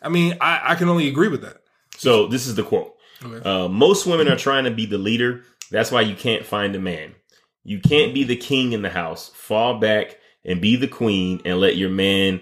I 0.00 0.10
mean, 0.10 0.36
I, 0.40 0.60
I 0.72 0.74
can 0.76 0.88
only 0.88 1.08
agree 1.08 1.26
with 1.28 1.42
that. 1.42 1.56
So 1.96 2.28
this 2.28 2.46
is 2.46 2.54
the 2.54 2.62
quote. 2.62 2.94
Okay. 3.24 3.48
Uh, 3.48 3.68
most 3.68 4.06
women 4.06 4.28
are 4.28 4.36
trying 4.36 4.64
to 4.64 4.70
be 4.70 4.86
the 4.86 4.98
leader. 4.98 5.42
That's 5.72 5.90
why 5.90 6.02
you 6.02 6.14
can't 6.14 6.44
find 6.46 6.74
a 6.76 6.80
man. 6.80 7.14
You 7.64 7.80
can't 7.80 8.14
be 8.14 8.22
the 8.24 8.36
king 8.36 8.72
in 8.72 8.82
the 8.82 8.90
house. 8.90 9.30
Fall 9.34 9.78
back 9.78 10.18
and 10.44 10.60
be 10.60 10.76
the 10.76 10.88
queen 10.88 11.40
and 11.44 11.60
let 11.60 11.76
your 11.76 11.90
man 11.90 12.40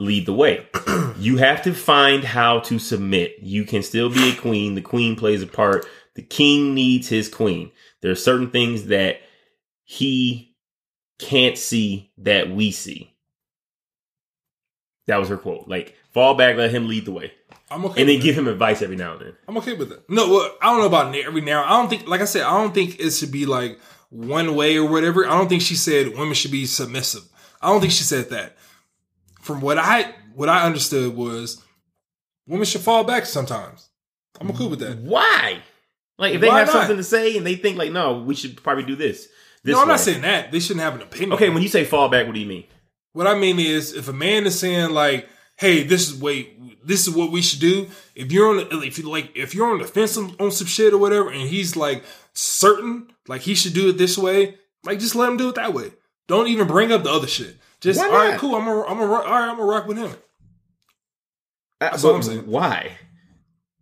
lead 0.00 0.26
the 0.26 0.32
way. 0.32 0.66
you 1.18 1.36
have 1.36 1.62
to 1.62 1.74
find 1.74 2.24
how 2.24 2.60
to 2.60 2.78
submit. 2.78 3.36
You 3.40 3.64
can 3.64 3.82
still 3.82 4.08
be 4.08 4.30
a 4.30 4.36
queen. 4.36 4.74
The 4.74 4.82
queen 4.82 5.16
plays 5.16 5.42
a 5.42 5.46
part. 5.46 5.86
The 6.14 6.22
king 6.22 6.74
needs 6.74 7.08
his 7.08 7.28
queen. 7.28 7.72
There 8.00 8.10
are 8.10 8.16
certain 8.16 8.50
things 8.50 8.86
that 8.86 9.20
he 9.84 10.56
can't 11.18 11.56
see 11.56 12.12
that 12.18 12.50
we 12.50 12.72
see. 12.72 13.14
That 15.06 15.18
was 15.18 15.28
her 15.28 15.36
quote. 15.36 15.68
Like, 15.68 15.96
fall 16.12 16.34
back, 16.34 16.56
let 16.56 16.70
him 16.70 16.88
lead 16.88 17.04
the 17.04 17.12
way. 17.12 17.32
I'm 17.70 17.84
okay. 17.86 18.02
And 18.02 18.10
then 18.10 18.20
give 18.20 18.36
him 18.36 18.48
advice 18.48 18.82
every 18.82 18.96
now 18.96 19.12
and 19.12 19.20
then. 19.20 19.36
I'm 19.48 19.56
okay 19.58 19.74
with 19.74 19.88
that. 19.88 20.08
No, 20.08 20.28
well, 20.28 20.54
I 20.60 20.66
don't 20.66 20.80
know 20.80 20.86
about 20.86 21.14
every 21.14 21.40
now. 21.40 21.64
I 21.64 21.70
don't 21.70 21.88
think, 21.88 22.06
like 22.06 22.20
I 22.20 22.26
said, 22.26 22.42
I 22.42 22.50
don't 22.60 22.74
think 22.74 23.00
it 23.00 23.10
should 23.10 23.32
be 23.32 23.46
like 23.46 23.80
one 24.10 24.54
way 24.54 24.76
or 24.76 24.88
whatever. 24.88 25.26
I 25.26 25.30
don't 25.30 25.48
think 25.48 25.62
she 25.62 25.74
said 25.74 26.16
women 26.16 26.34
should 26.34 26.50
be 26.50 26.66
submissive. 26.66 27.22
I 27.62 27.68
don't 27.68 27.80
think 27.80 27.92
she 27.92 28.04
said 28.04 28.30
that. 28.30 28.56
From 29.40 29.60
what 29.60 29.78
I 29.78 30.14
what 30.34 30.48
I 30.48 30.64
understood 30.64 31.16
was 31.16 31.62
women 32.46 32.64
should 32.64 32.80
fall 32.80 33.04
back 33.04 33.26
sometimes. 33.26 33.88
I'm 34.40 34.52
cool 34.54 34.70
with 34.70 34.80
that. 34.80 34.98
Why? 34.98 35.58
Like 36.18 36.34
if 36.34 36.40
they 36.40 36.48
Why 36.48 36.60
have 36.60 36.68
not? 36.68 36.72
something 36.72 36.96
to 36.96 37.04
say 37.04 37.36
and 37.36 37.46
they 37.46 37.56
think 37.56 37.78
like, 37.78 37.92
no, 37.92 38.18
we 38.18 38.34
should 38.34 38.62
probably 38.62 38.84
do 38.84 38.96
this. 38.96 39.28
This 39.64 39.74
no, 39.74 39.80
I'm 39.80 39.86
way. 39.86 39.92
not 39.92 40.00
saying 40.00 40.22
that. 40.22 40.50
They 40.50 40.60
shouldn't 40.60 40.82
have 40.82 40.94
an 40.94 41.02
opinion. 41.02 41.32
Okay, 41.34 41.48
when 41.48 41.62
you 41.62 41.68
say 41.68 41.84
fall 41.84 42.08
back, 42.08 42.26
what 42.26 42.34
do 42.34 42.40
you 42.40 42.46
mean? 42.46 42.64
What 43.12 43.26
I 43.26 43.34
mean 43.34 43.60
is, 43.60 43.94
if 43.94 44.08
a 44.08 44.12
man 44.12 44.46
is 44.46 44.58
saying 44.58 44.90
like, 44.90 45.28
"Hey, 45.56 45.82
this 45.82 46.08
is 46.08 46.20
wait, 46.20 46.86
this 46.86 47.06
is 47.06 47.14
what 47.14 47.30
we 47.30 47.42
should 47.42 47.60
do," 47.60 47.86
if 48.14 48.32
you're 48.32 48.48
on, 48.48 48.56
the, 48.56 48.80
if 48.80 48.98
you 48.98 49.08
like, 49.08 49.30
if 49.36 49.54
you're 49.54 49.70
on 49.70 49.78
the 49.78 49.84
fence 49.84 50.16
on, 50.16 50.34
on 50.40 50.50
some 50.50 50.66
shit 50.66 50.94
or 50.94 50.98
whatever, 50.98 51.30
and 51.30 51.48
he's 51.48 51.76
like 51.76 52.02
certain, 52.32 53.12
like 53.28 53.42
he 53.42 53.54
should 53.54 53.74
do 53.74 53.90
it 53.90 53.98
this 53.98 54.16
way, 54.18 54.56
like 54.84 54.98
just 54.98 55.14
let 55.14 55.28
him 55.28 55.36
do 55.36 55.50
it 55.50 55.54
that 55.56 55.74
way. 55.74 55.92
Don't 56.28 56.48
even 56.48 56.66
bring 56.66 56.92
up 56.92 57.02
the 57.02 57.10
other 57.10 57.26
shit. 57.26 57.56
Just 57.80 58.00
all 58.00 58.10
right, 58.10 58.38
cool. 58.38 58.54
I'm 58.54 58.64
gonna, 58.64 58.82
I'm 58.82 58.98
gonna, 58.98 59.12
all 59.12 59.20
right, 59.22 59.48
I'm 59.48 59.56
gonna 59.56 59.64
rock 59.70 59.86
with 59.86 59.96
him. 59.98 60.10
Uh, 61.80 61.90
that's 61.90 62.02
what 62.02 62.14
I'm 62.14 62.22
saying. 62.22 62.46
Why? 62.46 62.96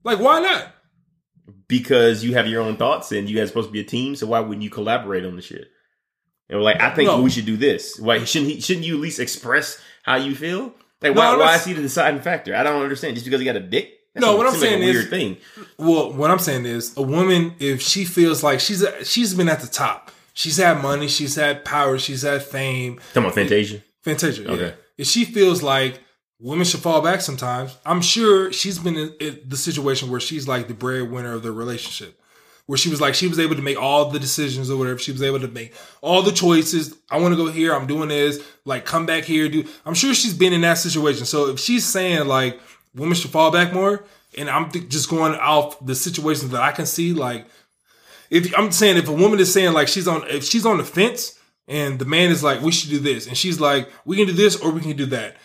Like, 0.05 0.19
why 0.19 0.41
not? 0.41 0.69
Because 1.69 2.25
you 2.25 2.35
have 2.35 2.47
your 2.47 2.63
own 2.63 2.77
thoughts 2.77 3.13
and 3.13 3.29
you 3.29 3.37
guys 3.37 3.49
supposed 3.49 3.69
to 3.69 3.73
be 3.73 3.81
a 3.81 3.85
team. 3.85 4.17
So 4.17 4.27
why 4.27 4.41
wouldn't 4.41 4.63
you 4.63 4.71
collaborate 4.71 5.25
on 5.25 5.37
the 5.37 5.43
shit? 5.43 5.69
And 6.49 6.59
we're 6.59 6.65
like, 6.65 6.81
I 6.81 6.95
think 6.95 7.09
No. 7.09 7.21
we 7.23 7.31
should 7.31 7.47
do 7.47 7.57
this. 7.57 7.99
Why 8.01 8.25
shouldn't 8.25 8.51
he? 8.51 8.61
Shouldn't 8.61 8.87
you 8.87 8.95
at 8.97 9.01
least 9.01 9.21
express 9.21 9.81
how 10.03 10.17
you 10.17 10.35
feel? 10.35 10.73
Like, 11.03 11.15
why, 11.15 11.29
I'm 11.33 11.39
why 11.39 11.55
is 11.57 11.65
he 11.65 11.73
the 11.75 11.83
deciding 11.83 12.21
factor? 12.23 12.55
I 12.57 12.63
don't 12.63 12.83
understand. 12.83 13.15
Just 13.15 13.25
because 13.25 13.41
he 13.41 13.45
got 13.47 13.57
a 13.57 13.61
dick? 13.61 13.99
That 14.15 14.21
No, 14.21 14.37
what 14.37 14.47
I'm 14.47 14.53
like 14.53 14.61
saying 14.63 14.83
a 14.83 14.87
is- 14.87 14.95
weird 14.97 15.11
thing. 15.11 15.37
Well, 15.79 16.13
what 16.13 16.31
I'm 16.31 16.39
saying 16.41 16.67
is, 16.67 16.97
a 16.97 17.03
woman 17.03 17.55
if 17.61 17.81
she 17.81 18.05
feels 18.05 18.43
like 18.43 18.59
she's 18.61 18.83
a, 18.83 19.05
she's 19.05 19.33
been 19.35 19.49
at 19.49 19.61
the 19.61 19.69
top, 19.69 20.11
she's 20.35 20.57
had 20.57 20.83
money, 20.83 21.09
she's 21.09 21.35
had 21.35 21.65
power, 21.65 21.99
she's 21.99 22.23
had 22.23 22.43
fame, 22.43 22.97
Talking 23.13 23.23
about 23.23 23.35
Fantasia. 23.35 23.83
Fantasia. 24.03 24.43
Yeah. 24.43 24.51
Okay. 24.51 24.75
If 24.99 25.07
she 25.07 25.25
feels 25.25 25.63
like 25.63 26.01
women 26.39 26.65
should 26.65 26.81
fall 26.81 27.01
back 27.03 27.21
sometimes, 27.21 27.77
I'm 27.85 28.01
sure 28.01 28.53
she's 28.53 28.79
been 28.79 28.97
in, 28.97 29.15
in 29.21 29.41
the 29.47 29.57
situation 29.57 30.11
where 30.11 30.21
she's 30.21 30.49
like 30.49 30.69
the 30.69 30.75
breadwinner 30.75 31.35
of 31.35 31.43
the 31.43 31.53
relationship. 31.53 32.17
Where 32.67 32.79
she 32.79 32.89
was 32.89 33.01
like, 33.01 33.15
she 33.15 33.27
was 33.27 33.41
able 33.41 33.57
to 33.57 33.63
make 33.63 33.83
all 33.83 34.11
the 34.11 34.21
decisions 34.21 34.71
or 34.71 34.77
whatever. 34.77 34.99
She 34.99 35.11
was 35.11 35.23
able 35.23 35.41
to 35.41 35.49
make 35.49 35.75
all 36.03 36.23
the 36.23 36.31
choices. 36.31 36.97
I 37.11 37.19
want 37.19 37.33
to 37.33 37.37
go 37.37 37.51
here. 37.51 37.75
I'm 37.75 37.89
doing 37.89 38.11
this. 38.11 38.41
Like, 38.65 38.85
come 38.85 39.07
back 39.07 39.25
here. 39.25 39.49
Do. 39.49 39.65
I'm 39.85 39.95
sure 39.95 40.15
she's 40.15 40.35
been 40.35 40.53
in 40.53 40.61
that 40.61 40.75
situation. 40.75 41.25
So 41.27 41.49
if 41.49 41.59
she's 41.59 41.85
saying 41.85 42.29
like 42.29 42.61
women 42.95 43.17
should 43.17 43.33
fall 43.33 43.51
back 43.51 43.73
more, 43.73 44.05
and 44.39 44.49
I'm 44.49 44.71
th- 44.71 44.89
just 44.89 45.11
going 45.11 45.35
off 45.35 45.85
the 45.85 45.97
situations 45.97 46.53
that 46.53 46.63
I 46.63 46.71
can 46.71 46.87
see, 46.87 47.13
like 47.13 47.47
if 48.31 48.57
I'm 48.57 48.73
saying 48.73 48.97
if 48.97 49.09
a 49.09 49.13
woman 49.13 49.41
is 49.41 49.53
saying 49.53 49.73
like 49.73 49.89
she's 49.89 50.09
on 50.09 50.25
if 50.29 50.45
she's 50.45 50.65
on 50.65 50.79
the 50.79 50.85
fence 50.85 51.39
and 51.69 51.99
the 51.99 52.05
man 52.05 52.31
is 52.31 52.43
like 52.43 52.63
we 52.63 52.73
should 52.73 52.91
do 52.91 52.99
this 52.99 53.27
and 53.27 53.37
she's 53.37 53.61
like 53.61 53.89
we 54.05 54.17
can 54.17 54.27
do 54.27 54.33
this 54.33 54.61
or 54.61 54.71
we 54.71 54.81
can 54.81 54.97
do 54.97 55.07
that. 55.07 55.37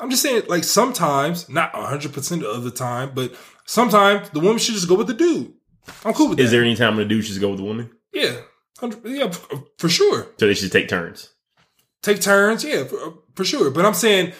I'm 0.00 0.10
just 0.10 0.22
saying 0.22 0.44
like 0.48 0.64
sometimes 0.64 1.48
not 1.48 1.74
100 1.74 2.12
percent 2.12 2.42
of 2.44 2.64
the 2.64 2.70
time, 2.70 3.12
but 3.14 3.34
sometimes 3.66 4.30
the 4.30 4.40
woman 4.40 4.58
should 4.58 4.74
just 4.74 4.88
go 4.88 4.94
with 4.94 5.06
the 5.08 5.14
dude. 5.14 5.52
I'm 6.04 6.14
cool 6.14 6.28
with 6.30 6.40
Is 6.40 6.50
that. 6.50 6.56
there 6.56 6.64
any 6.64 6.76
time 6.76 6.96
the 6.96 7.04
dude 7.04 7.24
should 7.24 7.40
go 7.40 7.48
with 7.50 7.58
the 7.58 7.64
woman? 7.64 7.90
yeah, 8.12 8.36
yeah, 9.04 9.30
for, 9.78 9.88
sure. 9.88 10.28
So 10.38 10.46
they 10.46 10.54
should 10.54 10.72
take 10.72 10.88
turns. 10.88 11.30
Take 12.02 12.20
turns, 12.20 12.64
yeah, 12.64 12.84
for, 12.84 13.18
for 13.34 13.44
sure. 13.44 13.70
But 13.70 13.84
I'm 13.84 13.94
saying 13.94 14.32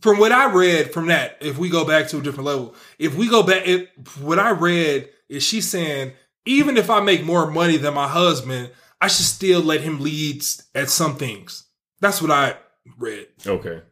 from 0.00 0.18
what 0.18 0.32
I 0.32 0.52
read 0.52 0.92
from 0.92 1.06
that, 1.06 1.38
if 1.40 1.58
we 1.58 1.68
go 1.68 1.84
back 1.84 2.08
to 2.08 2.18
a 2.18 2.22
different 2.22 2.46
level, 2.46 2.74
if 2.98 3.14
we 3.14 3.28
go 3.28 3.42
back, 3.42 3.66
if, 3.66 3.88
what 4.20 4.38
I 4.38 4.50
read 4.50 5.08
is 5.28 5.42
she's 5.42 5.68
saying 5.68 6.12
even 6.44 6.76
if 6.76 6.90
I 6.90 7.00
make 7.00 7.24
more 7.24 7.50
money 7.50 7.76
than 7.76 7.94
my 7.94 8.08
husband, 8.08 8.70
I 9.00 9.08
should 9.08 9.26
still 9.26 9.60
let 9.60 9.80
him 9.80 10.00
lead 10.00 10.44
at 10.74 10.90
some 10.90 11.16
things. 11.16 11.64
That's 12.00 12.20
what 12.20 12.30
I 12.30 12.56
read. 12.98 13.28
Okay. 13.46 13.82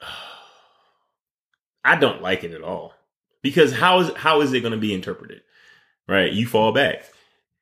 I 1.84 1.96
don't 1.96 2.22
like 2.22 2.44
it 2.44 2.52
at 2.52 2.62
all 2.62 2.92
because 3.42 3.72
how 3.72 4.00
is 4.00 4.10
how 4.16 4.40
is 4.42 4.52
it 4.52 4.60
going 4.60 4.72
to 4.72 4.78
be 4.78 4.94
interpreted? 4.94 5.42
Right, 6.06 6.32
you 6.32 6.46
fall 6.46 6.72
back. 6.72 7.04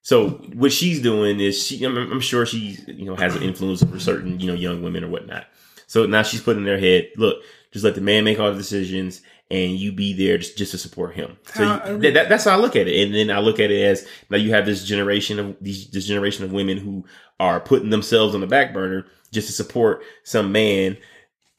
So 0.02 0.30
what 0.54 0.72
she's 0.72 1.02
doing 1.02 1.38
is 1.38 1.62
she. 1.62 1.84
I'm, 1.84 1.96
I'm 1.96 2.20
sure 2.20 2.46
she 2.46 2.78
you 2.86 3.04
know 3.04 3.16
has 3.16 3.36
an 3.36 3.42
influence 3.42 3.82
over 3.82 4.00
certain 4.00 4.40
you 4.40 4.46
know 4.46 4.54
young 4.54 4.82
women 4.82 5.04
or 5.04 5.08
whatnot. 5.08 5.46
So 5.86 6.06
now 6.06 6.22
she's 6.22 6.42
putting 6.42 6.60
in 6.60 6.66
their 6.66 6.78
head, 6.78 7.08
look, 7.16 7.42
just 7.72 7.84
let 7.84 7.94
the 7.94 8.00
man 8.00 8.24
make 8.24 8.38
all 8.38 8.50
the 8.50 8.58
decisions, 8.58 9.22
and 9.50 9.72
you 9.72 9.92
be 9.92 10.12
there 10.12 10.36
just, 10.38 10.58
just 10.58 10.72
to 10.72 10.78
support 10.78 11.14
him. 11.14 11.38
So 11.54 11.64
How- 11.64 11.86
you, 11.90 11.98
that, 11.98 12.14
that- 12.14 12.28
that's 12.28 12.44
how 12.44 12.52
I 12.52 12.60
look 12.60 12.76
at 12.76 12.86
it, 12.88 13.02
and 13.06 13.14
then 13.14 13.30
I 13.30 13.40
look 13.40 13.60
at 13.60 13.70
it 13.70 13.82
as 13.82 14.06
now 14.30 14.36
you 14.36 14.50
have 14.50 14.66
this 14.66 14.84
generation 14.84 15.38
of 15.38 15.56
these 15.60 15.88
this 15.90 16.06
generation 16.06 16.44
of 16.44 16.52
women 16.52 16.78
who 16.78 17.04
are 17.40 17.60
putting 17.60 17.90
themselves 17.90 18.34
on 18.34 18.40
the 18.40 18.46
back 18.46 18.72
burner 18.74 19.06
just 19.32 19.46
to 19.48 19.52
support 19.52 20.02
some 20.24 20.50
man 20.52 20.96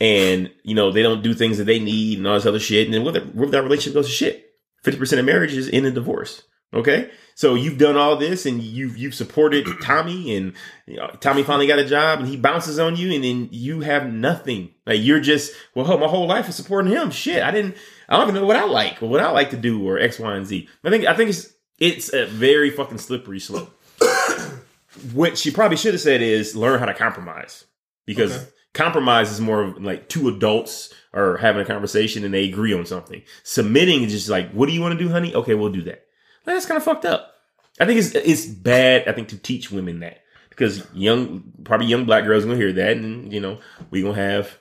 and 0.01 0.49
you 0.63 0.75
know 0.75 0.91
they 0.91 1.03
don't 1.03 1.21
do 1.23 1.33
things 1.33 1.57
that 1.57 1.65
they 1.65 1.79
need 1.79 2.17
and 2.17 2.27
all 2.27 2.35
this 2.35 2.45
other 2.45 2.59
shit, 2.59 2.85
and 2.87 2.93
then 2.93 3.03
what 3.03 3.15
if, 3.17 3.23
what 3.35 3.45
if 3.45 3.51
that 3.51 3.63
relationship 3.63 3.93
goes 3.95 4.07
to 4.07 4.11
shit? 4.13 4.45
Fifty 4.83 4.99
percent 4.99 5.19
of 5.19 5.25
marriages 5.25 5.69
end 5.69 5.85
in 5.85 5.93
divorce. 5.93 6.43
Okay, 6.73 7.09
so 7.39 7.55
you've 7.55 7.77
done 7.77 7.95
all 7.95 8.17
this 8.17 8.45
and 8.45 8.61
you've 8.61 8.97
you've 8.97 9.15
supported 9.15 9.65
Tommy, 9.81 10.35
and 10.35 10.51
you 10.85 10.97
know, 10.97 11.07
Tommy 11.21 11.41
finally 11.41 11.67
got 11.67 11.79
a 11.79 11.85
job, 11.85 12.19
and 12.19 12.27
he 12.27 12.35
bounces 12.35 12.77
on 12.79 12.97
you, 12.97 13.13
and 13.13 13.23
then 13.23 13.47
you 13.49 13.79
have 13.79 14.11
nothing. 14.11 14.71
Like 14.85 14.99
you're 15.01 15.21
just 15.21 15.53
well, 15.73 15.97
my 15.97 16.07
whole 16.07 16.27
life 16.27 16.49
is 16.49 16.57
supporting 16.57 16.91
him. 16.91 17.11
Shit, 17.11 17.41
I 17.41 17.51
didn't, 17.51 17.77
I 18.09 18.17
don't 18.17 18.27
even 18.27 18.41
know 18.41 18.45
what 18.45 18.57
I 18.57 18.65
like 18.65 19.01
or 19.01 19.07
what 19.07 19.21
I 19.21 19.31
like 19.31 19.51
to 19.51 19.55
do 19.55 19.87
or 19.87 19.97
X, 19.97 20.19
Y, 20.19 20.35
and 20.35 20.45
Z. 20.45 20.67
I 20.83 20.89
think 20.89 21.05
I 21.05 21.15
think 21.15 21.29
it's 21.29 21.53
it's 21.77 22.11
a 22.13 22.25
very 22.25 22.71
fucking 22.71 22.97
slippery 22.97 23.39
slope. 23.39 23.73
what 25.13 25.37
she 25.37 25.49
probably 25.49 25.77
should 25.77 25.93
have 25.93 26.01
said 26.01 26.21
is 26.21 26.57
learn 26.57 26.77
how 26.77 26.87
to 26.87 26.93
compromise 26.93 27.63
because 28.05 28.35
Okay. 28.35 28.49
compromise 28.73 29.31
is 29.31 29.39
more 29.39 29.61
of 29.63 29.81
like 29.81 30.09
two 30.09 30.27
adults 30.27 30.93
are 31.13 31.37
having 31.37 31.61
a 31.61 31.65
conversation 31.65 32.25
and 32.25 32.33
they 32.33 32.49
agree 32.49 32.73
on 32.73 32.85
something. 32.85 33.21
Submitting 33.43 34.03
is 34.03 34.11
just 34.11 34.27
like, 34.27 34.51
what 34.51 34.67
do 34.67 34.73
you 34.73 34.81
want 34.81 34.99
to 34.99 35.01
do, 35.01 35.09
honey? 35.09 35.33
Okay, 35.33 35.55
we'll 35.55 35.71
do 35.71 35.83
that. 35.83 36.05
That's 36.55 36.65
kind 36.65 36.77
of 36.77 36.83
fucked 36.83 37.05
up. 37.05 37.33
I 37.79 37.85
think 37.85 37.99
it's 37.99 38.13
it's 38.13 38.45
bad. 38.45 39.07
I 39.07 39.13
think 39.13 39.29
to 39.29 39.37
teach 39.37 39.71
women 39.71 39.99
that 40.01 40.19
because 40.49 40.85
young, 40.93 41.43
probably 41.63 41.87
young 41.87 42.05
black 42.05 42.25
girls 42.25 42.43
gonna 42.45 42.57
hear 42.57 42.73
that, 42.73 42.97
and 42.97 43.31
you 43.31 43.39
know 43.39 43.59
we 43.91 44.01
gonna 44.01 44.15
have 44.15 44.57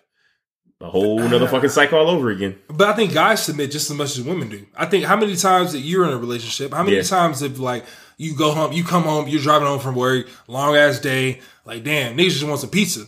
a 0.80 0.88
whole 0.88 1.20
uh, 1.20 1.26
another 1.26 1.48
fucking 1.48 1.70
cycle 1.70 1.98
all 1.98 2.08
over 2.08 2.30
again. 2.30 2.56
But 2.68 2.88
I 2.88 2.92
think 2.94 3.12
guys 3.12 3.42
submit 3.42 3.72
just 3.72 3.90
as 3.90 3.96
much 3.96 4.16
as 4.16 4.22
women 4.22 4.48
do. 4.48 4.64
I 4.76 4.86
think 4.86 5.04
how 5.04 5.16
many 5.16 5.34
times 5.34 5.72
that 5.72 5.80
you're 5.80 6.04
in 6.04 6.10
a 6.10 6.16
relationship, 6.18 6.72
how 6.72 6.84
many 6.84 6.96
Yeah. 6.96 7.02
times 7.02 7.42
if 7.42 7.58
like 7.58 7.84
you 8.16 8.36
go 8.36 8.52
home, 8.52 8.72
you 8.72 8.84
come 8.84 9.02
home, 9.02 9.26
you're 9.26 9.42
driving 9.42 9.66
home 9.66 9.80
from 9.80 9.96
work, 9.96 10.28
long 10.46 10.76
ass 10.76 11.00
day, 11.00 11.40
like 11.64 11.82
damn, 11.82 12.16
niggas 12.16 12.30
just 12.30 12.46
want 12.46 12.60
some 12.60 12.70
pizza. 12.70 13.06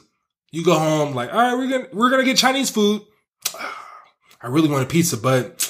You 0.50 0.64
go 0.64 0.76
home 0.76 1.14
like, 1.14 1.32
all 1.32 1.38
right, 1.38 1.54
we're 1.56 1.68
gonna 1.70 1.86
we're 1.92 2.10
gonna 2.10 2.24
get 2.24 2.36
Chinese 2.36 2.70
food. 2.70 3.02
I 4.42 4.46
really 4.48 4.68
want 4.68 4.82
a 4.82 4.86
pizza, 4.86 5.16
but 5.16 5.60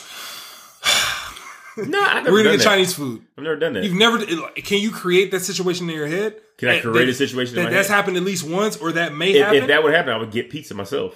No, 1.89 2.01
I've 2.01 2.25
never 2.25 2.33
we're 2.33 2.39
gonna 2.43 2.51
done 2.51 2.59
get 2.59 2.59
that. 2.59 2.65
Chinese 2.65 2.95
food. 2.95 3.23
I've 3.39 3.45
never 3.45 3.57
done 3.57 3.73
that. 3.75 3.85
You've 3.85 3.95
never. 3.95 4.19
Can 4.57 4.79
you 4.79 4.91
create 4.91 5.31
that 5.31 5.41
situation 5.41 5.89
in 5.89 5.97
your 5.97 6.07
head? 6.07 6.37
Can 6.59 6.69
I 6.69 6.81
create 6.81 7.07
that- 7.07 7.11
a 7.11 7.15
situation 7.15 7.59
in 7.59 7.65
that 7.65 7.71
that's 7.71 7.89
head? 7.89 7.95
happened 7.95 8.17
at 8.17 8.23
least 8.23 8.49
once, 8.49 8.77
or 8.77 8.93
that 8.93 9.15
may 9.15 9.33
if, 9.33 9.43
happen? 9.45 9.59
if 9.63 9.67
that 9.69 9.83
would 9.83 9.95
happen, 9.95 10.13
I 10.13 10.19
would 10.19 10.31
get 10.31 10.51
pizza 10.51 10.75
myself. 10.75 11.15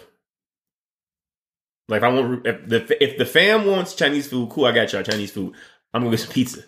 Like 1.89 1.99
if 1.99 2.05
I 2.05 2.09
want, 2.09 2.47
if 2.47 2.67
the 2.69 3.03
if 3.05 3.19
the 3.19 3.27
fam 3.27 3.67
wants 3.67 3.95
Chinese 3.95 4.27
food, 4.27 4.49
cool, 4.51 4.65
I 4.65 4.73
got 4.73 4.93
y'all 4.93 5.03
Chinese 5.03 5.31
food. 5.31 5.55
I'm 5.93 6.03
gonna 6.03 6.11
get 6.17 6.21
some 6.21 6.33
pizza. 6.33 6.63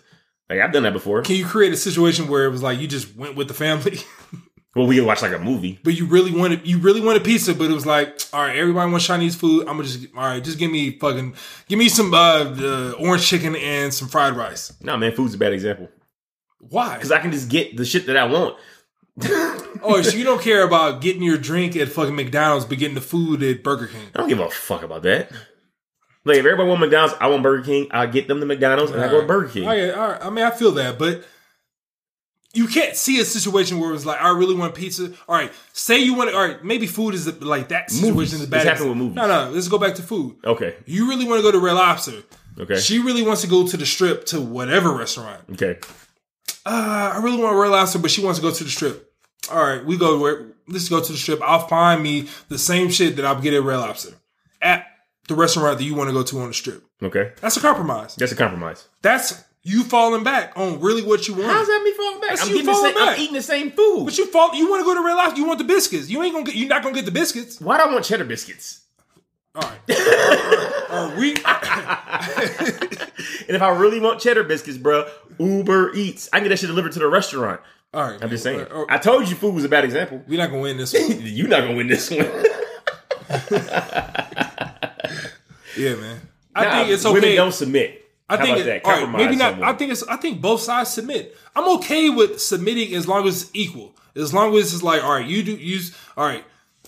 Like 0.49 0.59
I've 0.59 0.71
done 0.71 0.83
that 0.83 0.93
before. 0.93 1.23
Can 1.23 1.35
you 1.35 1.45
create 1.45 1.73
a 1.73 1.77
situation 1.77 2.27
where 2.27 2.45
it 2.45 2.51
was 2.51 2.61
like 2.61 2.79
you 2.79 2.87
just 2.87 3.15
went 3.15 3.35
with 3.35 3.47
the 3.47 3.53
family, 3.53 3.99
Well, 4.77 4.85
we 4.85 4.97
can 4.97 5.05
watch 5.05 5.23
like 5.23 5.33
a 5.33 5.39
movie. 5.39 5.79
but 5.83 5.97
you 5.97 6.05
really 6.05 6.31
wanted 6.31 6.67
you 6.67 6.77
really 6.77 7.01
wanted 7.01 7.23
pizza, 7.23 7.55
but 7.55 7.71
it 7.71 7.73
was 7.73 7.87
like, 7.87 8.21
all 8.31 8.41
right, 8.41 8.55
everybody 8.55 8.91
wants 8.91 9.07
Chinese 9.07 9.35
food. 9.35 9.61
I'm 9.61 9.77
gonna 9.77 9.83
just 9.83 10.05
all 10.15 10.23
right, 10.23 10.43
just 10.43 10.59
give 10.59 10.69
me 10.69 10.99
fucking 10.99 11.33
give 11.67 11.79
me 11.79 11.89
some 11.89 12.13
uh, 12.13 12.43
uh 12.43 12.91
orange 12.99 13.25
chicken 13.25 13.55
and 13.55 13.91
some 13.91 14.07
fried 14.07 14.35
rice. 14.35 14.71
No, 14.79 14.95
man, 14.95 15.13
food's 15.13 15.33
a 15.33 15.37
bad 15.39 15.53
example 15.53 15.89
Why? 16.59 16.93
because 16.93 17.11
I 17.11 17.19
can 17.19 17.31
just 17.31 17.49
get 17.49 17.75
the 17.75 17.85
shit 17.85 18.05
that 18.05 18.17
I 18.17 18.25
want. 18.25 18.55
Oh, 19.83 20.01
so 20.01 20.17
you 20.17 20.23
don't 20.23 20.41
care 20.41 20.63
about 20.63 21.01
getting 21.01 21.21
your 21.21 21.37
drink 21.37 21.75
at 21.75 21.87
fucking 21.87 22.15
McDonald's, 22.15 22.65
but 22.65 22.79
getting 22.79 22.95
the 22.95 23.01
food 23.01 23.43
at 23.43 23.63
Burger 23.63 23.87
King. 23.87 24.07
I 24.15 24.17
don't 24.17 24.27
give 24.27 24.39
a 24.39 24.49
fuck 24.49 24.81
about 24.81 25.03
that. 25.03 25.31
Like 26.25 26.37
if 26.37 26.45
everybody 26.45 26.67
want 26.67 26.81
McDonald's, 26.81 27.15
I 27.21 27.27
want 27.27 27.43
Burger 27.43 27.63
King. 27.63 27.87
I 27.91 28.07
get 28.07 28.27
them 28.27 28.39
the 28.39 28.47
McDonald's 28.47 28.91
and 28.91 28.99
I 28.99 29.07
go 29.07 29.21
to 29.21 29.27
Burger 29.27 29.49
King. 29.49 29.63
All 29.67 29.69
right, 29.69 29.91
all 29.91 30.09
right. 30.09 30.25
I 30.25 30.29
mean, 30.31 30.43
I 30.43 30.51
feel 30.51 30.71
that, 30.71 30.97
but 30.97 31.23
you 32.53 32.67
can't 32.67 32.95
see 32.95 33.19
a 33.19 33.25
situation 33.25 33.79
where 33.79 33.93
it's 33.93 34.05
like, 34.05 34.21
I 34.21 34.29
really 34.29 34.55
want 34.55 34.73
pizza. 34.73 35.11
All 35.27 35.35
right, 35.35 35.51
say 35.73 35.99
you 35.99 36.13
want. 36.15 36.29
It. 36.29 36.35
All 36.35 36.47
right, 36.47 36.63
maybe 36.63 36.87
food 36.87 37.13
is 37.13 37.25
the, 37.25 37.45
like 37.45 37.67
that 37.69 37.91
situation 37.91 38.13
Movies. 38.15 38.33
is 38.33 38.39
This 38.41 38.49
bad. 38.49 38.65
happened 38.67 38.89
with 38.89 38.97
movies. 38.97 39.15
No, 39.15 39.27
no. 39.27 39.51
Let's 39.51 39.67
go 39.67 39.77
back 39.77 39.95
to 39.95 40.01
food. 40.01 40.37
Okay, 40.43 40.75
You 40.85 41.07
really 41.09 41.25
want 41.25 41.39
to 41.39 41.43
go 41.43 41.51
to 41.51 41.59
Red 41.59 41.73
Lobster. 41.73 42.23
okay, 42.59 42.77
She 42.79 42.99
really 42.99 43.21
wants 43.21 43.41
to 43.41 43.47
go 43.47 43.67
to 43.67 43.77
the 43.77 43.85
strip 43.85 44.25
to 44.27 44.41
whatever 44.41 44.91
restaurant. 44.95 45.43
okay. 45.53 45.77
Uh, 46.65 47.11
I 47.15 47.19
really 47.23 47.41
want 47.41 47.55
Red 47.57 47.69
Lobster, 47.71 47.99
but 47.99 48.11
she 48.11 48.23
wants 48.23 48.39
to 48.39 48.43
go 48.45 48.51
to 48.51 48.63
the 48.63 48.69
strip. 48.69 49.11
All 49.51 49.61
right, 49.63 49.85
we 49.85 49.97
go. 49.97 50.19
Where, 50.19 50.47
let's 50.67 50.89
go 50.89 51.01
to 51.01 51.11
the 51.11 51.17
strip. 51.17 51.41
I'll 51.41 51.67
find 51.67 52.01
me 52.03 52.27
the 52.49 52.57
same 52.57 52.89
shit 52.89 53.15
that 53.17 53.25
I'll 53.25 53.39
get 53.39 53.53
at 53.53 53.63
Red 53.63 53.77
Lobster 53.77 54.15
at 54.61 54.85
the 55.27 55.35
restaurant 55.35 55.77
that 55.77 55.83
you 55.85 55.95
want 55.95 56.09
to 56.09 56.13
go 56.13 56.23
to 56.23 56.39
on 56.39 56.47
the 56.49 56.53
strip. 56.53 56.83
Okay, 57.03 57.31
That's 57.41 57.55
a 57.57 57.61
compromise. 57.61 58.15
that's 58.15 58.31
a 58.31 58.35
compromise. 58.35 58.87
That's 59.01 59.43
you 59.67 59.83
falling 59.83 60.23
back 60.23 60.53
on 60.55 60.79
really 60.79 61.01
what 61.03 61.27
you 61.27 61.33
want. 61.33 61.47
How's 61.51 61.67
that 61.67 61.81
me 61.83 61.91
falling 61.93 62.21
back? 62.21 62.29
That's 62.31 62.43
I'm 62.43 62.47
you 62.49 62.53
getting 62.55 62.65
the 62.67 62.71
falling 62.73 62.93
same. 62.95 63.05
back. 63.05 63.17
I'm 63.17 63.21
eating 63.23 63.33
the 63.35 63.41
same 63.41 63.71
food. 63.71 64.05
But 64.05 64.17
you 64.17 64.25
fall. 64.27 64.55
You 64.55 64.69
want 64.69 64.81
to 64.81 64.85
go 64.85 64.93
to 64.95 65.03
Red 65.05 65.15
Lobster. 65.15 65.39
You 65.39 65.45
want 65.45 65.57
the 65.59 65.65
biscuits. 65.65 66.09
You 66.09 66.23
ain't 66.23 66.33
gonna 66.33 66.45
get. 66.45 66.55
You're 66.55 66.69
not 66.69 66.83
gonna 66.83 66.95
get 66.95 67.05
the 67.05 67.11
biscuits. 67.11 67.59
Why 67.59 67.77
do 67.77 67.83
I 67.83 67.91
want 67.93 68.05
cheddar 68.05 68.23
biscuits? 68.25 68.81
All 69.55 69.61
right. 69.61 69.79
Are 70.89 71.17
we? 71.17 71.35
And 73.47 73.55
if 73.55 73.61
I 73.61 73.69
really 73.69 73.99
want 74.01 74.19
cheddar 74.19 74.43
biscuits, 74.43 74.77
bro, 74.77 75.07
Uber 75.39 75.93
Eats. 75.95 76.27
I 76.33 76.37
can 76.39 76.43
get 76.45 76.49
that 76.49 76.59
shit 76.59 76.67
delivered 76.67 76.91
to 76.93 76.99
the 76.99 77.07
restaurant. 77.07 77.61
All 77.93 78.03
right. 78.11 78.21
I'm 78.21 78.29
just 78.29 78.43
saying. 78.43 78.59
Are- 78.59 78.73
are- 78.81 78.85
I 78.89 78.97
told 78.97 79.29
you 79.29 79.35
food 79.37 79.55
was 79.55 79.63
a 79.63 79.69
bad 79.69 79.85
example. 79.85 80.21
we're 80.27 80.37
not 80.37 80.49
gonna 80.49 80.61
win 80.61 80.75
this 80.77 80.93
one. 80.93 81.21
You're 81.21 81.47
not 81.47 81.61
gonna 81.61 81.75
win 81.75 81.87
this 81.87 82.09
one. 82.11 82.19
Yeah, 85.77 85.95
man. 85.95 86.21
I 86.55 86.63
Nah, 86.65 86.71
think 86.79 86.89
it's 86.89 87.03
Women 87.05 87.19
okay. 87.23 87.35
don't 87.35 87.53
submit. 87.53 88.06
I 88.29 88.35
How 88.37 88.43
think 88.43 88.57
it, 88.57 88.81
all 88.83 88.91
right, 88.91 89.09
maybe 89.09 89.35
not. 89.37 89.51
someone. 89.51 89.69
I 89.69 89.73
think 89.73 89.91
it's. 89.91 90.03
I 90.03 90.17
think 90.17 90.41
both 90.41 90.61
sides 90.61 90.89
submit. 90.89 91.37
I'm 91.55 91.67
okay 91.77 92.09
with 92.09 92.41
submitting 92.41 92.93
as 92.93 93.07
long 93.07 93.25
as 93.27 93.43
it's 93.43 93.51
equal. 93.53 93.95
As 94.15 94.33
long 94.33 94.53
as 94.55 94.73
it's 94.73 94.83
like, 94.83 95.03
all 95.03 95.13
right, 95.13 95.25
you 95.25 95.43
do 95.43 95.53
use. 95.53 95.95
All 96.17 96.25
right, 96.25 96.43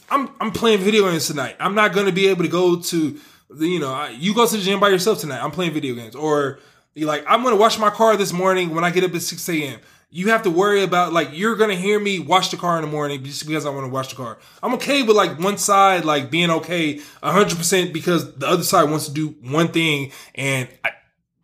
I'm 0.09 0.29
I'm 0.41 0.51
playing 0.51 0.79
video 0.79 1.09
games 1.09 1.27
tonight. 1.27 1.55
I'm 1.59 1.75
not 1.75 1.93
gonna 1.93 2.11
be 2.11 2.27
able 2.27 2.43
to 2.43 2.49
go 2.49 2.77
to 2.79 3.19
the. 3.49 3.67
You 3.67 3.79
know, 3.79 3.93
I, 3.93 4.09
you 4.09 4.33
go 4.35 4.45
to 4.45 4.57
the 4.57 4.61
gym 4.61 4.79
by 4.81 4.89
yourself 4.89 5.19
tonight. 5.19 5.41
I'm 5.41 5.51
playing 5.51 5.71
video 5.71 5.95
games. 5.95 6.13
Or 6.13 6.59
you 6.93 7.05
like, 7.05 7.23
I'm 7.25 7.41
gonna 7.43 7.55
wash 7.55 7.79
my 7.79 7.89
car 7.89 8.17
this 8.17 8.33
morning 8.33 8.75
when 8.75 8.83
I 8.83 8.89
get 8.89 9.05
up 9.05 9.15
at 9.15 9.21
6 9.21 9.47
a.m. 9.49 9.79
You 10.11 10.29
have 10.31 10.41
to 10.43 10.49
worry 10.49 10.83
about 10.83 11.13
like 11.13 11.29
you're 11.31 11.55
gonna 11.55 11.75
hear 11.75 11.99
me 12.01 12.19
wash 12.19 12.49
the 12.49 12.57
car 12.57 12.77
in 12.79 12.81
the 12.83 12.89
morning 12.91 13.23
just 13.23 13.47
because 13.47 13.65
I 13.65 13.69
want 13.69 13.85
to 13.85 13.91
wash 13.91 14.09
the 14.09 14.15
car. 14.15 14.39
I'm 14.61 14.73
okay 14.73 15.03
with 15.03 15.15
like 15.15 15.39
one 15.39 15.57
side 15.57 16.03
like 16.03 16.29
being 16.31 16.49
okay 16.49 16.97
100 17.21 17.55
percent 17.57 17.93
because 17.93 18.33
the 18.35 18.47
other 18.47 18.63
side 18.63 18.89
wants 18.89 19.05
to 19.07 19.13
do 19.13 19.35
one 19.43 19.67
thing 19.69 20.11
and 20.35 20.67
I, 20.83 20.91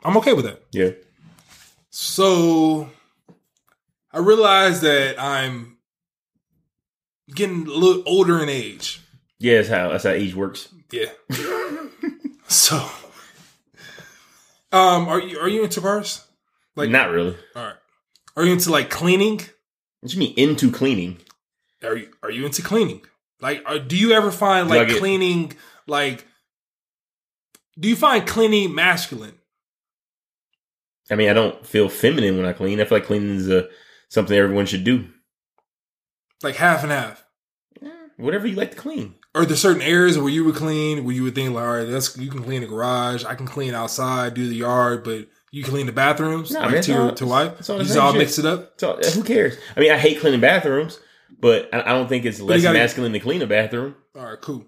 I'm 0.06 0.18
okay 0.18 0.34
with 0.34 0.46
that. 0.46 0.62
yeah. 0.72 0.92
So 1.90 2.90
I 4.12 4.20
realize 4.20 4.82
that 4.82 5.16
I'm 5.22 5.78
getting 7.34 7.68
a 7.68 7.72
little 7.72 8.04
older 8.06 8.42
in 8.44 8.50
age. 8.50 9.02
Yeah, 9.40 9.58
that's 9.58 9.70
how 9.70 9.90
that's 9.90 10.04
how 10.04 10.12
age 10.12 10.36
works. 10.36 10.70
Yeah. 10.92 11.06
so 12.48 12.78
um 14.72 15.08
are 15.08 15.20
you 15.22 15.40
are 15.40 15.50
you 15.50 15.64
into 15.64 15.82
cars? 15.82 16.26
Like 16.76 16.90
Not 16.90 17.10
really. 17.12 17.38
all 17.56 17.64
right. 17.64 17.76
Are 18.36 18.44
you 18.46 18.52
into 18.54 18.72
like 18.72 18.90
cleaning? 18.90 19.38
What 20.02 20.12
do 20.12 20.14
you 20.14 20.20
mean 20.20 20.34
into 20.38 20.72
cleaning? 20.72 21.18
Are 21.84 21.96
you 21.96 22.10
are 22.22 22.32
you 22.32 22.46
into 22.46 22.62
cleaning? 22.62 23.02
Like 23.42 23.64
are, 23.66 23.80
do 23.80 23.98
you 23.98 24.12
ever 24.12 24.32
find 24.32 24.68
Do 24.70 24.76
like 24.76 24.88
get- 24.90 25.00
cleaning 25.00 25.54
like 25.88 26.26
do 27.80 27.88
you 27.90 27.96
find 27.96 28.28
cleaning 28.28 28.76
masculine? 28.76 29.36
I 31.12 31.16
mean, 31.16 31.30
I 31.30 31.34
don't 31.34 31.66
feel 31.66 31.88
feminine 31.90 32.38
when 32.38 32.46
I 32.46 32.54
clean. 32.54 32.80
I 32.82 32.86
feel 32.86 32.98
like 32.98 33.08
cleaning 33.08 33.36
is 33.36 33.50
a, 33.50 33.68
something 34.10 34.36
everyone 34.36 34.66
should 34.66 34.84
do. 34.84 35.08
Like 36.44 36.56
half 36.56 36.84
and 36.84 36.92
half? 36.92 37.24
Whatever 38.18 38.48
you 38.48 38.56
like 38.56 38.72
to 38.72 38.78
clean. 38.78 39.16
Are 39.36 39.46
there 39.46 39.58
certain 39.58 39.82
areas 39.82 40.18
where 40.18 40.30
you 40.30 40.46
would 40.46 40.56
clean 40.56 41.04
where 41.04 41.14
you 41.14 41.24
would 41.24 41.36
think 41.36 41.54
like, 41.54 41.64
all 41.66 41.74
right, 41.78 41.84
that's 41.84 42.18
you 42.18 42.30
can 42.32 42.42
clean 42.44 42.62
the 42.62 42.68
garage, 42.68 43.26
I 43.26 43.36
can 43.36 43.46
clean 43.46 43.74
outside, 43.74 44.34
do 44.34 44.48
the 44.48 44.56
yard, 44.56 45.04
but 45.04 45.28
you 45.52 45.64
clean 45.66 45.86
the 45.88 45.92
bathrooms 45.92 46.52
No, 46.52 46.62
like 46.62 46.72
man, 46.72 46.74
to 46.74 46.78
it's 46.80 46.88
your 46.88 47.02
all- 47.02 47.14
to 47.16 47.26
wife. 47.26 47.60
it's 47.60 47.70
all 47.70 47.78
you 47.80 47.84
just 47.84 47.98
all 47.98 48.12
shit. 48.14 48.20
mix 48.20 48.40
it 48.40 48.46
up. 48.46 48.80
So 48.80 48.94
uh, 48.94 49.04
who 49.12 49.24
cares? 49.24 49.58
I 49.76 49.80
mean, 49.82 49.92
I 49.92 49.98
hate 49.98 50.22
cleaning 50.22 50.40
bathrooms, 50.40 50.98
but 51.40 51.68
I, 51.74 51.82
I 51.82 51.92
don't 51.94 52.08
think 52.08 52.24
it's 52.26 52.40
less 52.40 52.62
gotta- 52.64 52.80
masculine 52.80 53.12
to 53.12 53.20
clean 53.20 53.42
a 53.42 53.48
bathroom. 53.48 53.96
All 54.16 54.24
right, 54.24 54.40
cool. 54.42 54.66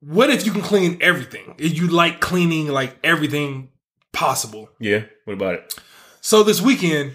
What 0.00 0.30
if 0.30 0.44
you 0.44 0.52
can 0.52 0.60
clean 0.62 0.98
everything? 1.00 1.54
If 1.58 1.76
you 1.76 1.86
like 1.88 2.20
cleaning 2.20 2.68
like 2.68 2.96
everything 3.04 3.70
possible. 4.14 4.70
Yeah. 4.80 5.04
What 5.24 5.34
about 5.34 5.54
it? 5.54 5.74
So 6.22 6.42
this 6.42 6.62
weekend, 6.62 7.12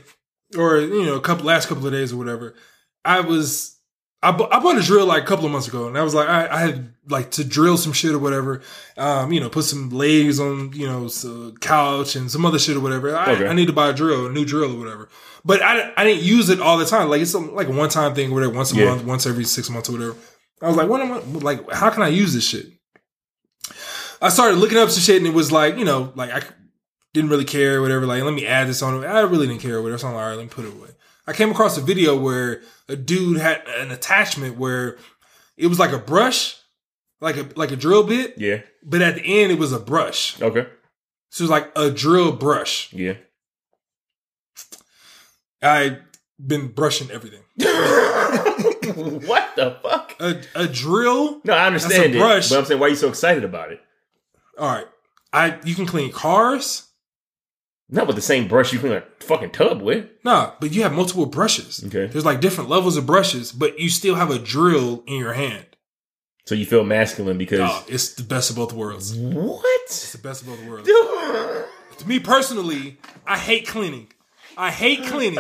or 0.58 0.78
you 0.78 1.06
know, 1.06 1.16
a 1.16 1.22
couple 1.22 1.46
last 1.46 1.68
couple 1.68 1.86
of 1.88 1.92
days 1.94 2.14
or 2.14 2.18
whatever, 2.18 2.54
I 3.04 3.22
was 3.22 3.76
I, 4.22 4.32
bu- 4.32 4.50
I 4.52 4.60
bought 4.60 4.78
a 4.78 4.82
drill 4.82 5.06
like 5.06 5.24
a 5.24 5.26
couple 5.26 5.46
of 5.46 5.52
months 5.52 5.68
ago, 5.70 5.88
and 5.88 5.98
I 5.98 6.04
was 6.04 6.14
like, 6.14 6.28
I, 6.28 6.48
I 6.50 6.60
had 6.60 6.94
like 7.08 7.32
to 7.32 7.44
drill 7.46 7.78
some 7.78 7.94
shit 7.94 8.12
or 8.14 8.20
whatever. 8.20 8.62
Um, 8.98 9.32
you 9.32 9.40
know, 9.40 9.50
put 9.50 9.64
some 9.64 9.90
legs 9.90 10.40
on 10.40 10.74
you 10.74 10.86
know 10.86 11.08
so 11.08 11.54
couch 11.62 12.16
and 12.16 12.30
some 12.30 12.46
other 12.46 12.60
shit 12.60 12.76
or 12.78 12.82
whatever. 12.82 13.16
I, 13.16 13.32
Okay. 13.34 13.48
I 13.48 13.54
need 13.54 13.68
to 13.68 13.74
buy 13.74 13.90
a 13.90 13.94
drill, 13.94 14.28
a 14.28 14.30
new 14.32 14.46
drill 14.46 14.76
or 14.76 14.80
whatever. 14.80 15.10
But 15.46 15.62
I, 15.64 15.94
I 15.96 16.04
didn't 16.04 16.24
use 16.24 16.50
it 16.50 16.60
all 16.60 16.78
the 16.78 16.86
time. 16.86 17.10
Like 17.10 17.22
it's 17.22 17.32
some, 17.32 17.56
like 17.56 17.68
a 17.68 17.72
one 17.72 17.90
time 17.90 18.14
thing 18.14 18.30
or 18.32 18.34
whatever, 18.36 18.54
once 18.54 18.74
a 18.74 18.76
Yeah. 18.76 18.86
month, 18.90 19.06
once 19.06 19.26
every 19.26 19.46
six 19.46 19.70
months 19.70 19.90
or 19.90 19.94
whatever. 19.94 20.16
I 20.62 20.68
was 20.68 20.76
like, 20.76 20.90
what 20.90 21.00
am 21.02 21.14
I 21.14 21.20
like? 21.40 21.72
How 21.72 21.90
can 21.90 22.04
I 22.04 22.10
use 22.10 22.34
this 22.34 22.44
shit? 22.46 22.66
I 24.22 24.28
started 24.28 24.58
looking 24.58 24.78
up 24.78 24.90
some 24.90 25.02
shit, 25.02 25.16
and 25.18 25.28
it 25.28 25.34
was 25.34 25.50
like, 25.52 25.78
you 25.78 25.86
know, 25.86 26.12
like 26.16 26.32
I 26.32 26.42
didn't 27.14 27.30
really 27.30 27.46
care 27.46 27.82
whatever. 27.82 28.06
Like, 28.06 28.24
let 28.24 28.34
me 28.34 28.46
add 28.46 28.68
this 28.68 28.82
on. 28.82 29.04
I 29.04 29.22
really 29.22 29.48
didn't 29.48 29.62
care 29.62 29.82
whatever. 29.82 29.98
So 29.98 30.08
I'm 30.08 30.14
like, 30.14 30.24
all 30.24 30.30
right, 30.30 30.36
let 30.36 30.44
me 30.44 30.50
put 30.50 30.66
it 30.66 30.74
away. 30.74 30.90
I 31.28 31.34
came 31.34 31.52
across 31.52 31.78
a 31.78 31.82
video 31.82 32.18
where 32.20 32.62
a 32.88 32.96
dude 32.96 33.38
had 33.38 33.62
an 33.68 33.92
attachment 33.92 34.58
where 34.58 34.98
it 35.58 35.68
was 35.68 35.78
like 35.80 35.92
a 35.92 35.98
brush, 36.00 36.58
like 37.22 37.38
a 37.38 37.48
like 37.56 37.72
a 37.72 37.76
drill 37.76 38.04
bit, 38.04 38.36
Yeah. 38.38 38.62
but 38.84 39.02
at 39.02 39.16
the 39.16 39.22
end 39.42 39.52
it 39.52 39.60
was 39.60 39.72
a 39.72 39.80
brush. 39.80 40.42
Okay. 40.42 40.68
So 41.30 41.44
it 41.44 41.46
was 41.46 41.52
like 41.52 41.72
a 41.76 41.92
drill 41.92 42.32
brush. 42.32 42.92
Yeah. 42.94 43.14
I've 45.62 45.98
been 46.44 46.70
brushing 46.70 47.12
everything. 47.12 47.42
what 47.58 49.56
the 49.56 49.78
fuck? 49.84 50.16
A, 50.20 50.42
a 50.56 50.68
drill. 50.68 51.42
No, 51.44 51.54
I 51.54 51.68
understand 51.68 52.16
it, 52.16 52.18
brush. 52.18 52.50
but 52.50 52.60
I'm 52.60 52.66
saying, 52.66 52.80
why 52.80 52.88
are 52.88 52.90
you 52.90 52.96
so 52.96 53.10
excited 53.10 53.44
about 53.44 53.72
it? 53.72 53.82
All 54.58 54.68
right. 54.68 54.88
I 55.32 55.60
you 55.64 55.76
can 55.76 55.86
clean 55.86 56.12
cars. 56.12 56.88
Not 57.92 58.06
with 58.06 58.16
the 58.16 58.22
same 58.22 58.48
brush 58.48 58.72
you 58.72 58.80
clean 58.80 58.94
a 58.94 59.04
fucking 59.20 59.52
tub 59.52 59.82
with. 59.82 60.08
Nah, 60.24 60.54
but 60.60 60.72
you 60.72 60.84
have 60.84 60.94
multiple 60.94 61.26
brushes. 61.26 61.84
Okay. 61.88 62.06
There's 62.06 62.26
like 62.26 62.40
different 62.40 62.70
levels 62.70 62.98
of 62.98 63.06
brushes, 63.06 63.52
but 63.52 63.80
you 63.80 63.90
still 63.90 64.16
have 64.16 64.30
a 64.30 64.38
drill 64.38 65.04
in 65.08 65.16
your 65.16 65.34
hand. 65.34 65.66
So 66.46 66.56
you 66.56 66.66
feel 66.66 66.84
masculine 66.84 67.38
because 67.38 67.84
it's 67.88 68.14
the 68.14 68.24
best 68.24 68.50
of 68.50 68.56
both 68.56 68.74
worlds. 68.74 69.16
What? 69.16 69.82
It's 69.86 70.12
the 70.12 70.18
best 70.18 70.42
of 70.42 70.48
both 70.48 70.64
worlds. 70.66 70.90
To 71.98 72.08
me 72.08 72.20
personally, 72.20 72.98
I 73.28 73.38
hate 73.38 73.68
cleaning. 73.68 74.08
I 74.58 74.72
hate 74.72 75.06
cleaning. 75.06 75.40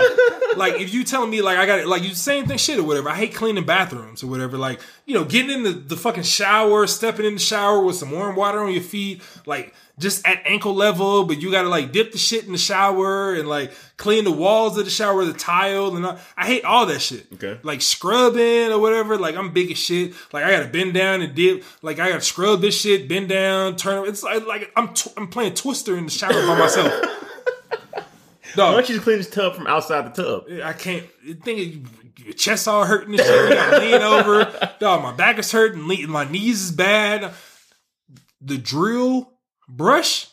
like 0.55 0.75
if 0.79 0.93
you 0.93 1.03
telling 1.03 1.29
me 1.29 1.41
like 1.41 1.57
I 1.57 1.65
got 1.65 1.79
it, 1.79 1.87
like 1.87 2.03
you 2.03 2.13
same 2.13 2.45
thing 2.45 2.57
shit 2.57 2.79
or 2.79 2.83
whatever. 2.83 3.09
I 3.09 3.15
hate 3.15 3.33
cleaning 3.35 3.65
bathrooms 3.65 4.23
or 4.23 4.27
whatever. 4.27 4.57
Like 4.57 4.79
you 5.05 5.13
know, 5.13 5.25
getting 5.25 5.51
in 5.51 5.63
the, 5.63 5.71
the 5.71 5.97
fucking 5.97 6.23
shower, 6.23 6.87
stepping 6.87 7.25
in 7.25 7.33
the 7.33 7.39
shower 7.39 7.83
with 7.83 7.95
some 7.95 8.11
warm 8.11 8.35
water 8.35 8.59
on 8.59 8.71
your 8.71 8.81
feet, 8.81 9.21
like 9.45 9.73
just 9.99 10.25
at 10.25 10.41
ankle 10.45 10.73
level, 10.73 11.25
but 11.25 11.41
you 11.41 11.51
gotta 11.51 11.69
like 11.69 11.91
dip 11.91 12.11
the 12.11 12.17
shit 12.17 12.45
in 12.45 12.51
the 12.53 12.57
shower 12.57 13.33
and 13.35 13.47
like 13.47 13.71
clean 13.97 14.23
the 14.23 14.31
walls 14.31 14.77
of 14.77 14.85
the 14.85 14.91
shower, 14.91 15.23
the 15.25 15.33
tile, 15.33 15.95
and 15.95 16.05
all. 16.05 16.17
I 16.37 16.45
hate 16.45 16.63
all 16.63 16.85
that 16.87 17.01
shit. 17.01 17.27
Okay. 17.33 17.59
Like 17.63 17.81
scrubbing 17.81 18.71
or 18.71 18.79
whatever. 18.79 19.17
Like 19.17 19.35
I'm 19.35 19.51
big 19.51 19.71
as 19.71 19.77
shit. 19.77 20.13
Like 20.31 20.43
I 20.45 20.51
gotta 20.51 20.69
bend 20.69 20.93
down 20.93 21.21
and 21.21 21.35
dip. 21.35 21.63
Like 21.81 21.99
I 21.99 22.09
gotta 22.09 22.21
scrub 22.21 22.61
this 22.61 22.79
shit, 22.79 23.07
bend 23.07 23.29
down, 23.29 23.75
turn. 23.75 24.07
It's 24.07 24.23
like, 24.23 24.45
like 24.47 24.71
I'm 24.75 24.93
tw- 24.93 25.13
I'm 25.17 25.27
playing 25.27 25.53
Twister 25.53 25.97
in 25.97 26.05
the 26.05 26.11
shower 26.11 26.31
by 26.31 26.57
myself. 26.57 26.91
Why 28.55 28.55
Dog, 28.55 28.73
don't 28.73 28.89
you 28.89 28.95
just 28.95 29.03
clean 29.03 29.17
this 29.17 29.29
tub 29.29 29.53
from 29.55 29.67
outside 29.67 30.13
the 30.13 30.23
tub? 30.23 30.45
I 30.63 30.73
can't. 30.73 31.05
I 31.29 31.33
think 31.33 31.87
your 32.17 32.33
chest 32.33 32.67
all 32.67 32.85
hurting 32.85 33.11
and 33.13 33.19
shit. 33.19 33.53
Gotta 33.53 33.79
lean 33.85 34.01
over. 34.01 34.69
Dog, 34.79 35.03
my 35.03 35.13
back 35.13 35.37
is 35.37 35.51
hurting. 35.51 35.81
My 36.09 36.23
knees 36.25 36.63
is 36.63 36.71
bad. 36.71 37.31
The 38.41 38.57
drill 38.57 39.31
brush. 39.69 40.27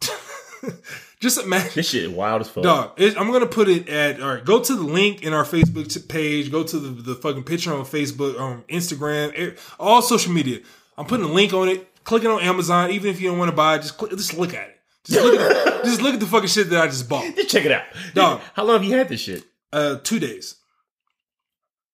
Just 1.20 1.40
imagine. 1.40 1.70
This 1.76 1.90
shit 1.90 2.10
wild 2.10 2.40
as 2.40 2.48
fuck. 2.48 2.64
Dog, 2.64 2.92
it, 3.00 3.16
I'm 3.16 3.30
gonna 3.30 3.46
put 3.46 3.68
it 3.68 3.88
at. 3.88 4.20
All 4.20 4.34
right, 4.34 4.44
go 4.44 4.60
to 4.60 4.74
the 4.74 4.82
link 4.82 5.22
in 5.22 5.32
our 5.32 5.44
Facebook 5.44 6.08
page. 6.08 6.50
Go 6.50 6.64
to 6.64 6.78
the, 6.78 7.02
the 7.02 7.14
fucking 7.14 7.44
picture 7.44 7.72
on 7.72 7.84
Facebook, 7.84 8.40
on 8.40 8.62
Instagram, 8.62 9.56
all 9.78 10.02
social 10.02 10.32
media. 10.32 10.60
I'm 10.98 11.06
putting 11.06 11.26
a 11.26 11.32
link 11.32 11.52
on 11.52 11.68
it. 11.68 11.88
Click 12.04 12.24
it 12.24 12.30
on 12.30 12.40
Amazon, 12.40 12.90
even 12.90 13.10
if 13.10 13.20
you 13.20 13.28
don't 13.28 13.38
want 13.38 13.50
to 13.50 13.56
buy 13.56 13.76
it. 13.76 13.82
Just 13.82 13.96
click, 13.96 14.10
just 14.10 14.36
look 14.36 14.52
at 14.52 14.68
it. 14.68 14.80
Just 15.04 15.22
look 15.22 15.40
at 15.40 15.48
the, 15.48 15.84
just 15.84 16.02
look 16.02 16.14
at 16.14 16.20
the 16.20 16.26
fucking 16.26 16.48
shit 16.48 16.70
that 16.70 16.82
I 16.82 16.86
just 16.86 17.08
bought. 17.08 17.24
Just 17.36 17.50
check 17.50 17.64
it 17.64 17.70
out. 17.70 17.84
Dog. 18.14 18.40
How 18.54 18.64
long 18.64 18.74
have 18.74 18.84
you 18.84 18.96
had 18.96 19.08
this 19.08 19.20
shit? 19.20 19.44
Uh, 19.72 19.98
two 20.02 20.18
days. 20.18 20.56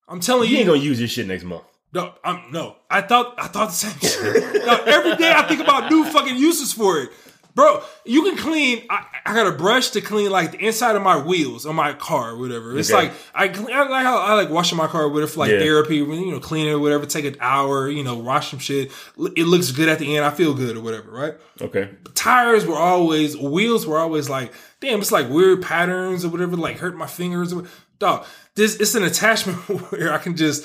I'm 0.09 0.21
telling 0.21 0.49
You 0.49 0.55
you, 0.55 0.59
ain't 0.61 0.69
gonna 0.69 0.81
use 0.81 0.99
this 0.99 1.11
shit 1.11 1.27
next 1.27 1.45
month. 1.45 1.65
No, 1.93 2.15
I'm, 2.25 2.51
no. 2.53 2.77
I 2.91 3.01
thought 3.01 3.35
I 3.39 3.47
thought 3.49 3.67
the 3.69 3.75
same 3.75 3.99
shit. 4.01 4.65
No, 4.67 4.77
every 4.85 5.17
day 5.17 5.33
I 5.35 5.43
think 5.49 5.61
about 5.61 5.91
new 5.91 6.05
fucking 6.05 6.37
uses 6.37 6.73
for 6.73 6.99
it, 7.01 7.11
bro. 7.55 7.83
You 8.05 8.23
can 8.25 8.37
clean. 8.37 8.85
I, 8.91 9.05
I 9.25 9.35
got 9.35 9.47
a 9.47 9.53
brush 9.53 9.91
to 9.91 10.01
clean 10.01 10.31
like 10.31 10.53
the 10.53 10.59
inside 10.67 10.97
of 10.97 11.03
my 11.03 11.17
wheels 11.23 11.65
on 11.67 11.75
my 11.77 11.93
car, 11.95 12.31
or 12.31 12.39
whatever. 12.39 12.79
It's 12.79 12.91
Okay. 12.91 13.09
like 13.09 13.13
I, 13.35 13.49
clean- 13.49 13.75
I 13.75 13.89
like 13.89 14.05
how 14.05 14.19
I 14.19 14.35
like 14.35 14.51
washing 14.51 14.77
my 14.79 14.87
car 14.87 15.09
with 15.09 15.25
it 15.25 15.29
for 15.29 15.41
like 15.41 15.51
Yeah. 15.51 15.59
therapy. 15.61 15.97
You 15.97 16.31
know, 16.33 16.41
clean 16.41 16.67
it 16.67 16.73
or 16.73 16.79
whatever. 16.79 17.07
Take 17.07 17.25
an 17.25 17.37
hour. 17.41 17.89
You 17.89 18.03
know, 18.05 18.17
wash 18.17 18.51
some 18.51 18.59
shit. 18.59 18.91
It 19.37 19.47
looks 19.47 19.71
good 19.73 19.89
at 19.89 19.99
the 19.99 20.17
end. 20.17 20.25
I 20.27 20.31
feel 20.31 20.53
good 20.55 20.77
or 20.77 20.81
whatever, 20.81 21.11
right? 21.11 21.35
Okay. 21.61 21.91
tires 22.15 22.65
were 22.67 22.77
always 22.77 23.37
wheels 23.37 23.87
were 23.87 23.99
always 23.99 24.29
like 24.31 24.53
damn 24.81 25.01
it's 25.01 25.11
like 25.11 25.29
weird 25.29 25.61
patterns 25.63 26.25
or 26.25 26.29
whatever 26.29 26.57
like 26.57 26.79
hurt 26.79 26.95
my 26.97 27.07
fingers 27.07 27.53
or 27.53 27.65
dog 27.99 28.25
this 28.55 28.77
it's 28.77 28.95
an 28.95 29.03
attachment 29.03 29.57
where 29.91 30.13
i 30.13 30.19
can 30.19 30.37
just 30.37 30.65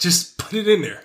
just 0.00 0.36
put 0.38 0.54
it 0.54 0.66
in 0.66 0.82
there 0.82 1.02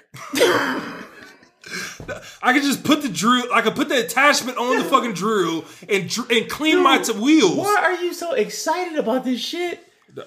i 2.41 2.53
can 2.53 2.61
just 2.61 2.83
put 2.83 3.01
the 3.01 3.09
drill 3.09 3.45
i 3.53 3.61
can 3.61 3.73
put 3.73 3.89
the 3.89 3.99
attachment 4.03 4.57
on 4.57 4.77
the 4.77 4.83
fucking 4.85 5.13
drill 5.13 5.65
and 5.89 6.09
dr- 6.09 6.29
and 6.31 6.49
clean 6.49 6.81
my 6.81 6.97
t- 6.99 7.11
wheels 7.13 7.57
Why 7.57 7.75
are 7.81 8.03
you 8.03 8.13
so 8.13 8.33
excited 8.33 8.97
about 8.99 9.23
this 9.23 9.39
shit? 9.41 9.79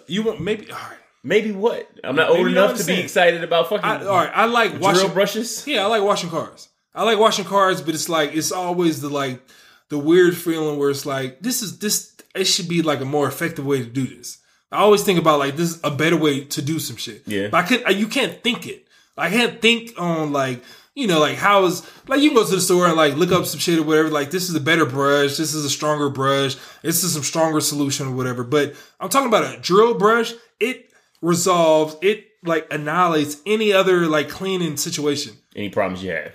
you 0.06 0.22
want 0.22 0.40
maybe 0.40 0.70
all 0.70 0.78
right 0.78 0.98
Maybe 1.24 1.50
what? 1.50 1.90
I'm 2.04 2.14
not 2.14 2.30
old 2.30 2.38
Maybe 2.46 2.52
enough 2.52 2.78
to 2.78 2.84
be 2.84 3.00
excited 3.00 3.42
about 3.42 3.68
fucking 3.68 3.84
I, 3.84 4.04
all 4.04 4.16
right 4.16 4.30
i 4.34 4.44
like 4.46 4.70
drill 4.72 4.82
washing 4.82 5.12
brushes. 5.12 5.66
yeah 5.66 5.84
i 5.84 5.86
like 5.86 6.02
washing 6.02 6.30
cars 6.30 6.68
I 6.94 7.04
like 7.04 7.18
washing 7.20 7.44
cars, 7.44 7.80
but 7.80 7.94
it's 7.94 8.08
like 8.08 8.34
it's 8.34 8.50
always 8.50 9.00
the 9.00 9.08
like 9.08 9.40
the 9.88 9.98
weird 9.98 10.36
feeling 10.36 10.80
where 10.80 10.90
it's 10.90 11.06
like 11.06 11.38
this 11.40 11.62
is 11.62 11.78
this 11.78 12.16
it 12.34 12.44
should 12.46 12.68
be 12.68 12.82
like 12.82 13.00
a 13.00 13.04
more 13.04 13.28
effective 13.28 13.64
way 13.64 13.78
to 13.78 13.84
do 13.86 14.04
this. 14.04 14.38
I 14.70 14.78
always 14.78 15.02
think 15.02 15.18
about 15.18 15.38
like 15.38 15.56
this 15.56 15.70
is 15.74 15.80
a 15.82 15.90
better 15.90 16.16
way 16.16 16.44
to 16.44 16.62
do 16.62 16.78
some 16.78 16.96
shit. 16.96 17.22
Yeah. 17.26 17.48
but 17.48 17.64
I 17.64 17.68
could 17.68 17.96
you 17.98 18.06
can't 18.06 18.42
think 18.42 18.66
it. 18.66 18.86
I 19.16 19.30
can't 19.30 19.60
think 19.60 19.92
on 19.98 20.32
like 20.32 20.62
you 20.94 21.06
know 21.06 21.20
like 21.20 21.36
how 21.36 21.64
is 21.64 21.88
like 22.06 22.20
you 22.20 22.30
can 22.30 22.36
go 22.36 22.44
to 22.44 22.54
the 22.54 22.60
store 22.60 22.86
and 22.86 22.96
like 22.96 23.14
look 23.16 23.32
up 23.32 23.46
some 23.46 23.60
shit 23.60 23.78
or 23.78 23.82
whatever. 23.82 24.10
Like 24.10 24.30
this 24.30 24.48
is 24.48 24.54
a 24.54 24.60
better 24.60 24.84
brush. 24.86 25.36
This 25.36 25.54
is 25.54 25.64
a 25.64 25.70
stronger 25.70 26.08
brush. 26.08 26.56
This 26.82 27.02
is 27.02 27.12
some 27.14 27.22
stronger 27.22 27.60
solution 27.60 28.08
or 28.08 28.14
whatever. 28.14 28.44
But 28.44 28.74
I'm 29.00 29.08
talking 29.08 29.28
about 29.28 29.54
a 29.54 29.58
drill 29.58 29.94
brush. 29.94 30.34
It 30.60 30.90
resolves. 31.22 31.96
It 32.02 32.26
like 32.44 32.72
annihilates 32.72 33.38
any 33.46 33.72
other 33.72 34.06
like 34.06 34.28
cleaning 34.28 34.76
situation 34.76 35.36
Any 35.56 35.70
problems 35.70 36.04
you 36.04 36.12
have? 36.12 36.32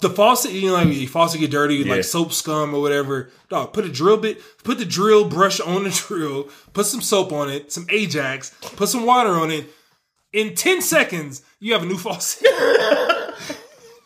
The 0.00 0.10
faucet, 0.10 0.52
you 0.52 0.68
know, 0.68 0.74
like 0.74 0.88
your 0.94 1.08
faucet 1.08 1.40
get 1.40 1.50
dirty, 1.50 1.76
Yeah. 1.76 1.94
like 1.96 2.04
soap 2.04 2.32
scum 2.32 2.74
or 2.74 2.80
whatever. 2.80 3.30
Dog, 3.48 3.72
put 3.72 3.84
a 3.84 3.88
drill 3.88 4.16
bit, 4.16 4.40
put 4.64 4.78
the 4.78 4.84
drill 4.84 5.28
brush 5.28 5.60
on 5.60 5.84
the 5.84 5.90
drill, 6.08 6.48
put 6.72 6.86
some 6.86 7.00
soap 7.00 7.32
on 7.32 7.48
it, 7.50 7.72
some 7.72 7.86
Ajax, 7.90 8.50
put 8.76 8.88
some 8.88 9.06
water 9.06 9.30
on 9.30 9.50
it. 9.50 9.66
In 10.32 10.54
ten 10.54 10.82
seconds, 10.82 11.42
you 11.60 11.72
have 11.74 11.82
a 11.82 11.86
new 11.86 11.96
faucet. 11.98 12.46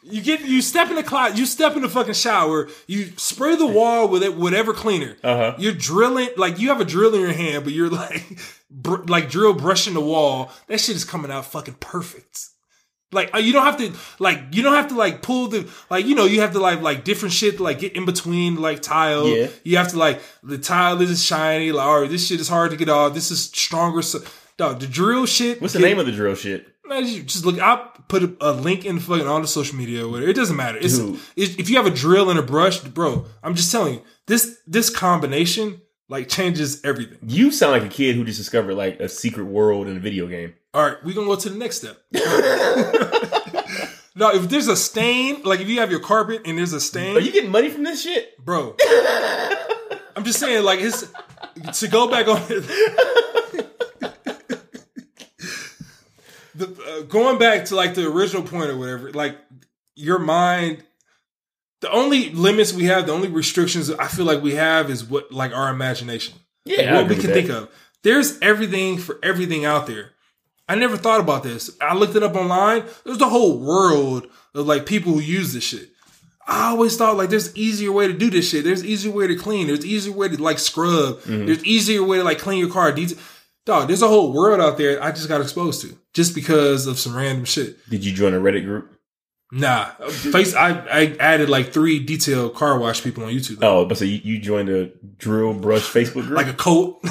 you 0.03 0.23
get, 0.23 0.41
you 0.43 0.63
step 0.63 0.89
in 0.91 0.97
the 0.97 1.03
closet, 1.03 1.39
you 1.39 1.47
step 1.47 1.75
in 1.77 1.83
the 1.83 1.89
fucking 1.89 2.15
shower, 2.15 2.69
you 2.87 3.13
spray 3.17 3.57
the 3.57 3.67
wall 3.67 4.09
with 4.09 4.23
it, 4.23 4.37
whatever 4.37 4.73
cleaner. 4.73 5.17
Uh-huh. 5.25 5.55
You're 5.59 5.73
drilling, 5.75 6.29
like 6.37 6.59
you 6.59 6.69
have 6.69 6.81
a 6.81 6.85
drill 6.85 7.15
in 7.15 7.21
your 7.21 7.33
hand, 7.33 7.65
but 7.65 7.73
you're 7.73 7.89
like, 8.05 8.39
br- 8.71 9.05
like 9.07 9.31
drill 9.31 9.55
brushing 9.55 9.95
the 9.95 10.01
wall. 10.01 10.51
That 10.67 10.81
shit 10.81 10.97
is 10.97 11.05
coming 11.05 11.31
out 11.31 11.47
fucking 11.47 11.77
perfect. 11.81 12.49
Like 13.11 13.35
uh, 13.35 13.39
you 13.39 13.55
don't 13.55 13.65
have 13.65 13.79
to 13.79 13.93
like 14.19 14.39
you 14.53 14.63
don't 14.63 14.75
have 14.75 14.89
to 14.89 14.95
like 14.95 15.23
pull 15.23 15.49
the 15.49 15.71
like 15.89 16.05
you 16.05 16.15
know 16.15 16.27
you 16.27 16.43
have 16.43 16.53
to 16.53 16.59
like 16.59 16.83
like 16.83 17.05
different 17.05 17.33
shit 17.33 17.57
to 17.57 17.63
like 17.63 17.79
get 17.79 17.95
in 17.95 18.05
between 18.05 18.57
like 18.57 18.83
tile. 18.83 19.27
Yeah. 19.29 19.49
You 19.65 19.79
have 19.79 19.89
to 19.89 19.99
like 19.99 20.21
the 20.43 20.59
tile 20.59 21.01
is 21.01 21.25
shiny. 21.25 21.73
Like 21.73 21.87
all 21.87 22.03
right, 22.03 22.11
this 22.11 22.27
shit 22.27 22.39
is 22.39 22.49
hard 22.49 22.71
to 22.73 22.77
get 22.77 22.91
off. 22.91 23.15
This 23.15 23.31
is 23.31 23.45
stronger. 23.45 24.03
So, 24.03 24.21
dog, 24.59 24.81
the 24.81 24.87
drill 24.87 25.25
shit. 25.25 25.63
What's 25.63 25.73
the 25.73 25.81
name 25.81 25.99
of 25.99 26.05
the 26.05 26.13
drill 26.13 26.35
shit? 26.35 26.67
Man, 26.85 27.05
just 27.05 27.47
look. 27.47 27.59
I'll 27.59 27.93
put 28.09 28.23
a, 28.23 28.37
a 28.43 28.53
link 28.53 28.85
in 28.85 28.99
fucking 28.99 29.27
all 29.27 29.41
the 29.41 29.47
social 29.47 29.77
media. 29.77 30.05
Or 30.05 30.11
whatever. 30.11 30.31
It 30.31 30.37
doesn't 30.37 30.57
matter. 30.57 30.79
It's, 30.79 30.99
Dude. 30.99 31.19
it, 31.37 31.59
if 31.59 31.71
you 31.71 31.77
have 31.77 31.87
a 31.87 31.91
drill 31.91 32.29
and 32.29 32.39
a 32.39 32.43
brush, 32.43 32.81
bro. 32.81 33.25
I'm 33.43 33.55
just 33.55 33.73
telling 33.73 33.95
you 33.95 34.03
this 34.27 34.59
this 34.67 34.91
combination 34.91 35.81
like 36.11 36.29
changes 36.29 36.85
everything. 36.85 37.19
You 37.23 37.53
sound 37.53 37.73
like 37.73 37.85
a 37.85 37.95
kid 37.95 38.17
who 38.17 38.25
just 38.25 38.39
discovered 38.39 38.75
like 38.75 39.01
a 39.01 39.09
secret 39.09 39.45
world 39.45 39.89
in 39.89 39.97
a 39.97 40.01
video 40.01 40.27
game. 40.27 40.55
All 40.75 40.83
right, 40.85 40.97
we're 41.05 41.15
gonna 41.15 41.27
go 41.27 41.37
to 41.37 41.49
the 41.49 41.57
next 41.59 41.79
step. 41.79 41.99
now, 44.15 44.33
if 44.33 44.49
there's 44.49 44.69
a 44.69 44.77
stain, 44.77 45.43
like 45.45 45.61
if 45.61 45.69
you 45.69 45.81
have 45.81 45.91
your 45.91 46.01
carpet 46.01 46.43
and 46.45 46.59
there's 46.59 46.73
a 46.73 46.81
stain, 46.81 47.17
Are 47.17 47.21
you 47.21 47.33
getting 47.33 47.51
money 47.51 47.71
from 47.71 47.85
this 47.85 48.03
shit? 48.03 48.37
bro. 48.45 48.77
I'm 50.15 50.25
just 50.25 50.41
saying, 50.41 50.65
like 50.65 50.81
it's 50.81 51.07
to 51.81 51.89
go 51.89 52.09
back 52.09 52.29
on 52.29 52.41
the 56.55 56.67
uh, 56.99 57.03
going 57.03 57.39
back 57.39 57.67
to 57.67 57.77
like 57.77 57.95
the 57.95 58.07
original 58.11 58.43
point 58.43 58.71
or 58.71 58.77
whatever. 58.77 59.13
Like 59.13 59.39
your 59.95 60.19
mind, 60.19 60.85
the 61.81 61.91
only 61.91 62.31
limits 62.31 62.73
we 62.73 62.85
have, 62.85 63.07
the 63.07 63.13
only 63.13 63.29
restrictions 63.29 63.91
I 63.91 64.09
feel 64.09 64.25
like 64.25 64.43
we 64.43 64.55
have 64.55 64.91
is 64.91 65.05
what 65.05 65.33
like 65.33 65.53
our 65.53 65.71
imagination 65.71 66.35
Yeah, 66.65 66.95
I 66.95 67.03
what 67.03 67.09
we 67.09 67.17
can 67.17 67.31
think 67.31 67.49
of. 67.51 67.71
There's 68.03 68.39
everything 68.41 68.99
for 68.99 69.19
everything 69.23 69.65
out 69.65 69.87
there. 69.87 70.11
I 70.69 70.75
never 70.75 70.97
thought 70.97 71.21
about 71.21 71.43
this. 71.43 71.71
I 71.81 71.95
looked 71.95 72.15
it 72.17 72.23
up 72.23 72.35
online. 72.35 72.85
There's 73.05 73.21
a 73.21 73.29
whole 73.29 73.59
world 73.59 74.27
of 74.55 74.67
like 74.67 74.85
people 74.87 75.13
who 75.15 75.21
use 75.21 75.53
this 75.53 75.65
shit. 75.65 75.91
I 76.47 76.69
always 76.71 76.97
thought 76.97 77.17
like 77.17 77.31
there's 77.31 77.55
easier 77.57 77.93
way 77.93 78.07
to 78.07 78.13
do 78.13 78.31
this 78.31 78.49
shit. 78.49 78.65
There's 78.65 78.85
easier 78.85 79.13
way 79.13 79.27
to 79.27 79.37
clean. 79.37 79.67
There's 79.67 79.85
easier 79.85 80.13
way 80.15 80.29
to 80.29 80.43
like 80.43 80.59
scrub. 80.59 81.21
Mm-hmm. 81.21 81.47
There's 81.47 81.65
easier 81.65 82.03
way 82.03 82.19
to 82.19 82.25
like 82.25 82.39
clean 82.39 82.59
your 82.59 82.71
car. 82.71 82.95
Dog, 83.67 83.89
there's 83.89 84.01
a 84.03 84.09
whole 84.09 84.33
world 84.33 84.61
out 84.63 84.79
there 84.79 85.03
I 85.03 85.11
just 85.13 85.29
got 85.29 85.43
exposed 85.43 85.83
to 85.83 85.99
just 86.15 86.35
because 86.35 86.87
of 86.87 86.99
some 86.99 87.15
random 87.15 87.45
shit. 87.45 87.77
Did 87.91 88.05
you 88.05 88.13
join 88.15 88.33
a 88.33 88.41
Reddit 88.41 88.65
group? 88.65 88.91
Nah, 89.53 89.87
face. 90.09 90.55
I 90.55 90.71
I 90.91 91.17
added 91.21 91.49
like 91.51 91.73
three 91.73 91.99
detailed 92.03 92.55
car 92.55 92.79
wash 92.79 93.03
people 93.03 93.25
on 93.25 93.31
YouTube, 93.33 93.59
Oh, 93.63 93.85
but 93.87 93.97
so 93.99 94.05
you, 94.07 94.21
you 94.23 94.39
joined 94.39 94.69
a 94.71 94.91
drill 95.19 95.53
brush 95.55 95.83
Facebook 95.91 96.27
group? 96.27 96.37
like 96.37 96.49
a 96.49 96.53
coat. 96.55 96.99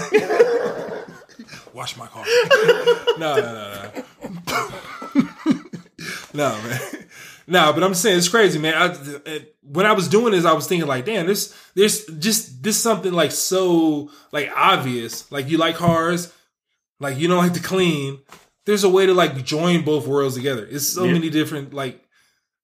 wash 1.78 1.96
my 1.96 2.08
car. 2.08 2.26
no, 3.20 3.36
no, 3.36 3.54
no, 3.54 3.92
no. 3.94 5.62
no, 6.34 6.62
man. 6.64 6.80
No, 7.50 7.72
but 7.72 7.84
I'm 7.84 7.94
saying 7.94 8.18
it's 8.18 8.28
crazy, 8.28 8.60
man. 8.60 8.74
I, 8.76 9.46
when 9.62 9.86
I 9.86 9.94
was 9.94 10.08
doing 10.10 10.34
this, 10.34 10.44
I 10.44 10.54
was 10.54 10.68
thinking 10.68 10.88
like, 10.88 11.06
damn, 11.06 11.28
this, 11.28 11.56
there's 11.76 12.06
just 12.06 12.62
this 12.64 12.78
something 12.82 13.14
like 13.14 13.32
so 13.32 14.10
like 14.32 14.52
obvious. 14.54 15.32
Like 15.32 15.50
you 15.50 15.58
like 15.58 15.76
cars, 15.76 16.34
like 17.00 17.18
you 17.18 17.28
don't 17.28 17.38
like 17.38 17.54
to 17.54 17.62
clean. 17.62 18.20
There's 18.66 18.84
a 18.84 18.90
way 18.90 19.06
to 19.06 19.14
like 19.14 19.46
join 19.46 19.86
both 19.86 20.08
worlds 20.08 20.36
together. 20.36 20.68
It's 20.70 20.86
so 20.88 21.06
Yeah. 21.06 21.14
many 21.14 21.30
different 21.30 21.74
like 21.74 22.04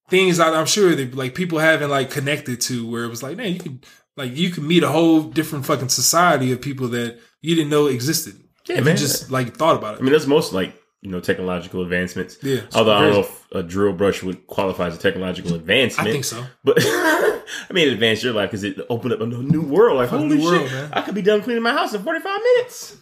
things 0.10 0.38
that 0.38 0.54
I'm 0.54 0.66
sure 0.66 0.94
that 0.96 1.16
like 1.16 1.34
people 1.34 1.60
haven't 1.60 1.90
like 1.92 2.10
connected 2.12 2.60
to 2.62 2.86
where 2.90 3.06
it 3.06 3.10
was 3.10 3.24
like, 3.24 3.38
man, 3.38 3.54
you 3.54 3.60
could 3.60 3.86
like 4.18 4.36
you 4.36 4.50
could 4.50 4.64
meet 4.64 4.84
a 4.84 4.90
whole 4.90 5.22
different 5.22 5.66
fucking 5.66 5.90
society 5.90 6.52
of 6.52 6.60
people 6.62 6.90
that 6.90 7.20
you 7.42 7.56
didn't 7.56 7.70
know 7.70 7.86
existed. 7.88 8.43
Yeah, 8.68 8.78
if 8.78 8.86
man. 8.86 8.96
you 8.96 9.00
just 9.00 9.32
like 9.32 9.56
thought 9.56 9.76
about 9.76 9.96
it. 9.96 10.00
I 10.00 10.02
mean, 10.04 10.12
that's 10.14 10.28
most 10.28 10.54
like 10.54 10.80
you 11.02 11.12
know 11.12 11.20
technological 11.20 11.82
advancements. 11.82 12.38
Yeah, 12.42 12.62
Although 12.74 12.94
I 12.94 13.02
don't 13.02 13.12
know 13.12 13.20
if 13.22 13.48
a 13.52 13.64
drill 13.64 13.94
brush 13.94 14.24
would 14.24 14.48
qualify 14.48 14.88
as 14.88 14.96
a 14.96 15.00
technological 15.00 15.54
advancement. 15.56 16.08
I 16.10 16.12
think 16.12 16.24
so. 16.26 16.46
But 16.64 16.78
I 16.82 17.44
mean, 17.72 17.88
it 17.88 17.94
advanced 17.94 18.24
your 18.24 18.34
life 18.34 18.50
because 18.52 18.64
it 18.64 18.78
opened 18.90 19.14
up 19.14 19.22
a 19.22 19.26
new 19.26 19.62
world. 19.62 19.98
Like, 19.98 20.10
holy 20.10 20.28
new 20.30 20.36
shit, 20.38 20.44
world, 20.46 20.72
man. 20.72 20.90
I 20.94 21.02
could 21.02 21.16
be 21.16 21.22
done 21.22 21.42
cleaning 21.42 21.64
my 21.64 21.72
house 21.74 21.94
in 21.94 22.02
45 22.04 22.42
minutes. 22.42 22.98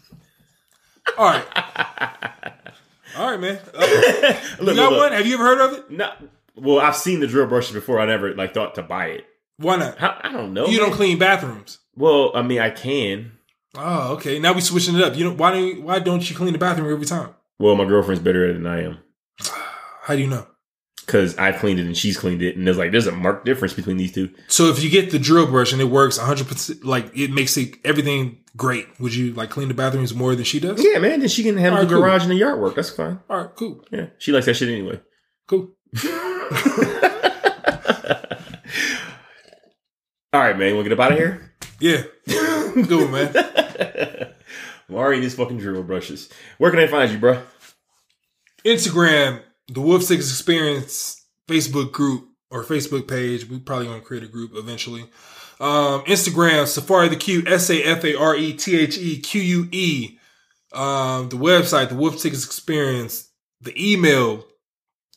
All 1.17 1.25
right. 1.25 1.45
All 3.17 3.29
right, 3.31 3.39
man. 3.39 3.59
Uh, 3.73 3.85
you 4.59 4.65
Look, 4.65 4.75
got 4.75 4.91
look, 4.91 4.99
one? 5.01 5.11
Have 5.11 5.27
you 5.27 5.35
ever 5.35 5.43
heard 5.43 5.61
of 5.61 5.77
it? 5.79 5.91
No. 5.91 6.11
well, 6.55 6.79
I've 6.79 6.95
seen 6.95 7.19
the 7.19 7.27
drill 7.27 7.47
brushes 7.47 7.73
before. 7.73 7.99
I 7.99 8.05
never 8.05 8.33
like 8.35 8.53
thought 8.53 8.75
to 8.75 8.83
buy 8.83 9.07
it. 9.07 9.25
Why 9.57 9.75
not? 9.75 9.97
How, 9.97 10.17
I 10.21 10.31
don't 10.31 10.53
know. 10.53 10.65
You 10.67 10.79
man. 10.79 10.89
don't 10.89 10.95
clean 10.97 11.19
bathrooms. 11.19 11.79
Well, 11.95 12.31
I 12.33 12.41
mean, 12.41 12.59
I 12.59 12.69
can. 12.69 13.33
Oh, 13.75 14.13
okay. 14.13 14.39
Now 14.39 14.53
we 14.53 14.61
switching 14.61 14.95
it 14.95 15.01
up. 15.01 15.15
You 15.15 15.25
know 15.25 15.33
why 15.33 15.51
don't 15.51 15.63
you, 15.63 15.81
why 15.81 15.99
don't 15.99 16.29
you 16.29 16.35
clean 16.35 16.53
the 16.53 16.59
bathroom 16.59 16.91
every 16.91 17.05
time? 17.05 17.35
Well, 17.59 17.75
my 17.75 17.85
girlfriend's 17.85 18.23
better 18.23 18.43
at 18.43 18.51
it 18.51 18.53
than 18.53 18.67
I 18.67 18.83
am 18.83 18.97
How 20.03 20.15
do 20.15 20.21
you 20.21 20.27
know? 20.27 20.47
because 21.11 21.37
I've 21.37 21.57
cleaned 21.57 21.79
it 21.79 21.85
and 21.85 21.97
she's 21.97 22.17
cleaned 22.17 22.41
it, 22.41 22.55
and 22.55 22.65
there's 22.65 22.77
like 22.77 22.91
there's 22.91 23.07
a 23.07 23.11
marked 23.11 23.45
difference 23.45 23.73
between 23.73 23.97
these 23.97 24.13
two. 24.13 24.29
So 24.47 24.69
if 24.69 24.81
you 24.81 24.89
get 24.89 25.11
the 25.11 25.19
drill 25.19 25.45
brush 25.45 25.73
and 25.73 25.81
it 25.81 25.85
works 25.85 26.17
100%, 26.17 26.85
like 26.85 27.11
it 27.13 27.31
makes 27.31 27.57
it 27.57 27.75
everything 27.83 28.37
great, 28.55 28.87
would 28.99 29.13
you 29.13 29.33
like 29.33 29.49
clean 29.49 29.67
the 29.67 29.73
bathrooms 29.73 30.13
more 30.13 30.35
than 30.35 30.45
she 30.45 30.61
does? 30.61 30.81
Yeah, 30.83 30.99
man. 30.99 31.19
Then 31.19 31.27
she 31.27 31.43
can 31.43 31.57
handle 31.57 31.79
Alright, 31.79 31.89
the 31.89 31.95
garage 31.95 32.21
and 32.21 32.31
the 32.31 32.35
yard 32.35 32.61
work. 32.61 32.75
That's 32.75 32.91
fine. 32.91 33.19
All 33.29 33.37
right, 33.37 33.55
cool. 33.55 33.83
Yeah, 33.91 34.07
she 34.19 34.31
likes 34.31 34.45
that 34.45 34.53
shit 34.53 34.69
anyway. 34.69 35.01
Cool. 35.47 35.73
All 40.33 40.39
right, 40.39 40.57
man. 40.57 40.75
We'll 40.75 40.83
get 40.83 40.93
up 40.93 40.99
out 40.99 41.11
of 41.11 41.17
here. 41.17 41.50
Yeah. 41.81 42.03
Good 42.27 42.89
one, 42.89 43.11
man. 43.11 44.33
Mari 44.87 45.15
and 45.15 45.23
his 45.23 45.35
fucking 45.35 45.57
drill 45.57 45.83
brushes. 45.83 46.29
Where 46.57 46.69
can 46.69 46.79
I 46.79 46.87
find 46.87 47.11
you, 47.11 47.17
bro? 47.17 47.41
Instagram, 48.63 49.41
the 49.67 49.81
Wolf 49.81 50.07
Tickets 50.07 50.29
Experience 50.29 51.25
Facebook 51.47 51.91
group 51.91 52.29
or 52.49 52.63
Facebook 52.63 53.07
page. 53.07 53.49
We 53.49 53.59
probably 53.59 53.87
gonna 53.87 54.01
create 54.01 54.23
a 54.23 54.27
group 54.27 54.51
eventually. 54.53 55.01
Um, 55.59 56.03
Instagram, 56.05 56.67
Safari 56.67 57.09
the 57.09 57.15
Q, 57.15 57.43
S 57.47 57.69
A 57.69 57.81
F 57.83 58.03
A 58.03 58.17
R 58.17 58.35
E 58.35 58.53
T 58.53 58.77
H 58.77 58.97
E 58.97 59.19
Q 59.19 59.41
U 59.41 59.69
E. 59.71 60.17
Um, 60.73 61.29
the 61.29 61.37
website, 61.37 61.89
the 61.89 61.95
Wolf 61.95 62.19
Tickets 62.19 62.45
Experience, 62.45 63.29
the 63.59 63.73
email, 63.77 64.45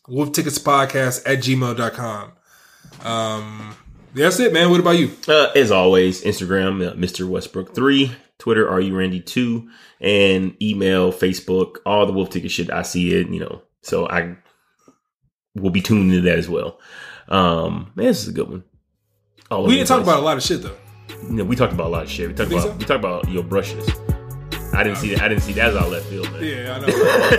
Wolf 0.08 0.32
Tickets 0.32 0.58
Podcast 0.58 1.22
at 1.26 1.38
gmail.com. 1.38 2.32
Um, 3.04 3.76
that's 4.22 4.40
it, 4.40 4.52
man. 4.52 4.70
What 4.70 4.80
about 4.80 4.98
you? 4.98 5.10
Uh, 5.26 5.50
as 5.54 5.70
always, 5.70 6.22
Instagram, 6.22 6.86
uh, 6.86 6.94
Mr. 6.94 7.28
Westbrook 7.28 7.74
three, 7.74 8.12
Twitter, 8.38 8.68
are 8.68 8.80
you 8.80 8.96
Randy 8.96 9.20
two, 9.20 9.68
and 10.00 10.56
email, 10.62 11.12
Facebook, 11.12 11.76
all 11.84 12.06
the 12.06 12.12
Wolf 12.12 12.30
Ticket 12.30 12.50
shit. 12.50 12.70
I 12.70 12.82
see 12.82 13.14
it, 13.14 13.28
you 13.28 13.40
know. 13.40 13.62
So 13.82 14.08
I 14.08 14.36
will 15.54 15.70
be 15.70 15.80
tuned 15.80 16.12
into 16.12 16.22
that 16.22 16.38
as 16.38 16.48
well. 16.48 16.80
Um, 17.28 17.92
man, 17.94 18.06
this 18.06 18.22
is 18.22 18.28
a 18.28 18.32
good 18.32 18.48
one. 18.48 18.64
All 19.50 19.64
We 19.64 19.76
didn't 19.76 19.88
talk 19.88 20.02
about 20.02 20.20
a 20.20 20.22
lot 20.22 20.36
of 20.36 20.42
shit 20.42 20.62
though. 20.62 20.76
Know, 21.28 21.44
we 21.44 21.56
talked 21.56 21.72
about 21.72 21.86
a 21.86 21.90
lot 21.90 22.02
of 22.04 22.10
shit. 22.10 22.28
We 22.28 22.34
talked 22.34 22.50
about 22.50 22.62
so? 22.62 22.72
we 22.72 22.84
talked 22.84 22.90
about 23.00 23.28
your 23.28 23.42
brushes. 23.42 23.88
I 24.74 24.82
didn't 24.82 24.98
see 24.98 25.14
that. 25.14 25.22
I 25.22 25.28
didn't 25.28 25.42
see 25.42 25.52
that 25.54 25.70
as 25.70 25.76
all 25.76 25.88
left 25.88 26.06
field, 26.06 26.30
man. 26.32 26.42
Yeah, 26.42 26.74
I 26.74 26.80
know. 26.80 26.86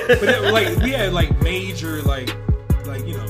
but 0.07 0.21
that, 0.21 0.53
like 0.53 0.77
we 0.77 0.91
had 0.91 1.13
like 1.13 1.39
major 1.41 2.01
like 2.03 2.35
like 2.85 3.05
you 3.05 3.17
know 3.17 3.25